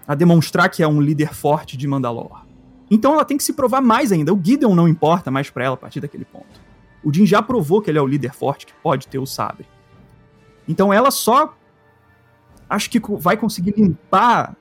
a 0.08 0.14
demonstrar 0.14 0.70
que 0.70 0.84
é 0.84 0.88
um 0.88 1.02
líder 1.02 1.34
forte 1.34 1.76
de 1.76 1.88
Mandalor. 1.88 2.51
Então 2.92 3.14
ela 3.14 3.24
tem 3.24 3.38
que 3.38 3.44
se 3.44 3.54
provar 3.54 3.80
mais 3.80 4.12
ainda. 4.12 4.34
O 4.34 4.40
Gideon 4.44 4.76
não 4.76 4.86
importa 4.86 5.32
mais 5.32 5.50
para 5.50 5.64
ela 5.64 5.76
a 5.76 5.78
partir 5.78 6.02
daquele 6.02 6.26
ponto. 6.26 6.60
O 7.02 7.12
Jin 7.12 7.26
já 7.26 7.42
provou 7.42 7.82
que 7.82 7.90
ele 7.90 7.98
é 7.98 8.02
o 8.02 8.06
líder 8.06 8.34
forte 8.34 8.66
que 8.66 8.74
pode 8.84 9.08
ter 9.08 9.18
o 9.18 9.26
sabre. 9.26 9.66
Então 10.68 10.92
ela 10.92 11.10
só 11.10 11.56
acho 12.70 12.90
que 12.90 13.00
vai 13.18 13.38
conseguir 13.38 13.74
limpar 13.78 14.56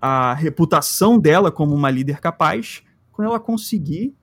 a 0.00 0.34
reputação 0.34 1.18
dela 1.18 1.50
como 1.50 1.74
uma 1.74 1.90
líder 1.90 2.20
capaz 2.20 2.82
quando 3.10 3.28
ela 3.28 3.40
conseguir 3.40 4.14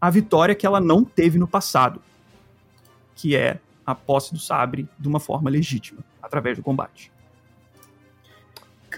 a 0.00 0.08
vitória 0.08 0.54
que 0.54 0.66
ela 0.66 0.80
não 0.80 1.04
teve 1.04 1.38
no 1.38 1.46
passado, 1.46 2.00
que 3.14 3.36
é 3.36 3.60
a 3.84 3.94
posse 3.94 4.32
do 4.32 4.38
sabre 4.38 4.88
de 4.98 5.08
uma 5.08 5.20
forma 5.20 5.50
legítima, 5.50 6.00
através 6.22 6.56
do 6.56 6.62
combate. 6.62 7.12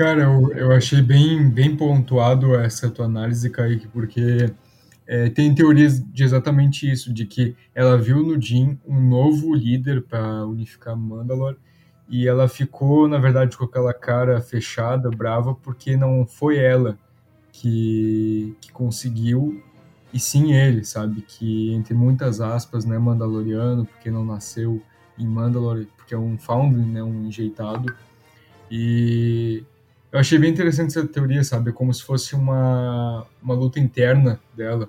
Cara, 0.01 0.22
eu, 0.22 0.51
eu 0.53 0.72
achei 0.72 1.03
bem, 1.03 1.51
bem 1.51 1.76
pontuado 1.76 2.55
essa 2.55 2.88
tua 2.88 3.05
análise, 3.05 3.51
Kaique, 3.51 3.86
porque 3.86 4.51
é, 5.07 5.28
tem 5.28 5.55
teorias 5.55 6.03
de 6.03 6.24
exatamente 6.24 6.90
isso, 6.90 7.12
de 7.12 7.26
que 7.26 7.55
ela 7.74 7.98
viu 7.98 8.22
no 8.22 8.40
Jin 8.40 8.78
um 8.86 8.98
novo 8.98 9.53
líder 9.55 10.01
para 10.05 10.46
unificar 10.46 10.96
Mandalore 10.96 11.59
e 12.09 12.26
ela 12.26 12.48
ficou, 12.48 13.07
na 13.07 13.18
verdade, 13.18 13.59
com 13.59 13.64
aquela 13.66 13.92
cara 13.92 14.40
fechada, 14.40 15.11
brava, 15.11 15.55
porque 15.55 15.94
não 15.98 16.26
foi 16.26 16.57
ela 16.57 16.98
que, 17.53 18.57
que 18.59 18.72
conseguiu 18.72 19.62
e 20.14 20.18
sim 20.18 20.55
ele, 20.55 20.82
sabe? 20.82 21.20
Que 21.20 21.74
entre 21.74 21.92
muitas 21.92 22.40
aspas, 22.40 22.86
né, 22.86 22.98
Mandaloriano, 22.98 23.84
porque 23.84 24.11
não 24.11 24.24
nasceu 24.24 24.80
em 25.18 25.26
Mandalore, 25.26 25.88
porque 25.94 26.14
é 26.14 26.18
um 26.18 26.38
foundling, 26.38 26.90
né, 26.90 27.03
um 27.03 27.26
enjeitado. 27.26 27.94
E 28.70 29.62
eu 30.12 30.18
achei 30.18 30.38
bem 30.38 30.50
interessante 30.50 30.98
essa 30.98 31.06
teoria, 31.06 31.44
sabe? 31.44 31.72
Como 31.72 31.92
se 31.94 32.02
fosse 32.02 32.34
uma, 32.34 33.26
uma 33.42 33.54
luta 33.54 33.78
interna 33.78 34.40
dela. 34.56 34.88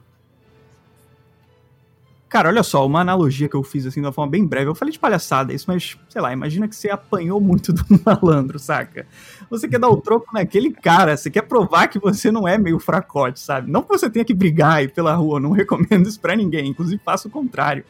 Cara, 2.31 2.47
olha 2.47 2.63
só, 2.63 2.85
uma 2.85 3.01
analogia 3.01 3.49
que 3.49 3.55
eu 3.57 3.61
fiz 3.61 3.85
assim 3.85 3.99
de 3.99 4.07
uma 4.07 4.13
forma 4.13 4.31
bem 4.31 4.47
breve. 4.47 4.67
Eu 4.67 4.73
falei 4.73 4.93
de 4.93 4.97
palhaçada 4.97 5.53
isso, 5.53 5.65
mas 5.67 5.97
sei 6.07 6.21
lá, 6.21 6.31
imagina 6.31 6.65
que 6.65 6.75
você 6.75 6.89
apanhou 6.89 7.41
muito 7.41 7.73
do 7.73 7.83
malandro, 8.05 8.57
saca? 8.57 9.05
Você 9.49 9.67
quer 9.67 9.77
dar 9.77 9.89
o 9.89 9.97
troco 9.97 10.33
naquele 10.33 10.71
cara, 10.71 11.17
você 11.17 11.29
quer 11.29 11.41
provar 11.41 11.89
que 11.89 11.99
você 11.99 12.31
não 12.31 12.47
é 12.47 12.57
meio 12.57 12.79
fracote, 12.79 13.37
sabe? 13.37 13.69
Não 13.69 13.83
que 13.83 13.89
você 13.89 14.09
tenha 14.09 14.23
que 14.23 14.33
brigar 14.33 14.77
aí 14.77 14.87
pela 14.87 15.13
rua, 15.13 15.41
não 15.41 15.51
recomendo 15.51 16.07
isso 16.07 16.21
pra 16.21 16.33
ninguém, 16.33 16.69
inclusive 16.69 17.01
faça 17.03 17.27
o 17.27 17.31
contrário. 17.31 17.83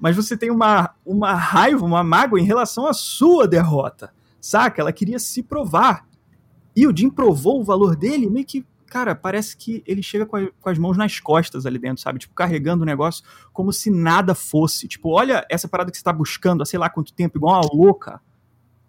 Mas 0.00 0.16
você 0.16 0.34
tem 0.34 0.50
uma, 0.50 0.90
uma 1.04 1.34
raiva, 1.34 1.84
uma 1.84 2.02
mágoa 2.02 2.40
em 2.40 2.44
relação 2.44 2.86
à 2.86 2.94
sua 2.94 3.46
derrota, 3.46 4.10
saca? 4.40 4.80
Ela 4.80 4.94
queria 4.94 5.18
se 5.18 5.42
provar. 5.42 6.08
E 6.78 6.86
o 6.86 6.96
Jim 6.96 7.10
provou 7.10 7.60
o 7.60 7.64
valor 7.64 7.96
dele 7.96 8.30
meio 8.30 8.46
que 8.46 8.64
cara, 8.86 9.12
parece 9.12 9.56
que 9.56 9.82
ele 9.84 10.00
chega 10.00 10.24
com, 10.24 10.36
a, 10.36 10.48
com, 10.60 10.70
as 10.70 10.78
mãos 10.78 10.96
nas 10.96 11.18
costas 11.18 11.66
ali 11.66 11.76
dentro, 11.76 12.00
sabe? 12.00 12.20
Tipo, 12.20 12.34
carregando 12.36 12.84
o 12.84 12.86
negócio 12.86 13.24
como 13.52 13.72
se 13.72 13.90
nada 13.90 14.32
fosse. 14.32 14.86
Tipo, 14.86 15.10
olha 15.10 15.44
essa 15.50 15.66
parada 15.66 15.90
que 15.90 15.98
você 15.98 16.04
tá 16.04 16.12
buscando 16.12 16.62
há 16.62 16.64
sei 16.64 16.78
lá 16.78 16.88
quanto 16.88 17.12
tempo, 17.12 17.36
igual 17.36 17.60
uma 17.60 17.68
louca. 17.74 18.20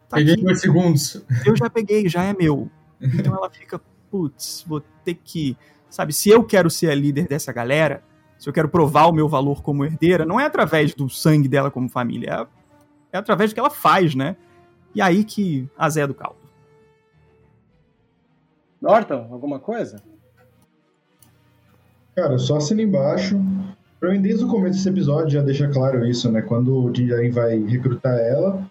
Tá 0.07 0.17
peguei 0.17 0.35
aqui. 0.35 0.43
dois 0.43 0.61
segundos. 0.61 1.25
Eu 1.43 1.55
já 1.55 1.67
peguei, 1.67 2.07
já 2.07 2.23
é 2.23 2.31
meu. 2.31 2.69
Então 3.01 3.35
ela 3.35 3.49
fica, 3.49 3.81
putz, 4.11 4.63
vou 4.67 4.81
ter 5.03 5.15
que. 5.15 5.57
Sabe, 5.89 6.13
se 6.13 6.29
eu 6.29 6.43
quero 6.43 6.69
ser 6.69 6.91
a 6.91 6.95
líder 6.95 7.27
dessa 7.27 7.51
galera, 7.51 8.03
se 8.37 8.47
eu 8.47 8.53
quero 8.53 8.69
provar 8.69 9.07
o 9.07 9.11
meu 9.11 9.27
valor 9.27 9.63
como 9.63 9.83
herdeira, 9.83 10.27
não 10.27 10.39
é 10.39 10.45
através 10.45 10.93
do 10.93 11.09
sangue 11.09 11.49
dela 11.49 11.71
como 11.71 11.89
família, 11.89 12.47
é, 13.11 13.17
é 13.17 13.17
através 13.17 13.49
do 13.49 13.55
que 13.55 13.59
ela 13.59 13.71
faz, 13.71 14.13
né? 14.13 14.37
E 14.93 15.01
aí 15.01 15.23
que 15.23 15.67
a 15.75 15.89
Zé 15.89 16.05
do 16.05 16.13
caldo. 16.13 16.38
Norton, 18.81 19.27
alguma 19.31 19.59
coisa? 19.59 20.01
Cara, 22.15 22.37
só 22.37 22.57
assina 22.57 22.81
embaixo. 22.81 23.39
Pra 23.99 24.11
mim, 24.11 24.21
desde 24.21 24.45
o 24.45 24.47
começo 24.47 24.77
desse 24.77 24.89
episódio 24.89 25.31
já 25.31 25.41
deixa 25.41 25.67
claro 25.67 26.05
isso, 26.05 26.31
né? 26.31 26.41
Quando 26.41 26.85
o 26.85 26.89
Din 26.89 27.07
vai 27.31 27.59
recrutar 27.59 28.17
ela, 28.17 28.65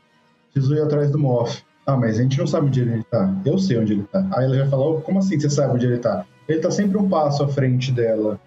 preciso 0.53 0.75
ir 0.75 0.81
atrás 0.81 1.11
do 1.11 1.19
Moff. 1.19 1.63
Ah, 1.87 1.97
mas 1.97 2.19
a 2.19 2.23
gente 2.23 2.39
não 2.39 2.47
sabe 2.47 2.67
onde 2.67 2.81
ele 2.81 3.03
tá. 3.05 3.35
Eu 3.45 3.59
sei 3.59 3.79
onde 3.79 3.93
ele 3.95 4.05
tá. 4.05 4.27
Aí 4.35 4.45
ela 4.45 4.57
já 4.57 4.67
falou, 4.67 5.01
como 5.01 5.19
assim 5.19 5.39
você 5.39 5.49
sabe 5.49 5.75
onde 5.75 5.87
ele 5.87 5.99
tá? 5.99 6.25
Ele 6.49 6.61
tá 6.61 6.71
sempre 6.71 6.99
um 6.99 7.09
passo 7.09 7.43
à 7.43 7.49
frente 7.49 7.93
dela. 7.93 8.41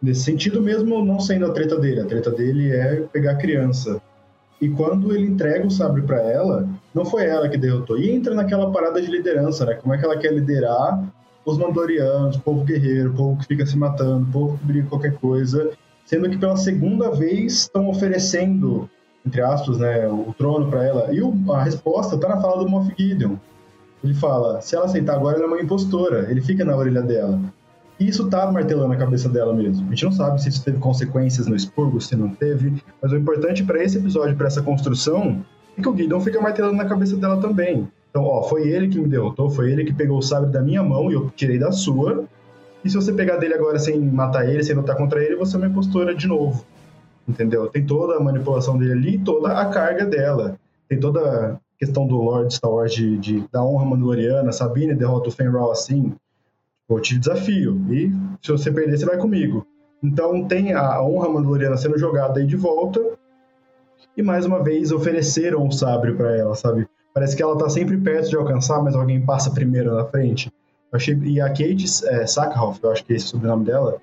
Nesse 0.00 0.24
sentido 0.24 0.60
mesmo, 0.62 1.04
não 1.04 1.20
sendo 1.20 1.46
a 1.46 1.52
treta 1.52 1.78
dele. 1.78 2.00
A 2.00 2.06
treta 2.06 2.30
dele 2.30 2.70
é 2.70 3.02
pegar 3.12 3.32
a 3.32 3.36
criança. 3.36 4.00
E 4.60 4.68
quando 4.68 5.14
ele 5.14 5.26
entrega 5.26 5.66
o 5.66 5.70
sabre 5.70 6.02
para 6.02 6.20
ela, 6.20 6.68
não 6.94 7.04
foi 7.04 7.26
ela 7.26 7.48
que 7.48 7.58
derrotou. 7.58 7.98
E 7.98 8.10
entra 8.10 8.34
naquela 8.34 8.70
parada 8.70 9.00
de 9.00 9.10
liderança, 9.10 9.66
né? 9.66 9.74
Como 9.74 9.94
é 9.94 9.98
que 9.98 10.04
ela 10.04 10.16
quer 10.16 10.32
liderar 10.32 11.04
os 11.44 11.58
Mandorianos, 11.58 12.36
o 12.36 12.40
povo 12.40 12.64
guerreiro, 12.64 13.10
o 13.10 13.14
povo 13.14 13.38
que 13.38 13.46
fica 13.46 13.64
se 13.64 13.76
matando, 13.76 14.28
o 14.28 14.32
povo 14.32 14.58
que 14.58 14.64
briga 14.64 14.88
qualquer 14.88 15.14
coisa, 15.14 15.70
sendo 16.04 16.28
que 16.28 16.36
pela 16.36 16.56
segunda 16.56 17.10
vez 17.10 17.52
estão 17.52 17.88
oferecendo, 17.88 18.90
entre 19.24 19.40
aspas, 19.40 19.78
né, 19.78 20.08
o 20.08 20.34
trono 20.36 20.68
para 20.68 20.84
ela. 20.84 21.14
E 21.14 21.20
a 21.52 21.62
resposta 21.62 22.18
tá 22.18 22.28
na 22.28 22.40
fala 22.40 22.64
do 22.64 22.68
Moff 22.68 22.92
Gideon. 22.98 23.36
Ele 24.02 24.14
fala: 24.14 24.60
se 24.60 24.74
ela 24.74 24.86
aceitar 24.86 25.14
agora, 25.14 25.36
ela 25.36 25.44
é 25.44 25.48
uma 25.48 25.60
impostora. 25.60 26.30
Ele 26.30 26.40
fica 26.40 26.64
na 26.64 26.76
orelha 26.76 27.02
dela. 27.02 27.38
Isso 27.98 28.28
tá 28.28 28.50
martelando 28.50 28.92
a 28.92 28.96
cabeça 28.96 29.28
dela 29.28 29.54
mesmo. 29.54 29.86
A 29.86 29.90
gente 29.90 30.04
não 30.04 30.12
sabe 30.12 30.42
se 30.42 30.50
isso 30.50 30.62
teve 30.62 30.78
consequências 30.78 31.46
no 31.46 31.56
expurgo, 31.56 32.00
se 32.00 32.14
não 32.14 32.28
teve, 32.28 32.74
mas 33.00 33.10
o 33.10 33.16
importante 33.16 33.64
para 33.64 33.82
esse 33.82 33.96
episódio, 33.96 34.36
para 34.36 34.46
essa 34.46 34.62
construção, 34.62 35.42
é 35.78 35.80
que 35.80 35.88
o 35.88 35.92
Guidon 35.92 36.20
fica 36.20 36.40
martelando 36.40 36.76
na 36.76 36.84
cabeça 36.84 37.16
dela 37.16 37.40
também. 37.40 37.88
Então, 38.10 38.24
ó, 38.24 38.42
foi 38.42 38.68
ele 38.68 38.88
que 38.88 38.98
me 38.98 39.08
derrotou, 39.08 39.50
foi 39.50 39.70
ele 39.72 39.84
que 39.84 39.92
pegou 39.92 40.18
o 40.18 40.22
sabre 40.22 40.50
da 40.50 40.62
minha 40.62 40.82
mão 40.82 41.10
e 41.10 41.14
eu 41.14 41.30
tirei 41.36 41.58
da 41.58 41.72
sua. 41.72 42.24
E 42.84 42.90
se 42.90 42.96
você 42.96 43.12
pegar 43.12 43.36
dele 43.36 43.54
agora 43.54 43.78
sem 43.78 43.98
matar 43.98 44.48
ele, 44.48 44.62
sem 44.62 44.74
lutar 44.74 44.96
contra 44.96 45.22
ele, 45.22 45.36
você 45.36 45.56
é 45.56 45.58
uma 45.58 45.66
impostora 45.66 46.14
de 46.14 46.26
novo. 46.26 46.64
Entendeu? 47.28 47.66
Tem 47.66 47.84
toda 47.84 48.16
a 48.16 48.20
manipulação 48.20 48.78
dele 48.78 48.92
ali, 48.92 49.18
toda 49.18 49.52
a 49.52 49.66
carga 49.66 50.06
dela. 50.06 50.58
Tem 50.88 50.98
toda 50.98 51.20
a 51.20 51.56
questão 51.78 52.06
do 52.06 52.16
Lord 52.16 52.54
Star 52.54 52.70
Wars 52.70 52.94
de, 52.94 53.18
de 53.18 53.44
da 53.52 53.64
honra 53.64 53.84
mandaloriana. 53.84 54.52
Sabine 54.52 54.94
derrota 54.94 55.28
o 55.28 55.32
Fenral 55.32 55.70
assim. 55.70 56.14
Eu 56.88 57.00
te 57.00 57.18
desafio. 57.18 57.80
E 57.90 58.12
se 58.42 58.52
você 58.52 58.70
perder, 58.70 58.98
você 58.98 59.06
vai 59.06 59.18
comigo. 59.18 59.66
Então 60.02 60.44
tem 60.46 60.72
a 60.72 61.02
honra 61.02 61.28
mandaloriana 61.28 61.76
sendo 61.76 61.98
jogada 61.98 62.38
aí 62.38 62.46
de 62.46 62.56
volta. 62.56 63.00
E 64.16 64.22
mais 64.22 64.46
uma 64.46 64.62
vez 64.62 64.92
ofereceram 64.92 65.66
o 65.66 65.72
sabre 65.72 66.14
para 66.14 66.36
ela, 66.36 66.54
sabe? 66.54 66.86
Parece 67.12 67.34
que 67.36 67.42
ela 67.42 67.56
tá 67.56 67.68
sempre 67.68 67.96
perto 67.96 68.28
de 68.28 68.36
alcançar, 68.36 68.82
mas 68.82 68.94
alguém 68.94 69.20
passa 69.20 69.50
primeiro 69.50 69.94
na 69.94 70.04
frente. 70.04 70.52
Eu 70.92 70.96
achei, 70.96 71.14
e 71.24 71.40
a 71.40 71.48
Kate 71.48 71.84
é, 72.06 72.26
Sackhoff, 72.26 72.78
eu 72.82 72.90
acho 72.90 73.04
que 73.04 73.12
é 73.12 73.16
esse 73.16 73.26
o 73.26 73.28
sobrenome 73.30 73.64
dela, 73.64 73.96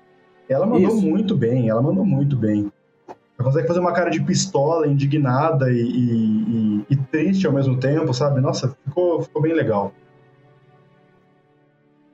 ela 0.48 0.66
mandou 0.66 0.88
Isso. 0.88 1.06
muito 1.06 1.36
bem, 1.36 1.68
ela 1.68 1.80
mandou 1.80 2.04
muito 2.04 2.36
bem. 2.36 2.70
Ela 3.08 3.48
consegue 3.48 3.66
fazer 3.66 3.80
uma 3.80 3.92
cara 3.92 4.10
de 4.10 4.22
pistola, 4.22 4.86
indignada 4.86 5.70
e, 5.72 5.80
e, 5.80 6.06
e, 6.10 6.86
e 6.90 6.96
triste 6.96 7.46
ao 7.46 7.52
mesmo 7.52 7.78
tempo, 7.78 8.12
sabe? 8.12 8.40
Nossa, 8.40 8.76
ficou, 8.84 9.22
ficou 9.22 9.42
bem 9.42 9.54
legal. 9.54 9.92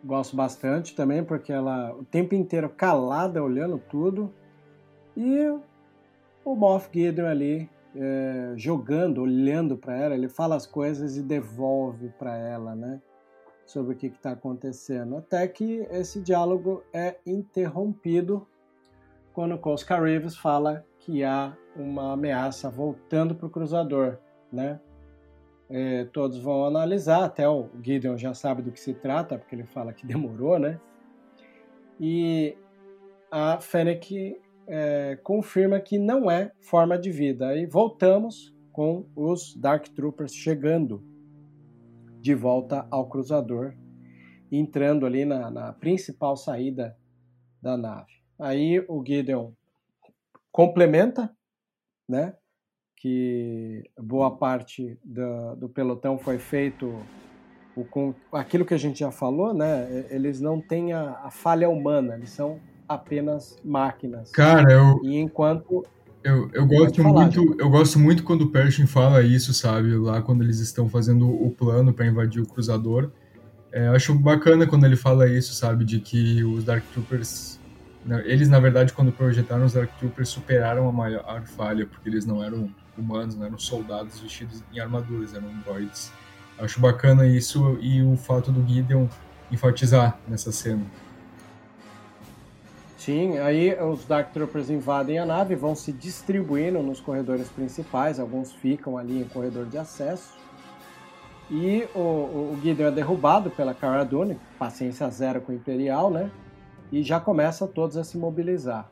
Gosto 0.03 0.35
bastante 0.35 0.95
também, 0.95 1.23
porque 1.23 1.53
ela 1.53 1.95
o 1.95 2.05
tempo 2.05 2.35
inteiro 2.35 2.69
calada, 2.69 3.43
olhando 3.43 3.79
tudo. 3.79 4.33
E 5.17 5.47
o 6.45 6.55
Moff 6.55 6.89
Gideon 6.93 7.27
ali 7.27 7.71
é, 7.95 8.53
jogando, 8.57 9.23
olhando 9.23 9.77
para 9.77 9.97
ela, 9.97 10.15
ele 10.15 10.29
fala 10.29 10.57
as 10.57 10.67
coisas 10.67 11.17
e 11.17 11.23
devolve 11.23 12.09
para 12.19 12.37
ela, 12.37 12.75
né? 12.75 13.01
Sobre 13.67 13.95
o 13.95 13.97
que 13.97 14.07
está 14.07 14.33
acontecendo. 14.33 15.17
Até 15.17 15.47
que 15.47 15.87
esse 15.91 16.21
diálogo 16.21 16.83
é 16.93 17.17
interrompido 17.27 18.47
quando 19.33 19.59
Coscar 19.59 20.03
Reeves 20.03 20.37
fala 20.37 20.85
que 20.99 21.23
há 21.23 21.57
uma 21.77 22.13
ameaça 22.13 22.69
voltando 22.69 23.35
para 23.35 23.47
o 23.47 23.51
cruzador, 23.51 24.19
né? 24.53 24.81
É, 25.71 26.05
todos 26.07 26.39
vão 26.39 26.65
analisar, 26.65 27.25
até 27.25 27.49
o 27.49 27.69
Gideon 27.81 28.19
já 28.19 28.35
sabe 28.35 28.61
do 28.61 28.73
que 28.73 28.81
se 28.81 28.93
trata, 28.93 29.39
porque 29.39 29.55
ele 29.55 29.65
fala 29.65 29.93
que 29.93 30.05
demorou, 30.07 30.59
né? 30.59 30.81
E 31.99 32.57
a 33.31 33.61
Fennec 33.61 34.37
é, 34.67 35.17
confirma 35.23 35.79
que 35.79 35.99
não 35.99 36.31
é 36.31 36.53
forma 36.61 36.99
de 36.99 37.11
vida. 37.11 37.49
Aí 37.49 37.67
voltamos 37.67 38.55
com 38.73 39.07
os 39.15 39.55
Dark 39.57 39.87
Troopers 39.89 40.35
chegando 40.35 41.05
de 42.21 42.35
volta 42.35 42.87
ao 42.91 43.09
cruzador, 43.09 43.75
entrando 44.51 45.07
ali 45.07 45.25
na, 45.25 45.51
na 45.51 45.73
principal 45.73 46.37
saída 46.37 46.97
da 47.63 47.77
nave. 47.77 48.13
Aí 48.39 48.85
o 48.89 49.05
Gideon 49.05 49.53
complementa, 50.51 51.35
né? 52.09 52.35
Que 53.01 53.83
boa 53.99 54.31
parte 54.31 54.99
do, 55.03 55.57
do 55.57 55.69
pelotão 55.71 56.19
foi 56.19 56.39
feito 56.39 56.95
o, 57.75 57.83
com 57.83 58.15
aquilo 58.31 58.65
que 58.65 58.75
a 58.75 58.79
gente 58.79 59.01
já 59.01 59.11
falou, 59.11 59.55
né? 59.55 60.05
Eles 60.11 60.39
não 60.39 60.61
têm 60.61 60.93
a, 60.93 61.19
a 61.25 61.31
falha 61.31 61.69
humana, 61.69 62.15
eles 62.15 62.29
são 62.29 62.61
apenas 62.87 63.57
máquinas. 63.65 64.31
Cara, 64.31 64.71
eu. 64.71 65.01
E 65.03 65.17
enquanto. 65.17 65.83
Eu, 66.23 66.51
eu 66.53 66.67
gosto 66.67 67.03
falar, 67.03 67.23
muito 67.23 67.57
eu 67.59 67.71
gosto 67.71 67.99
muito 67.99 68.23
quando 68.23 68.43
o 68.43 68.51
Pershing 68.51 68.87
fala 68.87 69.23
isso, 69.23 69.55
sabe? 69.55 69.95
Lá 69.95 70.21
quando 70.21 70.45
eles 70.45 70.59
estão 70.59 70.87
fazendo 70.87 71.27
o 71.27 71.51
plano 71.51 71.95
para 71.95 72.07
invadir 72.07 72.43
o 72.43 72.47
cruzador. 72.47 73.11
É, 73.73 73.89
acho 73.89 74.15
bacana 74.15 74.67
quando 74.67 74.85
ele 74.85 74.97
fala 74.97 75.27
isso, 75.27 75.55
sabe? 75.55 75.87
De 75.87 76.01
que 76.01 76.45
os 76.45 76.65
Dark 76.65 76.85
Troopers. 76.93 77.59
Eles, 78.25 78.49
na 78.49 78.61
verdade, 78.61 78.93
quando 78.93 79.11
projetaram 79.13 79.65
os 79.65 79.73
Dark 79.73 79.91
Troopers, 79.99 80.29
superaram 80.29 80.87
a 80.89 80.93
maior 80.93 81.43
falha, 81.47 81.87
porque 81.87 82.09
eles 82.09 82.27
não 82.27 82.43
eram 82.43 82.69
humanos, 82.97 83.37
não 83.37 83.47
eram 83.47 83.59
soldados 83.59 84.21
vestidos 84.21 84.63
em 84.73 84.81
armaduras, 84.81 85.35
eram 85.35 85.49
droids. 85.65 86.13
Acho 86.59 86.81
bacana 86.81 87.27
isso 87.27 87.79
e 87.81 88.03
o 88.03 88.17
fato 88.17 88.53
do 88.53 88.67
Gideon 88.67 89.07
enfatizar 89.51 90.19
nessa 90.29 90.53
cena. 90.53 90.85
Sim, 92.99 93.39
aí 93.39 93.75
os 93.83 94.05
Dark 94.05 94.31
Troopers 94.31 94.69
invadem 94.69 95.19
a 95.19 95.25
nave, 95.25 95.57
vão 95.57 95.75
se 95.75 95.91
distribuindo 95.91 96.83
nos 96.83 97.01
corredores 97.01 97.49
principais, 97.49 98.21
alguns 98.21 98.53
ficam 98.53 98.99
ali 98.99 99.23
em 99.23 99.25
corredor 99.25 99.65
de 99.65 99.79
acesso. 99.79 100.39
E 101.51 101.89
o, 101.95 101.99
o, 101.99 102.53
o 102.53 102.61
Gideon 102.63 102.89
é 102.89 102.91
derrubado 102.91 103.51
pela 103.51 103.73
Cara 103.73 104.05
Dune, 104.05 104.39
paciência 104.59 105.09
zero 105.09 105.41
com 105.41 105.51
o 105.51 105.55
Imperial, 105.55 106.11
né? 106.11 106.31
E 106.93 107.03
já 107.03 107.19
começa 107.19 107.67
todos 107.67 107.97
a 107.97 108.05
se 108.05 108.19
mobilizar. 108.19 108.87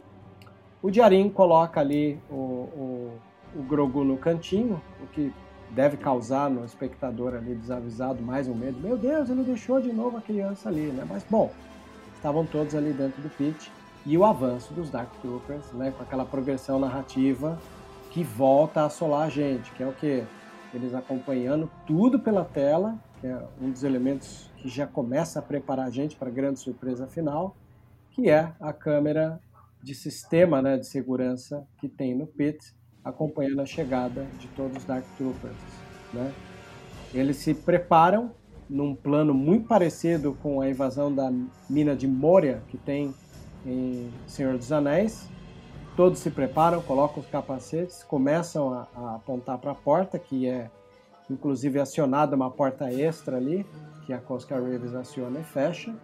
O 0.80 0.90
Diarim 0.90 1.28
coloca 1.28 1.78
ali 1.78 2.18
o, 2.30 2.34
o, 2.34 3.12
o 3.58 3.62
Grogu 3.62 4.04
no 4.04 4.16
cantinho, 4.16 4.80
o 5.02 5.06
que 5.08 5.32
deve 5.70 5.96
causar 5.96 6.48
no 6.48 6.64
espectador 6.64 7.34
ali 7.34 7.54
desavisado 7.54 8.22
mais 8.22 8.46
um 8.48 8.54
medo. 8.54 8.78
Meu 8.78 8.96
Deus, 8.96 9.28
ele 9.28 9.42
deixou 9.42 9.80
de 9.80 9.92
novo 9.92 10.16
a 10.16 10.20
criança 10.20 10.68
ali, 10.68 10.86
né? 10.92 11.04
Mas 11.06 11.24
bom, 11.28 11.52
estavam 12.14 12.46
todos 12.46 12.74
ali 12.74 12.92
dentro 12.92 13.20
do 13.20 13.28
pit 13.28 13.70
e 14.06 14.16
o 14.16 14.24
avanço 14.24 14.72
dos 14.72 14.90
Dark 14.90 15.12
Troopers, 15.20 15.72
né, 15.72 15.90
com 15.90 16.02
aquela 16.02 16.24
progressão 16.24 16.78
narrativa 16.78 17.58
que 18.10 18.22
volta 18.22 18.82
a 18.82 18.86
assolar 18.86 19.26
a 19.26 19.28
gente, 19.28 19.70
que 19.72 19.82
é 19.82 19.86
o 19.86 19.92
que 19.92 20.24
eles 20.72 20.94
acompanhando 20.94 21.70
tudo 21.86 22.18
pela 22.18 22.44
tela, 22.44 22.96
que 23.20 23.26
é 23.26 23.42
um 23.60 23.70
dos 23.70 23.82
elementos 23.82 24.50
que 24.56 24.68
já 24.68 24.86
começa 24.86 25.40
a 25.40 25.42
preparar 25.42 25.86
a 25.86 25.90
gente 25.90 26.16
para 26.16 26.28
a 26.28 26.32
grande 26.32 26.60
surpresa 26.60 27.06
final, 27.06 27.56
que 28.12 28.30
é 28.30 28.52
a 28.60 28.72
câmera 28.72 29.40
de 29.82 29.94
sistema 29.94 30.62
né, 30.62 30.76
de 30.76 30.86
segurança 30.86 31.66
que 31.78 31.88
tem 31.88 32.14
no 32.14 32.26
pit, 32.26 32.74
acompanhando 33.08 33.60
a 33.60 33.66
chegada 33.66 34.26
de 34.38 34.46
todos 34.48 34.76
os 34.76 34.84
Dark 34.84 35.04
Troopers. 35.16 35.56
Né? 36.12 36.32
Eles 37.14 37.36
se 37.36 37.54
preparam 37.54 38.32
num 38.68 38.94
plano 38.94 39.32
muito 39.32 39.66
parecido 39.66 40.36
com 40.42 40.60
a 40.60 40.68
invasão 40.68 41.12
da 41.12 41.32
mina 41.68 41.96
de 41.96 42.06
Moria, 42.06 42.62
que 42.68 42.76
tem 42.76 43.14
em 43.64 44.10
Senhor 44.26 44.56
dos 44.56 44.70
Anéis. 44.70 45.28
Todos 45.96 46.18
se 46.18 46.30
preparam, 46.30 46.82
colocam 46.82 47.22
os 47.22 47.28
capacetes, 47.28 48.04
começam 48.04 48.72
a, 48.72 48.86
a 48.94 49.14
apontar 49.16 49.58
para 49.58 49.72
a 49.72 49.74
porta, 49.74 50.18
que 50.18 50.46
é 50.46 50.70
inclusive 51.30 51.80
acionada 51.80 52.36
uma 52.36 52.50
porta 52.50 52.92
extra 52.92 53.36
ali, 53.36 53.66
que 54.06 54.12
a 54.12 54.18
Cosca 54.18 54.58
Reeves 54.60 54.94
aciona 54.94 55.40
e 55.40 55.44
fecha. 55.44 55.94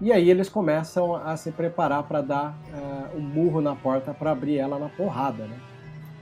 E 0.00 0.12
aí 0.12 0.30
eles 0.30 0.48
começam 0.48 1.16
a 1.16 1.36
se 1.36 1.50
preparar 1.50 2.04
para 2.04 2.20
dar 2.20 2.56
uh, 2.72 3.16
um 3.16 3.20
murro 3.20 3.60
na 3.60 3.74
porta 3.74 4.14
para 4.14 4.30
abrir 4.30 4.56
ela 4.56 4.78
na 4.78 4.88
porrada, 4.88 5.44
né? 5.44 5.58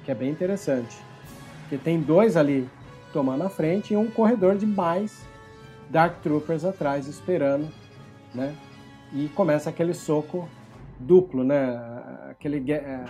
Que 0.07 0.13
é 0.13 0.15
bem 0.15 0.31
interessante. 0.31 0.97
Porque 1.63 1.77
tem 1.77 2.01
dois 2.01 2.37
ali 2.37 2.67
tomando 3.13 3.43
a 3.43 3.49
frente 3.49 3.93
e 3.93 3.97
um 3.97 4.09
corredor 4.09 4.57
de 4.57 4.65
mais 4.65 5.27
Dark 5.91 6.23
Troopers 6.23 6.65
atrás 6.65 7.09
esperando, 7.09 7.69
né? 8.33 8.55
E 9.13 9.29
começa 9.31 9.69
aquele 9.69 9.93
soco 9.93 10.49
duplo, 11.01 11.43
né? 11.43 11.77
Aquele 12.31 12.73
é, 12.73 13.05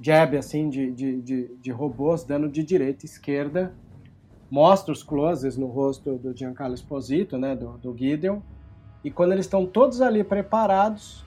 jab 0.00 0.36
assim 0.36 0.68
de, 0.68 0.90
de, 0.90 1.22
de, 1.22 1.56
de, 1.56 1.70
robôs 1.70 2.24
dando 2.24 2.48
de 2.48 2.64
direita 2.64 3.04
e 3.04 3.08
esquerda. 3.08 3.72
Mostra 4.50 4.92
os 4.92 5.04
closes 5.04 5.56
no 5.56 5.66
rosto 5.66 6.18
do 6.18 6.36
Giancarlo 6.36 6.74
Esposito, 6.74 7.38
né? 7.38 7.54
Do, 7.54 7.78
do 7.78 7.96
Gideon. 7.96 8.40
E 9.04 9.10
quando 9.10 9.30
eles 9.30 9.46
estão 9.46 9.66
todos 9.66 10.00
ali 10.00 10.24
preparados, 10.24 11.24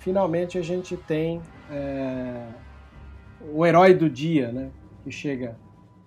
finalmente 0.00 0.58
a 0.58 0.62
gente 0.62 0.96
tem 0.96 1.40
é, 1.70 2.48
o 3.40 3.64
herói 3.64 3.94
do 3.94 4.08
dia, 4.08 4.52
né? 4.52 4.70
Que 5.04 5.10
chega 5.10 5.56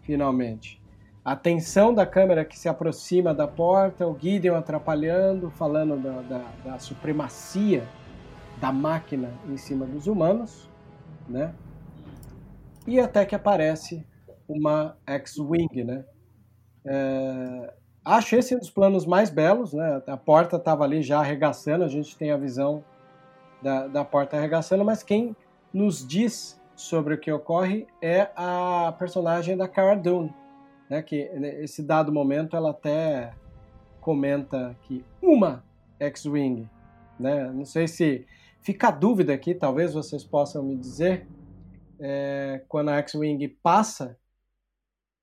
finalmente. 0.02 0.82
A 1.24 1.36
tensão 1.36 1.94
da 1.94 2.06
câmera 2.06 2.44
que 2.44 2.58
se 2.58 2.68
aproxima 2.68 3.34
da 3.34 3.48
porta, 3.48 4.08
o 4.08 4.18
Gideon 4.20 4.56
atrapalhando, 4.56 5.52
falando 5.52 5.96
da, 6.02 6.22
da, 6.22 6.52
da 6.66 6.80
supremacia 6.80 7.88
da 8.60 8.72
máquina 8.72 9.32
em 9.48 9.58
cima 9.58 9.86
dos 9.86 10.08
humanos, 10.08 10.70
né? 11.28 11.54
E 12.88 13.00
até 13.00 13.26
que 13.26 13.36
aparece 13.36 14.06
uma 14.48 14.98
X-Wing, 15.06 15.84
né? 15.84 16.06
É, 16.86 17.74
acho 18.06 18.36
esse 18.36 18.56
um 18.56 18.60
dos 18.60 18.70
planos 18.70 19.06
mais 19.06 19.30
belos, 19.30 19.74
né? 19.74 20.02
A 20.08 20.18
porta 20.18 20.58
estava 20.58 20.84
ali 20.84 21.02
já 21.02 21.20
arregaçando, 21.20 21.84
a 21.84 21.88
gente 21.88 22.16
tem 22.18 22.32
a 22.32 22.38
visão 22.38 22.84
da, 23.62 23.88
da 23.88 24.06
porta 24.06 24.38
arregaçando, 24.38 24.86
mas 24.86 25.02
quem 25.02 25.36
nos 25.74 26.06
diz 26.06 26.61
sobre 26.76 27.14
o 27.14 27.20
que 27.20 27.32
ocorre 27.32 27.88
é 28.02 28.30
a 28.36 28.94
personagem 28.98 29.56
da 29.56 29.68
Cara 29.68 29.96
Dune, 29.96 30.34
né? 30.90 31.02
Que 31.02 31.30
nesse 31.34 31.84
dado 31.84 32.12
momento 32.12 32.56
ela 32.56 32.72
até 32.72 33.34
comenta 34.00 34.76
que 34.84 35.06
uma 35.22 35.64
X-Wing, 36.00 36.70
né? 37.20 37.52
Não 37.52 37.66
sei 37.66 37.88
se 37.88 38.26
Fica 38.62 38.90
a 38.90 38.92
dúvida 38.92 39.34
aqui, 39.34 39.56
talvez 39.56 39.94
vocês 39.94 40.24
possam 40.24 40.62
me 40.62 40.78
dizer, 40.78 41.28
é, 42.00 42.62
quando 42.68 42.90
a 42.90 42.98
X-Wing 42.98 43.48
passa, 43.48 44.16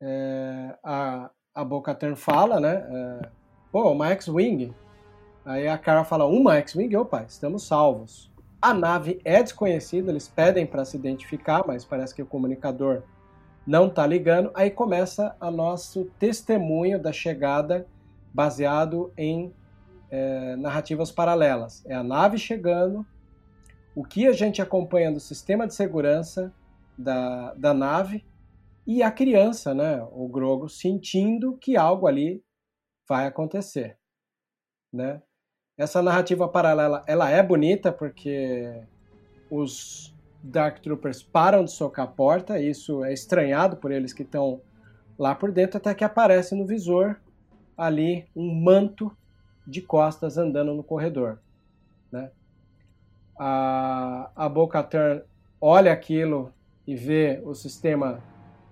é, 0.03 0.77
a, 0.83 1.31
a 1.55 1.65
Bo-Katan 1.65 2.17
fala, 2.17 2.59
né? 2.59 2.85
É, 2.91 3.31
Pô, 3.71 3.93
uma 3.93 4.09
X-Wing. 4.09 4.75
Aí 5.45 5.69
a 5.69 5.79
cara 5.79 6.03
fala, 6.03 6.27
uma 6.27 6.57
X-Wing? 6.57 6.97
Opa, 6.97 7.23
estamos 7.23 7.65
salvos. 7.65 8.29
A 8.61 8.75
nave 8.75 9.21
é 9.25 9.43
desconhecida, 9.43 10.11
eles 10.11 10.29
pedem 10.29 10.67
para 10.67 10.85
se 10.85 10.97
identificar, 10.97 11.65
mas 11.67 11.85
parece 11.85 12.15
que 12.15 12.23
o 12.23 12.27
comunicador 12.27 13.03
não 13.67 13.87
está 13.87 14.07
ligando. 14.07 14.51
Aí 14.55 14.71
começa 14.71 15.37
a 15.41 15.51
nosso 15.51 16.07
testemunho 16.19 17.01
da 17.01 17.13
chegada 17.13 17.87
baseado 18.35 19.13
em 19.17 19.55
é, 20.11 20.57
narrativas 20.57 21.13
paralelas. 21.13 21.85
É 21.87 21.95
a 21.95 22.03
nave 22.03 22.37
chegando, 22.37 23.07
o 23.95 24.05
que 24.05 24.27
a 24.27 24.33
gente 24.33 24.61
acompanha 24.61 25.13
do 25.13 25.21
sistema 25.21 25.67
de 25.67 25.75
segurança 25.75 26.53
da, 26.97 27.55
da 27.55 27.73
nave 27.73 28.25
e 28.87 29.03
a 29.03 29.11
criança, 29.11 29.75
né, 29.75 30.03
o 30.11 30.27
Grogo, 30.29 30.69
sentindo 30.69 31.57
que 31.59 31.77
algo 31.77 32.07
ali 32.07 32.43
vai 33.07 33.27
acontecer, 33.27 33.99
né? 34.93 35.23
Essa 35.79 36.03
narrativa 36.03 36.49
paralela, 36.49 37.05
ela 37.07 37.31
é 37.31 37.41
bonita 37.41 37.93
porque 37.93 38.83
os 39.49 40.13
Dark 40.43 40.81
Troopers 40.81 41.23
param 41.23 41.65
de 41.65 41.71
socar 41.71 42.07
a 42.07 42.09
porta, 42.09 42.61
isso 42.61 43.05
é 43.05 43.13
estranhado 43.13 43.77
por 43.77 43.93
eles 43.93 44.13
que 44.13 44.25
estão 44.25 44.61
lá 45.17 45.37
por 45.37 45.53
dentro, 45.53 45.79
até 45.79 45.95
que 45.95 46.03
aparece 46.03 46.57
no 46.57 46.67
visor 46.67 47.17
ali 47.77 48.27
um 48.35 48.53
manto 48.53 49.17
de 49.65 49.81
costas 49.81 50.37
andando 50.37 50.75
no 50.75 50.83
corredor, 50.83 51.39
né? 52.11 52.31
a, 53.39 54.31
a 54.35 54.49
Bo-Katan 54.49 55.23
olha 55.61 55.93
aquilo 55.93 56.53
e 56.87 56.97
vê 56.97 57.41
o 57.45 57.55
sistema 57.55 58.21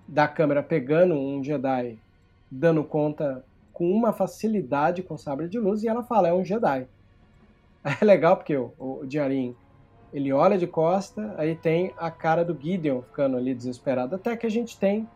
da 0.05 0.27
câmera 0.27 0.61
pegando 0.61 1.15
um 1.15 1.41
Jedi 1.41 1.97
dando 2.51 2.83
conta 2.83 3.43
com 3.71 3.89
uma 3.89 4.11
facilidade 4.11 5.03
com 5.03 5.17
sabre 5.17 5.47
de 5.47 5.59
luz 5.59 5.83
e 5.83 5.87
ela 5.87 6.03
fala, 6.03 6.27
é 6.27 6.33
um 6.33 6.43
Jedi. 6.43 6.87
É 8.01 8.03
legal 8.03 8.35
porque 8.35 8.55
o, 8.55 8.73
o 8.77 9.05
Diarim, 9.05 9.55
ele 10.13 10.33
olha 10.33 10.57
de 10.57 10.67
costa, 10.67 11.33
aí 11.37 11.55
tem 11.55 11.93
a 11.97 12.11
cara 12.11 12.43
do 12.43 12.57
Gideon 12.59 13.01
ficando 13.01 13.37
ali 13.37 13.53
desesperado, 13.53 14.15
até 14.15 14.35
que 14.35 14.45
a 14.45 14.51
gente 14.51 14.77
tem 14.77 15.07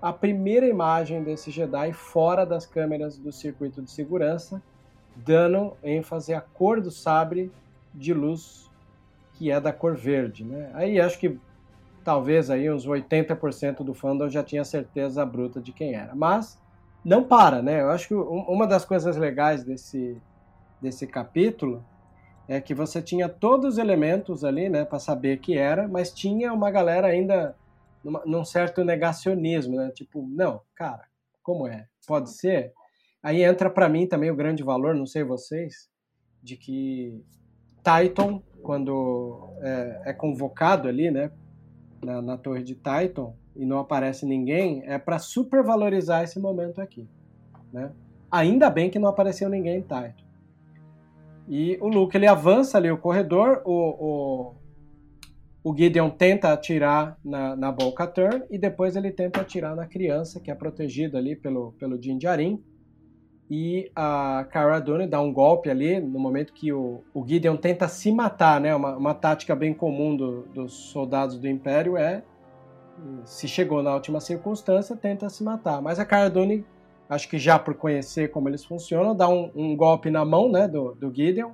a 0.00 0.12
primeira 0.12 0.66
imagem 0.66 1.22
desse 1.22 1.50
Jedi 1.50 1.92
fora 1.92 2.46
das 2.46 2.66
câmeras 2.66 3.18
do 3.18 3.32
circuito 3.32 3.82
de 3.82 3.90
segurança, 3.90 4.62
dando 5.16 5.76
ênfase 5.82 6.32
à 6.32 6.40
cor 6.40 6.80
do 6.80 6.90
sabre 6.90 7.50
de 7.94 8.14
luz 8.14 8.68
que 9.34 9.50
é 9.50 9.60
da 9.60 9.72
cor 9.72 9.96
verde, 9.96 10.44
né? 10.44 10.70
Aí 10.74 11.00
acho 11.00 11.18
que 11.18 11.38
talvez 12.04 12.50
aí 12.50 12.70
uns 12.70 12.86
80% 12.86 13.84
do 13.84 13.94
fandom 13.94 14.28
já 14.28 14.42
tinha 14.42 14.64
certeza 14.64 15.24
bruta 15.24 15.60
de 15.60 15.72
quem 15.72 15.94
era. 15.94 16.14
Mas 16.14 16.60
não 17.04 17.22
para, 17.22 17.62
né? 17.62 17.80
Eu 17.82 17.90
acho 17.90 18.08
que 18.08 18.14
uma 18.14 18.66
das 18.66 18.84
coisas 18.84 19.16
legais 19.16 19.62
desse, 19.64 20.20
desse 20.80 21.06
capítulo 21.06 21.84
é 22.48 22.60
que 22.60 22.74
você 22.74 23.02
tinha 23.02 23.28
todos 23.28 23.74
os 23.74 23.78
elementos 23.78 24.42
ali, 24.42 24.70
né, 24.70 24.84
para 24.84 24.98
saber 24.98 25.38
que 25.38 25.56
era, 25.56 25.86
mas 25.86 26.10
tinha 26.10 26.52
uma 26.52 26.70
galera 26.70 27.06
ainda 27.06 27.54
numa, 28.02 28.22
num 28.24 28.44
certo 28.44 28.82
negacionismo, 28.82 29.76
né? 29.76 29.90
Tipo, 29.90 30.26
não, 30.26 30.62
cara, 30.74 31.04
como 31.42 31.66
é? 31.66 31.86
Pode 32.06 32.30
ser? 32.32 32.72
Aí 33.22 33.42
entra 33.42 33.68
para 33.68 33.88
mim 33.88 34.06
também 34.06 34.30
o 34.30 34.36
grande 34.36 34.62
valor, 34.62 34.94
não 34.94 35.06
sei 35.06 35.22
vocês, 35.22 35.90
de 36.42 36.56
que 36.56 37.22
Titan 37.82 38.40
quando 38.62 39.50
é, 39.60 40.02
é 40.06 40.12
convocado 40.12 40.88
ali, 40.88 41.10
né, 41.10 41.30
na, 42.02 42.22
na, 42.22 42.36
torre 42.38 42.62
de 42.62 42.74
Titan 42.74 43.32
e 43.54 43.66
não 43.66 43.78
aparece 43.78 44.24
ninguém, 44.24 44.82
é 44.86 44.98
para 44.98 45.18
supervalorizar 45.18 46.22
esse 46.22 46.38
momento 46.38 46.80
aqui, 46.80 47.08
né? 47.72 47.92
Ainda 48.30 48.68
bem 48.68 48.90
que 48.90 48.98
não 48.98 49.08
apareceu 49.08 49.48
ninguém 49.48 49.78
em 49.78 49.82
Titan. 49.82 50.27
E 51.48 51.78
o 51.80 51.88
Luke 51.88 52.16
ele 52.16 52.26
avança 52.26 52.76
ali 52.76 52.90
o 52.90 52.98
corredor, 52.98 53.62
o, 53.64 54.54
o, 55.64 55.70
o 55.70 55.76
Gideon 55.76 56.10
tenta 56.10 56.52
atirar 56.52 57.16
na, 57.24 57.56
na 57.56 57.72
Bo-Katan 57.72 58.42
e 58.50 58.58
depois 58.58 58.96
ele 58.96 59.10
tenta 59.10 59.40
atirar 59.40 59.74
na 59.74 59.86
criança 59.86 60.40
que 60.40 60.50
é 60.50 60.54
protegida 60.54 61.16
ali 61.16 61.34
pelo, 61.34 61.72
pelo 61.78 61.98
Din 61.98 62.18
Djarin. 62.18 62.62
e 63.50 63.90
a 63.96 64.46
Cara 64.50 64.78
Dune 64.78 65.06
dá 65.06 65.20
um 65.22 65.32
golpe 65.32 65.70
ali 65.70 65.98
no 65.98 66.18
momento 66.18 66.52
que 66.52 66.70
o, 66.70 67.02
o 67.14 67.26
Gideon 67.26 67.56
tenta 67.56 67.88
se 67.88 68.12
matar, 68.12 68.60
né? 68.60 68.74
Uma, 68.74 68.96
uma 68.96 69.14
tática 69.14 69.56
bem 69.56 69.72
comum 69.72 70.14
do, 70.14 70.42
dos 70.54 70.72
soldados 70.72 71.38
do 71.38 71.48
Império 71.48 71.96
é 71.96 72.22
se 73.24 73.46
chegou 73.46 73.82
na 73.82 73.94
última 73.94 74.20
circunstância, 74.20 74.96
tenta 74.96 75.28
se 75.28 75.42
matar. 75.42 75.80
Mas 75.80 75.98
a 75.98 76.04
Cara 76.04 76.28
Dune, 76.28 76.64
acho 77.08 77.28
que 77.28 77.38
já 77.38 77.58
por 77.58 77.74
conhecer 77.74 78.30
como 78.30 78.48
eles 78.48 78.64
funcionam, 78.64 79.14
dá 79.14 79.28
um, 79.28 79.50
um 79.54 79.76
golpe 79.76 80.10
na 80.10 80.24
mão 80.24 80.50
né, 80.50 80.68
do, 80.68 80.94
do 80.94 81.12
Gideon, 81.14 81.52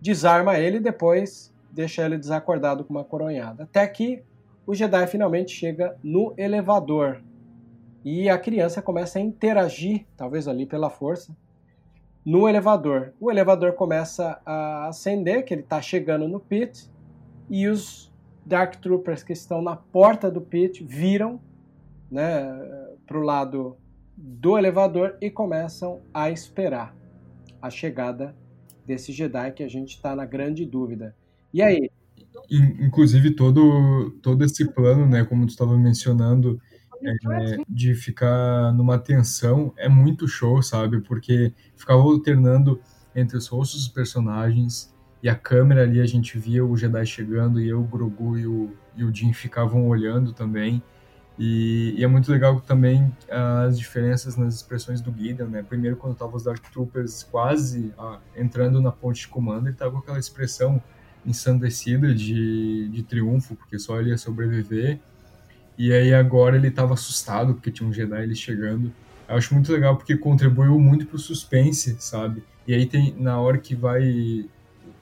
desarma 0.00 0.58
ele 0.58 0.76
e 0.76 0.80
depois 0.80 1.52
deixa 1.70 2.04
ele 2.04 2.16
desacordado 2.16 2.84
com 2.84 2.94
uma 2.94 3.04
coronhada. 3.04 3.64
Até 3.64 3.86
que 3.86 4.22
o 4.66 4.74
Jedi 4.74 5.06
finalmente 5.06 5.52
chega 5.52 5.96
no 6.02 6.32
elevador 6.36 7.20
e 8.04 8.28
a 8.28 8.38
criança 8.38 8.80
começa 8.80 9.18
a 9.18 9.22
interagir, 9.22 10.06
talvez 10.16 10.46
ali 10.46 10.66
pela 10.66 10.90
força, 10.90 11.34
no 12.24 12.48
elevador. 12.48 13.12
O 13.20 13.30
elevador 13.30 13.72
começa 13.72 14.40
a 14.44 14.88
acender, 14.88 15.44
que 15.44 15.52
ele 15.52 15.62
está 15.62 15.80
chegando 15.80 16.28
no 16.28 16.38
pit, 16.38 16.88
e 17.50 17.66
os 17.66 18.12
Dark 18.44 18.76
Troopers 18.76 19.22
que 19.22 19.32
estão 19.32 19.60
na 19.60 19.76
porta 19.76 20.30
do 20.30 20.40
pit 20.40 20.84
viram 20.84 21.40
né, 22.10 22.44
para 23.06 23.18
o 23.18 23.22
lado 23.22 23.76
do 24.16 24.56
elevador 24.56 25.16
e 25.20 25.30
começam 25.30 26.00
a 26.12 26.30
esperar 26.30 26.94
a 27.60 27.70
chegada 27.70 28.34
desse 28.86 29.12
Jedi 29.12 29.52
que 29.52 29.62
a 29.62 29.68
gente 29.68 29.96
está 29.96 30.14
na 30.14 30.24
grande 30.24 30.64
dúvida. 30.64 31.14
E 31.52 31.62
aí? 31.62 31.90
Inclusive 32.50 33.30
todo 33.32 34.10
todo 34.22 34.44
esse 34.44 34.66
plano, 34.72 35.06
né, 35.06 35.24
como 35.24 35.46
tu 35.46 35.50
estava 35.50 35.76
mencionando, 35.78 36.60
é, 37.02 37.56
de 37.68 37.94
ficar 37.94 38.72
numa 38.72 38.98
tensão 38.98 39.72
é 39.76 39.88
muito 39.88 40.26
show, 40.26 40.62
sabe? 40.62 41.00
Porque 41.00 41.52
ficava 41.76 42.00
alternando 42.00 42.80
entre 43.14 43.36
os 43.36 43.46
rostos 43.46 43.84
dos 43.84 43.88
personagens 43.88 44.94
e 45.22 45.28
a 45.28 45.34
câmera 45.34 45.82
ali 45.82 46.00
a 46.00 46.06
gente 46.06 46.38
via 46.38 46.64
o 46.64 46.76
Jedi 46.76 47.06
chegando 47.06 47.60
e 47.60 47.68
eu, 47.68 47.80
o 47.80 47.84
Grogu 47.84 48.38
e 48.38 48.46
o, 48.46 48.70
e 48.96 49.04
o 49.04 49.14
Jin 49.14 49.32
ficavam 49.32 49.88
olhando 49.88 50.32
também. 50.32 50.82
E, 51.38 51.94
e, 51.98 52.04
é 52.04 52.06
muito 52.06 52.30
legal 52.30 52.60
também 52.60 53.12
as 53.28 53.76
diferenças 53.76 54.36
nas 54.36 54.54
expressões 54.54 55.00
do 55.00 55.12
Gideon, 55.12 55.48
né? 55.48 55.64
Primeiro, 55.68 55.96
quando 55.96 56.14
tava 56.14 56.36
os 56.36 56.44
Dark 56.44 56.62
Troopers 56.70 57.24
quase 57.24 57.92
ah, 57.98 58.18
entrando 58.36 58.80
na 58.80 58.92
ponte 58.92 59.22
de 59.22 59.28
comando, 59.28 59.66
ele 59.66 59.76
tava 59.76 59.92
com 59.92 59.98
aquela 59.98 60.18
expressão 60.18 60.80
ensandecida 61.26 62.14
de, 62.14 62.88
de 62.88 63.02
triunfo, 63.02 63.56
porque 63.56 63.78
só 63.78 63.98
ele 63.98 64.10
ia 64.10 64.18
sobreviver. 64.18 65.00
E 65.76 65.92
aí 65.92 66.14
agora 66.14 66.56
ele 66.56 66.68
estava 66.68 66.94
assustado 66.94 67.54
porque 67.54 67.70
tinha 67.70 67.88
um 67.88 67.92
Jedi 67.92 68.22
ele 68.22 68.36
chegando. 68.36 68.92
Eu 69.28 69.36
acho 69.36 69.52
muito 69.54 69.72
legal 69.72 69.96
porque 69.96 70.16
contribuiu 70.16 70.78
muito 70.78 71.06
pro 71.06 71.18
suspense, 71.18 71.96
sabe? 71.98 72.44
E 72.66 72.74
aí 72.74 72.86
tem 72.86 73.12
na 73.18 73.40
hora 73.40 73.58
que 73.58 73.74
vai 73.74 74.48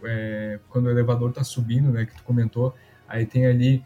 é, 0.03 0.59
quando 0.69 0.87
o 0.87 0.91
elevador 0.91 1.33
tá 1.33 1.45
subindo, 1.45 1.91
né, 1.91 2.07
que 2.07 2.17
tu 2.17 2.23
comentou, 2.23 2.75
aí 3.07 3.27
tem 3.27 3.47
ali 3.47 3.85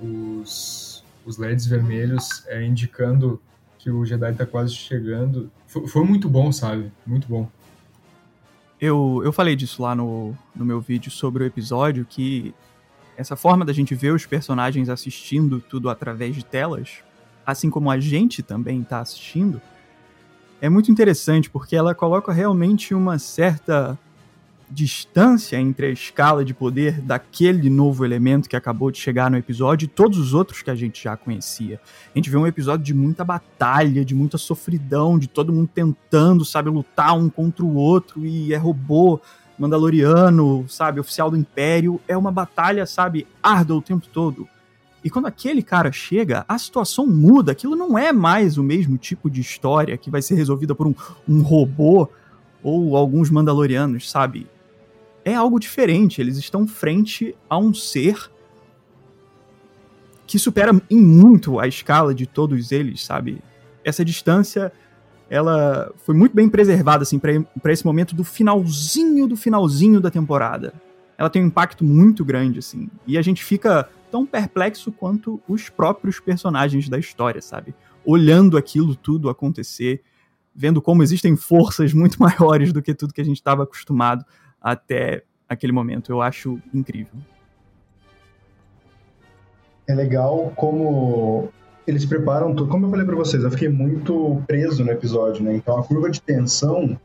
os, 0.00 0.97
os 1.28 1.36
LEDs 1.36 1.66
vermelhos 1.66 2.42
é, 2.46 2.64
indicando 2.64 3.40
que 3.78 3.90
o 3.90 4.04
Jedi 4.04 4.32
tá 4.32 4.46
quase 4.46 4.74
chegando. 4.74 5.50
Foi, 5.66 5.86
foi, 5.86 6.04
muito 6.04 6.28
bom, 6.28 6.50
sabe? 6.50 6.90
Muito 7.06 7.28
bom. 7.28 7.48
Eu, 8.80 9.20
eu 9.22 9.32
falei 9.32 9.54
disso 9.54 9.82
lá 9.82 9.94
no, 9.94 10.34
no 10.56 10.64
meu 10.64 10.80
vídeo 10.80 11.10
sobre 11.10 11.44
o 11.44 11.46
episódio, 11.46 12.06
que 12.08 12.54
essa 13.16 13.36
forma 13.36 13.64
da 13.64 13.72
gente 13.72 13.94
ver 13.94 14.12
os 14.12 14.24
personagens 14.24 14.88
assistindo 14.88 15.60
tudo 15.60 15.90
através 15.90 16.34
de 16.34 16.44
telas, 16.44 17.00
assim 17.44 17.68
como 17.68 17.90
a 17.90 18.00
gente 18.00 18.42
também 18.42 18.80
está 18.80 19.00
assistindo, 19.00 19.60
é 20.62 20.68
muito 20.68 20.90
interessante 20.90 21.50
porque 21.50 21.76
ela 21.76 21.94
coloca 21.94 22.32
realmente 22.32 22.94
uma 22.94 23.18
certa 23.18 23.98
distância 24.70 25.56
entre 25.56 25.86
a 25.86 25.90
escala 25.90 26.44
de 26.44 26.52
poder 26.52 27.00
daquele 27.00 27.70
novo 27.70 28.04
elemento 28.04 28.48
que 28.48 28.56
acabou 28.56 28.90
de 28.90 28.98
chegar 28.98 29.30
no 29.30 29.36
episódio 29.36 29.86
e 29.86 29.88
todos 29.88 30.18
os 30.18 30.34
outros 30.34 30.62
que 30.62 30.70
a 30.70 30.74
gente 30.74 31.02
já 31.02 31.16
conhecia. 31.16 31.80
A 32.14 32.18
gente 32.18 32.30
vê 32.30 32.36
um 32.36 32.46
episódio 32.46 32.84
de 32.84 32.94
muita 32.94 33.24
batalha, 33.24 34.04
de 34.04 34.14
muita 34.14 34.38
sofridão, 34.38 35.18
de 35.18 35.26
todo 35.26 35.52
mundo 35.52 35.70
tentando, 35.74 36.44
sabe, 36.44 36.70
lutar 36.70 37.16
um 37.16 37.28
contra 37.28 37.64
o 37.64 37.74
outro 37.74 38.26
e 38.26 38.52
é 38.52 38.56
robô, 38.56 39.20
Mandaloriano, 39.58 40.66
sabe, 40.68 41.00
oficial 41.00 41.30
do 41.30 41.36
Império, 41.36 42.00
é 42.06 42.16
uma 42.16 42.30
batalha, 42.30 42.86
sabe, 42.86 43.26
árdua 43.42 43.78
o 43.78 43.82
tempo 43.82 44.06
todo. 44.06 44.46
E 45.02 45.10
quando 45.10 45.26
aquele 45.26 45.62
cara 45.62 45.90
chega, 45.90 46.44
a 46.48 46.58
situação 46.58 47.06
muda. 47.06 47.52
Aquilo 47.52 47.76
não 47.76 47.96
é 47.96 48.12
mais 48.12 48.58
o 48.58 48.62
mesmo 48.62 48.98
tipo 48.98 49.30
de 49.30 49.40
história 49.40 49.96
que 49.96 50.10
vai 50.10 50.20
ser 50.20 50.34
resolvida 50.34 50.74
por 50.74 50.86
um, 50.86 50.94
um 51.28 51.40
robô 51.42 52.08
ou 52.62 52.96
alguns 52.96 53.30
Mandalorianos, 53.30 54.10
sabe? 54.10 54.46
É 55.28 55.34
algo 55.34 55.60
diferente. 55.60 56.22
Eles 56.22 56.38
estão 56.38 56.66
frente 56.66 57.36
a 57.50 57.58
um 57.58 57.74
ser 57.74 58.30
que 60.26 60.38
supera 60.38 60.72
em 60.88 60.98
muito 60.98 61.60
a 61.60 61.68
escala 61.68 62.14
de 62.14 62.26
todos 62.26 62.72
eles, 62.72 63.04
sabe? 63.04 63.42
Essa 63.84 64.02
distância 64.02 64.72
ela 65.28 65.92
foi 65.98 66.14
muito 66.14 66.34
bem 66.34 66.48
preservada 66.48 67.02
assim 67.02 67.18
para 67.18 67.72
esse 67.72 67.84
momento 67.84 68.16
do 68.16 68.24
finalzinho 68.24 69.28
do 69.28 69.36
finalzinho 69.36 70.00
da 70.00 70.10
temporada. 70.10 70.72
Ela 71.18 71.28
tem 71.28 71.42
um 71.42 71.48
impacto 71.48 71.84
muito 71.84 72.24
grande 72.24 72.60
assim, 72.60 72.88
e 73.06 73.18
a 73.18 73.22
gente 73.22 73.44
fica 73.44 73.86
tão 74.10 74.24
perplexo 74.24 74.90
quanto 74.90 75.42
os 75.46 75.68
próprios 75.68 76.18
personagens 76.18 76.88
da 76.88 76.98
história, 76.98 77.42
sabe? 77.42 77.74
Olhando 78.02 78.56
aquilo 78.56 78.96
tudo 78.96 79.28
acontecer, 79.28 80.02
vendo 80.54 80.80
como 80.80 81.02
existem 81.02 81.36
forças 81.36 81.92
muito 81.92 82.16
maiores 82.22 82.72
do 82.72 82.80
que 82.80 82.94
tudo 82.94 83.12
que 83.12 83.20
a 83.20 83.24
gente 83.24 83.36
estava 83.36 83.64
acostumado 83.64 84.24
até 84.60 85.22
aquele 85.48 85.72
momento. 85.72 86.12
Eu 86.12 86.20
acho 86.20 86.60
incrível. 86.72 87.14
É 89.86 89.94
legal 89.94 90.52
como 90.54 91.48
eles 91.86 92.04
preparam 92.04 92.54
tudo. 92.54 92.70
Como 92.70 92.86
eu 92.86 92.90
falei 92.90 93.06
para 93.06 93.16
vocês, 93.16 93.42
eu 93.42 93.50
fiquei 93.50 93.68
muito 93.68 94.42
preso 94.46 94.84
no 94.84 94.92
episódio, 94.92 95.42
né? 95.42 95.56
Então 95.56 95.78
a 95.78 95.82
curva 95.82 96.10
de 96.10 96.20
tensão, 96.20 97.00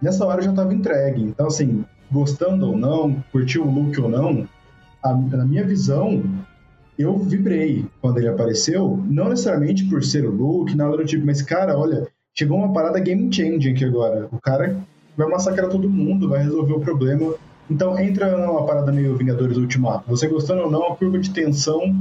nessa 0.00 0.24
hora 0.24 0.40
já 0.40 0.50
estava 0.50 0.72
entregue. 0.72 1.22
Então, 1.22 1.46
assim, 1.46 1.84
gostando 2.10 2.68
ou 2.68 2.76
não, 2.76 3.22
curtiu 3.30 3.66
o 3.66 3.70
look 3.70 4.00
ou 4.00 4.08
não, 4.08 4.48
a, 5.02 5.14
na 5.14 5.44
minha 5.44 5.64
visão, 5.64 6.22
eu 6.98 7.18
vibrei 7.18 7.84
quando 8.00 8.18
ele 8.18 8.28
apareceu. 8.28 8.98
Não 9.04 9.28
necessariamente 9.28 9.84
por 9.84 10.02
ser 10.02 10.24
o 10.24 10.30
look, 10.30 10.74
nada 10.74 10.96
do 10.96 11.04
tipo, 11.04 11.26
mas, 11.26 11.42
cara, 11.42 11.76
olha, 11.76 12.08
chegou 12.34 12.56
uma 12.56 12.72
parada 12.72 12.98
game 13.00 13.30
changing 13.30 13.72
aqui 13.72 13.84
agora. 13.84 14.28
O 14.32 14.40
cara 14.40 14.76
vai 15.16 15.28
massacrar 15.28 15.68
todo 15.68 15.88
mundo, 15.88 16.28
vai 16.28 16.42
resolver 16.42 16.74
o 16.74 16.80
problema. 16.80 17.34
Então 17.70 17.98
entra 17.98 18.36
numa 18.36 18.64
parada 18.64 18.92
meio 18.92 19.16
Vingadores 19.16 19.56
Ultimato. 19.56 20.04
Você 20.08 20.26
gostando 20.28 20.62
ou 20.62 20.70
não, 20.70 20.92
a 20.92 20.96
curva 20.96 21.18
de 21.18 21.30
tensão 21.30 21.94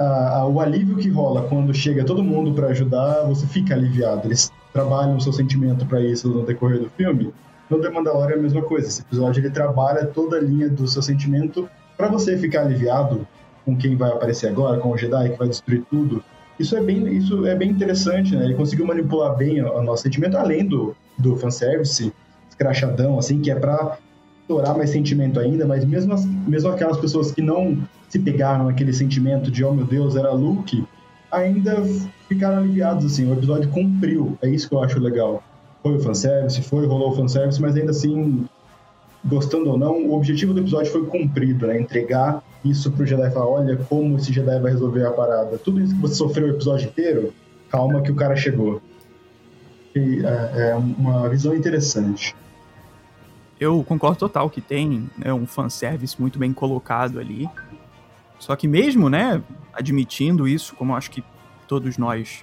a, 0.00 0.46
o 0.46 0.60
alívio 0.60 0.96
que 0.96 1.10
rola 1.10 1.42
quando 1.42 1.74
chega 1.74 2.04
todo 2.04 2.24
mundo 2.24 2.52
para 2.52 2.68
ajudar, 2.68 3.22
você 3.24 3.46
fica 3.46 3.74
aliviado. 3.74 4.26
Eles 4.26 4.50
trabalham 4.72 5.16
o 5.16 5.20
seu 5.20 5.32
sentimento 5.32 5.84
para 5.84 6.00
isso 6.00 6.28
no 6.28 6.44
decorrer 6.44 6.80
do 6.80 6.88
filme. 6.90 7.32
No 7.68 7.80
The 7.80 7.90
Mandalorian 7.90 8.36
é 8.36 8.38
a 8.38 8.42
mesma 8.42 8.62
coisa. 8.62 8.88
Esse 8.88 9.02
episódio 9.02 9.40
ele 9.40 9.50
trabalha 9.50 10.06
toda 10.06 10.38
a 10.38 10.40
linha 10.40 10.68
do 10.68 10.88
seu 10.88 11.02
sentimento 11.02 11.68
para 11.96 12.08
você 12.08 12.36
ficar 12.38 12.62
aliviado 12.62 13.26
com 13.64 13.76
quem 13.76 13.94
vai 13.94 14.10
aparecer 14.10 14.48
agora, 14.48 14.80
com 14.80 14.90
o 14.90 14.96
Jedi 14.96 15.30
que 15.30 15.38
vai 15.38 15.48
destruir 15.48 15.84
tudo. 15.90 16.24
Isso 16.58 16.76
é 16.76 16.80
bem, 16.80 17.06
isso 17.16 17.46
é 17.46 17.54
bem 17.54 17.70
interessante, 17.70 18.34
né? 18.34 18.44
Ele 18.44 18.54
conseguiu 18.54 18.86
manipular 18.86 19.36
bem 19.36 19.62
o, 19.62 19.78
o 19.78 19.82
nosso 19.82 20.02
sentimento, 20.02 20.36
além 20.36 20.66
do, 20.66 20.96
do 21.18 21.36
fanservice 21.36 22.12
escrachadão, 22.60 23.18
assim, 23.18 23.40
que 23.40 23.50
é 23.50 23.54
para 23.54 23.98
estourar 24.42 24.76
mais 24.76 24.90
sentimento 24.90 25.40
ainda, 25.40 25.66
mas 25.66 25.84
mesmo, 25.84 26.12
as, 26.12 26.24
mesmo 26.26 26.68
aquelas 26.70 26.98
pessoas 26.98 27.32
que 27.32 27.40
não 27.40 27.78
se 28.08 28.18
pegaram 28.18 28.66
naquele 28.66 28.92
sentimento 28.92 29.50
de, 29.50 29.64
oh 29.64 29.72
meu 29.72 29.86
Deus, 29.86 30.16
era 30.16 30.30
Luke, 30.32 30.84
ainda 31.30 31.82
ficaram 32.28 32.58
aliviados, 32.58 33.06
assim, 33.06 33.30
o 33.30 33.32
episódio 33.32 33.70
cumpriu, 33.70 34.36
é 34.42 34.48
isso 34.48 34.68
que 34.68 34.74
eu 34.74 34.82
acho 34.82 34.98
legal. 34.98 35.42
Foi 35.82 35.96
o 35.96 36.00
fanservice, 36.00 36.60
foi, 36.62 36.86
rolou 36.86 37.12
o 37.12 37.16
fanservice, 37.16 37.60
mas 37.62 37.76
ainda 37.76 37.92
assim, 37.92 38.44
gostando 39.24 39.70
ou 39.70 39.78
não, 39.78 40.04
o 40.06 40.14
objetivo 40.14 40.52
do 40.52 40.60
episódio 40.60 40.92
foi 40.92 41.06
cumprido, 41.06 41.66
né? 41.66 41.80
Entregar 41.80 42.42
isso 42.62 42.90
pro 42.90 43.06
Jedi 43.06 43.30
falar, 43.30 43.48
olha 43.48 43.76
como 43.76 44.16
esse 44.16 44.32
Jedi 44.32 44.58
vai 44.60 44.72
resolver 44.72 45.06
a 45.06 45.10
parada. 45.10 45.56
Tudo 45.56 45.80
isso 45.80 45.94
que 45.94 46.00
você 46.00 46.14
sofreu 46.14 46.48
o 46.48 46.50
episódio 46.50 46.88
inteiro, 46.88 47.32
calma 47.70 48.02
que 48.02 48.12
o 48.12 48.14
cara 48.14 48.36
chegou. 48.36 48.82
E, 49.94 50.22
é, 50.24 50.70
é 50.70 50.74
uma 50.74 51.26
visão 51.30 51.54
interessante. 51.54 52.34
Eu 53.60 53.84
concordo 53.84 54.18
total 54.18 54.48
que 54.48 54.62
tem 54.62 55.10
né, 55.18 55.32
um 55.34 55.46
fanservice 55.46 56.18
muito 56.18 56.38
bem 56.38 56.50
colocado 56.50 57.20
ali. 57.20 57.46
Só 58.38 58.56
que 58.56 58.66
mesmo, 58.66 59.10
né, 59.10 59.42
admitindo 59.74 60.48
isso, 60.48 60.74
como 60.74 60.96
acho 60.96 61.10
que 61.10 61.22
todos 61.68 61.98
nós 61.98 62.42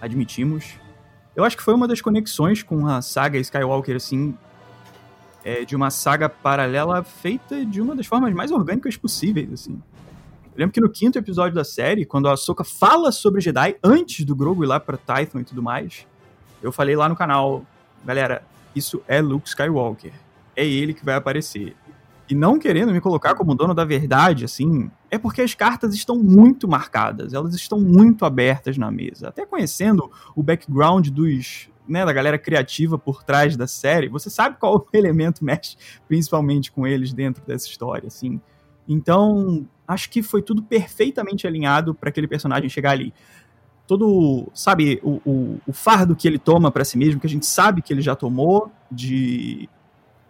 admitimos, 0.00 0.74
eu 1.36 1.44
acho 1.44 1.56
que 1.56 1.62
foi 1.62 1.72
uma 1.72 1.86
das 1.86 2.00
conexões 2.00 2.64
com 2.64 2.86
a 2.88 3.00
saga 3.00 3.38
Skywalker, 3.38 3.94
assim, 3.94 4.36
é, 5.44 5.64
de 5.64 5.76
uma 5.76 5.88
saga 5.88 6.28
paralela 6.28 7.04
feita 7.04 7.64
de 7.64 7.80
uma 7.80 7.94
das 7.94 8.06
formas 8.06 8.34
mais 8.34 8.50
orgânicas 8.50 8.96
possíveis, 8.96 9.52
assim. 9.52 9.80
Eu 10.46 10.60
lembro 10.60 10.72
que 10.72 10.80
no 10.80 10.90
quinto 10.90 11.16
episódio 11.16 11.54
da 11.54 11.62
série, 11.62 12.04
quando 12.04 12.28
a 12.28 12.32
Ahsoka 12.32 12.64
fala 12.64 13.12
sobre 13.12 13.40
Jedi, 13.40 13.76
antes 13.84 14.24
do 14.24 14.34
Grogu 14.34 14.64
ir 14.64 14.66
lá 14.66 14.80
pra 14.80 14.96
Tython 14.96 15.40
e 15.40 15.44
tudo 15.44 15.62
mais, 15.62 16.06
eu 16.60 16.72
falei 16.72 16.96
lá 16.96 17.08
no 17.08 17.14
canal, 17.14 17.64
galera, 18.04 18.42
isso 18.74 19.00
é 19.06 19.20
Luke 19.20 19.46
Skywalker. 19.46 20.25
É 20.56 20.66
ele 20.66 20.94
que 20.94 21.04
vai 21.04 21.14
aparecer. 21.14 21.76
E 22.28 22.34
não 22.34 22.58
querendo 22.58 22.92
me 22.92 23.00
colocar 23.00 23.36
como 23.36 23.54
dono 23.54 23.72
da 23.72 23.84
verdade, 23.84 24.44
assim, 24.44 24.90
é 25.10 25.16
porque 25.16 25.42
as 25.42 25.54
cartas 25.54 25.94
estão 25.94 26.16
muito 26.16 26.66
marcadas, 26.66 27.32
elas 27.32 27.54
estão 27.54 27.80
muito 27.80 28.24
abertas 28.24 28.76
na 28.76 28.90
mesa. 28.90 29.28
Até 29.28 29.46
conhecendo 29.46 30.10
o 30.34 30.42
background 30.42 31.08
dos, 31.08 31.68
né, 31.86 32.04
da 32.04 32.12
galera 32.12 32.36
criativa 32.36 32.98
por 32.98 33.22
trás 33.22 33.56
da 33.56 33.68
série, 33.68 34.08
você 34.08 34.28
sabe 34.28 34.56
qual 34.58 34.84
elemento 34.92 35.44
mexe 35.44 35.76
principalmente 36.08 36.72
com 36.72 36.84
eles 36.84 37.12
dentro 37.12 37.44
dessa 37.46 37.68
história, 37.68 38.08
assim. 38.08 38.40
Então, 38.88 39.64
acho 39.86 40.10
que 40.10 40.20
foi 40.20 40.42
tudo 40.42 40.62
perfeitamente 40.62 41.46
alinhado 41.46 41.94
para 41.94 42.08
aquele 42.08 42.26
personagem 42.26 42.68
chegar 42.68 42.90
ali. 42.90 43.14
Todo, 43.86 44.50
sabe, 44.52 45.00
o, 45.00 45.20
o, 45.24 45.60
o 45.64 45.72
fardo 45.72 46.16
que 46.16 46.26
ele 46.26 46.40
toma 46.40 46.72
para 46.72 46.84
si 46.84 46.98
mesmo, 46.98 47.20
que 47.20 47.26
a 47.26 47.30
gente 47.30 47.46
sabe 47.46 47.82
que 47.82 47.92
ele 47.92 48.02
já 48.02 48.16
tomou, 48.16 48.72
de 48.90 49.68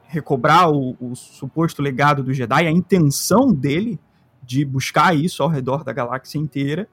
recobrar 0.08 0.70
o, 0.70 0.96
o, 1.00 1.14
suposto 1.14 1.82
legado 1.82 2.22
do 2.22 2.32
Jedi, 2.32 2.66
a 2.66 2.70
intenção 2.70 3.52
dele 3.52 3.98
de 4.42 4.64
buscar 4.64 5.16
isso 5.16 5.42
ao 5.42 5.48
redor 5.48 5.82
da 5.82 5.92
galáxia 5.92 6.38
inteira, 6.38 6.88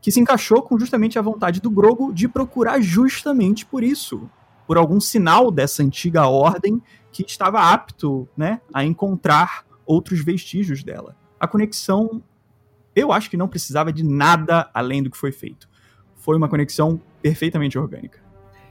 que 0.00 0.12
se 0.12 0.20
encaixou 0.20 0.62
com 0.62 0.78
justamente 0.78 1.18
a 1.18 1.22
vontade 1.22 1.60
do 1.60 1.70
Grogu 1.70 2.12
de 2.14 2.28
procurar 2.28 2.80
justamente 2.80 3.66
por 3.66 3.82
isso, 3.82 4.30
por 4.66 4.76
algum 4.76 5.00
sinal 5.00 5.50
dessa 5.50 5.82
antiga 5.82 6.28
ordem 6.28 6.80
que 7.10 7.24
estava 7.24 7.72
apto, 7.72 8.28
né, 8.36 8.60
a 8.72 8.84
encontrar 8.84 9.64
outros 9.84 10.22
vestígios 10.22 10.84
dela. 10.84 11.16
A 11.40 11.48
conexão, 11.48 12.22
eu 12.94 13.10
acho 13.10 13.28
que 13.28 13.36
não 13.36 13.48
precisava 13.48 13.92
de 13.92 14.04
nada 14.04 14.70
além 14.72 15.02
do 15.02 15.10
que 15.10 15.16
foi 15.16 15.32
feito. 15.32 15.68
Foi 16.14 16.36
uma 16.36 16.48
conexão 16.48 17.00
perfeitamente 17.20 17.78
orgânica. 17.78 18.25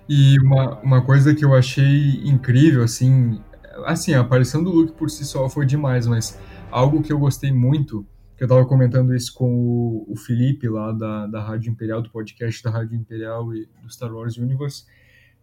E 0.07 0.39
uma, 0.39 0.79
uma 0.81 1.01
coisa 1.03 1.33
que 1.33 1.43
eu 1.43 1.55
achei 1.55 2.21
incrível, 2.23 2.83
assim, 2.83 3.41
assim, 3.85 4.13
a 4.13 4.21
aparição 4.21 4.63
do 4.63 4.69
Luke 4.69 4.93
por 4.93 5.09
si 5.09 5.25
só 5.25 5.49
foi 5.49 5.65
demais, 5.65 6.05
mas 6.05 6.39
algo 6.69 7.01
que 7.01 7.11
eu 7.11 7.17
gostei 7.17 7.51
muito, 7.51 8.05
que 8.37 8.43
eu 8.43 8.47
tava 8.47 8.65
comentando 8.65 9.15
isso 9.15 9.33
com 9.33 9.51
o, 9.51 10.05
o 10.07 10.15
Felipe 10.15 10.67
lá 10.69 10.91
da, 10.91 11.25
da 11.27 11.41
Rádio 11.41 11.71
Imperial, 11.71 12.01
do 12.01 12.09
podcast 12.09 12.63
da 12.63 12.69
Rádio 12.69 12.95
Imperial 12.95 13.53
e 13.55 13.67
do 13.81 13.91
Star 13.91 14.13
Wars 14.13 14.37
Universe, 14.37 14.85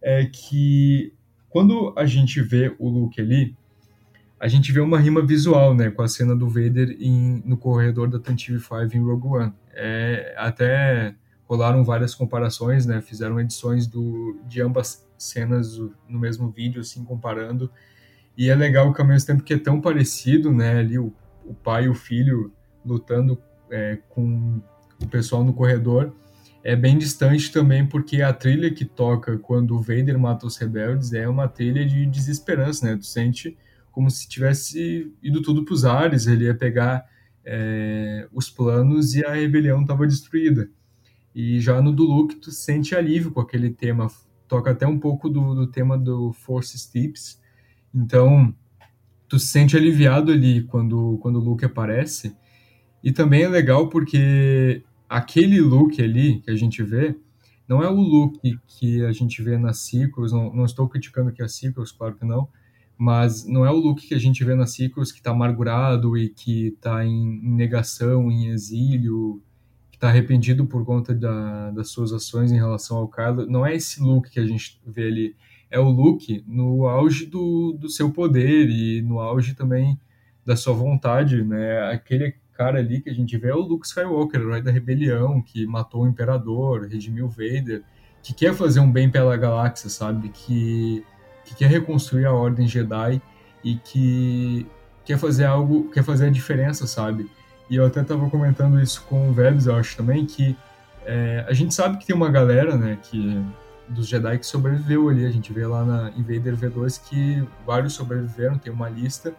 é 0.01 0.25
que 0.25 1.13
quando 1.49 1.93
a 1.97 2.05
gente 2.05 2.41
vê 2.41 2.75
o 2.79 2.89
Luke 2.89 3.19
ali, 3.19 3.55
a 4.39 4.47
gente 4.47 4.71
vê 4.71 4.79
uma 4.79 4.99
rima 4.99 5.25
visual, 5.25 5.73
né, 5.73 5.89
com 5.89 6.01
a 6.01 6.07
cena 6.07 6.35
do 6.35 6.49
Vader 6.49 6.97
em, 6.99 7.41
no 7.45 7.55
corredor 7.55 8.09
da 8.09 8.19
Tantive 8.19 8.59
5 8.59 8.89
em 8.93 8.99
Rogue 8.99 9.27
One. 9.27 9.53
É, 9.73 10.35
até 10.37 11.15
rolaram 11.53 11.83
várias 11.83 12.15
comparações, 12.15 12.87
né? 12.87 12.99
Fizeram 12.99 13.39
edições 13.39 13.85
do, 13.85 14.39
de 14.47 14.59
ambas 14.59 15.07
cenas 15.15 15.77
no 16.09 16.19
mesmo 16.19 16.49
vídeo, 16.49 16.81
assim, 16.81 17.03
comparando. 17.05 17.69
E 18.35 18.49
é 18.49 18.55
legal 18.55 18.91
que 18.91 18.99
ao 18.99 19.07
mesmo 19.07 19.27
tempo 19.27 19.43
que 19.43 19.53
é 19.53 19.59
tão 19.59 19.79
parecido, 19.79 20.51
né? 20.51 20.79
Ali 20.79 20.97
o, 20.97 21.13
o 21.45 21.53
pai 21.53 21.85
e 21.85 21.89
o 21.89 21.93
filho 21.93 22.51
lutando 22.83 23.39
é, 23.69 23.99
com 24.09 24.61
o 24.99 25.07
pessoal 25.07 25.43
no 25.43 25.53
corredor, 25.53 26.11
é 26.63 26.75
bem 26.75 26.97
distante 26.97 27.51
também 27.51 27.85
porque 27.85 28.23
a 28.23 28.33
trilha 28.33 28.73
que 28.73 28.83
toca 28.83 29.37
quando 29.37 29.75
o 29.75 29.81
Vader 29.81 30.17
mata 30.17 30.47
os 30.47 30.57
rebeldes 30.57 31.13
é 31.13 31.27
uma 31.27 31.47
trilha 31.47 31.85
de 31.85 32.05
desesperança, 32.07 32.85
né? 32.85 32.97
Tu 32.97 33.05
sente 33.05 33.55
como 33.91 34.09
se 34.09 34.27
tivesse 34.27 35.13
ido 35.21 35.39
tudo 35.43 35.63
para 35.63 35.73
os 35.73 35.85
ares, 35.85 36.25
ele 36.25 36.45
ia 36.45 36.55
pegar 36.55 37.05
é, 37.45 38.27
os 38.33 38.49
planos 38.49 39.13
e 39.13 39.23
a 39.23 39.33
rebelião 39.33 39.81
estava 39.81 40.07
destruída. 40.07 40.67
E 41.35 41.59
já 41.59 41.81
no 41.81 41.91
do 41.91 42.03
Luke, 42.03 42.35
tu 42.35 42.51
sente 42.51 42.95
alívio 42.95 43.31
com 43.31 43.41
aquele 43.41 43.69
tema. 43.69 44.07
Toca 44.47 44.71
até 44.71 44.85
um 44.85 44.99
pouco 44.99 45.29
do, 45.29 45.55
do 45.55 45.67
tema 45.67 45.97
do 45.97 46.31
Force 46.33 46.91
Tips. 46.91 47.41
Então, 47.93 48.53
tu 49.27 49.39
se 49.39 49.47
sente 49.47 49.75
aliviado 49.75 50.31
ali 50.31 50.63
quando, 50.63 51.17
quando 51.21 51.37
o 51.37 51.43
Luke 51.43 51.65
aparece. 51.65 52.35
E 53.03 53.11
também 53.11 53.43
é 53.43 53.49
legal 53.49 53.89
porque 53.89 54.83
aquele 55.09 55.59
Luke 55.59 56.01
ali 56.01 56.39
que 56.41 56.51
a 56.51 56.55
gente 56.55 56.81
vê 56.83 57.15
não 57.67 57.81
é 57.81 57.89
o 57.89 57.95
Luke 57.95 58.59
que 58.67 59.03
a 59.03 59.11
gente 59.11 59.41
vê 59.41 59.57
nas 59.57 59.79
sequels. 59.79 60.31
Não, 60.31 60.53
não 60.53 60.65
estou 60.65 60.87
criticando 60.87 61.29
aqui 61.29 61.41
as 61.41 61.55
sequels, 61.55 61.91
claro 61.91 62.15
que 62.15 62.25
não. 62.25 62.47
Mas 62.97 63.45
não 63.45 63.65
é 63.65 63.71
o 63.71 63.75
Luke 63.75 64.07
que 64.07 64.13
a 64.13 64.19
gente 64.19 64.43
vê 64.43 64.53
nas 64.53 64.75
sequels 64.75 65.11
que 65.11 65.17
está 65.17 65.31
amargurado 65.31 66.15
e 66.17 66.29
que 66.29 66.67
está 66.67 67.03
em 67.05 67.41
negação, 67.41 68.31
em 68.31 68.47
exílio, 68.47 69.41
está 70.03 70.09
arrependido 70.09 70.65
por 70.65 70.85
conta 70.85 71.15
da, 71.15 71.71
das 71.71 71.89
suas 71.89 72.11
ações 72.11 72.51
em 72.51 72.57
relação 72.57 72.97
ao 72.97 73.07
Kylo, 73.07 73.45
não 73.45 73.65
é 73.65 73.73
esse 73.73 74.01
Luke 74.01 74.29
que 74.29 74.39
a 74.39 74.45
gente 74.45 74.81
vê 74.85 75.07
ali, 75.07 75.35
é 75.71 75.79
o 75.79 75.89
Luke 75.89 76.43
no 76.45 76.85
auge 76.85 77.25
do, 77.25 77.71
do 77.71 77.89
seu 77.89 78.11
poder 78.11 78.69
e 78.69 79.01
no 79.01 79.19
auge 79.19 79.55
também 79.55 79.97
da 80.45 80.57
sua 80.57 80.73
vontade, 80.73 81.41
né? 81.41 81.89
Aquele 81.89 82.35
cara 82.51 82.79
ali 82.79 82.99
que 82.99 83.09
a 83.09 83.13
gente 83.13 83.37
vê 83.37 83.47
é 83.47 83.55
o 83.55 83.61
Luke 83.61 83.87
Skywalker, 83.87 84.41
herói 84.41 84.61
da 84.61 84.71
rebelião, 84.71 85.41
que 85.41 85.65
matou 85.65 86.03
o 86.03 86.07
Imperador, 86.07 86.85
redimiu 86.85 87.29
Vader, 87.29 87.81
que 88.21 88.33
quer 88.33 88.53
fazer 88.53 88.81
um 88.81 88.91
bem 88.91 89.09
pela 89.09 89.37
galáxia, 89.37 89.89
sabe? 89.89 90.29
Que, 90.29 91.03
que 91.45 91.55
quer 91.55 91.69
reconstruir 91.69 92.25
a 92.25 92.33
Ordem 92.33 92.67
Jedi 92.67 93.21
e 93.63 93.75
que 93.77 94.67
quer 95.05 95.17
fazer 95.17 95.45
algo, 95.45 95.89
quer 95.91 96.03
fazer 96.03 96.27
a 96.27 96.29
diferença, 96.29 96.85
sabe? 96.85 97.29
E 97.73 97.75
eu 97.75 97.87
até 97.87 98.01
estava 98.01 98.29
comentando 98.29 98.79
isso 98.79 99.03
com 99.09 99.31
o 99.31 99.33
Vebs, 99.33 99.65
eu 99.65 99.75
acho 99.75 99.97
também, 99.97 100.27
que 100.27 100.55
é, 101.07 101.43
a 101.47 101.53
gente 101.53 101.73
sabe 101.73 101.97
que 101.97 102.05
tem 102.05 102.15
uma 102.15 102.29
galera, 102.29 102.77
né, 102.77 102.99
que 103.01 103.43
dos 103.89 104.07
Jedi 104.07 104.37
que 104.37 104.45
sobreviveu 104.45 105.09
ali. 105.09 105.25
A 105.25 105.31
gente 105.31 105.51
vê 105.51 105.65
lá 105.65 105.83
na 105.83 106.11
Invader 106.11 106.55
V2 106.55 107.01
que 107.09 107.43
vários 107.65 107.93
sobreviveram, 107.93 108.59
tem 108.59 108.71
uma 108.71 108.87
lista. 108.87 109.33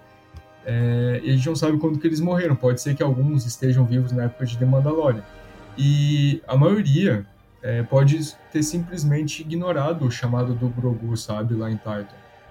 É, 0.66 1.20
e 1.23 1.31
a 1.31 1.36
gente 1.36 1.47
não 1.47 1.55
sabe 1.55 1.78
quando 1.78 1.97
que 2.01 2.09
eles 2.09 2.19
morreram. 2.19 2.56
Pode 2.56 2.81
ser 2.81 2.97
que 2.97 3.05
alguns 3.05 3.47
estejam 3.47 3.85
vivos 3.85 4.11
na 4.11 4.24
época 4.24 4.44
de 4.47 4.59
The 4.59 4.66
Mandalorian. 4.66 5.23
E 5.78 6.43
a 6.48 6.56
maioria 6.56 7.24
é, 7.62 7.85
pode 7.85 8.35
ter 8.51 8.65
simplesmente 8.65 9.43
ignorado 9.43 10.06
o 10.06 10.11
chamado 10.11 10.55
do 10.55 10.69
Grogu, 10.70 11.16
sabe, 11.16 11.55
lá 11.55 11.70
em 11.70 11.77
Titan. 11.77 12.09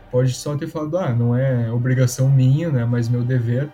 Pode 0.09 0.33
só 0.33 0.55
ter 0.55 0.67
falado, 0.67 0.97
ah, 0.97 1.13
não 1.13 1.35
é 1.35 1.69
obrigação 1.69 2.29
minha, 2.29 2.69
né, 2.69 2.85
mas 2.85 3.09
meu 3.09 3.21
dever. 3.21 3.69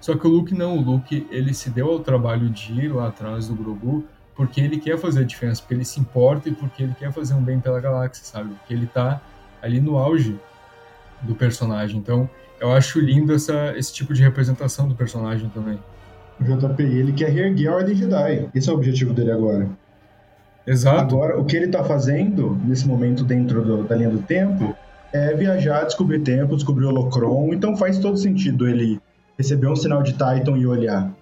Só 0.00 0.16
que 0.16 0.26
o 0.26 0.30
Luke 0.30 0.54
não, 0.54 0.78
o 0.78 0.80
Luke 0.80 1.26
ele 1.30 1.52
se 1.52 1.68
deu 1.70 1.90
ao 1.90 2.00
trabalho 2.00 2.48
de 2.48 2.72
ir 2.72 2.88
lá 2.88 3.08
atrás 3.08 3.48
do 3.48 3.54
Grogu 3.54 4.04
porque 4.34 4.60
ele 4.60 4.78
quer 4.78 4.96
fazer 4.96 5.20
a 5.20 5.24
diferença, 5.24 5.60
porque 5.60 5.74
ele 5.74 5.84
se 5.84 6.00
importa 6.00 6.48
e 6.48 6.52
porque 6.52 6.82
ele 6.82 6.94
quer 6.98 7.12
fazer 7.12 7.34
um 7.34 7.42
bem 7.42 7.60
pela 7.60 7.78
galáxia, 7.78 8.24
sabe? 8.24 8.54
Porque 8.54 8.72
ele 8.72 8.86
tá 8.86 9.20
ali 9.60 9.80
no 9.80 9.98
auge 9.98 10.40
do 11.20 11.34
personagem. 11.34 11.98
Então, 11.98 12.28
eu 12.58 12.72
acho 12.72 12.98
lindo 13.00 13.34
essa, 13.34 13.74
esse 13.76 13.92
tipo 13.92 14.14
de 14.14 14.22
representação 14.22 14.88
do 14.88 14.94
personagem 14.94 15.50
também. 15.50 15.78
O 16.40 16.44
JP, 16.44 16.82
ele 16.82 17.12
quer 17.12 17.28
reerguer 17.28 17.70
a 17.70 17.76
Ordem 17.76 17.94
Jedi. 17.94 18.48
Esse 18.54 18.70
é 18.70 18.72
o 18.72 18.76
objetivo 18.76 19.12
dele 19.12 19.30
agora. 19.30 19.68
Exato. 20.66 21.00
Agora, 21.00 21.38
o 21.38 21.44
que 21.44 21.56
ele 21.56 21.68
tá 21.68 21.84
fazendo 21.84 22.58
nesse 22.64 22.88
momento 22.88 23.24
dentro 23.24 23.62
do, 23.62 23.82
da 23.82 23.94
linha 23.94 24.08
do 24.08 24.22
tempo 24.22 24.74
é 25.12 25.34
viajar, 25.34 25.84
descobrir 25.84 26.20
tempo, 26.20 26.54
descobrir 26.54 26.86
o 26.86 26.88
Holocron. 26.88 27.52
Então 27.52 27.76
faz 27.76 27.98
todo 27.98 28.16
sentido 28.16 28.66
ele 28.66 28.98
receber 29.40 29.68
um 29.68 29.76
sinal 29.76 30.02
de 30.02 30.12
Titan 30.12 30.56
e 30.56 30.66
olhar. 30.66 31.12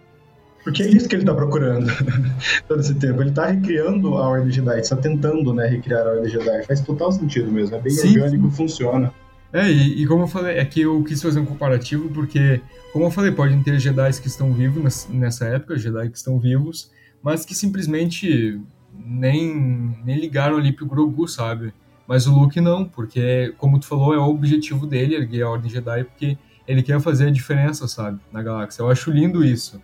Porque 0.65 0.83
é 0.83 0.89
isso 0.89 1.09
que 1.09 1.15
ele 1.15 1.23
está 1.23 1.35
procurando 1.35 1.87
todo 2.69 2.81
esse 2.81 2.95
tempo. 2.95 3.23
Ele 3.23 3.31
está 3.31 3.47
recriando 3.47 4.15
a 4.19 4.29
Ordem 4.29 4.51
Jedi, 4.51 4.81
está 4.81 4.97
tentando 4.97 5.55
né, 5.55 5.67
recriar 5.67 6.07
a 6.07 6.11
Ordem 6.11 6.29
Jedi. 6.29 6.65
Faz 6.65 6.81
total 6.81 7.13
sentido 7.13 7.51
mesmo, 7.51 7.77
é 7.77 7.81
bem 7.81 7.93
Sim. 7.93 8.19
orgânico, 8.19 8.51
funciona. 8.51 9.13
É, 9.53 9.71
e, 9.71 10.03
e, 10.03 10.07
como 10.07 10.25
eu 10.25 10.27
falei, 10.27 10.59
é 10.59 10.65
que 10.65 10.83
eu 10.83 11.03
quis 11.05 11.23
fazer 11.23 11.41
um 11.41 11.47
comparativo 11.47 12.11
porque, 12.11 12.61
como 12.93 13.07
eu 13.07 13.11
falei, 13.11 13.33
podem 13.33 13.63
ter 13.63 13.79
Jedi 13.79 14.21
que 14.21 14.27
estão 14.27 14.53
vivos 14.53 15.09
nessa 15.09 15.47
época, 15.47 15.79
Jedi 15.79 16.11
que 16.11 16.19
estão 16.19 16.39
vivos, 16.39 16.91
mas 17.23 17.47
que 17.47 17.55
simplesmente 17.55 18.61
nem, 18.93 19.97
nem 20.05 20.21
ligaram 20.21 20.59
ali 20.59 20.71
pro 20.71 20.85
Grogu, 20.85 21.27
sabe? 21.27 21.73
Mas 22.07 22.27
o 22.27 22.35
Luke 22.35 22.61
não, 22.61 22.85
porque, 22.85 23.55
como 23.57 23.79
tu 23.79 23.87
falou, 23.87 24.13
é 24.13 24.19
o 24.19 24.29
objetivo 24.29 24.87
dele 24.87 25.15
erguer 25.15 25.43
a 25.43 25.51
Ordem 25.51 25.71
Jedi, 25.71 26.05
porque 26.05 26.37
ele 26.69 26.83
quer 26.83 27.01
fazer 27.01 27.29
a 27.29 27.31
diferença, 27.31 27.89
sabe, 27.89 28.21
na 28.31 28.43
galáxia. 28.43 28.83
Eu 28.83 28.91
acho 28.91 29.11
lindo 29.11 29.43
isso. 29.43 29.81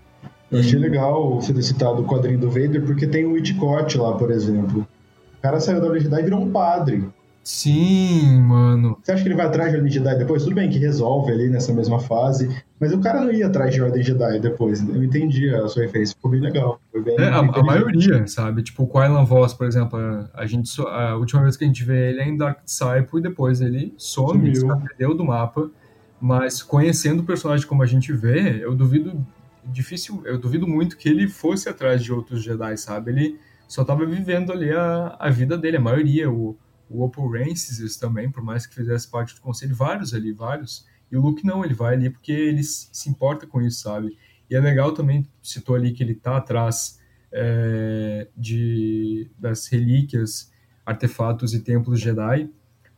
Eu 0.53 0.61
achei 0.61 0.79
legal 0.79 1.41
você 1.41 1.53
ter 1.53 1.63
citado 1.63 2.03
o 2.03 2.05
quadrinho 2.05 2.39
do 2.39 2.49
Vader, 2.49 2.85
porque 2.85 3.07
tem 3.07 3.25
o 3.25 3.33
Whitcott 3.33 3.97
lá, 3.97 4.13
por 4.13 4.31
exemplo. 4.31 4.87
O 5.39 5.43
cara 5.43 5.59
saiu 5.59 5.81
da 5.81 5.99
Jedi 5.99 6.21
e 6.21 6.23
virou 6.23 6.41
um 6.41 6.51
padre. 6.51 7.09
Sim, 7.43 8.41
mano. 8.41 8.97
Você 9.03 9.13
acha 9.13 9.23
que 9.23 9.29
ele 9.29 9.37
vai 9.37 9.47
atrás 9.47 9.71
de 9.71 9.77
Ordem 9.77 9.93
Jedi 9.93 10.17
depois? 10.17 10.45
Tudo 10.45 10.55
bem 10.55 10.71
que 10.71 10.79
resolve 10.79 11.31
ali 11.31 11.51
nessa 11.51 11.75
mesma 11.75 11.99
fase, 11.99 12.49
mas 12.81 12.93
o 12.93 13.01
cara 13.01 13.21
não 13.21 13.31
ia 13.31 13.47
atrás 13.47 13.75
de 13.75 13.83
Ordem 13.83 14.03
Jedi 14.03 14.41
depois. 14.41 14.87
Eu 14.87 15.05
entendi 15.05 15.55
a 15.55 15.69
sua 15.69 15.83
referência, 15.83 16.15
ficou 16.17 16.31
bem 16.31 16.41
legal. 16.41 16.81
Bem, 17.05 17.17
é, 17.19 17.29
a, 17.29 17.39
a, 17.41 17.63
maioria, 17.63 18.27
sabe? 18.27 18.63
Tipo, 18.63 18.85
o 18.85 18.87
Kylan 18.87 19.25
Voss, 19.25 19.53
por 19.53 19.67
exemplo, 19.67 19.99
a, 20.33 20.47
gente, 20.47 20.71
a 20.81 21.17
última 21.17 21.43
vez 21.43 21.57
que 21.57 21.65
a 21.65 21.67
gente 21.67 21.85
vê 21.85 22.11
ele 22.11 22.21
é 22.21 22.29
em 22.29 22.37
Dark 22.37 22.65
Disciple 22.65 23.19
e 23.19 23.23
depois 23.23 23.61
ele 23.61 23.93
some, 23.99 24.53
perdeu 24.89 25.15
do 25.15 25.25
mapa. 25.25 25.71
Mas 26.21 26.63
conhecendo 26.63 27.21
o 27.21 27.25
personagem 27.25 27.67
como 27.67 27.83
a 27.83 27.87
gente 27.87 28.13
vê, 28.13 28.65
eu 28.65 28.75
duvido 28.75 29.27
difícil, 29.65 30.23
eu 30.25 30.39
duvido 30.39 30.67
muito 30.67 30.97
que 30.97 31.09
ele 31.09 31.29
fosse 31.29 31.69
atrás 31.69 32.03
de 32.03 32.13
outros 32.13 32.43
Jedi, 32.43 32.77
sabe? 32.77 33.11
Ele 33.11 33.41
só 33.67 33.83
estava 33.83 34.05
vivendo 34.07 34.53
ali 34.53 34.71
a, 34.71 35.17
a 35.19 35.31
vida 35.31 35.57
dele, 35.57 35.79
a 35.79 35.81
maioria, 35.81 36.31
o, 36.31 36.57
o 36.89 37.03
Opal 37.03 37.31
Rances 37.31 37.97
também, 37.97 38.31
por 38.31 38.43
mais 38.43 38.67
que 38.67 38.75
fizesse 38.75 39.11
parte 39.11 39.35
do 39.35 39.41
conselho, 39.41 39.75
vários 39.75 40.15
ali, 40.15 40.33
vários. 40.33 40.87
E 41.11 41.17
o 41.17 41.21
Luke 41.21 41.45
não, 41.45 41.65
ele 41.65 41.75
vai 41.75 41.95
ali 41.95 42.11
porque 42.11 42.33
ele 42.33 42.63
se 42.63 43.09
importa 43.09 43.47
com 43.47 43.61
isso, 43.61 43.83
sabe? 43.83 44.17
E 44.51 44.55
é 44.55 44.61
legal 44.61 44.93
também, 44.93 45.27
citou 45.43 45.75
ali 45.75 45.93
que 45.93 46.03
ele 46.03 46.15
tá 46.15 46.37
atrás 46.37 47.01
é, 47.33 48.29
de, 48.37 49.31
das 49.39 49.67
relíquias, 49.67 50.53
artefatos 50.85 51.55
e 51.55 51.61
templos 51.61 52.01
Jedi, 52.01 52.51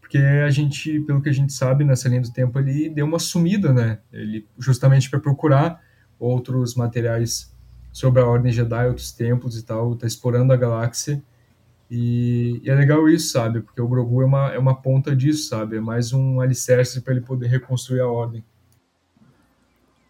porque 0.06 0.18
a 0.18 0.50
gente, 0.50 1.00
pelo 1.00 1.20
que 1.20 1.28
a 1.28 1.32
gente 1.32 1.52
sabe, 1.52 1.84
nessa 1.84 2.08
linha 2.08 2.20
do 2.20 2.30
tempo, 2.30 2.56
ele 2.60 2.88
deu 2.88 3.04
uma 3.04 3.18
sumida, 3.18 3.72
né? 3.72 3.98
Ele, 4.12 4.46
justamente 4.56 5.10
para 5.10 5.18
procurar 5.18 5.82
outros 6.16 6.76
materiais 6.76 7.52
sobre 7.92 8.22
a 8.22 8.24
Ordem 8.24 8.52
Jedi, 8.52 8.86
outros 8.86 9.10
templos 9.10 9.58
e 9.58 9.64
tal, 9.64 9.96
tá 9.96 10.06
explorando 10.06 10.52
a 10.52 10.56
galáxia. 10.56 11.20
E, 11.90 12.60
e, 12.62 12.70
é 12.70 12.74
legal 12.76 13.08
isso, 13.08 13.32
sabe? 13.32 13.60
Porque 13.60 13.80
o 13.80 13.88
Grogu 13.88 14.22
é 14.22 14.24
uma, 14.24 14.52
é 14.52 14.58
uma 14.60 14.80
ponta 14.80 15.14
disso, 15.14 15.48
sabe? 15.48 15.78
É 15.78 15.80
mais 15.80 16.12
um 16.12 16.40
alicerce 16.40 17.00
para 17.00 17.12
ele 17.12 17.22
poder 17.22 17.48
reconstruir 17.48 17.98
a 17.98 18.06
Ordem. 18.06 18.44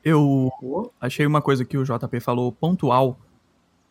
Eu 0.05 0.53
achei 1.01 1.25
uma 1.25 1.41
coisa 1.41 1.65
que 1.65 1.79
o 1.79 1.85
JP 1.85 2.21
falou 2.21 2.53
pontual, 2.53 3.19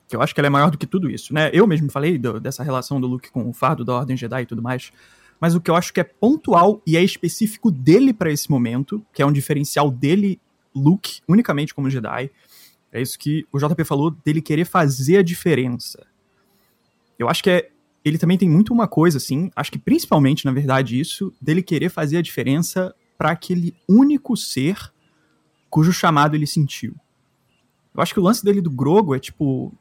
que 0.07 0.15
eu 0.15 0.21
acho 0.21 0.35
que 0.35 0.39
ela 0.39 0.47
é 0.47 0.51
maior 0.51 0.69
do 0.69 0.77
que 0.77 0.85
tudo 0.85 1.09
isso, 1.09 1.33
né? 1.33 1.49
Eu 1.51 1.65
mesmo 1.65 1.89
falei 1.89 2.19
do, 2.19 2.39
dessa 2.39 2.61
relação 2.61 3.01
do 3.01 3.07
Luke 3.07 3.31
com 3.31 3.49
o 3.49 3.51
fardo 3.51 3.83
da 3.83 3.95
Ordem 3.95 4.15
Jedi 4.15 4.43
e 4.43 4.45
tudo 4.45 4.61
mais, 4.61 4.93
mas 5.39 5.55
o 5.55 5.61
que 5.61 5.69
eu 5.69 5.75
acho 5.75 5.93
que 5.93 5.99
é 5.99 6.03
pontual 6.03 6.81
e 6.85 6.95
é 6.97 7.03
específico 7.03 7.69
dele 7.71 8.13
para 8.13 8.31
esse 8.31 8.49
momento, 8.49 9.05
que 9.13 9.21
é 9.21 9.25
um 9.25 9.31
diferencial 9.31 9.91
dele, 9.91 10.39
Luke, 10.73 11.21
unicamente 11.27 11.73
como 11.73 11.89
Jedi, 11.89 12.31
é 12.91 13.01
isso 13.01 13.19
que 13.19 13.45
o 13.51 13.59
JP 13.59 13.83
falou 13.83 14.11
dele 14.11 14.41
querer 14.41 14.65
fazer 14.65 15.17
a 15.17 15.21
diferença. 15.21 16.05
Eu 17.19 17.27
acho 17.27 17.43
que 17.43 17.49
é, 17.49 17.69
ele 18.03 18.17
também 18.17 18.37
tem 18.37 18.49
muito 18.49 18.73
uma 18.73 18.87
coisa, 18.87 19.17
assim, 19.17 19.51
acho 19.55 19.71
que 19.71 19.79
principalmente, 19.79 20.45
na 20.45 20.51
verdade, 20.51 20.99
isso, 20.99 21.33
dele 21.41 21.61
querer 21.61 21.89
fazer 21.89 22.17
a 22.17 22.21
diferença 22.21 22.95
para 23.17 23.31
aquele 23.31 23.75
único 23.87 24.37
ser 24.37 24.77
cujo 25.69 25.91
chamado 25.91 26.35
ele 26.35 26.47
sentiu. 26.47 26.95
Eu 27.93 28.01
acho 28.01 28.13
que 28.13 28.19
o 28.19 28.23
lance 28.23 28.43
dele 28.43 28.61
do 28.61 28.71
Grogo 28.71 29.15
é 29.15 29.19
tipo. 29.19 29.73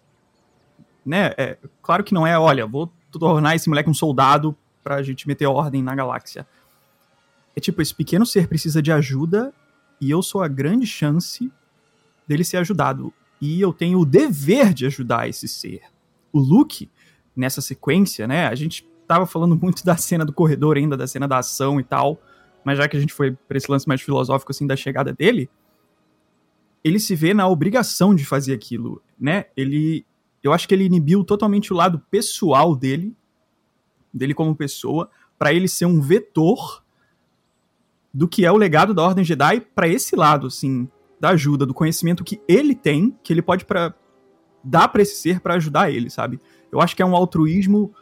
Né, 1.05 1.33
é, 1.37 1.59
claro 1.83 2.03
que 2.03 2.15
não 2.15 2.27
é, 2.27 2.39
olha, 2.39 2.67
vou 2.67 2.91
tornar 3.13 3.55
esse 3.55 3.69
moleque 3.69 3.91
um 3.91 3.95
soldado 3.95 4.57
pra 4.85 5.03
gente 5.03 5.27
meter 5.27 5.47
ordem 5.47 5.83
na 5.83 5.95
galáxia. 5.95 6.47
É 7.57 7.61
tipo, 7.61 7.81
esse 7.81 7.95
pequeno 7.95 8.27
ser 8.27 8.47
precisa 8.47 8.83
de 8.83 8.93
ajuda 8.93 9.53
e 10.01 10.11
eu 10.11 10.23
sou 10.23 10.43
a 10.43 10.49
grande 10.49 10.87
chance 10.87 11.51
dele 12.29 12.45
ser 12.45 12.59
ajudado. 12.59 13.13
E 13.41 13.61
eu 13.61 13.73
tenho 13.73 13.99
o 13.99 14.05
dever 14.05 14.75
de 14.75 14.87
ajudar 14.87 15.29
esse 15.29 15.49
ser. 15.49 15.83
O 16.33 16.39
Luke, 16.39 16.91
nessa 17.35 17.61
sequência, 17.61 18.27
né? 18.27 18.47
A 18.47 18.55
gente 18.55 18.87
tava 19.07 19.27
falando 19.27 19.57
muito 19.57 19.85
da 19.85 19.97
cena 19.97 20.25
do 20.25 20.33
corredor 20.33 20.77
ainda, 20.77 20.97
da 20.97 21.07
cena 21.07 21.27
da 21.27 21.39
ação 21.39 21.81
e 21.81 21.85
tal. 21.85 22.21
Mas 22.65 22.79
já 22.79 22.89
que 22.89 22.97
a 22.97 23.01
gente 23.01 23.13
foi 23.13 23.33
pra 23.33 23.57
esse 23.57 23.71
lance 23.71 23.87
mais 23.87 24.01
filosófico, 24.01 24.51
assim, 24.51 24.67
da 24.67 24.77
chegada 24.77 25.13
dele, 25.13 25.51
ele 26.83 26.99
se 26.99 27.15
vê 27.15 27.33
na 27.33 27.47
obrigação 27.47 28.15
de 28.15 28.25
fazer 28.25 28.53
aquilo, 28.53 29.03
né? 29.19 29.47
Ele, 29.57 30.05
eu 30.43 30.53
acho 30.53 30.67
que 30.69 30.75
ele 30.75 30.85
inibiu 30.85 31.25
totalmente 31.25 31.73
o 31.73 31.77
lado 31.77 31.99
pessoal 32.11 32.75
dele, 32.75 33.15
dele 34.15 34.35
como 34.35 34.55
pessoa, 34.55 35.11
para 35.39 35.53
ele 35.53 35.69
ser 35.69 35.87
um 35.87 36.01
vetor 36.01 36.83
do 38.13 38.29
que 38.29 38.47
é 38.47 38.53
o 38.53 38.57
legado 38.57 38.95
da 38.95 39.03
Ordem 39.03 39.25
Jedi 39.25 39.61
para 39.61 39.89
esse 39.89 40.15
lado, 40.15 40.47
assim, 40.47 40.89
da 41.19 41.31
ajuda, 41.31 41.67
do 41.67 41.75
conhecimento 41.75 42.23
que 42.23 42.41
ele 42.47 42.75
tem, 42.75 43.17
que 43.23 43.33
ele 43.33 43.43
pode 43.43 43.65
pra, 43.65 43.93
dar 44.63 44.89
para 44.89 45.03
esse 45.03 45.17
ser 45.17 45.41
para 45.41 45.55
ajudar 45.55 45.91
ele, 45.91 46.09
sabe? 46.09 46.41
Eu 46.71 46.81
acho 46.81 46.95
que 46.95 47.03
é 47.03 47.07
um 47.07 47.17
altruísmo 47.17 47.93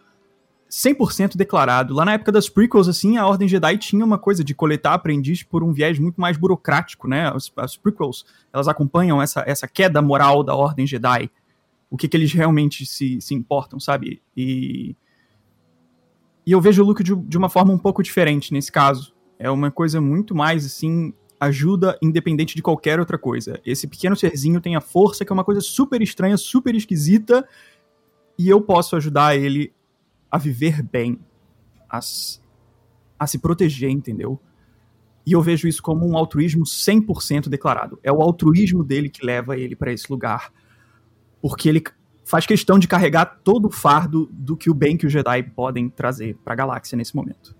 100% 0.71 1.37
declarado. 1.37 1.95
Lá 1.95 2.05
na 2.05 2.15
época 2.15 2.33
das 2.33 2.49
prequels, 2.49 2.89
assim, 2.89 3.19
a 3.19 3.27
Ordem 3.27 3.47
Jedi 3.47 3.77
tinha 3.77 4.05
uma 4.05 4.19
coisa 4.19 4.43
de 4.43 4.55
coletar 4.55 4.95
aprendiz 4.95 5.43
por 5.43 5.63
um 5.63 5.73
viés 5.73 5.99
muito 5.99 6.21
mais 6.21 6.39
burocrático, 6.39 7.07
né? 7.07 7.29
As, 7.29 7.53
as 7.57 7.77
prequels, 7.77 8.25
elas 8.53 8.69
acompanham 8.69 9.21
essa, 9.21 9.45
essa 9.47 9.69
queda 9.69 10.01
moral 10.01 10.43
da 10.43 10.55
Ordem 10.55 10.87
Jedi. 10.87 11.31
O 11.91 11.97
que, 11.97 12.09
que 12.09 12.17
eles 12.17 12.33
realmente 12.33 12.87
se, 12.87 13.21
se 13.21 13.35
importam, 13.35 13.79
sabe? 13.79 14.23
E... 14.35 14.97
E 16.47 16.52
eu 16.52 16.60
vejo 16.60 16.82
o 16.82 16.86
Luke 16.86 17.02
de, 17.02 17.14
de 17.14 17.39
uma 17.39 17.48
forma 17.48 17.73
um 17.73 17.78
pouco 17.78 18.02
diferente 18.02 18.52
nesse 18.52 18.70
caso. 18.70 19.14
É 19.39 19.51
uma 19.51 19.70
coisa 19.70 20.01
muito 20.01 20.35
mais, 20.35 20.64
assim, 20.64 21.12
ajuda 21.39 21.98
independente 22.01 22.55
de 22.55 22.62
qualquer 22.62 23.01
outra 23.01 23.19
coisa. 23.19 23.60
Esse 23.64 23.86
pequeno 23.86 24.16
serzinho 24.16 24.60
tem 24.60 24.77
a 24.77 24.81
força, 24.81 25.24
que 25.24 25.32
é 25.32 25.35
uma 25.35 25.44
coisa 25.44 25.60
super 25.60 26.01
estranha, 26.01 26.36
super 26.36 26.74
esquisita, 26.74 27.47
e 28.39 28.48
eu 28.48 28.60
posso 28.60 28.97
ajudar 28.97 29.36
ele 29.36 29.73
a 30.31 30.39
viver 30.39 30.82
bem, 30.82 31.19
a, 31.89 31.98
a 33.19 33.27
se 33.27 33.39
proteger, 33.39 33.90
entendeu? 33.90 34.40
E 35.27 35.32
eu 35.32 35.43
vejo 35.43 35.69
isso 35.69 35.82
como 35.82 36.09
um 36.09 36.16
altruísmo 36.16 36.64
100% 36.64 37.48
declarado. 37.48 37.98
É 38.02 38.10
o 38.10 38.20
altruísmo 38.20 38.82
dele 38.82 39.09
que 39.09 39.24
leva 39.24 39.56
ele 39.56 39.77
para 39.77 39.93
esse 39.93 40.10
lugar. 40.10 40.52
Porque 41.40 41.69
ele 41.69 41.82
faz 42.33 42.47
questão 42.47 42.79
de 42.79 42.89
carregar 42.89 43.27
todo 43.45 43.67
o 43.67 43.71
fardo 43.71 44.27
do 44.33 44.57
que 44.57 44.71
o 44.71 44.75
bem 44.75 44.97
que 44.97 45.05
os 45.05 45.13
Jedi 45.13 45.43
podem 45.43 45.91
trazer 45.91 46.35
para 46.43 46.55
a 46.55 46.57
galáxia 46.57 46.97
nesse 46.97 47.15
momento. 47.15 47.55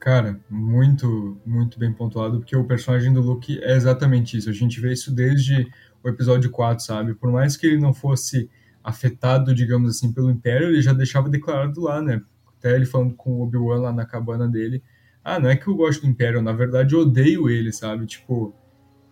Cara, 0.00 0.40
muito, 0.48 1.38
muito 1.44 1.78
bem 1.78 1.92
pontuado, 1.92 2.38
porque 2.38 2.56
o 2.56 2.64
personagem 2.64 3.12
do 3.12 3.20
Luke 3.20 3.62
é 3.62 3.76
exatamente 3.76 4.38
isso. 4.38 4.48
A 4.48 4.52
gente 4.54 4.80
vê 4.80 4.94
isso 4.94 5.14
desde 5.14 5.70
o 6.02 6.08
episódio 6.08 6.50
4, 6.50 6.82
sabe? 6.82 7.14
Por 7.14 7.30
mais 7.30 7.54
que 7.54 7.66
ele 7.66 7.78
não 7.78 7.92
fosse 7.92 8.48
afetado, 8.82 9.54
digamos 9.54 9.90
assim, 9.90 10.10
pelo 10.10 10.30
Império, 10.30 10.68
ele 10.68 10.80
já 10.80 10.94
deixava 10.94 11.28
declarado 11.28 11.78
lá, 11.82 12.00
né? 12.00 12.22
Até 12.56 12.74
ele 12.74 12.86
falando 12.86 13.14
com 13.14 13.32
o 13.32 13.42
Obi-Wan 13.42 13.78
lá 13.78 13.92
na 13.92 14.06
cabana 14.06 14.48
dele. 14.48 14.82
Ah, 15.22 15.38
não 15.38 15.50
é 15.50 15.56
que 15.56 15.68
eu 15.68 15.74
gosto 15.74 16.00
do 16.00 16.08
Império, 16.08 16.40
na 16.40 16.54
verdade 16.54 16.94
eu 16.94 17.00
odeio 17.00 17.50
ele, 17.50 17.74
sabe? 17.74 18.06
Tipo, 18.06 18.54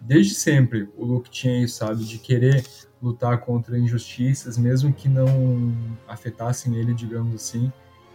desde 0.01 0.35
sempre 0.35 0.89
o 0.97 1.05
Luke 1.05 1.29
tinha 1.29 1.63
isso, 1.63 1.77
sabe? 1.77 2.03
De 2.03 2.19
querer 2.19 2.65
lutar 3.07 3.39
contra 3.39 3.79
injustiças, 3.79 4.59
mesmo 4.59 4.93
que 4.93 5.09
não 5.09 5.73
afetassem 6.09 6.75
ele, 6.77 6.93
digamos 6.93 7.35
assim. 7.35 7.73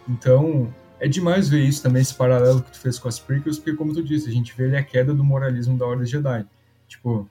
Então, 0.08 0.74
é 1.00 1.08
demais 1.08 1.48
ver 1.48 1.62
isso 1.62 1.82
também, 1.82 2.02
esse 2.02 2.14
paralelo 2.14 2.62
que 2.62 2.72
tu 2.72 2.80
fez 2.80 3.00
com 3.00 3.08
as 3.08 3.20
prequels, 3.20 3.58
porque 3.58 3.76
como 3.76 3.94
tu 3.94 4.04
disse, 4.04 4.30
a 4.30 4.32
gente 4.32 4.56
vê 4.56 4.66
ali 4.66 4.76
a 4.76 4.84
queda 4.84 5.14
do 5.14 5.24
moralismo 5.24 5.78
da 5.78 5.86
Ordem 5.86 6.06
Jedi. 6.06 6.46
Tipo, 6.88 7.28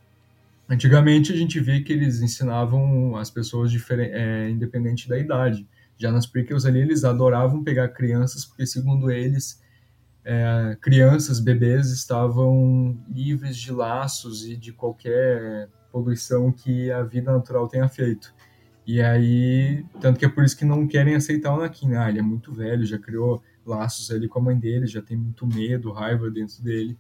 antigamente 0.69 1.33
a 1.33 1.37
gente 1.37 1.61
vê 1.61 1.81
que 1.81 1.93
eles 1.93 2.21
ensinavam 2.21 3.17
as 3.17 3.31
pessoas 3.31 3.71
é, 3.91 4.49
independente 4.49 5.09
da 5.09 5.19
idade. 5.19 5.67
Já 5.99 6.11
nas 6.11 6.27
prequels 6.27 6.65
ali 6.65 6.81
eles 6.81 7.05
adoravam 7.05 7.63
pegar 7.63 7.89
crianças, 7.89 8.45
porque 8.45 8.67
segundo 8.67 9.11
eles, 9.11 9.63
é, 10.25 10.77
crianças, 10.81 11.39
bebês 11.39 11.91
estavam 11.91 12.99
livres 13.09 13.57
de 13.57 13.71
laços 13.71 14.47
e 14.47 14.57
de 14.57 14.73
qualquer 14.73 15.69
poluição 15.91 16.53
que 16.53 16.91
a 16.91 17.03
vida 17.03 17.33
natural 17.33 17.69
tenha 17.69 17.89
feito. 17.89 18.35
E 18.87 19.01
aí, 19.01 19.85
tanto 20.01 20.19
que 20.19 20.25
é 20.25 20.29
por 20.29 20.45
isso 20.45 20.57
que 20.57 20.65
não 20.65 20.87
querem 20.87 21.15
aceitar 21.15 21.53
o 21.53 21.57
Anakin. 21.61 21.95
Ah, 21.95 22.09
ele 22.09 22.19
é 22.19 22.23
muito 22.23 22.53
velho, 22.53 22.85
já 22.85 22.99
criou 22.99 23.43
laços 23.65 24.11
ali 24.11 24.27
com 24.27 24.41
a 24.41 24.43
mãe 24.43 24.59
dele, 24.59 24.87
já 24.87 25.01
tem 25.03 25.17
muito 25.17 25.47
medo, 25.47 25.93
raiva 25.93 26.31
dentro 26.31 26.63
dele. 26.63 26.99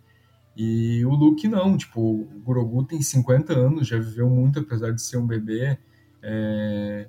E 0.56 1.04
o 1.04 1.10
Luke 1.10 1.48
não, 1.48 1.76
tipo, 1.76 2.00
o 2.00 2.42
Grogu 2.44 2.84
tem 2.84 3.00
50 3.00 3.52
anos, 3.52 3.88
já 3.88 3.98
viveu 3.98 4.28
muito, 4.28 4.60
apesar 4.60 4.92
de 4.92 5.02
ser 5.02 5.16
um 5.16 5.26
bebê. 5.26 5.78
É... 6.22 7.08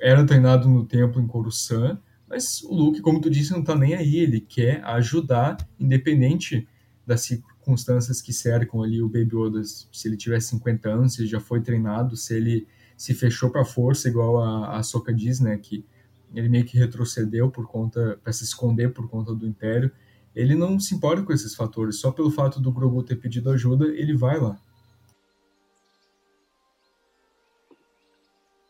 Era 0.00 0.24
treinado 0.24 0.68
no 0.68 0.84
templo 0.84 1.20
em 1.20 1.26
Coruscant, 1.26 1.98
mas 2.28 2.62
o 2.62 2.74
Luke, 2.74 3.00
como 3.00 3.20
tu 3.20 3.30
disse, 3.30 3.50
não 3.52 3.64
tá 3.64 3.74
nem 3.74 3.94
aí. 3.94 4.18
Ele 4.18 4.40
quer 4.40 4.84
ajudar, 4.84 5.56
independente 5.78 6.68
das 7.06 7.22
circunstâncias 7.70 8.20
que 8.20 8.32
cercam 8.32 8.82
ali 8.82 9.00
o 9.00 9.08
Baby 9.08 9.36
Yoda. 9.36 9.62
Se 9.64 10.08
ele 10.08 10.16
tiver 10.16 10.40
50 10.40 10.88
anos, 10.88 11.14
se 11.14 11.26
já 11.26 11.40
foi 11.40 11.60
treinado, 11.60 12.16
se 12.16 12.34
ele 12.34 12.66
se 12.96 13.14
fechou 13.14 13.50
pra 13.50 13.64
força, 13.64 14.08
igual 14.08 14.42
a, 14.42 14.76
a 14.76 14.82
Soka 14.82 15.12
diz, 15.12 15.40
né? 15.40 15.56
Que 15.56 15.84
ele 16.34 16.48
meio 16.48 16.64
que 16.64 16.76
retrocedeu 16.76 17.50
por 17.50 17.66
conta 17.66 18.18
para 18.22 18.32
se 18.32 18.44
esconder 18.44 18.92
por 18.92 19.08
conta 19.08 19.34
do 19.34 19.46
Império. 19.46 19.90
Ele 20.34 20.54
não 20.54 20.78
se 20.78 20.94
importa 20.94 21.22
com 21.22 21.32
esses 21.32 21.54
fatores, 21.54 21.96
só 21.96 22.10
pelo 22.10 22.30
fato 22.30 22.60
do 22.60 22.72
Grogu 22.72 23.02
ter 23.02 23.16
pedido 23.16 23.50
ajuda, 23.50 23.86
ele 23.86 24.16
vai 24.16 24.38
lá. 24.38 24.60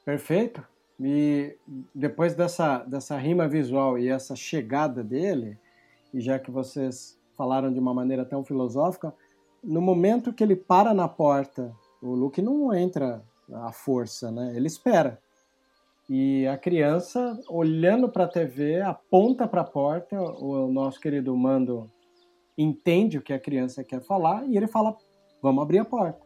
Perfeito. 0.05 0.63
E 0.99 1.57
depois 1.95 2.35
dessa, 2.35 2.79
dessa 2.79 3.17
rima 3.17 3.49
visual 3.49 3.99
e 3.99 4.09
essa 4.09 4.37
chegada 4.37 5.03
dele, 5.03 5.59
e 6.13 6.21
já 6.21 6.39
que 6.39 6.51
vocês 6.51 7.20
falaram 7.41 7.73
de 7.73 7.81
uma 7.81 7.95
maneira 7.95 8.23
tão 8.23 8.45
filosófica, 8.45 9.15
no 9.65 9.81
momento 9.81 10.31
que 10.31 10.45
ele 10.45 10.55
para 10.55 10.93
na 10.93 11.09
porta, 11.09 11.75
o 12.03 12.15
Luke 12.15 12.43
não 12.43 12.75
entra 12.75 13.25
à 13.51 13.73
força, 13.73 14.31
né? 14.31 14.53
Ele 14.55 14.67
espera. 14.67 15.19
E 16.07 16.47
a 16.47 16.59
criança, 16.59 17.41
olhando 17.49 18.11
para 18.11 18.25
a 18.25 18.29
TV, 18.29 18.83
aponta 18.83 19.49
para 19.49 19.63
a 19.63 19.65
porta, 19.65 20.21
o 20.21 20.71
nosso 20.71 21.01
querido 21.01 21.35
Mando 21.35 21.91
entende 22.59 23.17
o 23.17 23.23
que 23.23 23.33
a 23.33 23.41
criança 23.41 23.83
quer 23.83 24.03
falar 24.03 24.47
e 24.47 24.55
ele 24.55 24.67
fala: 24.67 24.95
Vamos 25.41 25.63
abrir 25.63 25.79
a 25.79 25.85
porta. 25.85 26.21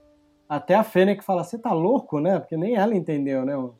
Até 0.49 0.75
a 0.75 0.83
Fennec 0.83 1.23
fala: 1.23 1.45
Você 1.45 1.57
tá 1.57 1.73
louco, 1.73 2.19
né? 2.19 2.41
Porque 2.41 2.57
nem 2.57 2.75
ela 2.75 2.97
entendeu, 2.97 3.45
né? 3.45 3.57
O 3.57 3.73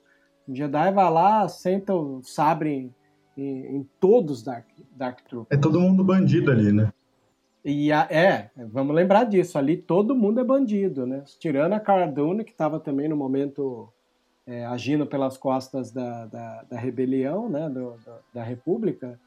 Jedi 0.49 0.93
vai 0.93 1.11
lá, 1.11 1.49
senta 1.49 1.93
o 1.93 2.23
sabre 2.23 2.93
em, 3.37 3.77
em 3.77 3.89
todos 3.99 4.41
Dark, 4.45 4.69
Dark 4.95 5.21
Troopers. 5.29 5.59
É 5.59 5.61
todo 5.61 5.81
mundo 5.81 6.05
bandido 6.05 6.53
ali, 6.53 6.71
né? 6.71 6.93
E 7.65 7.91
a, 7.91 8.07
é, 8.11 8.51
vamos 8.71 8.95
lembrar 8.95 9.25
disso, 9.25 9.57
ali 9.57 9.77
todo 9.77 10.15
mundo 10.15 10.39
é 10.41 10.45
bandido, 10.45 11.07
né? 11.07 11.25
Tirando 11.39 11.73
a 11.73 11.81
Cara 11.81 12.07
Dune, 12.07 12.45
que 12.45 12.53
estava 12.53 12.79
também 12.79 13.09
no 13.09 13.17
momento 13.17 13.89
é, 14.47 14.67
agindo 14.67 15.07
pelas 15.07 15.37
costas 15.37 15.91
da, 15.91 16.27
da, 16.27 16.63
da 16.65 16.79
rebelião, 16.79 17.49
né, 17.49 17.69
do, 17.69 17.93
do, 17.93 18.13
da 18.33 18.43
República, 18.43 19.19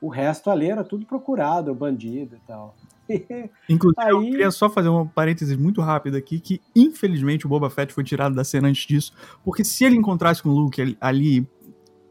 o 0.00 0.08
resto 0.08 0.50
ali 0.50 0.70
era 0.70 0.84
tudo 0.84 1.06
procurado, 1.06 1.74
bandido 1.74 2.36
e 2.36 2.40
tal. 2.46 2.76
Inclusive, 3.68 4.00
Aí... 4.00 4.10
eu 4.10 4.20
queria 4.20 4.50
só 4.50 4.68
fazer 4.70 4.88
um 4.88 5.06
parênteses 5.06 5.56
muito 5.56 5.80
rápido 5.80 6.16
aqui, 6.16 6.40
que 6.40 6.60
infelizmente 6.74 7.46
o 7.46 7.48
Boba 7.48 7.70
Fett 7.70 7.92
foi 7.92 8.04
tirado 8.04 8.34
da 8.34 8.44
cena 8.44 8.68
antes 8.68 8.86
disso, 8.86 9.12
porque 9.44 9.64
se 9.64 9.84
ele 9.84 9.96
encontrasse 9.96 10.42
com 10.42 10.50
o 10.50 10.52
Luke 10.52 10.80
ali, 10.80 10.96
ali 11.00 11.48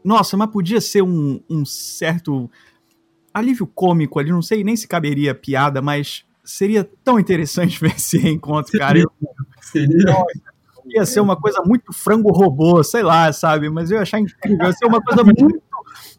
nossa, 0.04 0.36
mas 0.36 0.50
podia 0.50 0.80
ser 0.80 1.02
um, 1.02 1.40
um 1.48 1.64
certo 1.64 2.50
alívio 3.32 3.66
cômico 3.66 4.18
ali, 4.18 4.30
não 4.30 4.42
sei 4.42 4.62
nem 4.64 4.76
se 4.76 4.86
caberia 4.86 5.34
piada, 5.34 5.80
mas 5.80 6.24
seria 6.44 6.88
tão 7.04 7.18
interessante 7.18 7.78
ver 7.80 7.94
esse 7.96 8.18
reencontro, 8.18 8.78
cara. 8.78 8.98
Seria. 9.60 10.02
Eu, 10.02 10.14
seria. 10.14 10.24
ia 10.86 11.06
ser 11.06 11.20
uma 11.20 11.36
coisa 11.36 11.62
muito 11.64 11.92
frango 11.92 12.30
robô, 12.30 12.82
sei 12.82 13.02
lá, 13.02 13.32
sabe? 13.32 13.70
Mas 13.70 13.90
eu 13.90 13.96
ia 13.96 14.02
achar 14.02 14.18
incrível, 14.18 14.66
ia 14.66 14.72
ser 14.72 14.86
uma 14.86 15.00
coisa 15.00 15.22
muito 15.24 15.62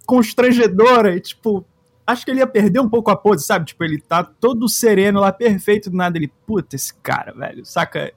constrangedora 0.06 1.15
e, 1.15 1.19
tipo, 1.19 1.65
acho 2.06 2.26
que 2.26 2.31
ele 2.31 2.40
ia 2.40 2.48
perder 2.48 2.80
um 2.80 2.90
pouco 2.90 3.11
a 3.11 3.15
pose, 3.15 3.45
sabe? 3.45 3.65
Tipo, 3.65 3.84
ele 3.84 3.99
tá 3.99 4.23
todo 4.23 4.68
sereno 4.68 5.19
lá, 5.19 5.31
perfeito, 5.31 5.90
do 5.90 5.98
nada 5.98 6.18
ele, 6.18 6.31
puta, 6.45 6.76
esse 6.76 6.94
cara, 6.95 7.34
velho, 7.34 7.65
saca? 7.65 8.14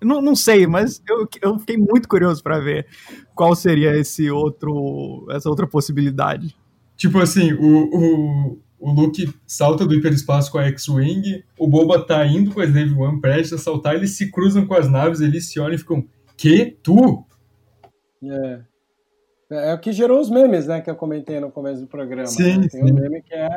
Não, 0.00 0.20
não 0.20 0.36
sei, 0.36 0.66
mas 0.66 1.02
eu, 1.08 1.28
eu 1.42 1.58
fiquei 1.58 1.76
muito 1.76 2.08
curioso 2.08 2.42
para 2.42 2.60
ver 2.60 2.86
qual 3.34 3.54
seria 3.56 3.96
esse 3.96 4.30
outro, 4.30 5.26
essa 5.30 5.48
outra 5.48 5.66
possibilidade. 5.66 6.56
Tipo 6.98 7.20
assim, 7.20 7.52
o, 7.52 7.84
o, 7.94 8.58
o 8.76 8.90
Luke 8.90 9.32
salta 9.46 9.86
do 9.86 9.94
hiperespaço 9.94 10.50
com 10.50 10.58
a 10.58 10.64
X-Wing, 10.64 11.44
o 11.56 11.68
Boba 11.68 12.04
tá 12.04 12.26
indo 12.26 12.52
com 12.52 12.60
a 12.60 12.64
Slave 12.64 12.92
One 12.92 13.20
prestes 13.20 13.52
a 13.52 13.58
saltar, 13.58 13.94
eles 13.94 14.16
se 14.16 14.32
cruzam 14.32 14.66
com 14.66 14.74
as 14.74 14.90
naves, 14.90 15.20
eles 15.20 15.48
se 15.48 15.60
olham 15.60 15.76
e 15.76 15.78
ficam, 15.78 16.04
que? 16.36 16.76
Tu? 16.82 17.24
É. 18.24 18.60
É 19.50 19.72
o 19.72 19.78
que 19.78 19.92
gerou 19.92 20.20
os 20.20 20.28
memes, 20.28 20.66
né, 20.66 20.80
que 20.80 20.90
eu 20.90 20.96
comentei 20.96 21.38
no 21.38 21.52
começo 21.52 21.80
do 21.80 21.86
programa. 21.86 22.26
Sim, 22.26 22.58
né? 22.58 22.68
Tem 22.68 22.84
sim. 22.84 22.92
um 22.92 22.94
meme 22.94 23.22
que 23.22 23.32
é, 23.32 23.48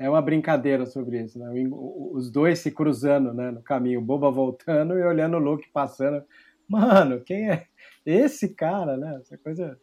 é 0.00 0.10
uma 0.10 0.20
brincadeira 0.20 0.84
sobre 0.84 1.22
isso, 1.22 1.38
né? 1.38 1.48
Os 1.70 2.28
dois 2.28 2.58
se 2.58 2.72
cruzando, 2.72 3.32
né, 3.32 3.52
no 3.52 3.62
caminho, 3.62 4.00
o 4.00 4.04
Boba 4.04 4.32
voltando 4.32 4.98
e 4.98 5.02
olhando 5.04 5.36
o 5.36 5.40
Luke 5.40 5.70
passando. 5.72 6.24
Mano, 6.68 7.20
quem 7.20 7.50
é 7.50 7.66
esse 8.04 8.48
cara, 8.48 8.96
né? 8.96 9.16
Essa 9.20 9.38
coisa 9.38 9.78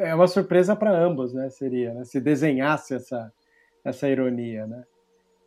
é 0.00 0.14
uma 0.14 0.26
surpresa 0.26 0.76
para 0.76 0.90
ambos, 0.90 1.32
né? 1.32 1.48
Seria, 1.50 1.94
né? 1.94 2.04
Se 2.04 2.20
desenhasse 2.20 2.94
essa 2.94 3.32
essa 3.84 4.08
ironia, 4.08 4.66
né? 4.66 4.84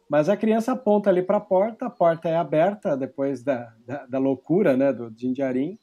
Mas 0.09 0.27
a 0.27 0.35
criança 0.35 0.73
aponta 0.73 1.09
ali 1.09 1.21
para 1.21 1.37
a 1.37 1.41
porta, 1.41 1.85
a 1.85 1.89
porta 1.89 2.27
é 2.27 2.35
aberta 2.35 2.97
depois 2.97 3.43
da, 3.43 3.73
da, 3.85 4.05
da 4.05 4.19
loucura, 4.19 4.75
né, 4.75 4.91
do 4.91 5.09
Jinjarin, 5.15 5.79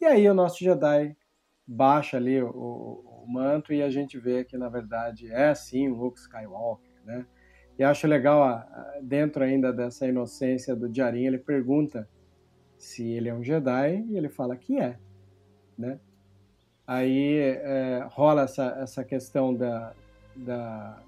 e 0.00 0.04
aí 0.04 0.28
o 0.28 0.34
nosso 0.34 0.58
Jedi 0.58 1.16
baixa 1.64 2.16
ali 2.16 2.42
o, 2.42 2.48
o, 2.48 3.24
o, 3.24 3.32
manto 3.32 3.72
e 3.72 3.82
a 3.82 3.90
gente 3.90 4.18
vê 4.18 4.44
que 4.44 4.56
na 4.56 4.68
verdade 4.68 5.30
é 5.30 5.54
sim 5.54 5.88
o 5.88 5.94
Luke 5.94 6.18
Skywalker, 6.18 6.90
né? 7.04 7.26
E 7.78 7.84
acho 7.84 8.08
legal, 8.08 8.66
dentro 9.00 9.44
ainda 9.44 9.72
dessa 9.72 10.06
inocência 10.08 10.74
do 10.74 10.92
Jarin, 10.92 11.26
ele 11.26 11.38
pergunta 11.38 12.08
se 12.76 13.08
ele 13.08 13.28
é 13.28 13.34
um 13.34 13.44
Jedi 13.44 14.04
e 14.08 14.16
ele 14.16 14.28
fala 14.28 14.56
que 14.56 14.80
é, 14.80 14.98
né? 15.76 16.00
Aí 16.88 17.36
é, 17.38 18.06
rola 18.12 18.44
essa, 18.44 18.78
essa 18.80 19.04
questão 19.04 19.54
da, 19.54 19.92
da, 20.34 20.98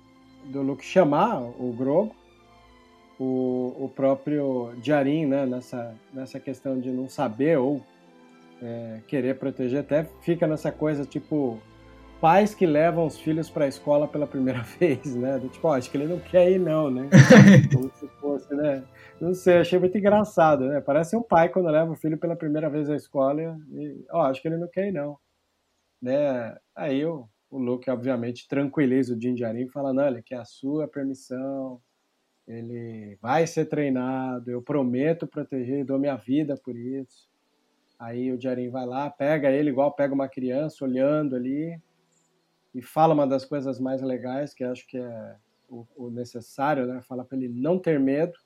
do 0.45 0.61
Luke 0.61 0.85
chamar 0.85 1.41
o 1.41 1.75
Grogo, 1.75 2.15
o, 3.19 3.75
o 3.79 3.89
próprio 3.89 4.75
Jarin, 4.83 5.25
né, 5.25 5.47
nessa, 5.47 5.95
nessa 6.13 6.39
questão 6.39 6.79
de 6.79 6.91
não 6.91 7.09
saber 7.09 7.57
ou 7.59 7.81
é, 8.63 9.01
querer 9.09 9.39
proteger, 9.39 9.81
até 9.81 10.05
fica 10.21 10.47
nessa 10.47 10.71
coisa 10.71 11.07
tipo 11.07 11.59
pais 12.21 12.55
que 12.55 12.67
levam 12.67 13.07
os 13.07 13.19
filhos 13.19 13.49
para 13.49 13.65
a 13.65 13.69
escola 13.69 14.07
pela 14.07 14.27
primeira 14.27 14.61
vez, 14.79 15.17
né? 15.17 15.39
Do 15.39 15.49
tipo, 15.49 15.67
acho 15.69 15.91
que 15.91 15.97
ele 15.97 16.07
não 16.07 16.19
quer 16.19 16.51
ir 16.51 16.59
não, 16.59 16.91
né? 16.91 17.09
Como 17.73 17.91
se 17.95 18.07
fosse, 18.21 18.55
né? 18.55 18.83
Não 19.19 19.33
sei, 19.33 19.59
achei 19.59 19.79
muito 19.79 19.97
engraçado, 19.97 20.67
né? 20.67 20.83
Parece 20.83 21.17
um 21.17 21.23
pai 21.23 21.49
quando 21.49 21.71
leva 21.71 21.91
o 21.91 21.97
filho 21.97 22.19
pela 22.19 22.37
primeira 22.37 22.69
vez 22.69 22.91
à 22.91 22.97
escola 22.97 23.41
e, 23.73 24.05
ó, 24.11 24.27
acho 24.27 24.43
que 24.43 24.49
ele 24.49 24.59
não 24.59 24.69
quer 24.69 24.89
ir 24.89 24.93
não, 24.93 25.17
né? 26.01 26.57
Aí 26.75 27.05
o, 27.05 27.29
o 27.51 27.59
Luke, 27.59 27.91
obviamente, 27.91 28.49
tranquiliza 28.49 29.15
o 29.15 29.21
Jinjarin 29.21 29.65
e 29.65 29.71
fala, 29.71 29.93
não, 29.93 30.07
ele 30.07 30.23
quer 30.23 30.39
a 30.39 30.45
sua 30.45 30.89
permissão, 30.89 31.81
ele 32.47 33.17
vai 33.21 33.47
ser 33.47 33.67
treinado, 33.67 34.51
eu 34.51 34.63
prometo 34.63 35.27
proteger, 35.27 35.85
dou 35.85 35.99
minha 35.99 36.17
vida 36.17 36.57
por 36.57 36.77
isso. 36.77 37.29
Aí 37.99 38.33
o 38.33 38.41
Jarin 38.41 38.71
vai 38.71 38.87
lá, 38.87 39.11
pega 39.11 39.51
ele 39.51 39.69
igual 39.71 39.93
pega 39.93 40.15
uma 40.15 40.29
criança, 40.29 40.85
olhando 40.85 41.37
ali, 41.37 41.79
e 42.75 42.81
fala 42.81 43.15
uma 43.15 43.27
das 43.27 43.45
coisas 43.45 43.79
mais 43.79 44.01
legais, 44.01 44.55
que 44.55 44.65
acho 44.65 44.87
que 44.87 44.97
é 44.97 45.37
o, 45.69 45.87
o 45.97 46.11
necessário, 46.11 46.87
né? 46.87 47.03
Fala 47.03 47.25
para 47.25 47.37
ele 47.37 47.49
não 47.49 47.79
ter 47.79 48.01
medo. 48.01 48.39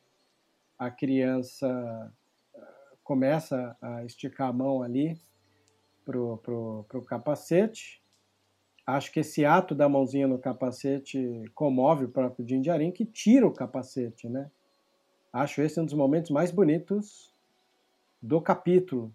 A 0.79 0.91
criança 0.91 2.13
ah, 2.55 2.93
começa 3.03 3.77
a 3.81 4.05
esticar 4.05 4.49
a 4.49 4.53
mão 4.53 4.83
ali 4.83 5.19
pro, 6.05 6.39
pro, 6.39 6.85
pro 6.89 7.03
capacete. 7.03 8.03
Acho 8.87 9.11
que 9.11 9.21
esse 9.21 9.45
ato 9.45 9.75
da 9.75 9.89
mãozinha 9.89 10.29
no 10.29 10.39
capacete 10.39 11.43
comove 11.55 12.05
o 12.05 12.09
próprio 12.09 12.47
Jinjarin, 12.47 12.93
que 12.93 13.05
tira 13.05 13.47
o 13.47 13.53
capacete, 13.53 14.29
né? 14.29 14.51
Acho 15.33 15.63
esse 15.63 15.81
um 15.81 15.85
dos 15.85 15.95
momentos 15.95 16.31
mais 16.31 16.51
bonitos 16.51 17.35
do 18.23 18.41
capítulo, 18.41 19.13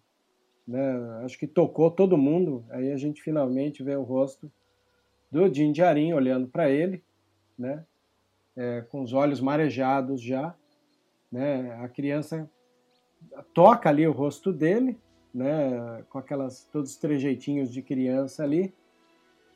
né? 0.68 1.22
Acho 1.24 1.38
que 1.38 1.48
tocou 1.48 1.92
todo 1.92 2.18
mundo. 2.18 2.66
Aí 2.70 2.92
a 2.92 2.98
gente 2.98 3.22
finalmente 3.22 3.84
vê 3.84 3.96
o 3.96 4.04
rosto 4.04 4.52
do 5.32 5.54
Jinjarin 5.54 6.14
olhando 6.14 6.48
para 6.48 6.70
ele, 6.70 7.04
né? 7.58 7.86
É, 8.56 8.82
com 8.82 9.04
os 9.04 9.14
olhos 9.14 9.40
marejados 9.40 10.22
já, 10.22 10.56
né? 11.32 11.74
A 11.76 11.88
criança 11.88 12.50
toca 13.54 13.90
ali 13.90 14.08
o 14.08 14.12
rosto 14.12 14.52
dele, 14.52 14.98
né? 15.34 16.04
Com 16.10 16.20
aquelas 16.20 16.64
todos 16.72 16.92
os 16.92 16.98
trejeitinhos 16.98 17.72
de 17.72 17.82
criança 17.82 18.44
ali. 18.44 18.74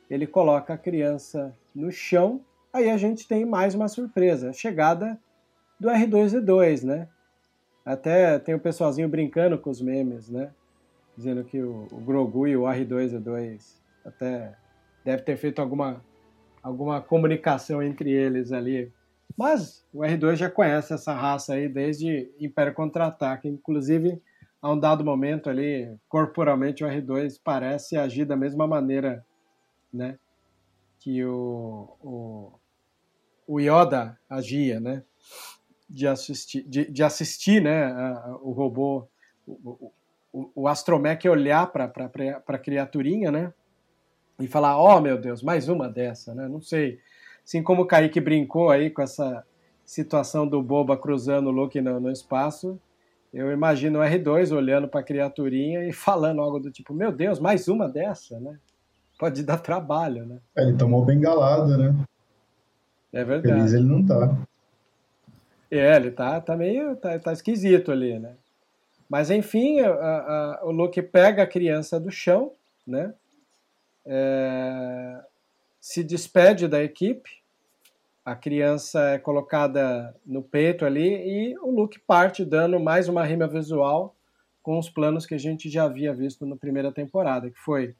Ele 0.08 0.26
coloca 0.26 0.74
a 0.74 0.78
criança 0.78 1.56
no 1.74 1.90
chão. 1.90 2.40
Aí 2.72 2.90
a 2.90 2.96
gente 2.96 3.26
tem 3.26 3.44
mais 3.44 3.74
uma 3.74 3.88
surpresa, 3.88 4.50
a 4.50 4.52
chegada 4.52 5.18
do 5.78 5.88
R2D2, 5.88 6.82
né? 6.84 7.08
Até 7.84 8.38
tem 8.38 8.54
o 8.54 8.60
pessoalzinho 8.60 9.08
brincando 9.08 9.58
com 9.58 9.70
os 9.70 9.80
memes, 9.80 10.28
né? 10.28 10.50
dizendo 11.16 11.44
que 11.44 11.60
o, 11.60 11.86
o 11.90 12.00
Grogu 12.00 12.46
e 12.46 12.56
o 12.56 12.62
R2-D2 12.62 13.76
até 14.04 14.54
deve 15.04 15.22
ter 15.22 15.36
feito 15.36 15.60
alguma, 15.60 16.04
alguma 16.62 17.00
comunicação 17.00 17.82
entre 17.82 18.10
eles 18.10 18.52
ali. 18.52 18.92
Mas 19.36 19.84
o 19.92 20.00
R2 20.00 20.36
já 20.36 20.50
conhece 20.50 20.92
essa 20.92 21.12
raça 21.12 21.54
aí 21.54 21.68
desde 21.68 22.30
Império 22.38 22.74
Contra-Ataque. 22.74 23.48
Inclusive, 23.48 24.20
a 24.64 24.72
um 24.72 24.78
dado 24.78 25.04
momento 25.04 25.50
ali, 25.50 25.94
corporalmente, 26.08 26.82
o 26.82 26.88
R2 26.88 27.38
parece 27.44 27.98
agir 27.98 28.24
da 28.24 28.34
mesma 28.34 28.66
maneira 28.66 29.22
né, 29.92 30.18
que 30.98 31.22
o, 31.22 31.94
o, 32.02 32.52
o 33.46 33.60
Yoda 33.60 34.18
agia, 34.26 34.80
né? 34.80 35.02
De 35.86 36.08
assistir, 36.08 36.62
de, 36.62 36.90
de 36.90 37.02
assistir 37.02 37.62
né, 37.62 37.84
a, 37.84 38.08
a, 38.08 38.36
o 38.40 38.52
robô, 38.52 39.06
o, 39.46 39.92
o, 40.32 40.50
o 40.54 40.66
astromech 40.66 41.28
olhar 41.28 41.70
para 41.70 41.92
a 42.48 42.58
criaturinha, 42.58 43.30
né? 43.30 43.52
E 44.40 44.46
falar, 44.46 44.78
ó 44.78 44.96
oh, 44.96 45.00
meu 45.02 45.18
Deus, 45.18 45.42
mais 45.42 45.68
uma 45.68 45.90
dessa, 45.90 46.34
né? 46.34 46.48
Não 46.48 46.62
sei. 46.62 47.00
Assim 47.44 47.62
como 47.62 47.82
o 47.82 47.86
Kaique 47.86 48.18
brincou 48.18 48.70
aí 48.70 48.88
com 48.88 49.02
essa 49.02 49.44
situação 49.84 50.48
do 50.48 50.62
Boba 50.62 50.96
cruzando 50.96 51.48
o 51.48 51.52
Luke 51.52 51.78
no, 51.82 52.00
no 52.00 52.10
espaço, 52.10 52.80
eu 53.34 53.50
imagino 53.50 53.98
o 53.98 54.02
R2 54.02 54.56
olhando 54.56 54.86
para 54.86 55.00
a 55.00 55.04
criaturinha 55.04 55.84
e 55.88 55.92
falando 55.92 56.40
algo 56.40 56.60
do 56.60 56.70
tipo, 56.70 56.94
meu 56.94 57.10
Deus, 57.10 57.40
mais 57.40 57.66
uma 57.66 57.88
dessa, 57.88 58.38
né? 58.38 58.56
Pode 59.18 59.42
dar 59.42 59.58
trabalho, 59.58 60.24
né? 60.24 60.38
É, 60.56 60.62
ele 60.62 60.76
tomou 60.76 61.04
bengalado, 61.04 61.76
né? 61.76 61.94
É 63.12 63.24
verdade. 63.24 63.54
Feliz 63.56 63.72
ele 63.72 63.84
não 63.84 64.04
tá. 64.04 64.36
É, 65.70 65.96
ele 65.96 66.12
tá, 66.12 66.40
tá 66.40 66.56
meio. 66.56 66.94
Tá, 66.96 67.18
tá 67.18 67.32
esquisito 67.32 67.90
ali, 67.90 68.18
né? 68.18 68.34
Mas 69.08 69.30
enfim, 69.30 69.80
a, 69.80 69.90
a, 69.90 70.60
o 70.64 70.70
Luke 70.70 71.00
pega 71.02 71.42
a 71.42 71.46
criança 71.46 71.98
do 71.98 72.10
chão, 72.10 72.52
né? 72.86 73.12
É, 74.06 75.20
se 75.80 76.04
despede 76.04 76.68
da 76.68 76.82
equipe, 76.82 77.43
a 78.24 78.34
criança 78.34 79.00
é 79.10 79.18
colocada 79.18 80.16
no 80.24 80.42
peito 80.42 80.84
ali 80.86 81.50
e 81.50 81.58
o 81.58 81.70
Luke 81.70 82.00
parte 82.00 82.44
dando 82.44 82.80
mais 82.80 83.08
uma 83.08 83.24
rima 83.24 83.46
visual 83.46 84.16
com 84.62 84.78
os 84.78 84.88
planos 84.88 85.26
que 85.26 85.34
a 85.34 85.38
gente 85.38 85.68
já 85.68 85.84
havia 85.84 86.14
visto 86.14 86.46
na 86.46 86.56
primeira 86.56 86.90
temporada, 86.90 87.50
que 87.50 87.58
foi 87.58 87.94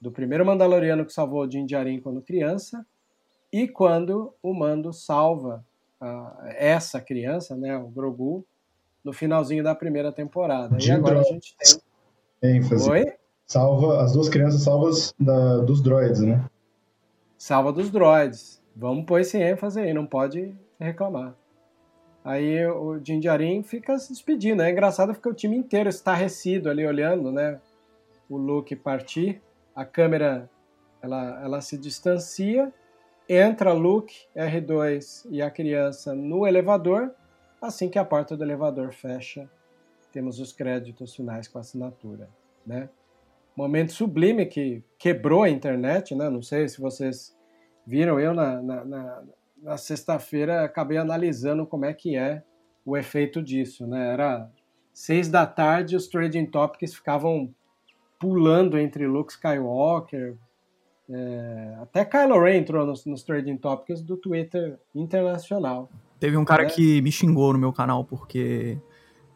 do 0.00 0.12
primeiro 0.12 0.46
Mandaloriano 0.46 1.04
que 1.04 1.12
salvou 1.12 1.42
o 1.42 1.46
Din 1.46 1.66
Djarin 1.66 2.00
quando 2.00 2.22
criança, 2.22 2.86
e 3.52 3.66
quando 3.66 4.32
o 4.40 4.54
Mando 4.54 4.92
salva 4.92 5.64
uh, 6.00 6.46
essa 6.56 7.00
criança, 7.00 7.56
né, 7.56 7.76
o 7.76 7.88
Grogu, 7.88 8.46
no 9.02 9.12
finalzinho 9.12 9.64
da 9.64 9.74
primeira 9.74 10.12
temporada. 10.12 10.76
De 10.76 10.88
e 10.88 10.92
agora 10.92 11.20
droids. 11.20 11.30
a 11.30 11.32
gente 11.34 11.56
tem. 12.40 12.56
ênfase. 12.56 12.88
Oi? 12.88 13.12
Salva 13.46 14.02
as 14.02 14.12
duas 14.12 14.28
crianças 14.28 14.62
salvas 14.62 15.14
da, 15.18 15.58
dos 15.58 15.82
droids, 15.82 16.20
né? 16.20 16.44
Salva 17.36 17.72
dos 17.72 17.90
droids. 17.90 18.62
Vamos 18.76 19.04
pôr 19.04 19.20
esse 19.20 19.38
ênfase 19.38 19.80
aí, 19.80 19.92
não 19.94 20.06
pode 20.06 20.54
reclamar. 20.78 21.34
Aí 22.24 22.66
o 22.66 22.98
Jinjarin 23.04 23.62
fica 23.62 23.98
se 23.98 24.10
despedindo. 24.10 24.62
É 24.62 24.70
engraçado 24.70 25.12
porque 25.12 25.28
o 25.28 25.34
time 25.34 25.56
inteiro 25.56 25.88
estarrecido 25.88 26.70
ali 26.70 26.86
olhando, 26.86 27.30
né? 27.30 27.60
O 28.28 28.36
Luke 28.36 28.74
partir. 28.74 29.42
A 29.76 29.84
câmera 29.84 30.48
ela, 31.02 31.42
ela 31.44 31.60
se 31.60 31.76
distancia. 31.76 32.72
Entra 33.28 33.72
Luke, 33.72 34.26
R2 34.34 35.26
e 35.30 35.42
a 35.42 35.50
criança 35.50 36.14
no 36.14 36.46
elevador. 36.46 37.14
Assim 37.60 37.88
que 37.88 37.98
a 37.98 38.04
porta 38.04 38.36
do 38.36 38.42
elevador 38.42 38.92
fecha, 38.92 39.48
temos 40.12 40.38
os 40.38 40.52
créditos 40.52 41.14
finais 41.14 41.48
com 41.48 41.58
a 41.58 41.60
assinatura, 41.60 42.28
né? 42.66 42.88
Momento 43.56 43.92
sublime 43.92 44.46
que 44.46 44.82
quebrou 44.98 45.42
a 45.42 45.50
internet, 45.50 46.14
né? 46.14 46.28
Não 46.28 46.42
sei 46.42 46.68
se 46.68 46.80
vocês 46.80 47.34
viram. 47.86 48.18
Eu 48.18 48.34
na, 48.34 48.60
na, 48.62 48.84
na 48.84 49.22
na 49.64 49.78
sexta-feira 49.78 50.62
acabei 50.62 50.98
analisando 50.98 51.66
como 51.66 51.86
é 51.86 51.94
que 51.94 52.14
é 52.14 52.42
o 52.84 52.98
efeito 52.98 53.42
disso, 53.42 53.86
né? 53.86 54.12
Era 54.12 54.50
seis 54.92 55.28
da 55.28 55.46
tarde, 55.46 55.96
os 55.96 56.06
trading 56.06 56.44
topics 56.44 56.94
ficavam 56.94 57.52
pulando 58.20 58.78
entre 58.78 59.06
Luke 59.06 59.32
Skywalker, 59.32 60.36
é, 61.08 61.76
até 61.80 62.04
Kylo 62.04 62.40
Ren 62.42 62.58
entrou 62.58 62.86
nos, 62.86 63.04
nos 63.06 63.22
trading 63.22 63.56
topics 63.56 64.02
do 64.02 64.16
Twitter 64.18 64.78
internacional. 64.94 65.90
Teve 66.20 66.36
um 66.36 66.44
cara 66.44 66.64
né? 66.64 66.70
que 66.70 67.00
me 67.00 67.10
xingou 67.10 67.52
no 67.54 67.58
meu 67.58 67.72
canal 67.72 68.04
porque 68.04 68.78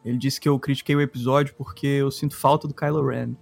ele 0.05 0.19
disse 0.19 0.41
que 0.41 0.49
eu 0.49 0.59
critiquei 0.59 0.95
o 0.95 1.01
episódio 1.01 1.55
porque 1.57 1.87
eu 1.87 2.11
sinto 2.11 2.37
falta 2.37 2.69
do 2.69 2.75
Kylo 2.75 3.07
Ren. 3.07 3.35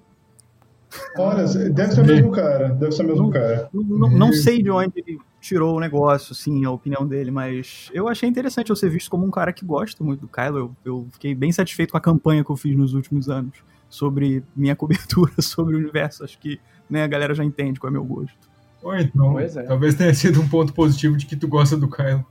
Olha, 1.18 1.44
deve 1.70 1.92
ser 1.92 2.00
o 2.00 2.04
mesmo 2.04 2.30
cara, 2.30 2.68
deve 2.70 2.92
ser 2.92 3.04
o 3.04 3.06
mesmo 3.06 3.30
cara. 3.30 3.68
Não, 3.72 4.10
não 4.10 4.32
sei 4.32 4.62
de 4.62 4.70
onde 4.70 4.92
ele 4.96 5.18
tirou 5.40 5.76
o 5.76 5.80
negócio, 5.80 6.32
assim, 6.32 6.64
a 6.64 6.70
opinião 6.70 7.06
dele, 7.06 7.30
mas 7.30 7.90
eu 7.94 8.08
achei 8.08 8.28
interessante 8.28 8.70
eu 8.70 8.76
ser 8.76 8.90
visto 8.90 9.10
como 9.10 9.24
um 9.24 9.30
cara 9.30 9.52
que 9.52 9.64
gosta 9.64 10.02
muito 10.02 10.20
do 10.20 10.28
Kylo. 10.28 10.58
Eu, 10.58 10.76
eu 10.84 11.08
fiquei 11.12 11.34
bem 11.34 11.52
satisfeito 11.52 11.92
com 11.92 11.98
a 11.98 12.00
campanha 12.00 12.44
que 12.44 12.50
eu 12.50 12.56
fiz 12.56 12.76
nos 12.76 12.94
últimos 12.94 13.28
anos 13.28 13.54
sobre 13.88 14.42
minha 14.54 14.74
cobertura 14.76 15.32
sobre 15.40 15.76
o 15.76 15.78
universo. 15.78 16.24
Acho 16.24 16.38
que 16.38 16.58
né, 16.90 17.04
a 17.04 17.06
galera 17.06 17.34
já 17.34 17.44
entende 17.44 17.78
qual 17.78 17.90
é 17.90 17.92
meu 17.92 18.04
gosto. 18.04 18.36
Ou 18.82 18.96
então, 18.96 19.38
é. 19.38 19.46
talvez 19.46 19.94
tenha 19.94 20.14
sido 20.14 20.40
um 20.40 20.48
ponto 20.48 20.72
positivo 20.72 21.16
de 21.16 21.26
que 21.26 21.36
tu 21.36 21.48
gosta 21.48 21.76
do 21.76 21.88
Kylo. 21.88 22.24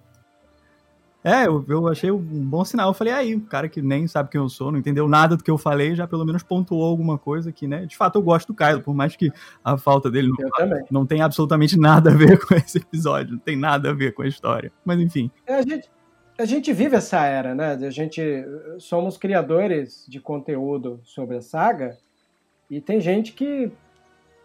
É, 1.25 1.47
eu, 1.47 1.65
eu 1.67 1.87
achei 1.87 2.11
um 2.11 2.19
bom 2.19 2.63
sinal. 2.63 2.91
Eu 2.91 2.93
falei, 2.93 3.11
aí, 3.11 3.35
um 3.35 3.39
cara 3.39 3.67
que 3.67 3.81
nem 3.81 4.07
sabe 4.07 4.29
quem 4.29 4.39
eu 4.39 4.47
sou, 4.47 4.71
não 4.71 4.77
entendeu 4.77 5.07
nada 5.07 5.35
do 5.35 5.43
que 5.43 5.49
eu 5.49 5.57
falei, 5.57 5.95
já 5.95 6.07
pelo 6.07 6.23
menos 6.23 6.43
pontuou 6.43 6.85
alguma 6.85 7.17
coisa 7.17 7.51
que, 7.51 7.67
né? 7.67 7.87
De 7.87 7.97
fato, 7.97 8.19
eu 8.19 8.21
gosto 8.21 8.53
do 8.53 8.55
Kylo, 8.55 8.83
por 8.83 8.93
mais 8.93 9.15
que 9.15 9.31
a 9.63 9.75
falta 9.75 10.11
dele 10.11 10.27
não, 10.27 10.69
não 10.91 11.05
tem 11.05 11.21
absolutamente 11.21 11.79
nada 11.79 12.11
a 12.11 12.13
ver 12.13 12.37
com 12.45 12.53
esse 12.53 12.77
episódio, 12.77 13.33
não 13.33 13.39
tem 13.39 13.57
nada 13.57 13.89
a 13.89 13.93
ver 13.93 14.13
com 14.13 14.21
a 14.21 14.27
história. 14.27 14.71
Mas 14.85 14.99
enfim. 14.99 15.31
É, 15.47 15.55
a 15.55 15.61
gente, 15.63 15.89
a 16.37 16.45
gente 16.45 16.71
vive 16.71 16.95
essa 16.95 17.25
era, 17.25 17.55
né? 17.55 17.71
A 17.73 17.89
gente 17.89 18.21
somos 18.77 19.17
criadores 19.17 20.05
de 20.07 20.19
conteúdo 20.19 21.01
sobre 21.03 21.37
a 21.37 21.41
saga 21.41 21.97
e 22.69 22.79
tem 22.79 23.01
gente 23.01 23.33
que 23.33 23.71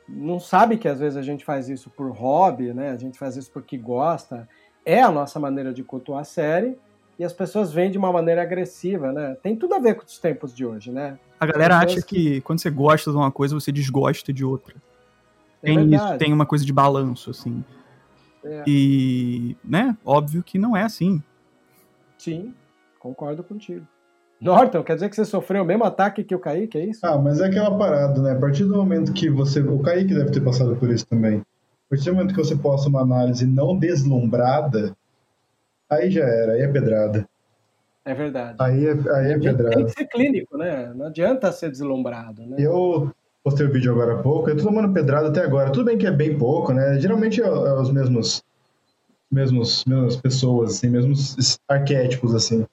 não 0.08 0.40
sabe 0.40 0.78
que 0.78 0.88
às 0.88 0.98
vezes 0.98 1.18
a 1.18 1.22
gente 1.22 1.44
faz 1.44 1.68
isso 1.68 1.90
por 1.90 2.10
hobby, 2.10 2.72
né? 2.72 2.90
A 2.90 2.96
gente 2.96 3.18
faz 3.18 3.36
isso 3.36 3.50
porque 3.52 3.76
gosta 3.76 4.48
é 4.84 5.02
a 5.02 5.10
nossa 5.10 5.38
maneira 5.38 5.72
de 5.72 5.82
cultuar 5.82 6.20
a 6.20 6.24
série 6.24 6.76
e 7.18 7.24
as 7.24 7.32
pessoas 7.32 7.72
veem 7.72 7.90
de 7.90 7.98
uma 7.98 8.10
maneira 8.12 8.42
agressiva, 8.42 9.12
né? 9.12 9.36
Tem 9.42 9.54
tudo 9.54 9.74
a 9.74 9.78
ver 9.78 9.94
com 9.94 10.04
os 10.04 10.18
tempos 10.18 10.54
de 10.54 10.64
hoje, 10.64 10.90
né? 10.90 11.18
A 11.38 11.46
galera 11.46 11.78
acha 11.78 12.00
que... 12.00 12.02
que... 12.02 12.40
quando 12.40 12.60
você 12.60 12.70
gosta 12.70 13.10
de 13.10 13.16
uma 13.16 13.30
coisa, 13.30 13.54
você 13.54 13.70
desgosta 13.70 14.32
de 14.32 14.44
outra. 14.44 14.74
É 15.62 15.66
tem 15.66 15.94
isso, 15.94 16.18
tem 16.18 16.32
uma 16.32 16.46
coisa 16.46 16.64
de 16.64 16.72
balanço, 16.72 17.30
assim. 17.30 17.62
É. 18.42 18.64
E, 18.66 19.54
né, 19.62 19.96
óbvio 20.04 20.42
que 20.42 20.58
não 20.58 20.74
é 20.74 20.82
assim. 20.82 21.22
Sim, 22.16 22.54
concordo 22.98 23.44
contigo. 23.44 23.86
Norton, 24.40 24.82
quer 24.82 24.94
dizer 24.94 25.10
que 25.10 25.16
você 25.16 25.26
sofreu 25.26 25.62
o 25.62 25.66
mesmo 25.66 25.84
ataque 25.84 26.24
que 26.24 26.34
o 26.34 26.38
Kaique, 26.38 26.78
é 26.78 26.86
isso? 26.86 27.00
Ah, 27.04 27.18
mas 27.18 27.40
é 27.40 27.46
aquela 27.48 27.76
parada, 27.76 28.22
né? 28.22 28.32
A 28.32 28.38
partir 28.38 28.64
do 28.64 28.74
momento 28.74 29.12
que 29.12 29.28
você. 29.28 29.60
O 29.60 29.80
Kaique 29.80 30.14
deve 30.14 30.30
ter 30.30 30.40
passado 30.40 30.74
por 30.76 30.88
isso 30.88 31.06
também 31.06 31.42
partir 31.90 32.04
do 32.04 32.14
momento 32.14 32.34
que 32.34 32.42
você 32.42 32.54
posta 32.54 32.88
uma 32.88 33.02
análise 33.02 33.44
não 33.44 33.76
deslumbrada, 33.76 34.96
aí 35.90 36.08
já 36.08 36.24
era, 36.24 36.52
aí 36.52 36.62
é 36.62 36.68
pedrada. 36.68 37.28
É 38.04 38.14
verdade. 38.14 38.56
Aí 38.60 38.86
é, 38.86 38.92
aí 38.92 39.32
é 39.32 39.38
pedrada. 39.38 39.76
Tem 39.76 39.86
que 39.86 39.92
ser 39.92 40.06
clínico, 40.06 40.56
né? 40.56 40.92
Não 40.94 41.06
adianta 41.06 41.50
ser 41.50 41.70
deslumbrado, 41.70 42.46
né? 42.46 42.56
Eu 42.58 43.10
postei 43.42 43.66
o 43.66 43.72
vídeo 43.72 43.92
agora 43.92 44.14
há 44.14 44.22
pouco, 44.22 44.48
eu 44.48 44.56
tô 44.56 44.62
tomando 44.62 44.94
pedrada 44.94 45.28
até 45.28 45.40
agora. 45.40 45.70
Tudo 45.70 45.86
bem 45.86 45.98
que 45.98 46.06
é 46.06 46.12
bem 46.12 46.38
pouco, 46.38 46.72
né? 46.72 46.98
Geralmente 47.00 47.42
é, 47.42 47.46
é 47.46 47.72
os 47.74 47.90
mesmos, 47.90 48.42
mesmos, 49.30 49.84
mesmas 49.84 50.16
pessoas, 50.16 50.76
assim, 50.76 50.88
mesmos 50.88 51.58
arquétipos, 51.68 52.34
assim. 52.34 52.64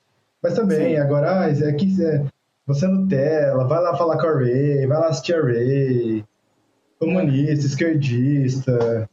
Mas 0.43 0.53
também, 0.53 0.95
Sim. 0.95 1.01
agora, 1.01 1.41
ah, 1.41 1.49
é 1.49 1.73
que 1.73 2.05
é, 2.05 2.23
você 2.67 2.85
é 2.85 2.87
Nutella, 2.87 3.67
vai 3.67 3.81
lá 3.81 3.97
falar 3.97 4.17
com 4.19 4.27
a 4.27 4.33
Ray, 4.35 4.85
vai 4.85 4.99
lá 4.99 5.07
assistir 5.07 5.33
a 5.33 5.41
Ray 5.41 6.23
Comunista, 6.99 7.65
esquerdista. 7.65 9.09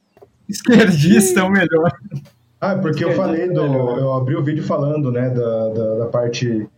Esquerdista 0.49 1.41
é 1.41 1.43
o 1.43 1.51
melhor. 1.51 1.93
Ah, 2.61 2.77
porque 2.77 3.05
eu 3.05 3.13
falei 3.13 3.49
do. 3.49 3.61
Eu 3.63 4.13
abri 4.15 4.35
o 4.37 4.43
vídeo 4.43 4.65
falando, 4.65 5.11
né, 5.13 5.31
da, 5.31 5.69
da, 5.69 5.95
da 5.99 6.07
parte 6.07 6.69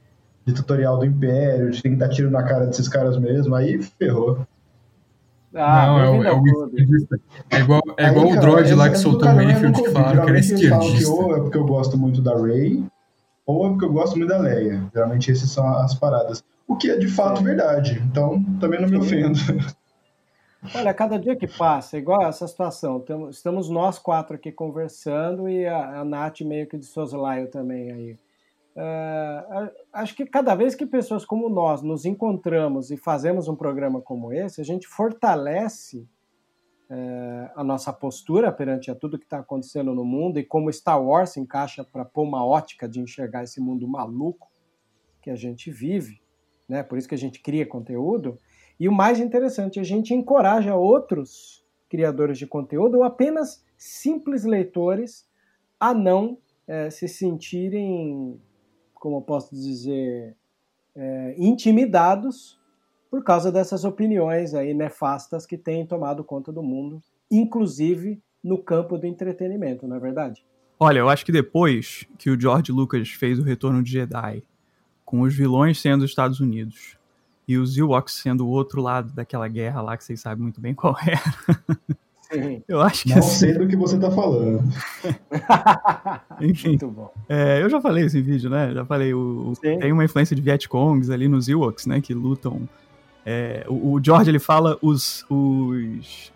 de 0.44 0.52
tutorial 0.52 0.98
do 0.98 1.04
Império, 1.04 1.70
de 1.70 1.82
ter 1.82 1.90
que 1.90 1.96
dar 1.96 2.08
tiro 2.08 2.30
na 2.30 2.42
cara 2.42 2.66
desses 2.66 2.88
caras 2.88 3.18
mesmo, 3.18 3.54
aí 3.54 3.82
ferrou. 3.82 4.46
Ah, 5.54 5.86
não, 5.86 6.00
é, 6.00 6.10
o, 6.10 6.24
é 6.24 6.32
o 6.32 6.66
esquerdista. 6.66 7.20
É 7.50 7.60
igual, 7.60 7.82
é 7.96 8.08
igual 8.08 8.26
aí, 8.26 8.36
o 8.36 8.40
droid 8.40 8.74
lá 8.74 8.90
que 8.90 8.98
soltou 8.98 9.28
o 9.28 9.34
Mayfield 9.34 9.82
que 9.82 9.90
falaram 9.90 10.24
que 10.24 10.30
era 10.30 10.38
esquerdista. 10.38 10.98
Que 10.98 11.06
ou 11.06 11.36
é 11.36 11.40
porque 11.40 11.56
eu 11.56 11.64
gosto 11.64 11.96
muito 11.96 12.20
da 12.20 12.36
Rey, 12.36 12.84
ou 13.46 13.66
é 13.66 13.70
porque 13.70 13.84
eu 13.84 13.92
gosto 13.92 14.18
muito 14.18 14.28
da 14.28 14.38
Leia. 14.38 14.82
Geralmente 14.92 15.30
essas 15.30 15.50
são 15.50 15.66
as 15.78 15.94
paradas. 15.94 16.44
O 16.68 16.76
que 16.76 16.90
é 16.90 16.96
de 16.96 17.08
fato 17.08 17.42
verdade. 17.42 18.02
Então, 18.10 18.42
também 18.60 18.80
não 18.80 18.88
me 18.88 18.96
ofendo. 18.96 19.38
Olha, 20.74 20.92
cada 20.94 21.18
dia 21.18 21.36
que 21.36 21.46
passa, 21.46 21.96
igual 21.96 22.22
essa 22.22 22.46
situação, 22.46 23.04
estamos 23.30 23.68
nós 23.68 23.98
quatro 23.98 24.36
aqui 24.36 24.50
conversando 24.50 25.48
e 25.48 25.66
a, 25.66 26.00
a 26.00 26.04
Nath 26.04 26.40
meio 26.40 26.66
que 26.66 26.76
de 26.76 26.86
soslaio 26.86 27.48
também 27.48 27.90
aí. 27.92 28.18
Uh, 28.76 29.70
acho 29.92 30.14
que 30.14 30.26
cada 30.26 30.54
vez 30.54 30.74
que 30.74 30.84
pessoas 30.84 31.24
como 31.24 31.48
nós 31.48 31.82
nos 31.82 32.04
encontramos 32.04 32.90
e 32.90 32.96
fazemos 32.96 33.48
um 33.48 33.56
programa 33.56 34.02
como 34.02 34.32
esse, 34.32 34.60
a 34.60 34.64
gente 34.64 34.86
fortalece 34.86 36.06
uh, 36.90 37.50
a 37.54 37.64
nossa 37.64 37.92
postura 37.92 38.52
perante 38.52 38.90
a 38.90 38.94
tudo 38.94 39.18
que 39.18 39.24
está 39.24 39.38
acontecendo 39.38 39.94
no 39.94 40.04
mundo 40.04 40.38
e 40.38 40.44
como 40.44 40.70
Star 40.70 41.02
Wars 41.02 41.30
se 41.30 41.40
encaixa 41.40 41.84
para 41.84 42.04
pôr 42.04 42.22
uma 42.24 42.44
ótica 42.44 42.86
de 42.86 43.00
enxergar 43.00 43.44
esse 43.44 43.60
mundo 43.60 43.88
maluco 43.88 44.48
que 45.22 45.30
a 45.30 45.36
gente 45.36 45.70
vive, 45.70 46.20
né? 46.68 46.82
Por 46.82 46.98
isso 46.98 47.08
que 47.08 47.14
a 47.14 47.18
gente 47.18 47.40
cria 47.40 47.66
conteúdo. 47.66 48.38
E 48.78 48.88
o 48.88 48.92
mais 48.92 49.18
interessante, 49.18 49.80
a 49.80 49.82
gente 49.82 50.12
encoraja 50.12 50.74
outros 50.74 51.64
criadores 51.88 52.38
de 52.38 52.46
conteúdo 52.46 52.98
ou 52.98 53.04
apenas 53.04 53.64
simples 53.76 54.44
leitores 54.44 55.26
a 55.78 55.94
não 55.94 56.38
é, 56.66 56.90
se 56.90 57.08
sentirem, 57.08 58.40
como 58.94 59.18
eu 59.18 59.22
posso 59.22 59.54
dizer, 59.54 60.36
é, 60.94 61.34
intimidados 61.38 62.58
por 63.10 63.22
causa 63.22 63.52
dessas 63.52 63.84
opiniões 63.84 64.52
aí 64.52 64.74
nefastas 64.74 65.46
que 65.46 65.56
têm 65.56 65.86
tomado 65.86 66.24
conta 66.24 66.52
do 66.52 66.62
mundo, 66.62 67.02
inclusive 67.30 68.20
no 68.42 68.58
campo 68.58 68.98
do 68.98 69.06
entretenimento, 69.06 69.86
não 69.86 69.96
é 69.96 70.00
verdade? 70.00 70.44
Olha, 70.78 70.98
eu 70.98 71.08
acho 71.08 71.24
que 71.24 71.32
depois 71.32 72.06
que 72.18 72.30
o 72.30 72.38
George 72.38 72.70
Lucas 72.70 73.08
fez 73.08 73.38
o 73.38 73.42
Retorno 73.42 73.82
de 73.82 73.92
Jedi, 73.92 74.42
com 75.04 75.22
os 75.22 75.34
vilões 75.34 75.80
sendo 75.80 76.04
os 76.04 76.10
Estados 76.10 76.40
Unidos, 76.40 76.95
e 77.48 77.56
os 77.56 77.76
Ewoks 77.76 78.14
sendo 78.14 78.46
o 78.46 78.50
outro 78.50 78.80
lado 78.80 79.12
daquela 79.12 79.46
guerra 79.46 79.80
lá 79.80 79.96
que 79.96 80.04
vocês 80.04 80.20
sabem 80.20 80.42
muito 80.42 80.60
bem 80.60 80.74
qual 80.74 80.96
era. 81.06 81.20
Sim. 82.32 82.62
Eu 82.66 82.80
acho 82.80 83.04
que 83.04 83.10
Não 83.10 83.18
assim... 83.18 83.38
sei 83.38 83.52
do 83.54 83.68
que 83.68 83.76
você 83.76 83.98
tá 83.98 84.10
falando. 84.10 84.64
Enfim. 86.40 86.70
Muito 86.70 86.88
bom. 86.88 87.12
É, 87.28 87.62
eu 87.62 87.70
já 87.70 87.80
falei 87.80 88.04
esse 88.04 88.20
vídeo, 88.20 88.50
né? 88.50 88.72
Já 88.74 88.84
falei. 88.84 89.14
O, 89.14 89.52
tem 89.60 89.92
uma 89.92 90.04
influência 90.04 90.34
de 90.34 90.42
Vietcongs 90.42 91.08
ali 91.08 91.28
nos 91.28 91.48
Ewoks, 91.48 91.86
né? 91.86 92.00
Que 92.00 92.12
lutam. 92.12 92.68
É, 93.24 93.64
o, 93.68 93.92
o, 93.92 94.02
George 94.02 94.28
ele 94.28 94.40
fala 94.40 94.76
os, 94.82 95.24
os. 95.30 96.32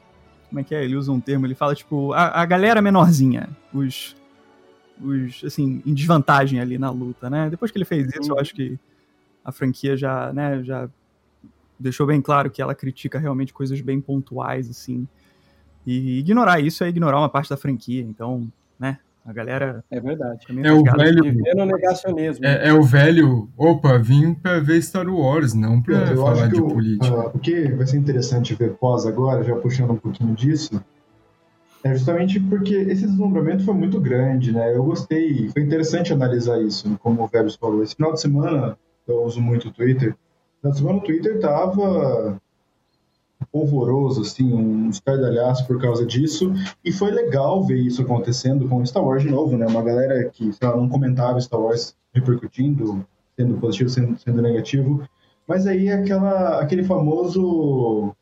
Como 0.48 0.60
é 0.60 0.64
que 0.64 0.74
é? 0.74 0.84
Ele 0.84 0.94
usa 0.94 1.10
um 1.10 1.20
termo, 1.20 1.46
ele 1.46 1.54
fala 1.54 1.74
tipo 1.74 2.12
a, 2.12 2.40
a 2.40 2.46
galera 2.46 2.80
menorzinha. 2.80 3.48
Os. 3.72 4.16
Os, 5.02 5.42
assim, 5.44 5.82
em 5.84 5.94
desvantagem 5.94 6.60
ali 6.60 6.78
na 6.78 6.90
luta, 6.90 7.28
né? 7.28 7.48
Depois 7.50 7.70
que 7.70 7.78
ele 7.78 7.84
fez 7.84 8.06
isso, 8.08 8.30
uhum. 8.30 8.36
eu 8.36 8.40
acho 8.40 8.54
que 8.54 8.78
a 9.44 9.50
franquia 9.50 9.96
já, 9.96 10.32
né, 10.32 10.62
já 10.62 10.88
deixou 11.80 12.06
bem 12.06 12.20
claro 12.20 12.50
que 12.50 12.60
ela 12.60 12.74
critica 12.74 13.18
realmente 13.18 13.52
coisas 13.52 13.80
bem 13.80 14.00
pontuais, 14.00 14.68
assim. 14.68 15.08
E 15.86 16.18
ignorar 16.18 16.60
isso 16.60 16.84
é 16.84 16.88
ignorar 16.88 17.18
uma 17.18 17.28
parte 17.28 17.50
da 17.50 17.56
franquia. 17.56 18.02
Então, 18.02 18.46
né? 18.78 18.98
A 19.24 19.32
galera. 19.32 19.84
É 19.90 20.00
verdade. 20.00 20.46
É 20.62 20.72
o 20.72 20.82
velho. 20.82 21.56
no 21.56 21.66
negacionismo. 21.66 22.44
É, 22.44 22.68
é, 22.68 22.72
o 22.72 22.82
velho. 22.82 23.48
Opa, 23.56 23.98
vim 23.98 24.34
pra 24.34 24.60
ver 24.60 24.82
Star 24.82 25.08
Wars, 25.08 25.54
não 25.54 25.80
pra 25.80 25.94
eu 26.10 26.16
falar 26.16 26.48
de 26.48 26.60
o, 26.60 26.68
política. 26.68 27.14
Uh, 27.14 27.30
o 27.34 27.38
que 27.38 27.68
vai 27.72 27.86
ser 27.86 27.98
interessante 27.98 28.54
ver 28.54 28.74
pós 28.74 29.06
agora, 29.06 29.42
já 29.42 29.54
puxando 29.56 29.92
um 29.92 29.96
pouquinho 29.96 30.34
disso, 30.34 30.82
é 31.84 31.94
justamente 31.94 32.40
porque 32.40 32.74
esse 32.74 33.06
deslumbramento 33.06 33.64
foi 33.64 33.74
muito 33.74 34.00
grande, 34.00 34.52
né? 34.52 34.74
Eu 34.74 34.84
gostei, 34.84 35.48
foi 35.50 35.62
interessante 35.62 36.12
analisar 36.12 36.60
isso, 36.60 36.98
como 37.02 37.22
o 37.22 37.26
Vebs 37.28 37.56
falou. 37.56 37.82
Esse 37.82 37.96
final 37.96 38.12
de 38.12 38.20
semana, 38.20 38.76
eu 39.06 39.22
uso 39.22 39.40
muito 39.40 39.68
o 39.68 39.70
Twitter. 39.70 40.14
De 40.62 40.76
semana 40.76 40.98
o 40.98 41.02
Twitter 41.02 41.40
tava 41.40 42.40
polvoroso, 43.50 44.20
assim, 44.20 44.52
um 44.52 44.90
estardalhaço 44.90 45.66
por 45.66 45.80
causa 45.80 46.04
disso. 46.04 46.52
E 46.84 46.92
foi 46.92 47.10
legal 47.10 47.64
ver 47.64 47.78
isso 47.78 48.02
acontecendo 48.02 48.68
com 48.68 48.84
Star 48.84 49.04
Wars 49.04 49.22
de 49.22 49.30
novo, 49.30 49.56
né? 49.56 49.66
Uma 49.66 49.82
galera 49.82 50.28
que, 50.28 50.52
sei 50.52 50.68
lá, 50.68 50.76
não 50.76 50.88
comentava 50.88 51.40
Star 51.40 51.60
Wars 51.60 51.96
repercutindo, 52.12 53.06
sendo 53.36 53.58
positivo, 53.58 53.88
sendo, 53.88 54.18
sendo 54.18 54.42
negativo. 54.42 55.02
Mas 55.46 55.66
aí 55.66 55.90
aquela, 55.90 56.60
aquele 56.60 56.84
famoso 56.84 58.14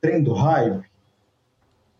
trem 0.00 0.22
do 0.22 0.32
hype. 0.32 0.84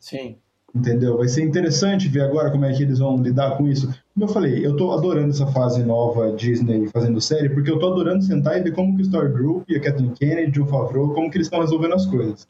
Sim 0.01 0.39
entendeu? 0.77 1.17
Vai 1.17 1.29
ser 1.29 1.43
interessante 1.43 2.07
ver 2.07 2.21
agora 2.21 2.51
como 2.51 2.67
é 2.67 2.73
que 2.73 2.83
eles 2.83 2.99
vão 2.99 3.17
lidar 3.17 3.57
com 3.57 3.67
isso. 3.67 3.89
Como 4.13 4.27
eu 4.27 4.29
falei, 4.29 4.65
eu 4.65 4.77
tô 4.77 4.93
adorando 4.93 5.31
essa 5.31 5.47
fase 5.47 5.83
nova 5.83 6.33
Disney 6.33 6.87
fazendo 6.89 7.21
série, 7.21 7.49
porque 7.49 7.71
eu 7.71 7.79
tô 7.79 7.91
adorando 7.93 8.23
sentar 8.23 8.59
e 8.59 8.63
ver 8.63 8.73
como 8.73 8.95
que 8.95 9.03
o 9.03 9.07
Story 9.07 9.33
Group 9.33 9.69
e 9.71 9.77
a 9.77 9.81
Kathleen 9.81 10.13
Kennedy, 10.13 10.61
o 10.61 10.67
Favreau, 10.67 11.15
como 11.15 11.31
que 11.31 11.39
eles 11.39 11.47
estão 11.47 11.61
resolvendo 11.61 11.95
as 11.95 12.05
coisas. 12.05 12.47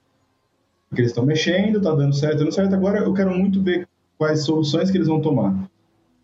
Porque 0.88 1.02
eles 1.02 1.12
estão 1.12 1.24
mexendo, 1.24 1.80
tá 1.80 1.94
dando 1.94 2.14
certo, 2.14 2.38
dando 2.38 2.52
certo. 2.52 2.74
Agora 2.74 2.98
eu 2.98 3.14
quero 3.14 3.30
muito 3.30 3.62
ver 3.62 3.86
quais 4.18 4.40
soluções 4.40 4.90
que 4.90 4.96
eles 4.96 5.08
vão 5.08 5.20
tomar. 5.20 5.54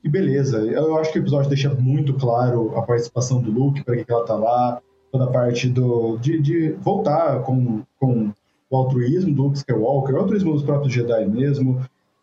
E 0.03 0.09
beleza, 0.09 0.59
eu 0.59 0.97
acho 0.99 1.13
que 1.13 1.21
o 1.21 1.23
episódio 1.23 1.49
deixa 1.49 1.73
muito 1.73 2.15
claro 2.15 2.77
a 2.77 2.83
participação 2.83 3.41
do 3.41 3.53
Luke, 3.53 3.85
para 3.85 3.97
que, 3.97 4.05
que 4.05 4.13
ela 4.13 4.25
tá 4.25 4.35
lá, 4.35 4.81
toda 5.13 5.25
a 5.25 5.29
parte 5.29 5.69
do, 5.69 6.17
de, 6.17 6.41
de 6.41 6.73
voltar 6.81 7.43
com, 7.43 7.83
com 8.01 8.33
o 8.69 8.77
altruísmo 8.77 9.35
do 9.35 9.43
Luke 9.43 9.59
Skywalker, 9.59 10.15
o 10.15 10.19
altruísmo 10.19 10.55
dos 10.55 10.63
próprios 10.63 10.93
Jedi 10.93 11.27
mesmo, 11.27 11.83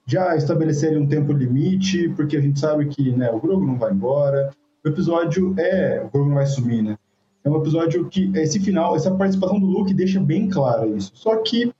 já 0.09 0.35
estabelecerem 0.35 0.97
um 0.97 1.07
tempo 1.07 1.31
limite, 1.31 2.09
porque 2.09 2.35
a 2.35 2.41
gente 2.41 2.59
sabe 2.59 2.87
que 2.87 3.11
né, 3.11 3.29
o 3.29 3.39
Grogu 3.39 3.65
não 3.65 3.77
vai 3.77 3.91
embora. 3.91 4.49
O 4.83 4.89
episódio 4.89 5.53
é. 5.57 6.01
O 6.03 6.09
Grogu 6.09 6.29
não 6.29 6.35
vai 6.35 6.47
sumir, 6.47 6.81
né? 6.81 6.97
É 7.43 7.49
um 7.49 7.57
episódio 7.57 8.09
que 8.09 8.31
esse 8.35 8.59
final, 8.59 8.95
essa 8.95 9.11
participação 9.11 9.59
do 9.59 9.67
Luke 9.67 9.93
deixa 9.93 10.19
bem 10.19 10.49
claro 10.49 10.97
isso. 10.97 11.11
Só 11.13 11.37
que, 11.37 11.71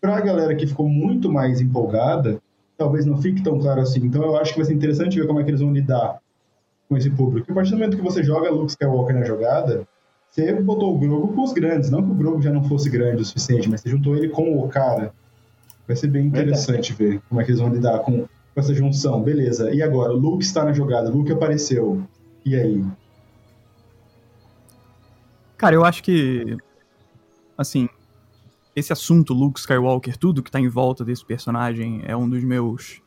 pra 0.00 0.20
galera 0.20 0.54
que 0.54 0.66
ficou 0.66 0.88
muito 0.88 1.30
mais 1.30 1.60
empolgada, 1.60 2.40
talvez 2.78 3.04
não 3.04 3.20
fique 3.20 3.42
tão 3.42 3.58
claro 3.58 3.80
assim. 3.80 4.00
Então 4.00 4.22
eu 4.22 4.36
acho 4.36 4.52
que 4.52 4.58
vai 4.60 4.66
ser 4.66 4.74
interessante 4.74 5.18
ver 5.18 5.26
como 5.26 5.40
é 5.40 5.44
que 5.44 5.50
eles 5.50 5.60
vão 5.60 5.72
lidar 5.72 6.18
com 6.88 6.96
esse 6.96 7.10
público. 7.10 7.50
A 7.50 7.54
partir 7.54 7.70
do 7.72 7.78
momento 7.78 7.96
que 7.96 8.02
você 8.02 8.22
joga 8.22 8.50
Luke 8.50 8.70
Skywalker 8.70 9.16
na 9.16 9.24
jogada, 9.24 9.86
você 10.30 10.54
botou 10.54 10.94
o 10.94 10.98
Grogu 10.98 11.34
com 11.34 11.42
os 11.42 11.52
grandes. 11.52 11.90
Não 11.90 12.02
que 12.02 12.12
o 12.12 12.14
Grogu 12.14 12.40
já 12.40 12.52
não 12.52 12.62
fosse 12.62 12.88
grande 12.88 13.22
o 13.22 13.24
suficiente, 13.24 13.68
mas 13.68 13.80
você 13.80 13.90
juntou 13.90 14.16
ele 14.16 14.28
com 14.28 14.56
o 14.56 14.68
cara. 14.68 15.12
Vai 15.92 15.96
ser 15.96 16.06
bem 16.06 16.26
interessante 16.26 16.94
Verdade. 16.94 17.16
ver 17.18 17.22
como 17.28 17.38
é 17.38 17.44
que 17.44 17.50
eles 17.50 17.60
vão 17.60 17.70
lidar 17.70 17.98
com, 17.98 18.22
com 18.22 18.60
essa 18.60 18.72
junção. 18.72 19.22
Beleza, 19.22 19.70
e 19.74 19.82
agora? 19.82 20.10
O 20.10 20.16
Luke 20.16 20.42
está 20.42 20.64
na 20.64 20.72
jogada, 20.72 21.10
o 21.10 21.18
Luke 21.18 21.30
apareceu. 21.30 22.02
E 22.46 22.56
aí? 22.56 22.82
Cara, 25.58 25.74
eu 25.74 25.84
acho 25.84 26.02
que. 26.02 26.56
Assim. 27.58 27.90
Esse 28.74 28.90
assunto, 28.90 29.34
Luke 29.34 29.60
Skywalker, 29.60 30.16
tudo 30.16 30.42
que 30.42 30.50
tá 30.50 30.58
em 30.58 30.66
volta 30.66 31.04
desse 31.04 31.26
personagem 31.26 32.00
é 32.06 32.16
um 32.16 32.26
dos 32.26 32.42
meus. 32.42 33.02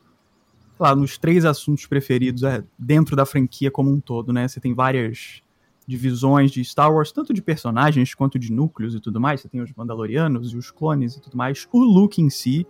Sei 0.77 0.77
lá, 0.77 0.95
nos 0.95 1.17
três 1.17 1.43
assuntos 1.43 1.87
preferidos 1.87 2.43
é, 2.43 2.63
dentro 2.77 3.15
da 3.15 3.25
franquia 3.25 3.71
como 3.71 3.89
um 3.91 3.99
todo, 3.99 4.31
né? 4.31 4.47
Você 4.47 4.59
tem 4.59 4.75
várias 4.75 5.41
divisões 5.87 6.51
de 6.51 6.63
Star 6.63 6.93
Wars, 6.93 7.11
tanto 7.11 7.33
de 7.33 7.41
personagens 7.41 8.13
quanto 8.15 8.39
de 8.39 8.51
núcleos 8.51 8.95
e 8.95 8.99
tudo 8.99 9.19
mais. 9.19 9.41
Você 9.41 9.49
tem 9.49 9.61
os 9.61 9.71
Mandalorianos 9.73 10.51
e 10.51 10.57
os 10.57 10.71
clones 10.71 11.15
e 11.15 11.21
tudo 11.21 11.37
mais. 11.37 11.67
O 11.71 11.83
Luke 11.83 12.21
em 12.21 12.29
si 12.29 12.65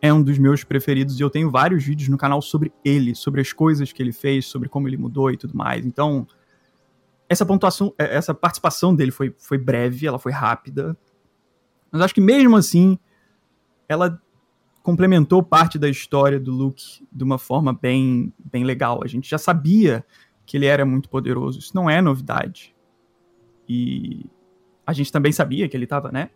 é 0.00 0.12
um 0.12 0.22
dos 0.22 0.38
meus 0.38 0.64
preferidos 0.64 1.18
e 1.18 1.22
eu 1.22 1.30
tenho 1.30 1.50
vários 1.50 1.84
vídeos 1.84 2.08
no 2.08 2.16
canal 2.16 2.40
sobre 2.40 2.72
ele, 2.84 3.14
sobre 3.14 3.40
as 3.40 3.52
coisas 3.52 3.92
que 3.92 4.02
ele 4.02 4.12
fez, 4.12 4.46
sobre 4.46 4.68
como 4.68 4.88
ele 4.88 4.96
mudou 4.96 5.30
e 5.30 5.36
tudo 5.36 5.56
mais. 5.56 5.84
Então, 5.84 6.26
essa 7.28 7.44
pontuação, 7.44 7.92
é, 7.98 8.16
essa 8.16 8.34
participação 8.34 8.94
dele 8.94 9.10
foi, 9.10 9.34
foi 9.38 9.58
breve, 9.58 10.06
ela 10.06 10.18
foi 10.18 10.32
rápida. 10.32 10.96
Mas 11.90 12.00
acho 12.02 12.14
que 12.14 12.20
mesmo 12.20 12.56
assim, 12.56 12.98
ela 13.88 14.20
complementou 14.82 15.42
parte 15.42 15.78
da 15.78 15.88
história 15.88 16.38
do 16.38 16.52
Luke 16.52 17.06
de 17.10 17.24
uma 17.24 17.38
forma 17.38 17.72
bem, 17.72 18.32
bem 18.38 18.64
legal. 18.64 19.00
A 19.02 19.08
gente 19.08 19.28
já 19.28 19.38
sabia 19.38 20.04
que 20.46 20.56
ele 20.56 20.66
era 20.66 20.86
muito 20.86 21.08
poderoso. 21.08 21.58
Isso 21.58 21.74
não 21.74 21.90
é 21.90 22.00
novidade. 22.00 22.74
E 23.68 24.24
a 24.86 24.92
gente 24.92 25.10
também 25.10 25.32
sabia 25.32 25.68
que 25.68 25.76
ele 25.76 25.84
estava, 25.84 26.12
né? 26.12 26.30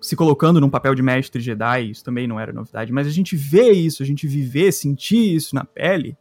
Se 0.00 0.16
colocando 0.16 0.60
num 0.60 0.70
papel 0.70 0.94
de 0.94 1.02
mestre 1.02 1.42
Jedi, 1.42 1.90
isso 1.90 2.02
também 2.02 2.26
não 2.26 2.40
era 2.40 2.52
novidade. 2.52 2.90
Mas 2.90 3.06
a 3.06 3.10
gente 3.10 3.36
vê 3.36 3.70
isso, 3.70 4.02
a 4.02 4.06
gente 4.06 4.26
viver, 4.26 4.72
sentir 4.72 5.34
isso 5.34 5.54
na 5.54 5.62
pele. 5.62 6.16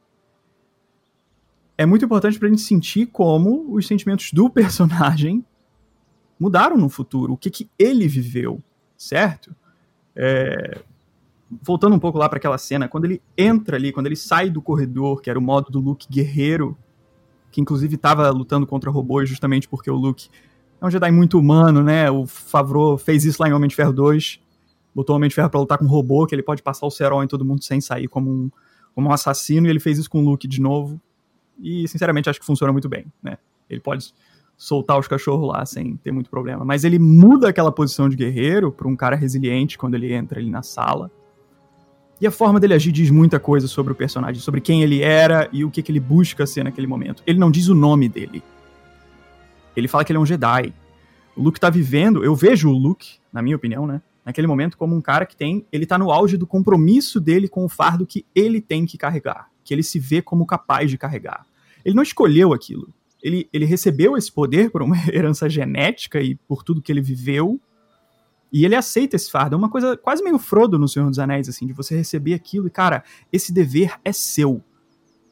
É 1.77 1.85
muito 1.85 2.03
importante 2.03 2.37
pra 2.37 2.49
gente 2.49 2.61
sentir 2.61 3.05
como 3.05 3.73
os 3.73 3.87
sentimentos 3.87 4.33
do 4.33 4.49
personagem 4.49 5.45
mudaram 6.37 6.77
no 6.77 6.89
futuro. 6.89 7.33
O 7.33 7.37
que, 7.37 7.49
que 7.49 7.69
ele 7.79 8.05
viveu, 8.05 8.61
certo? 8.97 9.55
É, 10.13 10.81
voltando 11.61 11.95
um 11.95 11.99
pouco 11.99 12.17
lá 12.17 12.29
para 12.29 12.37
aquela 12.37 12.57
cena, 12.57 12.87
quando 12.87 13.05
ele 13.05 13.21
entra 13.37 13.77
ali, 13.77 13.91
quando 13.91 14.05
ele 14.05 14.15
sai 14.15 14.49
do 14.49 14.61
corredor, 14.61 15.21
que 15.21 15.29
era 15.29 15.39
o 15.39 15.41
modo 15.41 15.71
do 15.71 15.79
Luke 15.79 16.07
guerreiro, 16.09 16.77
que 17.51 17.59
inclusive 17.59 17.95
estava 17.95 18.29
lutando 18.29 18.67
contra 18.67 18.91
robôs 18.91 19.27
justamente 19.27 19.67
porque 19.67 19.89
o 19.89 19.95
Luke 19.95 20.29
é 20.79 20.85
um 20.85 20.91
Jedi 20.91 21.11
muito 21.11 21.39
humano, 21.39 21.83
né? 21.83 22.09
O 22.09 22.25
Favreau 22.25 22.97
fez 22.97 23.25
isso 23.25 23.41
lá 23.41 23.49
em 23.49 23.53
Homem 23.53 23.67
de 23.67 23.75
Ferro 23.75 23.91
2, 23.91 24.39
botou 24.93 25.15
o 25.15 25.17
Homem 25.17 25.29
de 25.29 25.35
Ferro 25.35 25.49
para 25.49 25.59
lutar 25.59 25.77
com 25.77 25.85
um 25.85 25.89
robô, 25.89 26.25
que 26.25 26.35
ele 26.35 26.43
pode 26.43 26.61
passar 26.61 26.85
o 26.85 26.91
cerol 26.91 27.23
em 27.23 27.27
todo 27.27 27.43
mundo 27.43 27.63
sem 27.63 27.81
sair 27.81 28.07
como 28.07 28.29
um, 28.29 28.51
como 28.93 29.09
um 29.09 29.11
assassino, 29.11 29.67
e 29.67 29.69
ele 29.69 29.79
fez 29.79 29.97
isso 29.97 30.09
com 30.09 30.21
o 30.21 30.25
Luke 30.25 30.47
de 30.47 30.61
novo. 30.61 31.01
E, 31.59 31.87
sinceramente, 31.87 32.29
acho 32.29 32.39
que 32.39 32.45
funciona 32.45 32.71
muito 32.71 32.87
bem, 32.87 33.05
né? 33.21 33.37
Ele 33.69 33.81
pode 33.81 34.13
soltar 34.55 34.99
os 34.99 35.07
cachorros 35.07 35.47
lá 35.47 35.65
sem 35.65 35.95
ter 35.97 36.11
muito 36.11 36.29
problema. 36.29 36.65
Mas 36.65 36.83
ele 36.83 36.99
muda 36.99 37.49
aquela 37.49 37.71
posição 37.71 38.09
de 38.09 38.15
guerreiro 38.15 38.71
para 38.71 38.87
um 38.87 38.95
cara 38.95 39.15
resiliente 39.15 39.77
quando 39.77 39.95
ele 39.95 40.13
entra 40.13 40.39
ali 40.39 40.49
na 40.49 40.61
sala. 40.61 41.11
E 42.21 42.27
a 42.27 42.31
forma 42.31 42.59
dele 42.59 42.73
agir 42.73 42.91
diz 42.91 43.09
muita 43.09 43.39
coisa 43.39 43.67
sobre 43.67 43.93
o 43.93 43.95
personagem, 43.95 44.41
sobre 44.41 44.59
quem 44.59 44.83
ele 44.83 45.01
era 45.01 45.47
e 45.53 45.63
o 45.63 45.71
que, 45.71 45.81
que 45.81 45.91
ele 45.91 46.01
busca 46.01 46.45
ser 46.45 46.63
naquele 46.63 46.85
momento. 46.85 47.23
Ele 47.25 47.39
não 47.39 47.49
diz 47.49 47.69
o 47.69 47.75
nome 47.75 48.09
dele. 48.09 48.43
Ele 49.75 49.87
fala 49.87 50.03
que 50.03 50.11
ele 50.11 50.17
é 50.17 50.19
um 50.19 50.25
Jedi. 50.25 50.73
O 51.35 51.41
Luke 51.41 51.59
tá 51.59 51.69
vivendo, 51.69 52.23
eu 52.23 52.35
vejo 52.35 52.69
o 52.69 52.77
Luke, 52.77 53.19
na 53.31 53.41
minha 53.41 53.55
opinião, 53.55 53.87
né? 53.87 54.01
Naquele 54.25 54.47
momento, 54.47 54.77
como 54.77 54.93
um 54.93 55.01
cara 55.01 55.25
que 55.25 55.35
tem. 55.35 55.65
Ele 55.71 55.85
tá 55.85 55.97
no 55.97 56.11
auge 56.11 56.35
do 56.35 56.45
compromisso 56.45 57.21
dele 57.21 57.47
com 57.47 57.63
o 57.63 57.69
fardo 57.69 58.05
que 58.05 58.25
ele 58.35 58.59
tem 58.59 58.85
que 58.85 58.97
carregar. 58.97 59.49
Que 59.63 59.73
ele 59.73 59.81
se 59.81 59.97
vê 59.97 60.21
como 60.21 60.45
capaz 60.45 60.89
de 60.89 60.97
carregar. 60.97 61.45
Ele 61.85 61.95
não 61.95 62.03
escolheu 62.03 62.51
aquilo. 62.51 62.89
Ele, 63.23 63.47
ele 63.53 63.63
recebeu 63.63 64.17
esse 64.17 64.31
poder 64.31 64.69
por 64.71 64.81
uma 64.81 64.97
herança 65.11 65.49
genética 65.49 66.19
e 66.19 66.35
por 66.35 66.63
tudo 66.63 66.81
que 66.81 66.91
ele 66.91 67.01
viveu 67.01 67.59
e 68.51 68.65
ele 68.65 68.75
aceita 68.75 69.15
esse 69.15 69.29
fardo. 69.29 69.55
É 69.55 69.57
uma 69.57 69.69
coisa 69.69 69.95
quase 69.95 70.23
meio 70.23 70.39
Frodo 70.39 70.79
no 70.79 70.87
Senhor 70.87 71.07
dos 71.09 71.19
Anéis, 71.19 71.47
assim, 71.47 71.67
de 71.67 71.73
você 71.73 71.95
receber 71.95 72.33
aquilo 72.33 72.67
e, 72.67 72.71
cara, 72.71 73.03
esse 73.31 73.53
dever 73.53 73.99
é 74.03 74.11
seu. 74.11 74.63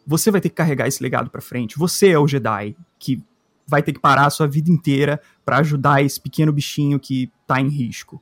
Você 0.05 0.31
vai 0.31 0.39
ter 0.39 0.49
que 0.49 0.55
carregar 0.55 0.87
esse 0.87 1.01
legado 1.01 1.29
para 1.29 1.41
frente. 1.41 1.77
Você 1.77 2.09
é 2.09 2.19
o 2.19 2.27
Jedi 2.27 2.75
que 2.99 3.21
vai 3.67 3.83
ter 3.83 3.91
que 3.91 3.99
parar 3.99 4.25
a 4.25 4.29
sua 4.29 4.47
vida 4.47 4.71
inteira 4.71 5.19
para 5.43 5.57
ajudar 5.57 6.01
esse 6.01 6.19
pequeno 6.21 6.53
bichinho 6.53 6.99
que 6.99 7.29
tá 7.45 7.59
em 7.59 7.67
risco. 7.67 8.21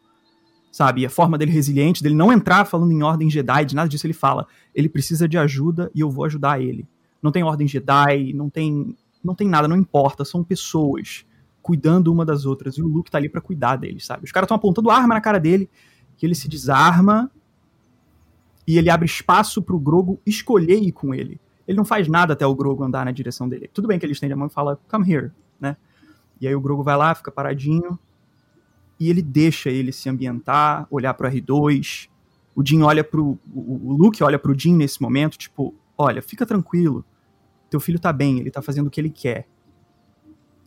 Sabe? 0.72 1.02
E 1.02 1.06
a 1.06 1.10
forma 1.10 1.38
dele 1.38 1.52
resiliente, 1.52 2.02
dele 2.02 2.16
não 2.16 2.34
entrar 2.34 2.66
falando 2.66 2.92
em 2.92 3.04
ordem 3.04 3.30
Jedi, 3.30 3.66
de 3.66 3.76
nada 3.76 3.88
disso 3.88 4.08
ele 4.08 4.14
fala. 4.14 4.48
Ele 4.74 4.90
precisa 4.90 5.28
de 5.28 5.38
ajuda 5.38 5.92
e 5.94 6.00
eu 6.00 6.10
vou 6.10 6.26
ajudar 6.26 6.62
ele. 6.62 6.88
Não 7.22 7.32
tem 7.32 7.44
ordem 7.44 7.68
Jedi, 7.68 8.34
não 8.34 8.50
tem 8.50 8.96
não 9.24 9.34
tem 9.34 9.48
nada, 9.48 9.68
não 9.68 9.76
importa, 9.76 10.24
são 10.24 10.44
pessoas 10.44 11.26
cuidando 11.66 12.14
uma 12.14 12.24
das 12.24 12.46
outras. 12.46 12.78
E 12.78 12.84
o 12.84 12.88
Luke 12.88 13.10
tá 13.10 13.18
ali 13.18 13.28
para 13.28 13.42
cuidar 13.42 13.76
deles, 13.76 14.06
sabe? 14.06 14.24
Os 14.24 14.32
caras 14.32 14.46
estão 14.46 14.56
apontando 14.56 14.92
arma 14.92 15.16
na 15.16 15.20
cara 15.20 15.40
dele, 15.40 15.68
que 16.16 16.24
ele 16.24 16.36
se 16.36 16.48
desarma 16.48 17.32
e 18.68 18.78
ele 18.78 18.88
abre 18.88 19.08
espaço 19.08 19.64
pro 19.64 19.80
Grogo 19.80 20.22
escolher 20.28 20.78
ir 20.78 20.92
com 20.92 21.12
ele. 21.12 21.42
Ele 21.68 21.76
não 21.76 21.84
faz 21.84 22.08
nada 22.08 22.34
até 22.34 22.46
o 22.46 22.54
Grogo 22.54 22.84
andar 22.84 23.04
na 23.04 23.12
direção 23.12 23.50
dele. 23.50 23.68
Tudo 23.74 23.88
bem 23.88 23.98
que 23.98 24.06
ele 24.06 24.14
estende 24.14 24.32
a 24.32 24.36
mão 24.36 24.46
e 24.46 24.52
fala, 24.52 24.80
come 24.88 25.12
here, 25.12 25.32
né? 25.60 25.76
E 26.40 26.48
aí 26.48 26.54
o 26.54 26.62
Grogo 26.62 26.84
vai 26.84 26.96
lá, 26.96 27.16
fica 27.16 27.32
paradinho, 27.32 27.98
e 29.00 29.10
ele 29.10 29.24
deixa 29.24 29.72
ele 29.72 29.92
se 29.92 30.08
ambientar, 30.08 30.86
olhar 30.92 31.16
pro 31.16 31.28
R2. 31.28 32.10
O 32.56 32.64
Jin 32.64 32.84
olha 32.84 33.04
pro. 33.04 33.40
O 33.52 33.92
Luke 33.92 34.24
olha 34.24 34.38
pro 34.38 34.58
Jin 34.58 34.76
nesse 34.76 35.02
momento, 35.02 35.36
tipo, 35.36 35.74
olha, 35.98 36.22
fica 36.22 36.46
tranquilo. 36.46 37.04
Teu 37.72 37.80
filho 37.80 37.98
tá 37.98 38.14
bem, 38.14 38.40
ele 38.40 38.52
tá 38.52 38.62
fazendo 38.62 38.86
o 38.86 38.92
que 38.92 39.02
ele 39.02 39.10
quer 39.10 39.48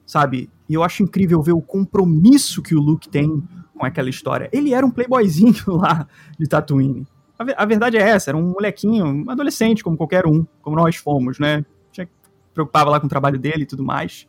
sabe? 0.09 0.51
E 0.66 0.72
eu 0.72 0.82
acho 0.82 1.02
incrível 1.02 1.43
ver 1.43 1.52
o 1.52 1.60
compromisso 1.60 2.62
que 2.62 2.74
o 2.74 2.80
Luke 2.80 3.10
tem 3.10 3.47
com 3.76 3.85
aquela 3.85 4.09
história. 4.09 4.48
Ele 4.51 4.72
era 4.72 4.85
um 4.85 4.90
playboyzinho 4.90 5.55
lá 5.68 6.09
de 6.39 6.48
Tatooine. 6.48 7.06
a, 7.39 7.62
a, 7.62 7.66
verdade 7.66 7.98
é 7.98 8.01
essa, 8.01 8.30
era 8.30 8.36
um 8.36 8.52
molequinho, 8.52 9.05
um 9.05 9.30
adolescente, 9.30 9.85
como 9.85 9.98
qualquer 9.98 10.26
um, 10.26 10.47
como 10.62 10.76
nós 10.76 10.97
fomos, 10.97 11.39
né? 11.39 11.62
Tinha, 11.93 12.09
preocupava 12.55 12.89
lá 12.89 12.98
com 12.98 13.05
o 13.05 13.09
trabalho 13.09 13.39
dele 13.39 13.64
e 13.64 13.66
tudo 13.66 13.85
mais. 13.85 14.26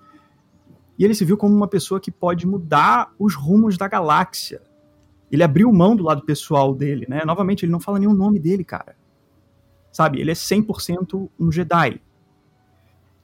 E 0.97 1.05
ele 1.05 1.15
se 1.15 1.23
viu 1.23 1.37
como 1.37 1.55
uma 1.55 1.67
pessoa 1.67 1.97
que 1.97 2.11
pode 2.11 2.45
mudar 2.45 3.13
os 3.17 3.33
rumos 3.33 3.77
da 3.77 3.87
galáxia. 3.87 4.61
Ele 5.31 5.43
abriu 5.43 5.71
mão 5.71 5.95
do 5.95 6.03
lado 6.03 6.23
pessoal 6.23 6.75
dele, 6.75 7.05
né? 7.07 7.23
Novamente, 7.23 7.63
ele 7.63 7.71
não 7.71 7.79
fala 7.79 7.99
nenhum 7.99 8.13
nome 8.13 8.37
dele, 8.37 8.65
cara. 8.65 8.97
Sabe? 9.93 10.19
Ele 10.19 10.31
é 10.31 10.33
100% 10.33 11.29
um 11.39 11.49
Jedi. 11.49 12.01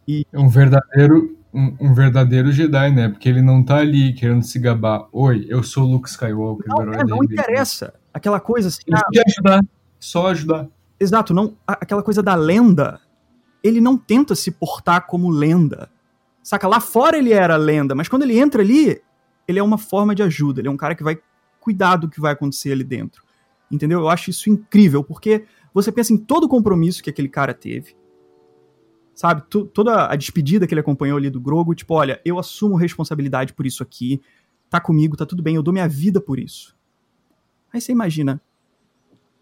E... 0.07 0.25
É 0.31 0.39
um 0.39 0.47
verdadeiro 0.47 1.37
um, 1.55 1.75
um, 1.79 1.93
verdadeiro 1.93 2.51
Jedi, 2.51 2.91
né? 2.91 3.07
Porque 3.07 3.29
ele 3.29 3.41
não 3.41 3.63
tá 3.63 3.77
ali 3.77 4.13
querendo 4.13 4.43
se 4.43 4.59
gabar. 4.59 5.07
Oi, 5.13 5.45
eu 5.47 5.63
sou 5.63 5.85
Luke 5.85 6.09
Skywalker. 6.09 6.65
Não, 6.67 6.93
é, 6.93 7.03
não 7.05 7.23
interessa. 7.23 7.93
Aquela 8.13 8.41
coisa 8.41 8.67
assim. 8.67 8.81
Ah, 8.93 9.01
ajudar. 9.25 9.61
Só 9.97 10.27
ajudar. 10.27 10.67
Exato, 10.99 11.33
não, 11.33 11.55
aquela 11.65 12.03
coisa 12.03 12.21
da 12.21 12.35
lenda. 12.35 12.99
Ele 13.63 13.79
não 13.79 13.97
tenta 13.97 14.35
se 14.35 14.51
portar 14.51 15.07
como 15.07 15.29
lenda. 15.29 15.89
Saca? 16.43 16.67
Lá 16.67 16.79
fora 16.79 17.17
ele 17.17 17.31
era 17.31 17.55
lenda, 17.55 17.95
mas 17.95 18.07
quando 18.07 18.23
ele 18.23 18.37
entra 18.37 18.61
ali, 18.61 19.01
ele 19.47 19.57
é 19.57 19.63
uma 19.63 19.77
forma 19.77 20.13
de 20.13 20.21
ajuda. 20.21 20.59
Ele 20.59 20.67
é 20.67 20.71
um 20.71 20.77
cara 20.77 20.93
que 20.93 21.03
vai 21.03 21.17
cuidar 21.59 21.95
do 21.95 22.09
que 22.09 22.21
vai 22.21 22.33
acontecer 22.33 22.73
ali 22.73 22.83
dentro. 22.83 23.23
Entendeu? 23.71 24.01
Eu 24.01 24.09
acho 24.09 24.29
isso 24.29 24.49
incrível, 24.49 25.03
porque 25.03 25.45
você 25.73 25.91
pensa 25.91 26.13
em 26.13 26.17
todo 26.17 26.43
o 26.43 26.49
compromisso 26.49 27.01
que 27.01 27.09
aquele 27.09 27.29
cara 27.29 27.53
teve 27.53 27.95
sabe? 29.15 29.43
toda 29.49 30.07
a 30.07 30.15
despedida 30.15 30.67
que 30.67 30.73
ele 30.73 30.81
acompanhou 30.81 31.17
ali 31.17 31.29
do 31.29 31.39
Grogo, 31.39 31.73
tipo, 31.73 31.93
olha, 31.93 32.21
eu 32.25 32.37
assumo 32.37 32.75
responsabilidade 32.75 33.53
por 33.53 33.65
isso 33.65 33.81
aqui, 33.81 34.21
tá 34.69 34.79
comigo, 34.79 35.15
tá 35.15 35.25
tudo 35.25 35.41
bem, 35.41 35.55
eu 35.55 35.63
dou 35.63 35.73
minha 35.73 35.87
vida 35.87 36.19
por 36.19 36.37
isso. 36.37 36.77
Aí 37.71 37.79
você 37.79 37.93
imagina, 37.93 38.41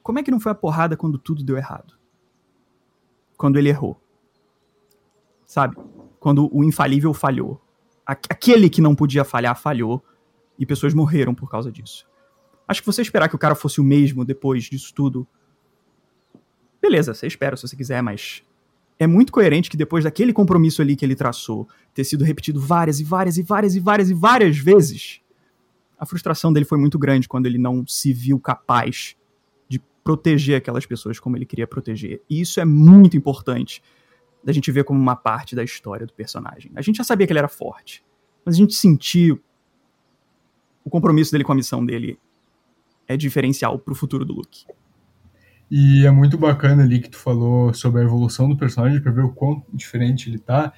como 0.04 0.20
é 0.20 0.24
que 0.24 0.32
não 0.32 0.40
foi 0.40 0.52
a 0.52 0.56
porrada 0.56 0.96
quando 0.96 1.18
tudo 1.18 1.44
deu 1.44 1.58
errado? 1.58 1.96
Quando 3.36 3.58
ele 3.58 3.70
errou. 3.70 4.00
Sabe? 5.46 5.76
Quando 6.20 6.50
o 6.56 6.64
infalível 6.64 7.14
falhou. 7.14 7.62
Aquele 8.06 8.70
que 8.70 8.82
não 8.82 8.96
podia 8.96 9.24
falhar, 9.24 9.60
falhou. 9.60 10.04
E 10.58 10.66
pessoas 10.66 10.94
morreram 10.94 11.34
por 11.34 11.50
causa 11.50 11.72
disso. 11.72 12.08
Acho 12.68 12.82
que 12.82 12.86
você 12.86 13.02
esperar 13.02 13.28
que 13.28 13.36
o 13.36 13.40
cara 13.40 13.56
fosse 13.56 13.82
o 13.82 13.84
mesmo 13.84 14.24
depois 14.24 14.66
disso 14.66 14.94
tudo. 14.94 15.28
Beleza, 16.82 17.14
você 17.14 17.28
espera 17.28 17.56
se 17.56 17.68
você 17.68 17.76
quiser, 17.76 18.02
mas 18.02 18.44
é 19.04 19.08
muito 19.08 19.32
coerente 19.32 19.70
que 19.70 19.78
depois 19.78 20.04
daquele 20.04 20.34
compromisso 20.34 20.82
ali 20.82 20.96
que 20.96 21.06
ele 21.06 21.16
traçou, 21.16 21.68
ter 21.94 22.04
sido 22.04 22.24
repetido 22.24 22.60
várias 22.60 23.00
e 23.00 23.04
várias 23.04 23.38
e 23.38 23.44
várias 23.44 23.76
e 23.76 23.80
várias 23.80 24.10
e 24.10 24.14
várias 24.14 24.58
vezes, 24.58 25.22
a 25.98 26.06
frustração 26.06 26.52
dele 26.52 26.66
foi 26.66 26.78
muito 26.78 26.98
grande 26.98 27.28
quando 27.28 27.46
ele 27.46 27.58
não 27.58 27.86
se 27.88 28.12
viu 28.12 28.40
capaz 28.40 29.16
de 29.70 29.80
proteger 30.04 30.58
aquelas 30.58 30.86
pessoas 30.86 31.20
como 31.20 31.38
ele 31.38 31.46
queria 31.46 31.68
proteger. 31.68 32.22
E 32.30 32.42
isso 32.42 32.60
é 32.60 32.66
muito 32.66 33.16
importante 33.16 33.82
da 34.44 34.52
gente 34.52 34.72
ver 34.72 34.84
como 34.84 35.00
uma 35.00 35.16
parte 35.16 35.56
da 35.56 35.64
história 35.64 36.06
do 36.06 36.14
personagem. 36.14 36.72
A 36.76 36.82
gente 36.82 36.98
já 36.98 37.04
sabia 37.04 37.26
que 37.26 37.32
ele 37.32 37.40
era 37.40 37.48
forte, 37.48 38.04
mas 38.46 38.56
a 38.56 38.58
gente 38.58 38.74
sentiu 38.74 39.42
o 40.84 40.90
compromisso 40.90 41.32
dele 41.32 41.44
com 41.44 41.54
a 41.54 41.56
missão 41.56 41.86
dele 41.86 42.20
é 43.08 43.16
diferencial 43.16 43.80
pro 43.80 43.96
futuro 43.96 44.26
do 44.26 44.34
Luke. 44.34 44.66
E 45.76 46.06
é 46.06 46.12
muito 46.12 46.38
bacana 46.38 46.84
ali 46.84 47.00
que 47.00 47.10
tu 47.10 47.18
falou 47.18 47.74
sobre 47.74 48.02
a 48.02 48.04
evolução 48.04 48.48
do 48.48 48.56
personagem, 48.56 49.02
para 49.02 49.12
ver 49.12 49.24
o 49.24 49.34
quão 49.34 49.66
diferente 49.74 50.30
ele 50.30 50.38
tá. 50.38 50.72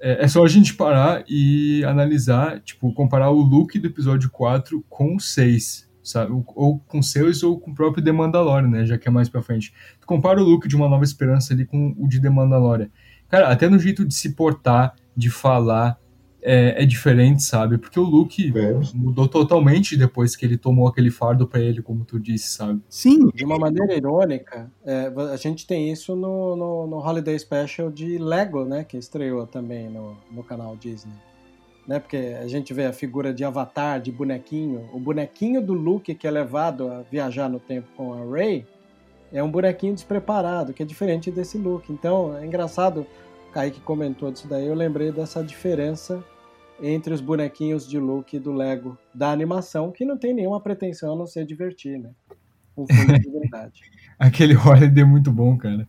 É, 0.00 0.24
é, 0.24 0.26
só 0.26 0.42
a 0.42 0.48
gente 0.48 0.72
parar 0.72 1.22
e 1.28 1.84
analisar, 1.84 2.58
tipo, 2.60 2.94
comparar 2.94 3.30
o 3.30 3.42
look 3.42 3.78
do 3.78 3.88
episódio 3.88 4.30
4 4.30 4.82
com 4.88 5.16
o 5.16 5.20
6, 5.20 5.86
sabe? 6.02 6.32
Ou 6.32 6.78
com 6.78 7.00
o 7.00 7.02
6 7.02 7.42
ou 7.42 7.60
com 7.60 7.72
o 7.72 7.74
próprio 7.74 8.02
The 8.02 8.10
Mandalorian, 8.10 8.68
né? 8.68 8.86
Já 8.86 8.96
que 8.96 9.06
é 9.06 9.10
mais 9.10 9.28
pra 9.28 9.42
frente. 9.42 9.70
Tu 10.00 10.06
compara 10.06 10.40
o 10.40 10.44
look 10.44 10.66
de 10.66 10.76
Uma 10.76 10.88
Nova 10.88 11.04
Esperança 11.04 11.52
ali 11.52 11.66
com 11.66 11.94
o 11.98 12.08
de 12.08 12.18
The 12.18 12.30
Mandalorian. 12.30 12.88
Cara, 13.28 13.50
até 13.50 13.68
no 13.68 13.78
jeito 13.78 14.02
de 14.02 14.14
se 14.14 14.32
portar, 14.32 14.94
de 15.14 15.28
falar, 15.28 15.98
é, 16.42 16.82
é, 16.82 16.84
diferente, 16.84 17.42
sabe? 17.42 17.78
Porque 17.78 17.98
o 17.98 18.02
Luke 18.02 18.52
é. 18.56 18.80
mudou 18.94 19.28
totalmente 19.28 19.96
depois 19.96 20.34
que 20.34 20.44
ele 20.44 20.58
tomou 20.58 20.88
aquele 20.88 21.10
fardo 21.10 21.46
para 21.46 21.60
ele, 21.60 21.80
como 21.80 22.04
tu 22.04 22.18
disse, 22.18 22.52
sabe? 22.52 22.80
Sim. 22.88 23.28
De 23.32 23.44
uma 23.44 23.58
maneira 23.58 23.94
irônica, 23.94 24.70
é, 24.84 25.12
a 25.32 25.36
gente 25.36 25.66
tem 25.66 25.92
isso 25.92 26.16
no, 26.16 26.56
no, 26.56 26.86
no, 26.88 26.98
Holiday 26.98 27.38
Special 27.38 27.90
de 27.90 28.18
Lego, 28.18 28.64
né? 28.64 28.82
Que 28.82 28.96
estreou 28.96 29.46
também 29.46 29.88
no, 29.88 30.16
no 30.30 30.42
canal 30.42 30.76
Disney. 30.76 31.14
Né, 31.84 31.98
porque 31.98 32.36
a 32.40 32.46
gente 32.46 32.72
vê 32.72 32.86
a 32.86 32.92
figura 32.92 33.34
de 33.34 33.42
Avatar, 33.44 34.00
de 34.00 34.12
bonequinho. 34.12 34.88
O 34.92 35.00
bonequinho 35.00 35.60
do 35.60 35.72
Luke 35.72 36.14
que 36.14 36.28
é 36.28 36.30
levado 36.30 36.88
a 36.88 37.02
viajar 37.02 37.48
no 37.48 37.58
tempo 37.58 37.88
com 37.96 38.14
a 38.14 38.24
Rey 38.24 38.64
é 39.32 39.42
um 39.42 39.50
bonequinho 39.50 39.92
despreparado, 39.92 40.72
que 40.72 40.84
é 40.84 40.86
diferente 40.86 41.28
desse 41.28 41.58
Luke. 41.58 41.92
Então 41.92 42.38
é 42.38 42.46
engraçado, 42.46 43.04
o 43.48 43.52
Kaique 43.52 43.80
comentou 43.80 44.30
disso 44.30 44.46
daí, 44.46 44.68
eu 44.68 44.76
lembrei 44.76 45.10
dessa 45.10 45.42
diferença 45.42 46.24
entre 46.82 47.14
os 47.14 47.20
bonequinhos 47.20 47.88
de 47.88 47.98
Luke 47.98 48.38
do 48.40 48.52
Lego 48.52 48.98
da 49.14 49.30
animação, 49.30 49.92
que 49.92 50.04
não 50.04 50.18
tem 50.18 50.34
nenhuma 50.34 50.60
pretensão 50.60 51.14
a 51.14 51.16
não 51.16 51.26
ser 51.26 51.46
divertir, 51.46 51.98
né? 51.98 52.10
Um 52.76 52.86
filme 52.86 53.18
de 53.20 53.30
verdade. 53.30 53.80
Aquele 54.18 54.56
Holiday 54.56 55.04
é 55.04 55.06
muito 55.06 55.30
bom, 55.30 55.56
cara. 55.56 55.88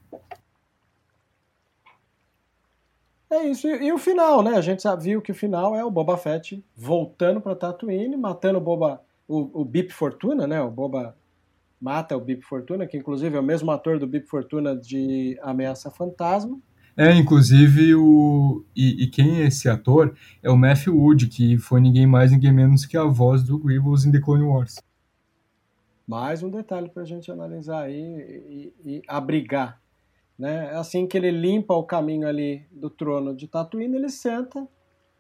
É 3.32 3.48
isso. 3.48 3.68
E, 3.68 3.88
e, 3.88 3.92
o 3.92 3.98
final, 3.98 4.44
né? 4.44 4.56
A 4.56 4.62
gente 4.62 4.84
já 4.84 4.96
viu 4.96 5.20
que 5.20 5.32
o 5.32 5.36
final 5.36 5.76
é 5.76 5.84
o 5.84 5.90
Boba 5.90 6.16
Fett 6.16 6.64
voltando 6.76 7.42
para 7.42 7.56
Tatooine, 7.56 8.16
matando 8.16 8.60
o 8.60 8.62
Boba, 8.62 9.02
o, 9.28 9.62
o 9.62 9.66
Bip 9.66 9.92
Fortuna, 9.92 10.46
né? 10.46 10.62
O 10.62 10.70
Boba 10.70 11.16
mata 11.82 12.16
o 12.16 12.22
Bip 12.22 12.44
Fortuna, 12.44 12.86
que 12.86 12.96
inclusive 12.96 13.36
é 13.36 13.40
o 13.40 13.44
mesmo 13.44 13.72
ator 13.72 13.98
do 13.98 14.06
Bip 14.06 14.28
Fortuna 14.28 14.76
de 14.76 15.40
Ameaça 15.42 15.90
Fantasma. 15.90 16.60
É, 16.96 17.12
inclusive, 17.16 17.96
o. 17.96 18.64
E, 18.76 19.04
e, 19.04 19.08
quem 19.10 19.42
é 19.42 19.48
esse 19.48 19.68
ator 19.68 20.16
é 20.44 20.50
o 20.50 20.56
Matthew 20.56 20.96
Wood, 20.96 21.28
que 21.28 21.58
foi 21.58 21.82
ninguém 21.82 22.06
mais, 22.06 22.32
ninguém 22.32 22.54
menos 22.54 22.86
que 22.86 22.96
a 22.96 23.04
voz 23.04 23.42
do 23.42 23.58
Grievous 23.58 24.06
em 24.06 24.12
The 24.12 24.20
Clone 24.20 24.44
Wars. 24.44 24.76
Mais 26.08 26.44
um 26.44 26.52
detalhe 26.52 26.90
para 26.90 27.02
a 27.02 27.06
gente 27.06 27.32
analisar 27.32 27.84
aí 27.84 27.96
e, 27.98 28.74
e, 28.86 29.02
abrigar. 29.08 29.82
Né? 30.38 30.72
É 30.72 30.76
assim 30.76 31.08
que 31.08 31.18
ele 31.18 31.32
limpa 31.32 31.74
o 31.74 31.84
caminho 31.84 32.28
ali 32.28 32.64
do 32.72 32.90
trono 32.90 33.36
de 33.36 33.48
Tatooine, 33.48 33.96
ele 33.96 34.10
senta, 34.10 34.68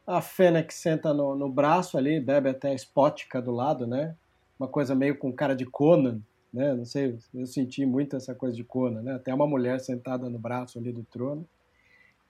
a 0.05 0.21
Fennec 0.21 0.71
senta 0.73 1.13
no, 1.13 1.35
no 1.35 1.49
braço 1.49 1.97
ali, 1.97 2.19
bebe 2.19 2.49
até 2.49 2.69
a 2.69 2.73
espótica 2.73 3.41
do 3.41 3.51
lado, 3.51 3.87
né? 3.87 4.15
Uma 4.59 4.67
coisa 4.67 4.93
meio 4.93 5.17
com 5.17 5.31
cara 5.31 5.55
de 5.55 5.65
Conan, 5.65 6.19
né? 6.53 6.73
Não 6.73 6.85
sei, 6.85 7.17
eu 7.33 7.47
senti 7.47 7.83
muito 7.85 8.15
essa 8.15 8.35
coisa 8.35 8.55
de 8.55 8.63
Conan, 8.63 9.01
né? 9.01 9.13
Até 9.13 9.33
uma 9.33 9.47
mulher 9.47 9.79
sentada 9.79 10.29
no 10.29 10.37
braço 10.37 10.77
ali 10.77 10.91
do 10.91 11.03
trono. 11.03 11.47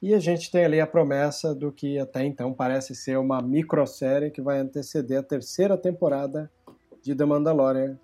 E 0.04 0.14
a 0.14 0.20
gente 0.20 0.52
tem 0.52 0.66
ali 0.66 0.82
a 0.82 0.86
promessa 0.86 1.56
do 1.56 1.72
que 1.72 1.98
até 1.98 2.26
então 2.26 2.54
parece 2.54 2.94
ser 2.94 3.18
uma 3.18 3.42
microsérie 3.42 4.32
que 4.32 4.42
vai 4.42 4.60
anteceder 4.60 5.20
a 5.20 5.24
terceira 5.24 5.78
temporada 5.78 6.52
de 7.02 7.16
The 7.16 7.24
Mandalorian, 7.24 7.98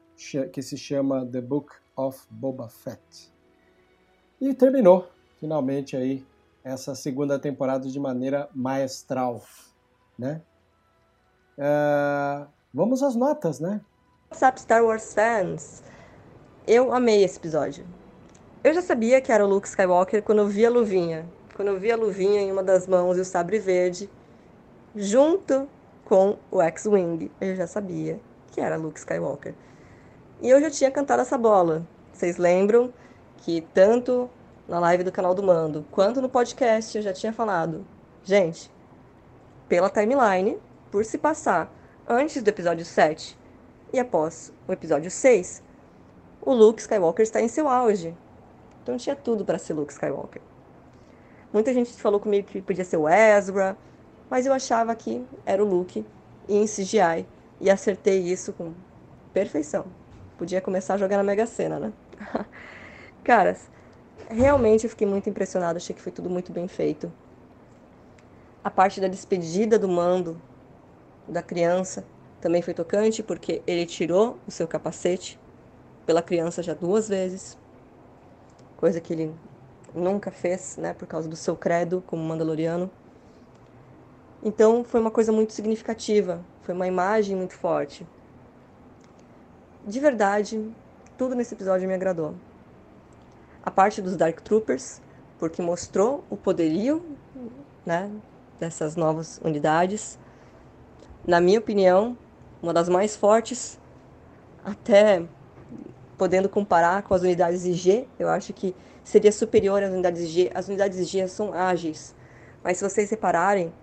que 0.54 0.62
se 0.62 0.78
chama 0.78 1.26
The 1.26 1.42
Book 1.42 1.74
of 1.98 2.18
Boba 2.30 2.70
Fett. 2.70 3.34
E 4.40 4.54
terminou, 4.54 5.10
finalmente, 5.42 5.98
aí, 5.98 6.26
essa 6.64 6.96
segunda 6.96 7.38
temporada 7.38 7.90
de 7.90 8.00
maneira 8.00 8.48
maestral, 8.56 9.44
né? 10.18 10.42
Uh, 11.58 12.48
vamos 12.74 13.04
às 13.04 13.14
notas, 13.14 13.60
né? 13.60 13.82
What's 14.32 14.42
up, 14.42 14.58
Star 14.58 14.86
Wars 14.86 15.14
fans? 15.14 15.84
Eu 16.66 16.94
amei 16.94 17.26
esse 17.26 17.38
episódio. 17.38 17.86
Eu 18.64 18.74
já 18.74 18.82
sabia 18.82 19.20
que 19.20 19.34
era 19.34 19.46
o 19.46 19.50
Luke 19.50 19.68
Skywalker 19.68 20.24
quando 20.24 20.40
eu 20.40 20.48
vi 20.48 20.66
a 20.66 20.70
luvinha, 20.70 21.28
quando 21.60 21.68
eu 21.68 21.78
vi 21.78 21.92
a 21.92 21.98
luvinha 21.98 22.40
em 22.40 22.54
uma 22.54 22.64
das 22.64 22.88
mãos 22.88 23.18
e 23.18 23.20
o 23.20 23.26
sabre 23.26 23.60
verde, 23.60 24.10
junto 24.96 25.68
com 26.06 26.38
o 26.50 26.62
X-Wing, 26.62 27.30
eu 27.42 27.54
já 27.54 27.68
sabia 27.68 28.18
que 28.50 28.62
era 28.62 28.78
Luke 28.78 28.98
Skywalker. 28.98 29.54
E 30.42 30.50
eu 30.50 30.62
já 30.62 30.72
tinha 30.72 30.90
cantado 30.90 31.22
essa 31.22 31.38
bola. 31.38 31.86
Vocês 32.14 32.38
lembram 32.38 32.94
que 33.40 33.60
tanto 33.74 34.30
na 34.70 34.80
live 34.80 35.04
do 35.04 35.12
canal 35.12 35.36
do 35.36 35.44
Mando 35.44 35.86
quanto 35.92 36.22
no 36.22 36.30
podcast 36.30 36.98
eu 36.98 37.04
já 37.04 37.12
tinha 37.12 37.34
falado. 37.34 37.86
Gente, 38.24 38.72
pela 39.68 39.90
timeline, 39.90 40.58
por 40.90 41.04
se 41.04 41.18
passar 41.18 41.70
antes 42.08 42.42
do 42.42 42.48
episódio 42.48 42.86
7 42.86 43.38
e 43.92 44.00
após 44.00 44.54
o 44.66 44.72
episódio 44.72 45.12
6, 45.12 45.62
o 46.42 46.54
Luke 46.54 46.80
Skywalker 46.80 47.24
está 47.24 47.42
em 47.42 47.50
seu 47.50 47.68
auge. 47.68 48.16
Então 48.82 48.96
tinha 48.96 49.14
tudo 49.14 49.44
para 49.44 49.60
ser 49.60 49.74
Luke 49.74 49.92
Skywalker. 49.92 50.42
Muita 51.52 51.74
gente 51.74 51.94
falou 51.94 52.20
comigo 52.20 52.48
que 52.48 52.62
podia 52.62 52.86
ser 52.86 52.98
o 52.98 53.10
Ezra, 53.10 53.76
mas 54.30 54.46
eu 54.46 54.54
achava 54.54 54.96
que 54.96 55.26
era 55.46 55.64
o 55.64 55.68
Luke 55.68 56.06
em 56.48 56.66
CGI. 56.66 57.26
E 57.60 57.70
acertei 57.70 58.20
isso 58.20 58.54
com 58.54 58.74
perfeição. 59.34 59.86
Podia 60.38 60.62
começar 60.62 60.94
a 60.94 60.98
jogar 60.98 61.18
na 61.18 61.24
Mega 61.24 61.46
Sena, 61.46 61.80
né? 61.80 61.94
Caras, 63.24 63.70
realmente 64.30 64.86
eu 64.86 64.90
fiquei 64.90 65.08
muito 65.08 65.30
impressionado, 65.30 65.78
achei 65.78 65.96
que 65.96 66.02
foi 66.02 66.12
tudo 66.12 66.30
muito 66.30 66.52
bem 66.52 66.68
feito. 66.68 67.12
A 68.64 68.70
parte 68.70 69.02
da 69.02 69.08
despedida 69.08 69.80
do 69.80 69.90
mando 69.90 70.40
da 71.28 71.42
criança 71.42 72.06
também 72.40 72.62
foi 72.62 72.74
tocante, 72.74 73.24
porque 73.24 73.62
ele 73.66 73.86
tirou 73.86 74.38
o 74.48 74.52
seu 74.52 74.68
capacete 74.68 75.40
pela 76.06 76.22
criança 76.22 76.64
já 76.64 76.74
duas 76.74 77.10
vezes, 77.10 77.58
coisa 78.78 79.02
que 79.02 79.14
ele 79.14 79.36
nunca 79.94 80.32
fez, 80.32 80.78
né, 80.78 80.94
por 80.94 81.08
causa 81.08 81.28
do 81.28 81.36
seu 81.36 81.56
credo 81.56 82.04
como 82.06 82.24
mandaloriano. 82.24 82.90
Então 84.44 84.84
foi 84.84 85.00
uma 85.00 85.12
coisa 85.12 85.32
muito 85.32 85.54
significativa, 85.54 86.42
foi 86.64 86.74
uma 86.74 86.88
imagem 86.88 87.36
muito 87.36 87.54
forte. 87.54 88.08
De 89.86 90.00
verdade, 90.00 90.72
tudo 91.18 91.36
nesse 91.36 91.54
episódio 91.54 91.88
me 91.88 91.94
agradou. 91.94 92.36
A 93.64 93.70
parte 93.70 94.02
dos 94.02 94.16
Dark 94.16 94.40
Troopers, 94.42 95.02
porque 95.38 95.62
mostrou 95.62 96.24
o 96.30 96.38
poderio 96.38 97.04
né, 97.86 98.10
dessas 98.60 98.96
novas 98.96 99.40
unidades. 99.44 100.18
Na 101.26 101.42
minha 101.42 101.60
opinião, 101.60 102.18
uma 102.62 102.74
das 102.74 102.88
mais 102.88 103.16
fortes, 103.16 103.80
até 104.64 105.26
podendo 106.18 106.50
comparar 106.50 107.04
com 107.04 107.14
as 107.14 107.22
unidades 107.22 107.66
IG, 107.66 108.08
eu 108.20 108.30
acho 108.30 108.54
que 108.54 108.76
seria 109.04 109.32
superior 109.32 109.84
às 109.84 109.92
unidades 109.92 110.22
IG. 110.24 110.52
As 110.54 110.68
unidades 110.68 111.00
IG 111.00 111.28
são 111.28 111.54
ágeis, 111.54 112.16
mas 112.64 112.78
se 112.78 112.84
vocês 112.84 113.10
repararem, 113.10 113.74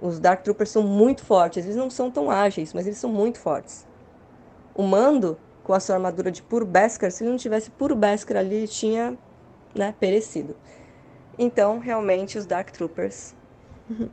os 0.00 0.18
Dark 0.18 0.42
Troopers 0.42 0.70
são 0.70 0.82
muito 0.82 1.24
fortes. 1.24 1.64
Eles 1.64 1.76
não 1.76 1.90
são 1.90 2.10
tão 2.10 2.30
ágeis, 2.30 2.72
mas 2.72 2.86
eles 2.86 2.98
são 2.98 3.10
muito 3.10 3.38
fortes. 3.38 3.86
O 4.74 4.82
Mando, 4.82 5.38
com 5.64 5.72
a 5.72 5.80
sua 5.80 5.96
armadura 5.96 6.30
de 6.30 6.42
puro 6.42 6.66
Beskar, 6.66 7.10
se 7.10 7.24
ele 7.24 7.30
não 7.30 7.38
tivesse 7.38 7.70
puro 7.70 7.96
Beskar 7.96 8.36
ali, 8.36 8.56
ele 8.56 8.68
tinha 8.68 9.16
né, 9.74 9.94
perecido. 9.98 10.56
Então, 11.38 11.78
realmente, 11.78 12.38
os 12.38 12.46
Dark 12.46 12.70
Troopers 12.70 13.34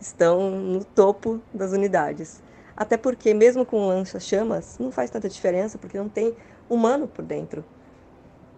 estão 0.00 0.50
no 0.50 0.84
topo 0.84 1.40
das 1.52 1.72
unidades. 1.72 2.42
Até 2.76 2.96
porque, 2.96 3.32
mesmo 3.32 3.64
com 3.64 3.86
lança-chamas, 3.86 4.78
não 4.78 4.90
faz 4.90 5.10
tanta 5.10 5.28
diferença, 5.28 5.78
porque 5.78 5.96
não 5.96 6.08
tem 6.08 6.34
humano 6.68 7.06
por 7.06 7.24
dentro. 7.24 7.64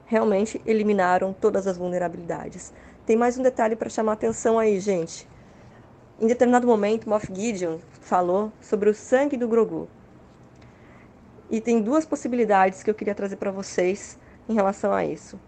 Realmente 0.07 0.63
eliminaram 0.65 1.33
todas 1.33 1.67
as 1.67 1.77
vulnerabilidades. 1.77 2.73
Tem 3.05 3.17
mais 3.17 3.37
um 3.37 3.43
detalhe 3.43 3.75
para 3.77 3.91
chamar 3.91 4.13
atenção 4.13 4.59
aí, 4.59 4.79
gente. 4.79 5.29
Em 6.21 6.27
determinado 6.27 6.67
momento, 6.67 7.09
Moff 7.09 7.29
Gideon 7.33 7.79
falou 8.01 8.53
sobre 8.61 8.89
o 8.89 8.95
sangue 8.95 9.37
do 9.37 9.49
Grogu. 9.49 9.89
E 11.51 11.61
tem 11.61 11.83
duas 11.83 12.07
possibilidades 12.07 12.83
que 12.83 12.91
eu 12.91 12.95
queria 12.95 13.15
trazer 13.15 13.37
para 13.37 13.51
vocês 13.51 14.19
em 14.49 14.55
relação 14.55 14.93
a 14.93 15.05
isso. 15.05 15.39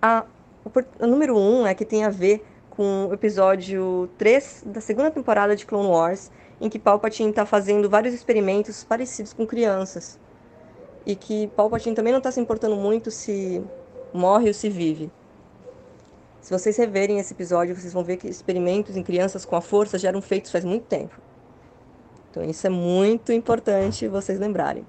A, 0.00 0.24
o, 0.64 1.06
número 1.06 1.36
um 1.36 1.66
é 1.66 1.74
que 1.74 1.84
tem 1.84 2.04
a 2.04 2.08
ver 2.08 2.44
com 2.70 3.08
o 3.10 3.12
episódio 3.12 4.08
3 4.16 4.62
da 4.66 4.80
segunda 4.80 5.10
temporada 5.10 5.54
de 5.54 5.66
Clone 5.66 5.88
Wars, 5.88 6.30
em 6.60 6.68
que 6.68 6.78
Palpatine 6.78 7.30
está 7.30 7.44
fazendo 7.44 7.90
vários 7.90 8.14
experimentos 8.14 8.84
parecidos 8.84 9.32
com 9.32 9.46
crianças. 9.46 10.18
E 11.06 11.16
que 11.16 11.46
Palpatine 11.48 11.94
também 11.94 12.12
não 12.12 12.18
está 12.18 12.30
se 12.30 12.40
importando 12.40 12.76
muito 12.76 13.10
se 13.10 13.62
morre 14.12 14.48
ou 14.48 14.54
se 14.54 14.68
vive. 14.68 15.10
Se 16.40 16.50
vocês 16.50 16.76
reverem 16.76 17.18
esse 17.18 17.34
episódio, 17.34 17.76
vocês 17.76 17.92
vão 17.92 18.02
ver 18.02 18.16
que 18.16 18.28
experimentos 18.28 18.96
em 18.96 19.02
crianças 19.02 19.44
com 19.44 19.56
a 19.56 19.60
força 19.60 19.98
já 19.98 20.08
eram 20.08 20.22
feitos 20.22 20.50
faz 20.50 20.64
muito 20.64 20.84
tempo. 20.86 21.14
Então 22.30 22.42
isso 22.44 22.66
é 22.66 22.70
muito 22.70 23.32
importante 23.32 24.06
vocês 24.08 24.38
lembrarem. 24.38 24.86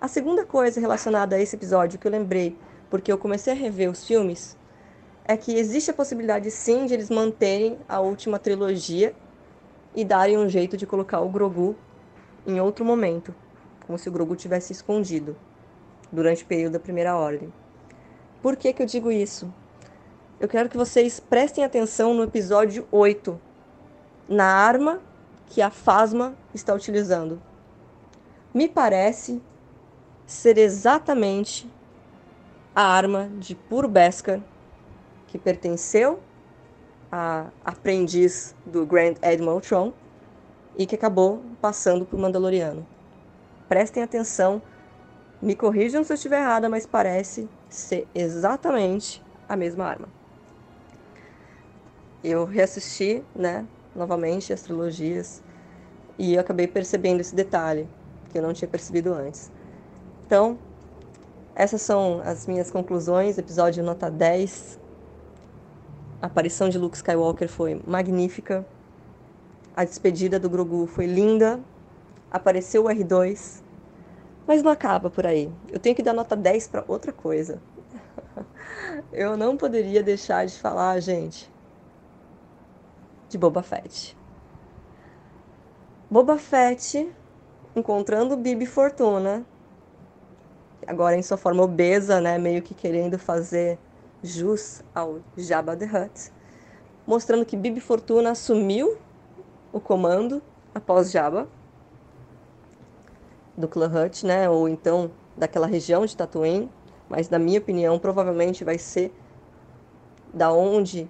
A 0.00 0.08
segunda 0.08 0.44
coisa 0.44 0.80
relacionada 0.80 1.36
a 1.36 1.40
esse 1.40 1.54
episódio 1.54 1.98
que 1.98 2.06
eu 2.06 2.10
lembrei, 2.10 2.56
porque 2.90 3.12
eu 3.12 3.18
comecei 3.18 3.52
a 3.52 3.56
rever 3.56 3.88
os 3.88 4.04
filmes, 4.04 4.56
é 5.24 5.36
que 5.36 5.54
existe 5.54 5.90
a 5.90 5.94
possibilidade 5.94 6.50
sim 6.50 6.86
de 6.86 6.94
eles 6.94 7.08
manterem 7.08 7.78
a 7.88 8.00
última 8.00 8.38
trilogia 8.38 9.14
e 9.94 10.04
darem 10.04 10.36
um 10.36 10.48
jeito 10.48 10.76
de 10.76 10.86
colocar 10.86 11.20
o 11.20 11.28
Grogu 11.28 11.76
em 12.46 12.60
outro 12.60 12.84
momento, 12.84 13.32
como 13.92 13.98
se 13.98 14.08
o 14.08 14.12
Grogu 14.12 14.34
tivesse 14.34 14.72
escondido 14.72 15.36
durante 16.10 16.44
o 16.44 16.46
período 16.46 16.72
da 16.72 16.80
Primeira 16.80 17.14
Ordem. 17.14 17.52
Por 18.40 18.56
que, 18.56 18.72
que 18.72 18.82
eu 18.82 18.86
digo 18.86 19.12
isso? 19.12 19.52
eu 20.40 20.48
quero 20.48 20.68
que 20.70 20.78
vocês 20.78 21.20
prestem 21.20 21.62
atenção 21.62 22.14
no 22.14 22.22
episódio 22.24 22.88
8, 22.90 23.38
na 24.26 24.46
arma 24.46 24.98
que 25.46 25.60
a 25.60 25.70
Fasma 25.70 26.34
está 26.54 26.74
utilizando. 26.74 27.40
Me 28.52 28.66
parece 28.66 29.40
ser 30.26 30.56
exatamente 30.56 31.70
a 32.74 32.82
arma 32.82 33.30
de 33.38 33.54
Puro 33.54 33.88
Beskar 33.88 34.40
que 35.28 35.38
pertenceu 35.38 36.18
a 37.10 37.48
aprendiz 37.62 38.54
do 38.64 38.86
Grand 38.86 39.16
Admiral 39.22 39.60
Tron 39.60 39.92
e 40.78 40.86
que 40.86 40.94
acabou 40.94 41.42
passando 41.60 42.06
para 42.06 42.16
o 42.16 42.20
Mandaloriano. 42.20 42.91
Prestem 43.72 44.02
atenção, 44.02 44.60
me 45.40 45.56
corrijam 45.56 46.04
se 46.04 46.12
eu 46.12 46.16
estiver 46.16 46.40
errada, 46.40 46.68
mas 46.68 46.84
parece 46.84 47.48
ser 47.70 48.06
exatamente 48.14 49.24
a 49.48 49.56
mesma 49.56 49.86
arma 49.86 50.08
eu 52.22 52.44
reassisti, 52.44 53.24
né, 53.34 53.66
novamente 53.94 54.52
as 54.52 54.62
trilogias 54.62 55.42
e 56.18 56.38
acabei 56.38 56.66
percebendo 56.66 57.20
esse 57.20 57.34
detalhe 57.34 57.88
que 58.30 58.38
eu 58.38 58.42
não 58.42 58.52
tinha 58.52 58.68
percebido 58.68 59.12
antes. 59.12 59.50
Então, 60.26 60.58
essas 61.54 61.82
são 61.82 62.22
as 62.24 62.46
minhas 62.46 62.70
conclusões, 62.70 63.38
episódio 63.38 63.82
nota 63.82 64.10
10. 64.10 64.78
A 66.20 66.26
aparição 66.26 66.68
de 66.68 66.78
Luke 66.78 66.96
Skywalker 66.96 67.48
foi 67.48 67.82
magnífica. 67.86 68.64
A 69.76 69.84
despedida 69.84 70.38
do 70.38 70.48
Grogu 70.48 70.86
foi 70.86 71.06
linda. 71.06 71.60
Apareceu 72.30 72.84
o 72.84 72.88
R2. 72.88 73.61
Mas 74.46 74.62
não 74.62 74.70
acaba 74.70 75.08
por 75.08 75.26
aí. 75.26 75.50
Eu 75.68 75.78
tenho 75.78 75.94
que 75.94 76.02
dar 76.02 76.12
nota 76.12 76.36
10 76.36 76.68
para 76.68 76.84
outra 76.88 77.12
coisa. 77.12 77.60
Eu 79.12 79.36
não 79.36 79.56
poderia 79.56 80.02
deixar 80.02 80.46
de 80.46 80.58
falar, 80.58 80.98
gente, 81.00 81.50
de 83.28 83.38
Boba 83.38 83.62
Fett. 83.62 84.16
Boba 86.10 86.36
Fett 86.36 87.10
encontrando 87.74 88.36
Bibi 88.36 88.66
Fortuna, 88.66 89.46
agora 90.86 91.16
em 91.16 91.22
sua 91.22 91.36
forma 91.36 91.62
obesa, 91.62 92.20
né, 92.20 92.36
meio 92.36 92.60
que 92.60 92.74
querendo 92.74 93.18
fazer 93.18 93.78
jus 94.22 94.82
ao 94.94 95.20
Jabba 95.36 95.76
the 95.76 95.86
Hutt, 95.86 96.30
mostrando 97.06 97.46
que 97.46 97.56
Bibi 97.56 97.80
Fortuna 97.80 98.32
assumiu 98.32 98.98
o 99.72 99.80
comando 99.80 100.42
após 100.74 101.10
Jabba 101.10 101.48
do 103.56 103.66
Hutt, 103.66 104.26
né, 104.26 104.48
ou 104.48 104.68
então 104.68 105.10
daquela 105.36 105.66
região 105.66 106.04
de 106.06 106.16
Tatooine, 106.16 106.70
mas 107.08 107.28
na 107.28 107.38
minha 107.38 107.58
opinião 107.58 107.98
provavelmente 107.98 108.64
vai 108.64 108.78
ser 108.78 109.12
da 110.32 110.52
onde 110.52 111.08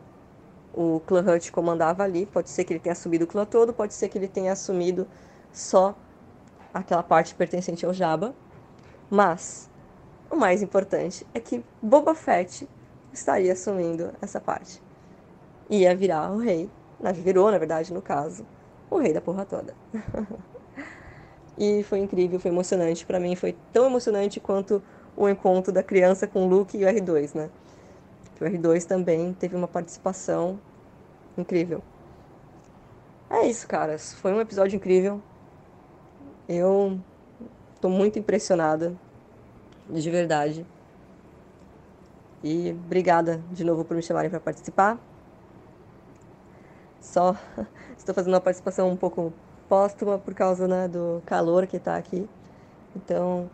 o 0.74 0.96
Hutt 0.96 1.52
comandava 1.52 2.02
ali. 2.02 2.26
Pode 2.26 2.50
ser 2.50 2.64
que 2.64 2.72
ele 2.72 2.80
tenha 2.80 2.92
assumido 2.92 3.24
o 3.24 3.28
clã 3.28 3.44
todo, 3.44 3.72
pode 3.72 3.94
ser 3.94 4.08
que 4.08 4.18
ele 4.18 4.28
tenha 4.28 4.52
assumido 4.52 5.06
só 5.52 5.94
aquela 6.72 7.02
parte 7.02 7.34
pertencente 7.34 7.84
ao 7.86 7.92
Jabba. 7.92 8.34
Mas 9.10 9.70
o 10.30 10.36
mais 10.36 10.62
importante 10.62 11.26
é 11.34 11.40
que 11.40 11.64
Boba 11.80 12.14
Fett 12.14 12.68
estaria 13.12 13.52
assumindo 13.52 14.12
essa 14.20 14.40
parte. 14.40 14.82
Ia 15.68 15.94
virar 15.94 16.32
o 16.32 16.38
rei, 16.38 16.70
virou, 17.14 17.50
na 17.50 17.58
verdade, 17.58 17.92
no 17.92 18.00
caso, 18.00 18.46
o 18.90 18.98
rei 18.98 19.12
da 19.12 19.20
porra 19.20 19.44
toda. 19.44 19.74
e 21.58 21.82
foi 21.82 21.98
incrível, 21.98 22.40
foi 22.40 22.50
emocionante. 22.50 23.04
Para 23.04 23.20
mim 23.20 23.36
foi 23.36 23.56
tão 23.72 23.86
emocionante 23.86 24.40
quanto 24.40 24.82
o 25.16 25.28
encontro 25.28 25.72
da 25.72 25.82
criança 25.82 26.26
com 26.26 26.46
o 26.46 26.48
Luke 26.48 26.76
e 26.76 26.84
o 26.84 26.88
R2, 26.88 27.34
né? 27.34 27.50
o 28.40 28.44
R2 28.44 28.84
também 28.84 29.32
teve 29.32 29.54
uma 29.54 29.68
participação 29.68 30.58
incrível. 31.38 31.82
É 33.30 33.46
isso, 33.46 33.66
caras. 33.66 34.12
Foi 34.14 34.32
um 34.32 34.40
episódio 34.40 34.76
incrível. 34.76 35.22
Eu 36.48 36.98
tô 37.80 37.88
muito 37.88 38.18
impressionada, 38.18 38.94
de 39.88 40.10
verdade. 40.10 40.66
E 42.42 42.72
obrigada 42.72 43.42
de 43.52 43.64
novo 43.64 43.84
por 43.84 43.96
me 43.96 44.02
chamarem 44.02 44.28
para 44.28 44.40
participar. 44.40 44.98
Só 47.00 47.36
estou 47.96 48.14
fazendo 48.14 48.34
uma 48.34 48.40
participação 48.40 48.90
um 48.90 48.96
pouco 48.96 49.32
póstuma 49.72 50.18
por 50.18 50.34
causa 50.34 50.68
né, 50.68 50.86
do 50.86 51.22
calor 51.24 51.66
que 51.66 51.78
está 51.78 51.96
aqui. 51.96 52.28
Então, 52.94 53.48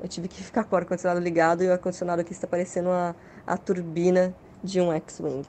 eu 0.00 0.08
tive 0.08 0.28
que 0.28 0.42
ficar 0.42 0.64
com 0.64 0.74
o 0.74 0.78
ar-condicionado 0.78 1.20
ligado 1.20 1.62
e 1.62 1.68
o 1.68 1.72
ar-condicionado 1.72 2.22
aqui 2.22 2.32
está 2.32 2.46
parecendo 2.46 2.88
uma 2.88 3.14
a 3.46 3.58
turbina 3.58 4.34
de 4.64 4.80
um 4.80 4.90
X-Wing. 4.94 5.42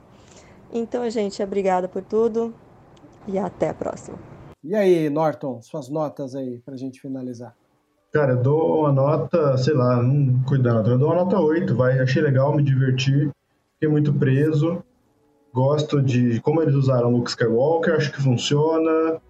Então, 0.74 1.10
gente, 1.10 1.42
obrigada 1.42 1.88
por 1.88 2.04
tudo 2.04 2.54
e 3.26 3.40
até 3.40 3.70
a 3.70 3.74
próxima. 3.74 4.20
E 4.62 4.76
aí, 4.76 5.10
Norton, 5.10 5.62
suas 5.62 5.88
notas 5.88 6.36
aí 6.36 6.60
pra 6.66 6.76
gente 6.76 7.00
finalizar. 7.00 7.56
Cara, 8.12 8.34
eu 8.34 8.42
dou 8.42 8.82
uma 8.82 8.92
nota, 8.92 9.58
sei 9.58 9.74
lá, 9.74 10.04
não 10.04 10.44
cuidado, 10.44 10.92
eu 10.92 10.98
dou 10.98 11.08
uma 11.08 11.24
nota 11.24 11.40
8, 11.40 11.74
vai. 11.74 11.98
Achei 11.98 12.22
legal, 12.22 12.54
me 12.54 12.62
divertir, 12.62 13.32
fiquei 13.76 13.88
muito 13.88 14.12
preso. 14.12 14.84
Gosto 15.54 16.02
de 16.02 16.42
como 16.42 16.62
eles 16.62 16.76
usaram 16.76 17.10
Luke 17.10 17.30
Skywalker, 17.30 17.96
acho 17.96 18.12
que 18.12 18.22
funciona. 18.22 19.22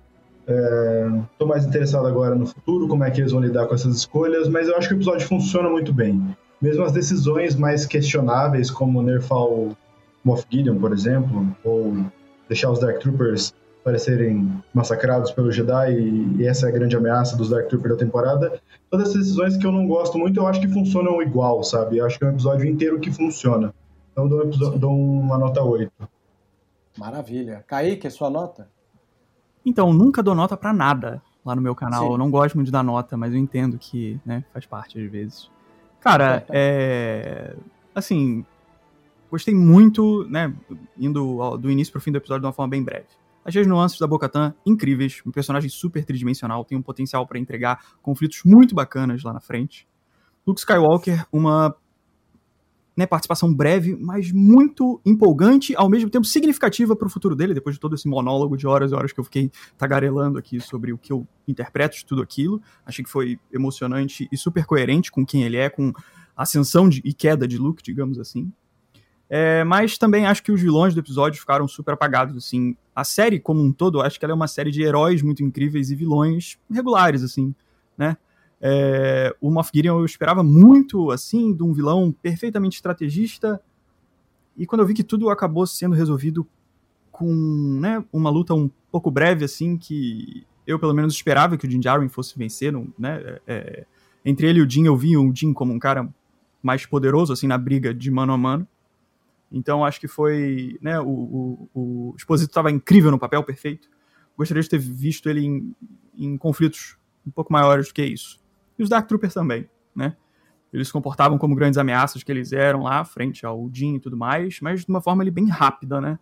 Estou 0.48 1.45
é, 1.45 1.49
mais 1.49 1.65
interessado 1.65 2.07
agora 2.07 2.34
no 2.34 2.45
futuro, 2.45 2.88
como 2.88 3.03
é 3.03 3.11
que 3.11 3.19
eles 3.19 3.34
vão 3.34 3.41
lidar 3.41 3.68
com 3.68 3.76
essas 3.76 3.98
escolhas, 3.98 4.48
mas 4.48 4.69
eu 4.69 4.78
acho 4.78 4.88
que 4.88 4.94
o 4.94 4.98
episódio 4.98 5.28
funciona 5.28 5.69
muito 5.69 5.91
bem. 5.91 6.26
Mesmo 6.61 6.84
as 6.86 6.94
decisões 6.94 7.56
mais 7.56 7.86
questionáveis, 7.86 8.72
como 8.72 9.02
nerfar 9.02 9.44
o 9.44 9.76
Moff 10.24 10.45
Gideon, 10.49 10.80
por 10.80 10.94
exemplo, 10.94 11.45
ou 11.65 11.98
deixar 12.48 12.72
os 12.72 12.80
Dark 12.80 12.99
Troopers 12.99 13.53
parecerem 13.84 14.52
massacrados 14.74 15.32
pelo 15.32 15.52
Jedi, 15.52 15.94
e 16.40 16.48
essa 16.48 16.68
é 16.68 16.69
a 16.69 16.72
grande 16.72 16.95
ameaça 16.95 17.36
dos 17.36 17.49
Dark 17.49 17.68
Troopers 17.68 17.95
da 17.95 17.99
temporada. 17.99 18.61
Todas 18.90 19.10
essas 19.10 19.24
decisões 19.24 19.57
que 19.57 19.68
eu 19.68 19.72
não 19.72 19.86
gosto 19.86 20.18
muito, 20.18 20.40
eu 20.40 20.48
acho 20.48 20.61
que 20.61 20.68
funcionam 20.69 21.22
igual, 21.22 21.61
sabe? 21.61 21.98
Eu 21.98 22.06
acho 22.06 22.18
que 22.18 22.24
é 22.24 22.28
um 22.28 22.32
episódio 22.32 22.65
inteiro 22.65 22.99
que 23.02 23.11
funciona. 23.11 23.74
Então 24.14 24.30
dou, 24.30 24.40
um 24.40 24.44
episódio, 24.44 24.80
dou 24.80 24.91
uma 24.91 25.38
nota 25.38 25.61
8. 25.61 25.91
Maravilha. 26.98 27.64
Kaique, 27.68 28.10
sua 28.10 28.30
nota? 28.30 28.77
Então, 29.68 29.91
nunca 29.91 30.23
dou 30.23 30.34
nota 30.34 30.56
para 30.56 30.72
nada 30.72 31.22
lá 31.44 31.53
no 31.53 31.61
meu 31.61 31.76
canal. 31.76 32.06
Sim. 32.06 32.11
Eu 32.14 32.18
não 32.18 32.31
gosto 32.31 32.56
muito 32.56 32.68
de 32.68 32.72
dar 32.72 32.84
nota, 32.84 33.18
mas 33.18 33.34
eu 33.34 33.38
entendo 33.38 33.77
que, 33.77 34.18
né, 34.26 34.45
faz 34.53 34.65
parte 34.65 34.98
às 34.98 35.11
vezes. 35.11 35.52
Cara, 35.99 36.45
é. 36.48 37.53
Assim. 37.94 38.45
Gostei 39.30 39.53
muito, 39.53 40.26
né? 40.30 40.53
Indo 40.98 41.57
do 41.57 41.69
início 41.69 41.91
pro 41.91 41.99
fim 41.99 42.14
do 42.14 42.18
episódio 42.18 42.44
de 42.44 42.45
uma 42.45 42.53
forma 42.53 42.69
bem 42.69 42.81
breve. 42.81 43.07
Achei 43.44 43.61
as 43.61 43.68
nuances 43.68 43.99
da 43.99 44.07
Bocatan 44.07 44.53
incríveis, 44.65 45.22
um 45.26 45.31
personagem 45.31 45.69
super 45.69 46.06
tridimensional, 46.06 46.64
tem 46.64 46.77
um 46.77 46.81
potencial 46.81 47.27
para 47.27 47.38
entregar 47.38 47.84
conflitos 48.02 48.44
muito 48.45 48.73
bacanas 48.73 49.23
lá 49.23 49.34
na 49.34 49.41
frente. 49.41 49.85
Luke 50.45 50.61
Skywalker, 50.61 51.26
uma 51.30 51.76
né, 52.98 53.06
participação 53.06 53.53
breve, 53.53 53.95
mas 53.95 54.32
muito 54.32 54.99
empolgante, 55.06 55.76
ao 55.76 55.88
mesmo 55.88 56.10
tempo 56.10 56.26
significativa 56.26 56.95
para 56.95 57.06
o 57.06 57.10
futuro 57.10 57.36
dele, 57.36 57.53
depois 57.53 57.76
de 57.76 57.80
todo 57.80 57.94
esse 57.94 58.07
monólogo 58.07 58.57
de 58.57 58.65
horas 58.65 58.91
e 58.91 58.95
horas 58.95 59.14
que 59.14 59.19
eu 59.19 59.24
fiquei 59.24 59.52
tagarelando 59.78 60.40
aqui 60.40 60.60
sobre 60.60 60.91
o 60.91 60.98
que 60.98 61.14
eu 61.14 61.28
interpreto 61.48 61.95
de 61.95 62.03
tudo 62.03 62.24
aquilo. 62.24 62.60
Achei 62.84 63.06
que 63.06 63.11
foi 63.11 63.40
emocionante 63.53 64.28
e 64.32 64.36
super 64.36 64.65
coerente 64.65 65.11
com 65.11 65.24
quem 65.24 65.44
ele 65.44 65.57
é, 65.57 65.69
com 65.69 65.94
ascensão 66.36 66.90
de, 66.90 66.99
e 67.06 67.14
queda 67.14 67.48
de 67.48 67.60
Luke, 67.60 67.84
digamos 67.84 68.18
assim. 68.18 68.52
É, 69.30 69.64
mas 69.64 69.98
também 69.98 70.26
acho 70.26 70.41
que 70.41 70.52
os 70.52 70.60
vilões 70.60 70.95
do 70.95 70.99
episódio 70.99 71.40
ficaram 71.40 71.68
super 71.68 71.94
apagados, 71.94 72.36
assim. 72.36 72.76
A 72.95 73.03
série 73.03 73.40
como 73.40 73.61
um 73.61 73.72
todo, 73.72 74.02
acho 74.02 74.18
que 74.18 74.26
ela 74.26 74.32
é 74.32 74.36
uma 74.36 74.48
série 74.48 74.72
de 74.72 74.82
heróis 74.82 75.22
muito 75.22 75.44
incríveis 75.44 75.91
e 75.91 75.95
vilões 75.95 76.57
regulares, 76.72 77.22
assim, 77.22 77.53
né? 77.95 78.18
É, 78.59 79.35
o 79.39 79.51
Moff 79.51 79.69
Gideon 79.73 79.99
eu 79.99 80.05
esperava 80.05 80.43
muito, 80.43 81.11
assim, 81.11 81.53
de 81.53 81.63
um 81.63 81.73
vilão 81.73 82.11
perfeitamente 82.11 82.75
estrategista. 82.75 83.61
E 84.57 84.65
quando 84.65 84.81
eu 84.81 84.88
vi 84.88 84.93
que 84.93 85.03
tudo 85.03 85.29
acabou 85.29 85.65
sendo 85.67 85.95
resolvido 85.95 86.47
com 87.11 87.31
né, 87.79 88.03
uma 88.11 88.29
luta 88.29 88.53
um 88.53 88.69
pouco 88.91 89.11
breve, 89.11 89.45
assim, 89.45 89.77
que 89.77 90.45
eu 90.65 90.79
pelo 90.79 90.93
menos 90.93 91.13
esperava 91.13 91.57
que 91.57 91.65
o 91.65 91.71
Jin 91.71 91.79
Djarin 91.79 92.09
fosse 92.09 92.38
vencer, 92.38 92.73
né? 92.97 93.21
É, 93.21 93.41
é, 93.47 93.85
entre 94.25 94.47
ele 94.47 94.59
e 94.59 94.61
o 94.61 94.69
Jin, 94.69 94.85
eu 94.85 94.97
vi 94.97 95.15
o 95.15 95.34
Jin 95.34 95.53
como 95.53 95.73
um 95.73 95.79
cara 95.79 96.07
mais 96.61 96.85
poderoso, 96.85 97.31
assim, 97.31 97.47
na 97.47 97.57
briga 97.57 97.93
de 97.93 98.11
mano 98.11 98.34
a 98.34 98.38
mano. 98.38 98.67
Então 99.51 99.85
acho 99.85 99.99
que 99.99 100.07
foi, 100.07 100.77
né, 100.81 100.99
o, 100.99 101.07
o, 101.07 101.69
o 101.73 102.15
Exposito 102.17 102.49
estava 102.49 102.69
incrível 102.69 103.11
no 103.11 103.19
papel, 103.19 103.43
perfeito. 103.43 103.88
Gostaria 104.38 104.61
de 104.61 104.69
ter 104.69 104.77
visto 104.77 105.29
ele 105.29 105.45
em, 105.45 105.75
em 106.15 106.38
conflitos 106.38 106.97
um 107.25 107.31
pouco 107.31 107.51
maiores 107.51 107.88
do 107.88 107.93
que 107.93 108.03
isso. 108.03 108.39
E 108.78 108.84
os 108.84 108.90
Dark 108.90 109.08
Troopers 109.08 109.34
também, 109.34 109.70
né? 109.95 110.16
Eles 110.72 110.88
se 110.88 110.94
comportavam 110.94 111.38
como 111.38 111.56
grandes 111.56 111.78
ameaças 111.78 112.24
que 112.24 112.32
eles 112.32 112.52
eram 112.52 112.84
lá, 112.84 113.04
frente 113.04 113.45
ao 113.45 113.70
Jin 113.72 113.95
e 113.95 113.99
tudo 113.99 114.18
mais, 114.18 114.60
mas 114.62 114.86
de 114.86 114.90
uma 114.90 115.02
forma 115.02 115.24
ali 115.24 115.32
bem 115.32 115.48
rápida, 115.48 116.02
né? 116.02 116.20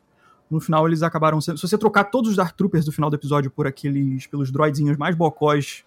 No 0.49 0.60
final 0.61 0.88
eles 0.88 1.02
acabaram 1.02 1.41
sendo... 1.41 1.57
Se 1.57 1.68
você 1.68 1.77
trocar 1.77 2.06
todos 2.06 2.30
os 2.30 2.38
Dark 2.38 2.56
Troopers 2.56 2.86
do 2.86 2.91
final 2.91 3.10
do 3.10 3.15
episódio 3.15 3.49
por 3.49 3.65
aqueles... 3.65 4.27
pelos 4.27 4.52
droidzinhos 4.52 4.98
mais 4.98 5.15
bocós 5.15 5.84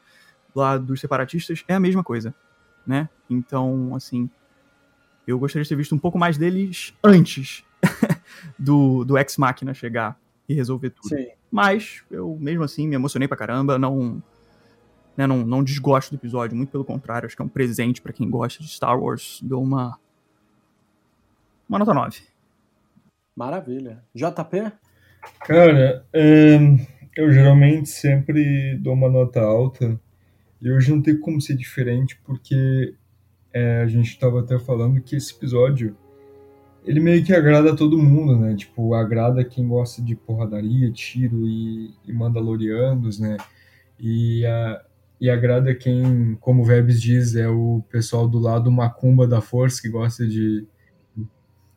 lá 0.54 0.76
dos 0.76 1.00
separatistas, 1.00 1.64
é 1.68 1.74
a 1.74 1.80
mesma 1.80 2.02
coisa, 2.02 2.34
né? 2.86 3.08
Então, 3.30 3.94
assim... 3.94 4.28
Eu 5.26 5.38
gostaria 5.38 5.62
de 5.62 5.68
ter 5.68 5.76
visto 5.76 5.94
um 5.94 5.98
pouco 5.98 6.18
mais 6.18 6.38
deles 6.38 6.94
antes 7.04 7.62
do, 8.58 9.04
do 9.04 9.18
Ex-Máquina 9.18 9.74
chegar 9.74 10.18
e 10.48 10.54
resolver 10.54 10.90
tudo. 10.90 11.08
Sim. 11.08 11.28
Mas 11.50 12.02
eu, 12.10 12.36
mesmo 12.40 12.64
assim, 12.64 12.88
me 12.88 12.94
emocionei 12.94 13.28
pra 13.28 13.36
caramba, 13.36 13.78
não 13.78 14.22
né, 15.18 15.26
não, 15.26 15.44
não 15.44 15.64
desgosto 15.64 16.12
do 16.12 16.16
episódio, 16.16 16.56
muito 16.56 16.70
pelo 16.70 16.84
contrário, 16.84 17.26
acho 17.26 17.34
que 17.34 17.42
é 17.42 17.44
um 17.44 17.48
presente 17.48 18.00
para 18.00 18.12
quem 18.12 18.30
gosta 18.30 18.62
de 18.62 18.68
Star 18.68 18.96
Wars. 18.96 19.40
Dou 19.42 19.60
uma. 19.60 19.98
Uma 21.68 21.80
nota 21.80 21.92
9. 21.92 22.20
Maravilha. 23.34 24.04
JP? 24.14 24.72
Cara, 25.40 26.06
é, 26.12 26.56
eu 27.16 27.32
geralmente 27.32 27.88
sempre 27.88 28.78
dou 28.78 28.94
uma 28.94 29.10
nota 29.10 29.40
alta. 29.40 30.00
E 30.62 30.70
hoje 30.70 30.92
não 30.92 31.02
tem 31.02 31.18
como 31.18 31.40
ser 31.40 31.56
diferente, 31.56 32.18
porque 32.24 32.94
é, 33.52 33.80
a 33.82 33.86
gente 33.88 34.10
estava 34.10 34.40
até 34.40 34.56
falando 34.56 35.00
que 35.00 35.16
esse 35.16 35.34
episódio 35.34 35.96
ele 36.84 37.00
meio 37.00 37.24
que 37.24 37.34
agrada 37.34 37.72
a 37.72 37.76
todo 37.76 37.98
mundo, 37.98 38.36
né? 38.36 38.54
Tipo, 38.54 38.94
agrada 38.94 39.44
quem 39.44 39.66
gosta 39.66 40.00
de 40.00 40.14
porradaria, 40.14 40.92
tiro 40.92 41.46
e, 41.46 41.92
e 42.06 42.12
mandalorianos, 42.12 43.18
né? 43.18 43.36
E 44.00 44.46
a, 44.46 44.80
e 45.20 45.28
agrada 45.28 45.74
quem, 45.74 46.36
como 46.40 46.62
o 46.62 46.64
Vebs 46.64 47.00
diz, 47.00 47.34
é 47.34 47.48
o 47.48 47.82
pessoal 47.90 48.28
do 48.28 48.38
lado 48.38 48.70
macumba 48.70 49.26
da 49.26 49.40
força 49.40 49.82
que 49.82 49.88
gosta 49.88 50.26
de. 50.26 50.66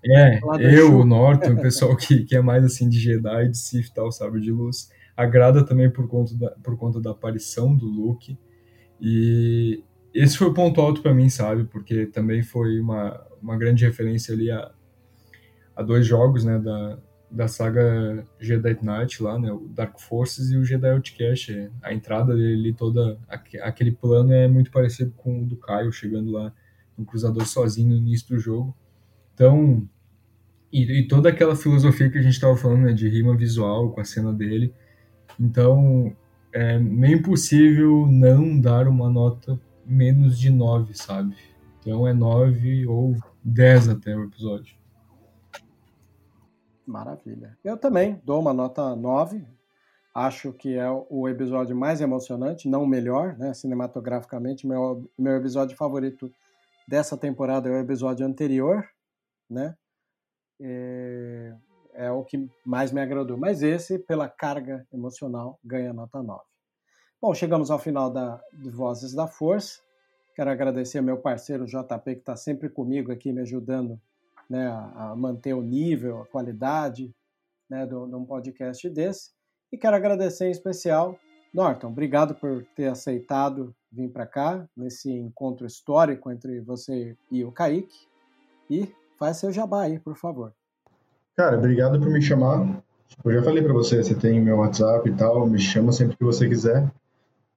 É, 0.04 0.40
eu, 0.60 1.00
o 1.00 1.06
Norton, 1.06 1.54
o 1.54 1.62
pessoal 1.62 1.96
que, 1.96 2.24
que 2.24 2.36
é 2.36 2.42
mais 2.42 2.64
assim 2.66 2.90
de 2.90 3.00
Jedi, 3.00 3.50
de 3.50 3.58
Sith 3.58 3.88
e 3.88 3.94
tal, 3.94 4.12
sabe, 4.12 4.40
de 4.40 4.52
luz. 4.52 4.90
Agrada 5.16 5.64
também 5.64 5.90
por 5.90 6.08
conta 6.08 6.36
da, 6.36 6.50
por 6.64 6.78
conta 6.78 7.00
da 7.00 7.12
aparição 7.12 7.76
do 7.76 7.86
Luke. 7.86 8.38
E 9.00 9.84
esse 10.14 10.38
foi 10.38 10.48
o 10.48 10.54
ponto 10.54 10.82
alto 10.82 11.02
para 11.02 11.14
mim, 11.14 11.30
sabe, 11.30 11.64
porque 11.66 12.06
também 12.06 12.44
foi 12.44 12.80
uma, 12.80 13.20
uma 13.42 13.58
grande 13.58 13.86
referência 13.86 14.34
ali 14.34 14.52
a, 14.52 14.72
a 15.76 15.82
dois 15.82 16.06
jogos, 16.06 16.44
né, 16.44 16.60
da, 16.60 17.00
da 17.32 17.48
saga 17.48 18.26
Jedi 18.40 18.78
Knight 18.82 19.24
lá, 19.24 19.40
né, 19.40 19.52
o 19.52 19.68
Dark 19.70 20.00
Forces 20.00 20.52
e 20.52 20.58
o 20.58 20.66
Jedi 20.66 20.90
Outcast. 20.90 21.72
A 21.82 21.94
entrada 21.94 22.36
dele 22.36 22.74
toda, 22.74 23.18
aquele 23.62 23.92
plano 23.92 24.34
é 24.34 24.48
muito 24.48 24.70
parecido 24.70 25.14
com 25.16 25.42
o 25.42 25.46
do 25.46 25.56
Caio 25.56 25.92
chegando 25.92 26.32
lá 26.32 26.54
no 26.98 27.06
cruzador 27.06 27.46
sozinho 27.46 27.90
no 27.90 27.96
início 27.96 28.28
do 28.28 28.40
jogo. 28.40 28.76
Então, 29.34 29.88
e, 30.72 31.00
e 31.00 31.08
toda 31.08 31.30
aquela 31.30 31.56
filosofia 31.56 32.10
que 32.10 32.18
a 32.18 32.22
gente 32.22 32.34
estava 32.34 32.58
falando, 32.58 32.82
né, 32.82 32.94
de 32.94 33.08
rima 33.08 33.36
visual 33.36 33.92
com 33.92 34.02
a 34.02 34.06
cena 34.06 34.34
dele. 34.34 34.74
Então, 35.40 36.16
é 36.54 36.78
meio 36.78 37.20
impossível 37.20 38.08
não 38.08 38.60
dar 38.60 38.88
uma 38.88 39.10
nota 39.10 39.60
menos 39.86 40.38
de 40.38 40.50
9, 40.50 40.94
sabe? 40.94 41.36
Então 41.80 42.08
é 42.08 42.14
9 42.14 42.86
ou 42.88 43.16
10 43.44 43.90
até 43.90 44.16
o 44.16 44.26
episódio. 44.26 44.81
Maravilha. 46.86 47.58
Eu 47.64 47.78
também 47.78 48.22
dou 48.24 48.40
uma 48.40 48.54
nota 48.54 48.96
9. 48.96 49.46
Acho 50.14 50.52
que 50.52 50.76
é 50.76 50.90
o 51.10 51.30
episódio 51.30 51.76
mais 51.76 52.02
emocionante, 52.02 52.68
não 52.68 52.84
o 52.84 52.88
melhor, 52.88 53.38
né? 53.38 53.54
Cinematograficamente, 53.54 54.68
meu, 54.68 55.10
meu 55.18 55.38
episódio 55.38 55.78
favorito 55.78 56.30
dessa 56.88 57.16
temporada 57.16 57.70
é 57.70 57.72
o 57.72 57.80
episódio 57.80 58.26
anterior, 58.26 58.86
né? 59.50 59.78
É, 60.60 61.56
é 61.94 62.12
o 62.12 62.24
que 62.26 62.50
mais 62.66 62.92
me 62.92 63.02
agradou. 63.02 63.38
Mas 63.38 63.64
esse, 63.64 63.98
pela 64.00 64.28
carga 64.28 64.86
emocional, 64.92 65.58
ganha 65.64 65.94
nota 65.94 66.22
9. 66.22 66.42
Bom, 67.22 67.34
chegamos 67.34 67.72
ao 67.72 67.80
final 67.80 68.10
da, 68.10 68.42
de 68.52 68.70
Vozes 68.70 69.14
da 69.14 69.28
Força. 69.28 69.80
Quero 70.36 70.50
agradecer 70.50 70.98
ao 70.98 71.04
meu 71.04 71.18
parceiro 71.18 71.66
JP, 71.66 72.16
que 72.16 72.20
está 72.20 72.36
sempre 72.36 72.70
comigo 72.70 73.12
aqui, 73.12 73.32
me 73.32 73.42
ajudando 73.42 74.02
né, 74.52 74.68
a, 74.68 75.16
manter 75.16 75.54
o 75.54 75.62
nível, 75.62 76.22
a 76.22 76.26
qualidade 76.26 77.16
né, 77.70 77.86
de, 77.86 77.96
um 77.96 78.26
podcast 78.26 78.90
desse. 78.90 79.32
E 79.72 79.78
quero 79.78 79.96
agradecer 79.96 80.48
em 80.48 80.52
especial, 80.52 81.18
Norton, 81.54 81.88
obrigado 81.88 82.36
por 82.36 82.66
ter 82.76 82.88
aceitado 82.88 83.74
vir 83.90 84.10
para 84.10 84.28
cá, 84.28 84.68
nesse 84.76 85.10
encontro 85.10 85.66
histórico 85.66 86.30
entre 86.30 86.60
você 86.60 87.16
e 87.32 87.46
o 87.46 87.52
Kaique. 87.52 88.08
E 88.70 88.94
faz 89.18 89.38
seu 89.38 89.54
jabá 89.54 89.84
aí, 89.84 90.00
por 90.00 90.18
favor. 90.18 90.54
Cara, 91.38 91.58
obrigado 91.58 91.98
por 91.98 92.10
me 92.10 92.22
chamar. 92.22 92.84
Eu 93.24 93.34
já 93.34 93.44
falei 93.44 93.64
para 93.64 93.74
você, 93.74 94.04
você 94.04 94.16
tem 94.16 94.42
meu 94.42 94.58
WhatsApp 94.58 95.10
e 95.10 95.14
tal, 95.16 95.48
me 95.48 95.60
chama 95.60 95.94
sempre 95.94 96.18
que 96.18 96.24
você 96.26 96.48
quiser. 96.48 96.92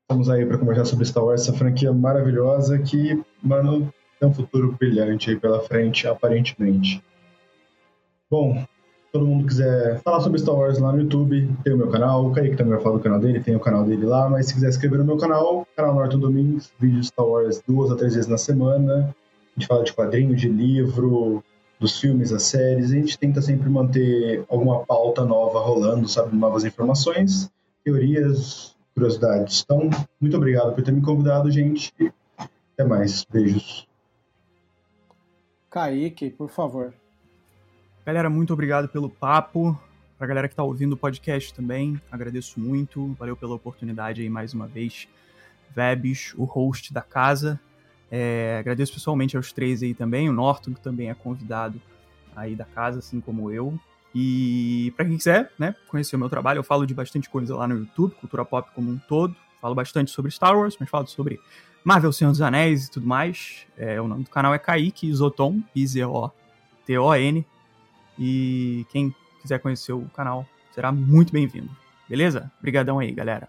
Estamos 0.02 0.28
aí 0.30 0.46
para 0.46 0.58
conversar 0.58 0.84
sobre 0.84 1.04
Star 1.06 1.24
Wars, 1.24 1.42
essa 1.42 1.52
franquia 1.52 1.92
maravilhosa 1.92 2.78
que, 2.78 3.20
mano, 3.42 3.92
tem 4.24 4.30
um 4.30 4.34
futuro 4.34 4.72
brilhante 4.78 5.30
aí 5.30 5.36
pela 5.36 5.60
frente, 5.60 6.06
aparentemente. 6.08 7.02
Bom, 8.30 8.64
todo 9.12 9.26
mundo 9.26 9.46
quiser 9.46 10.00
falar 10.02 10.20
sobre 10.20 10.38
Star 10.38 10.54
Wars 10.54 10.78
lá 10.78 10.92
no 10.92 11.02
YouTube, 11.02 11.48
tem 11.62 11.74
o 11.74 11.76
meu 11.76 11.90
canal, 11.90 12.26
o 12.26 12.32
Kaique 12.32 12.56
também 12.56 12.72
vai 12.72 12.82
falar 12.82 12.96
do 12.96 13.02
canal 13.02 13.20
dele, 13.20 13.40
tem 13.40 13.54
o 13.54 13.60
canal 13.60 13.84
dele 13.84 14.06
lá, 14.06 14.28
mas 14.28 14.46
se 14.46 14.54
quiser 14.54 14.70
inscrever 14.70 14.98
no 14.98 15.04
meu 15.04 15.18
canal, 15.18 15.66
canal 15.76 15.94
Norton 15.94 16.18
Domingos, 16.18 16.72
vídeos 16.80 17.08
Star 17.08 17.26
Wars 17.26 17.62
duas 17.66 17.90
a 17.90 17.96
três 17.96 18.14
vezes 18.14 18.28
na 18.28 18.38
semana, 18.38 19.14
a 19.56 19.60
gente 19.60 19.68
fala 19.68 19.84
de 19.84 19.92
quadrinho, 19.92 20.34
de 20.34 20.48
livro, 20.48 21.44
dos 21.78 22.00
filmes, 22.00 22.30
das 22.30 22.44
séries, 22.44 22.92
a 22.92 22.94
gente 22.94 23.18
tenta 23.18 23.42
sempre 23.42 23.68
manter 23.68 24.44
alguma 24.48 24.84
pauta 24.86 25.24
nova 25.24 25.60
rolando, 25.60 26.08
sabe, 26.08 26.34
novas 26.34 26.64
informações, 26.64 27.50
teorias, 27.84 28.74
curiosidades. 28.94 29.62
Então, 29.64 29.90
muito 30.20 30.36
obrigado 30.36 30.74
por 30.74 30.82
ter 30.82 30.92
me 30.92 31.02
convidado, 31.02 31.50
gente. 31.50 31.92
Até 32.74 32.84
mais. 32.84 33.24
Beijos. 33.24 33.86
Kaique, 35.74 36.30
por 36.30 36.48
favor. 36.48 36.94
Galera, 38.06 38.30
muito 38.30 38.52
obrigado 38.52 38.88
pelo 38.88 39.10
papo. 39.10 39.76
Pra 40.16 40.24
galera 40.24 40.48
que 40.48 40.54
tá 40.54 40.62
ouvindo 40.62 40.92
o 40.92 40.96
podcast 40.96 41.52
também, 41.52 42.00
agradeço 42.12 42.60
muito. 42.60 43.12
Valeu 43.14 43.36
pela 43.36 43.56
oportunidade 43.56 44.22
aí 44.22 44.30
mais 44.30 44.54
uma 44.54 44.68
vez. 44.68 45.08
Vebs, 45.74 46.32
o 46.36 46.44
host 46.44 46.94
da 46.94 47.02
casa. 47.02 47.58
É, 48.08 48.58
agradeço 48.60 48.92
pessoalmente 48.92 49.36
aos 49.36 49.52
três 49.52 49.82
aí 49.82 49.94
também. 49.94 50.30
O 50.30 50.32
Norton, 50.32 50.72
que 50.72 50.80
também 50.80 51.10
é 51.10 51.14
convidado 51.14 51.82
aí 52.36 52.54
da 52.54 52.64
casa, 52.64 53.00
assim 53.00 53.20
como 53.20 53.50
eu. 53.50 53.76
E 54.14 54.92
para 54.96 55.06
quem 55.06 55.16
quiser, 55.16 55.50
né, 55.58 55.74
conhecer 55.88 56.14
o 56.14 56.20
meu 56.20 56.28
trabalho, 56.28 56.60
eu 56.60 56.64
falo 56.64 56.86
de 56.86 56.94
bastante 56.94 57.28
coisa 57.28 57.56
lá 57.56 57.66
no 57.66 57.78
YouTube, 57.78 58.14
cultura 58.14 58.44
pop 58.44 58.70
como 58.76 58.92
um 58.92 58.98
todo. 59.08 59.34
Falo 59.60 59.74
bastante 59.74 60.12
sobre 60.12 60.30
Star 60.30 60.56
Wars, 60.56 60.76
mas 60.78 60.88
falo 60.88 61.08
sobre 61.08 61.40
Marvel, 61.84 62.12
Senhor 62.12 62.30
dos 62.30 62.40
Anéis 62.40 62.86
e 62.86 62.90
tudo 62.90 63.06
mais. 63.06 63.66
É, 63.76 64.00
o 64.00 64.08
nome 64.08 64.24
do 64.24 64.30
canal 64.30 64.54
é 64.54 64.58
Kaique 64.58 65.06
Isoton, 65.06 65.60
I-Z-O-T-O-N. 65.76 67.46
E 68.18 68.86
quem 68.90 69.14
quiser 69.42 69.58
conhecer 69.58 69.92
o 69.92 70.08
canal 70.16 70.46
será 70.72 70.90
muito 70.90 71.30
bem-vindo. 71.30 71.70
Beleza? 72.08 72.50
Obrigadão 72.58 72.98
aí, 72.98 73.12
galera. 73.12 73.48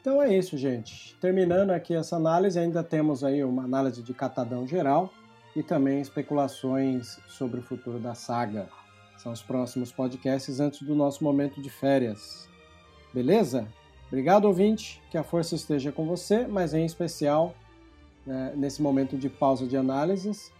Então 0.00 0.22
é 0.22 0.34
isso, 0.34 0.56
gente. 0.56 1.14
Terminando 1.20 1.70
aqui 1.70 1.94
essa 1.94 2.16
análise, 2.16 2.58
ainda 2.58 2.82
temos 2.82 3.22
aí 3.22 3.44
uma 3.44 3.64
análise 3.64 4.02
de 4.02 4.14
catadão 4.14 4.66
geral 4.66 5.12
e 5.54 5.62
também 5.62 6.00
especulações 6.00 7.18
sobre 7.26 7.60
o 7.60 7.62
futuro 7.62 7.98
da 7.98 8.14
saga. 8.14 8.68
São 9.18 9.32
os 9.32 9.42
próximos 9.42 9.92
podcasts 9.92 10.60
antes 10.60 10.80
do 10.80 10.94
nosso 10.94 11.22
momento 11.22 11.60
de 11.60 11.68
férias. 11.68 12.48
Beleza? 13.12 13.68
Obrigado, 14.06 14.44
ouvinte. 14.44 15.02
Que 15.10 15.18
a 15.18 15.24
força 15.24 15.54
esteja 15.54 15.90
com 15.90 16.06
você, 16.06 16.46
mas 16.46 16.74
em 16.74 16.84
especial 16.84 17.54
né, 18.24 18.52
nesse 18.56 18.82
momento 18.82 19.16
de 19.16 19.28
pausa 19.28 19.66
de 19.66 19.76
análises. 19.76 20.52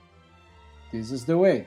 This 0.90 1.10
is 1.10 1.24
the 1.24 1.34
way. 1.34 1.66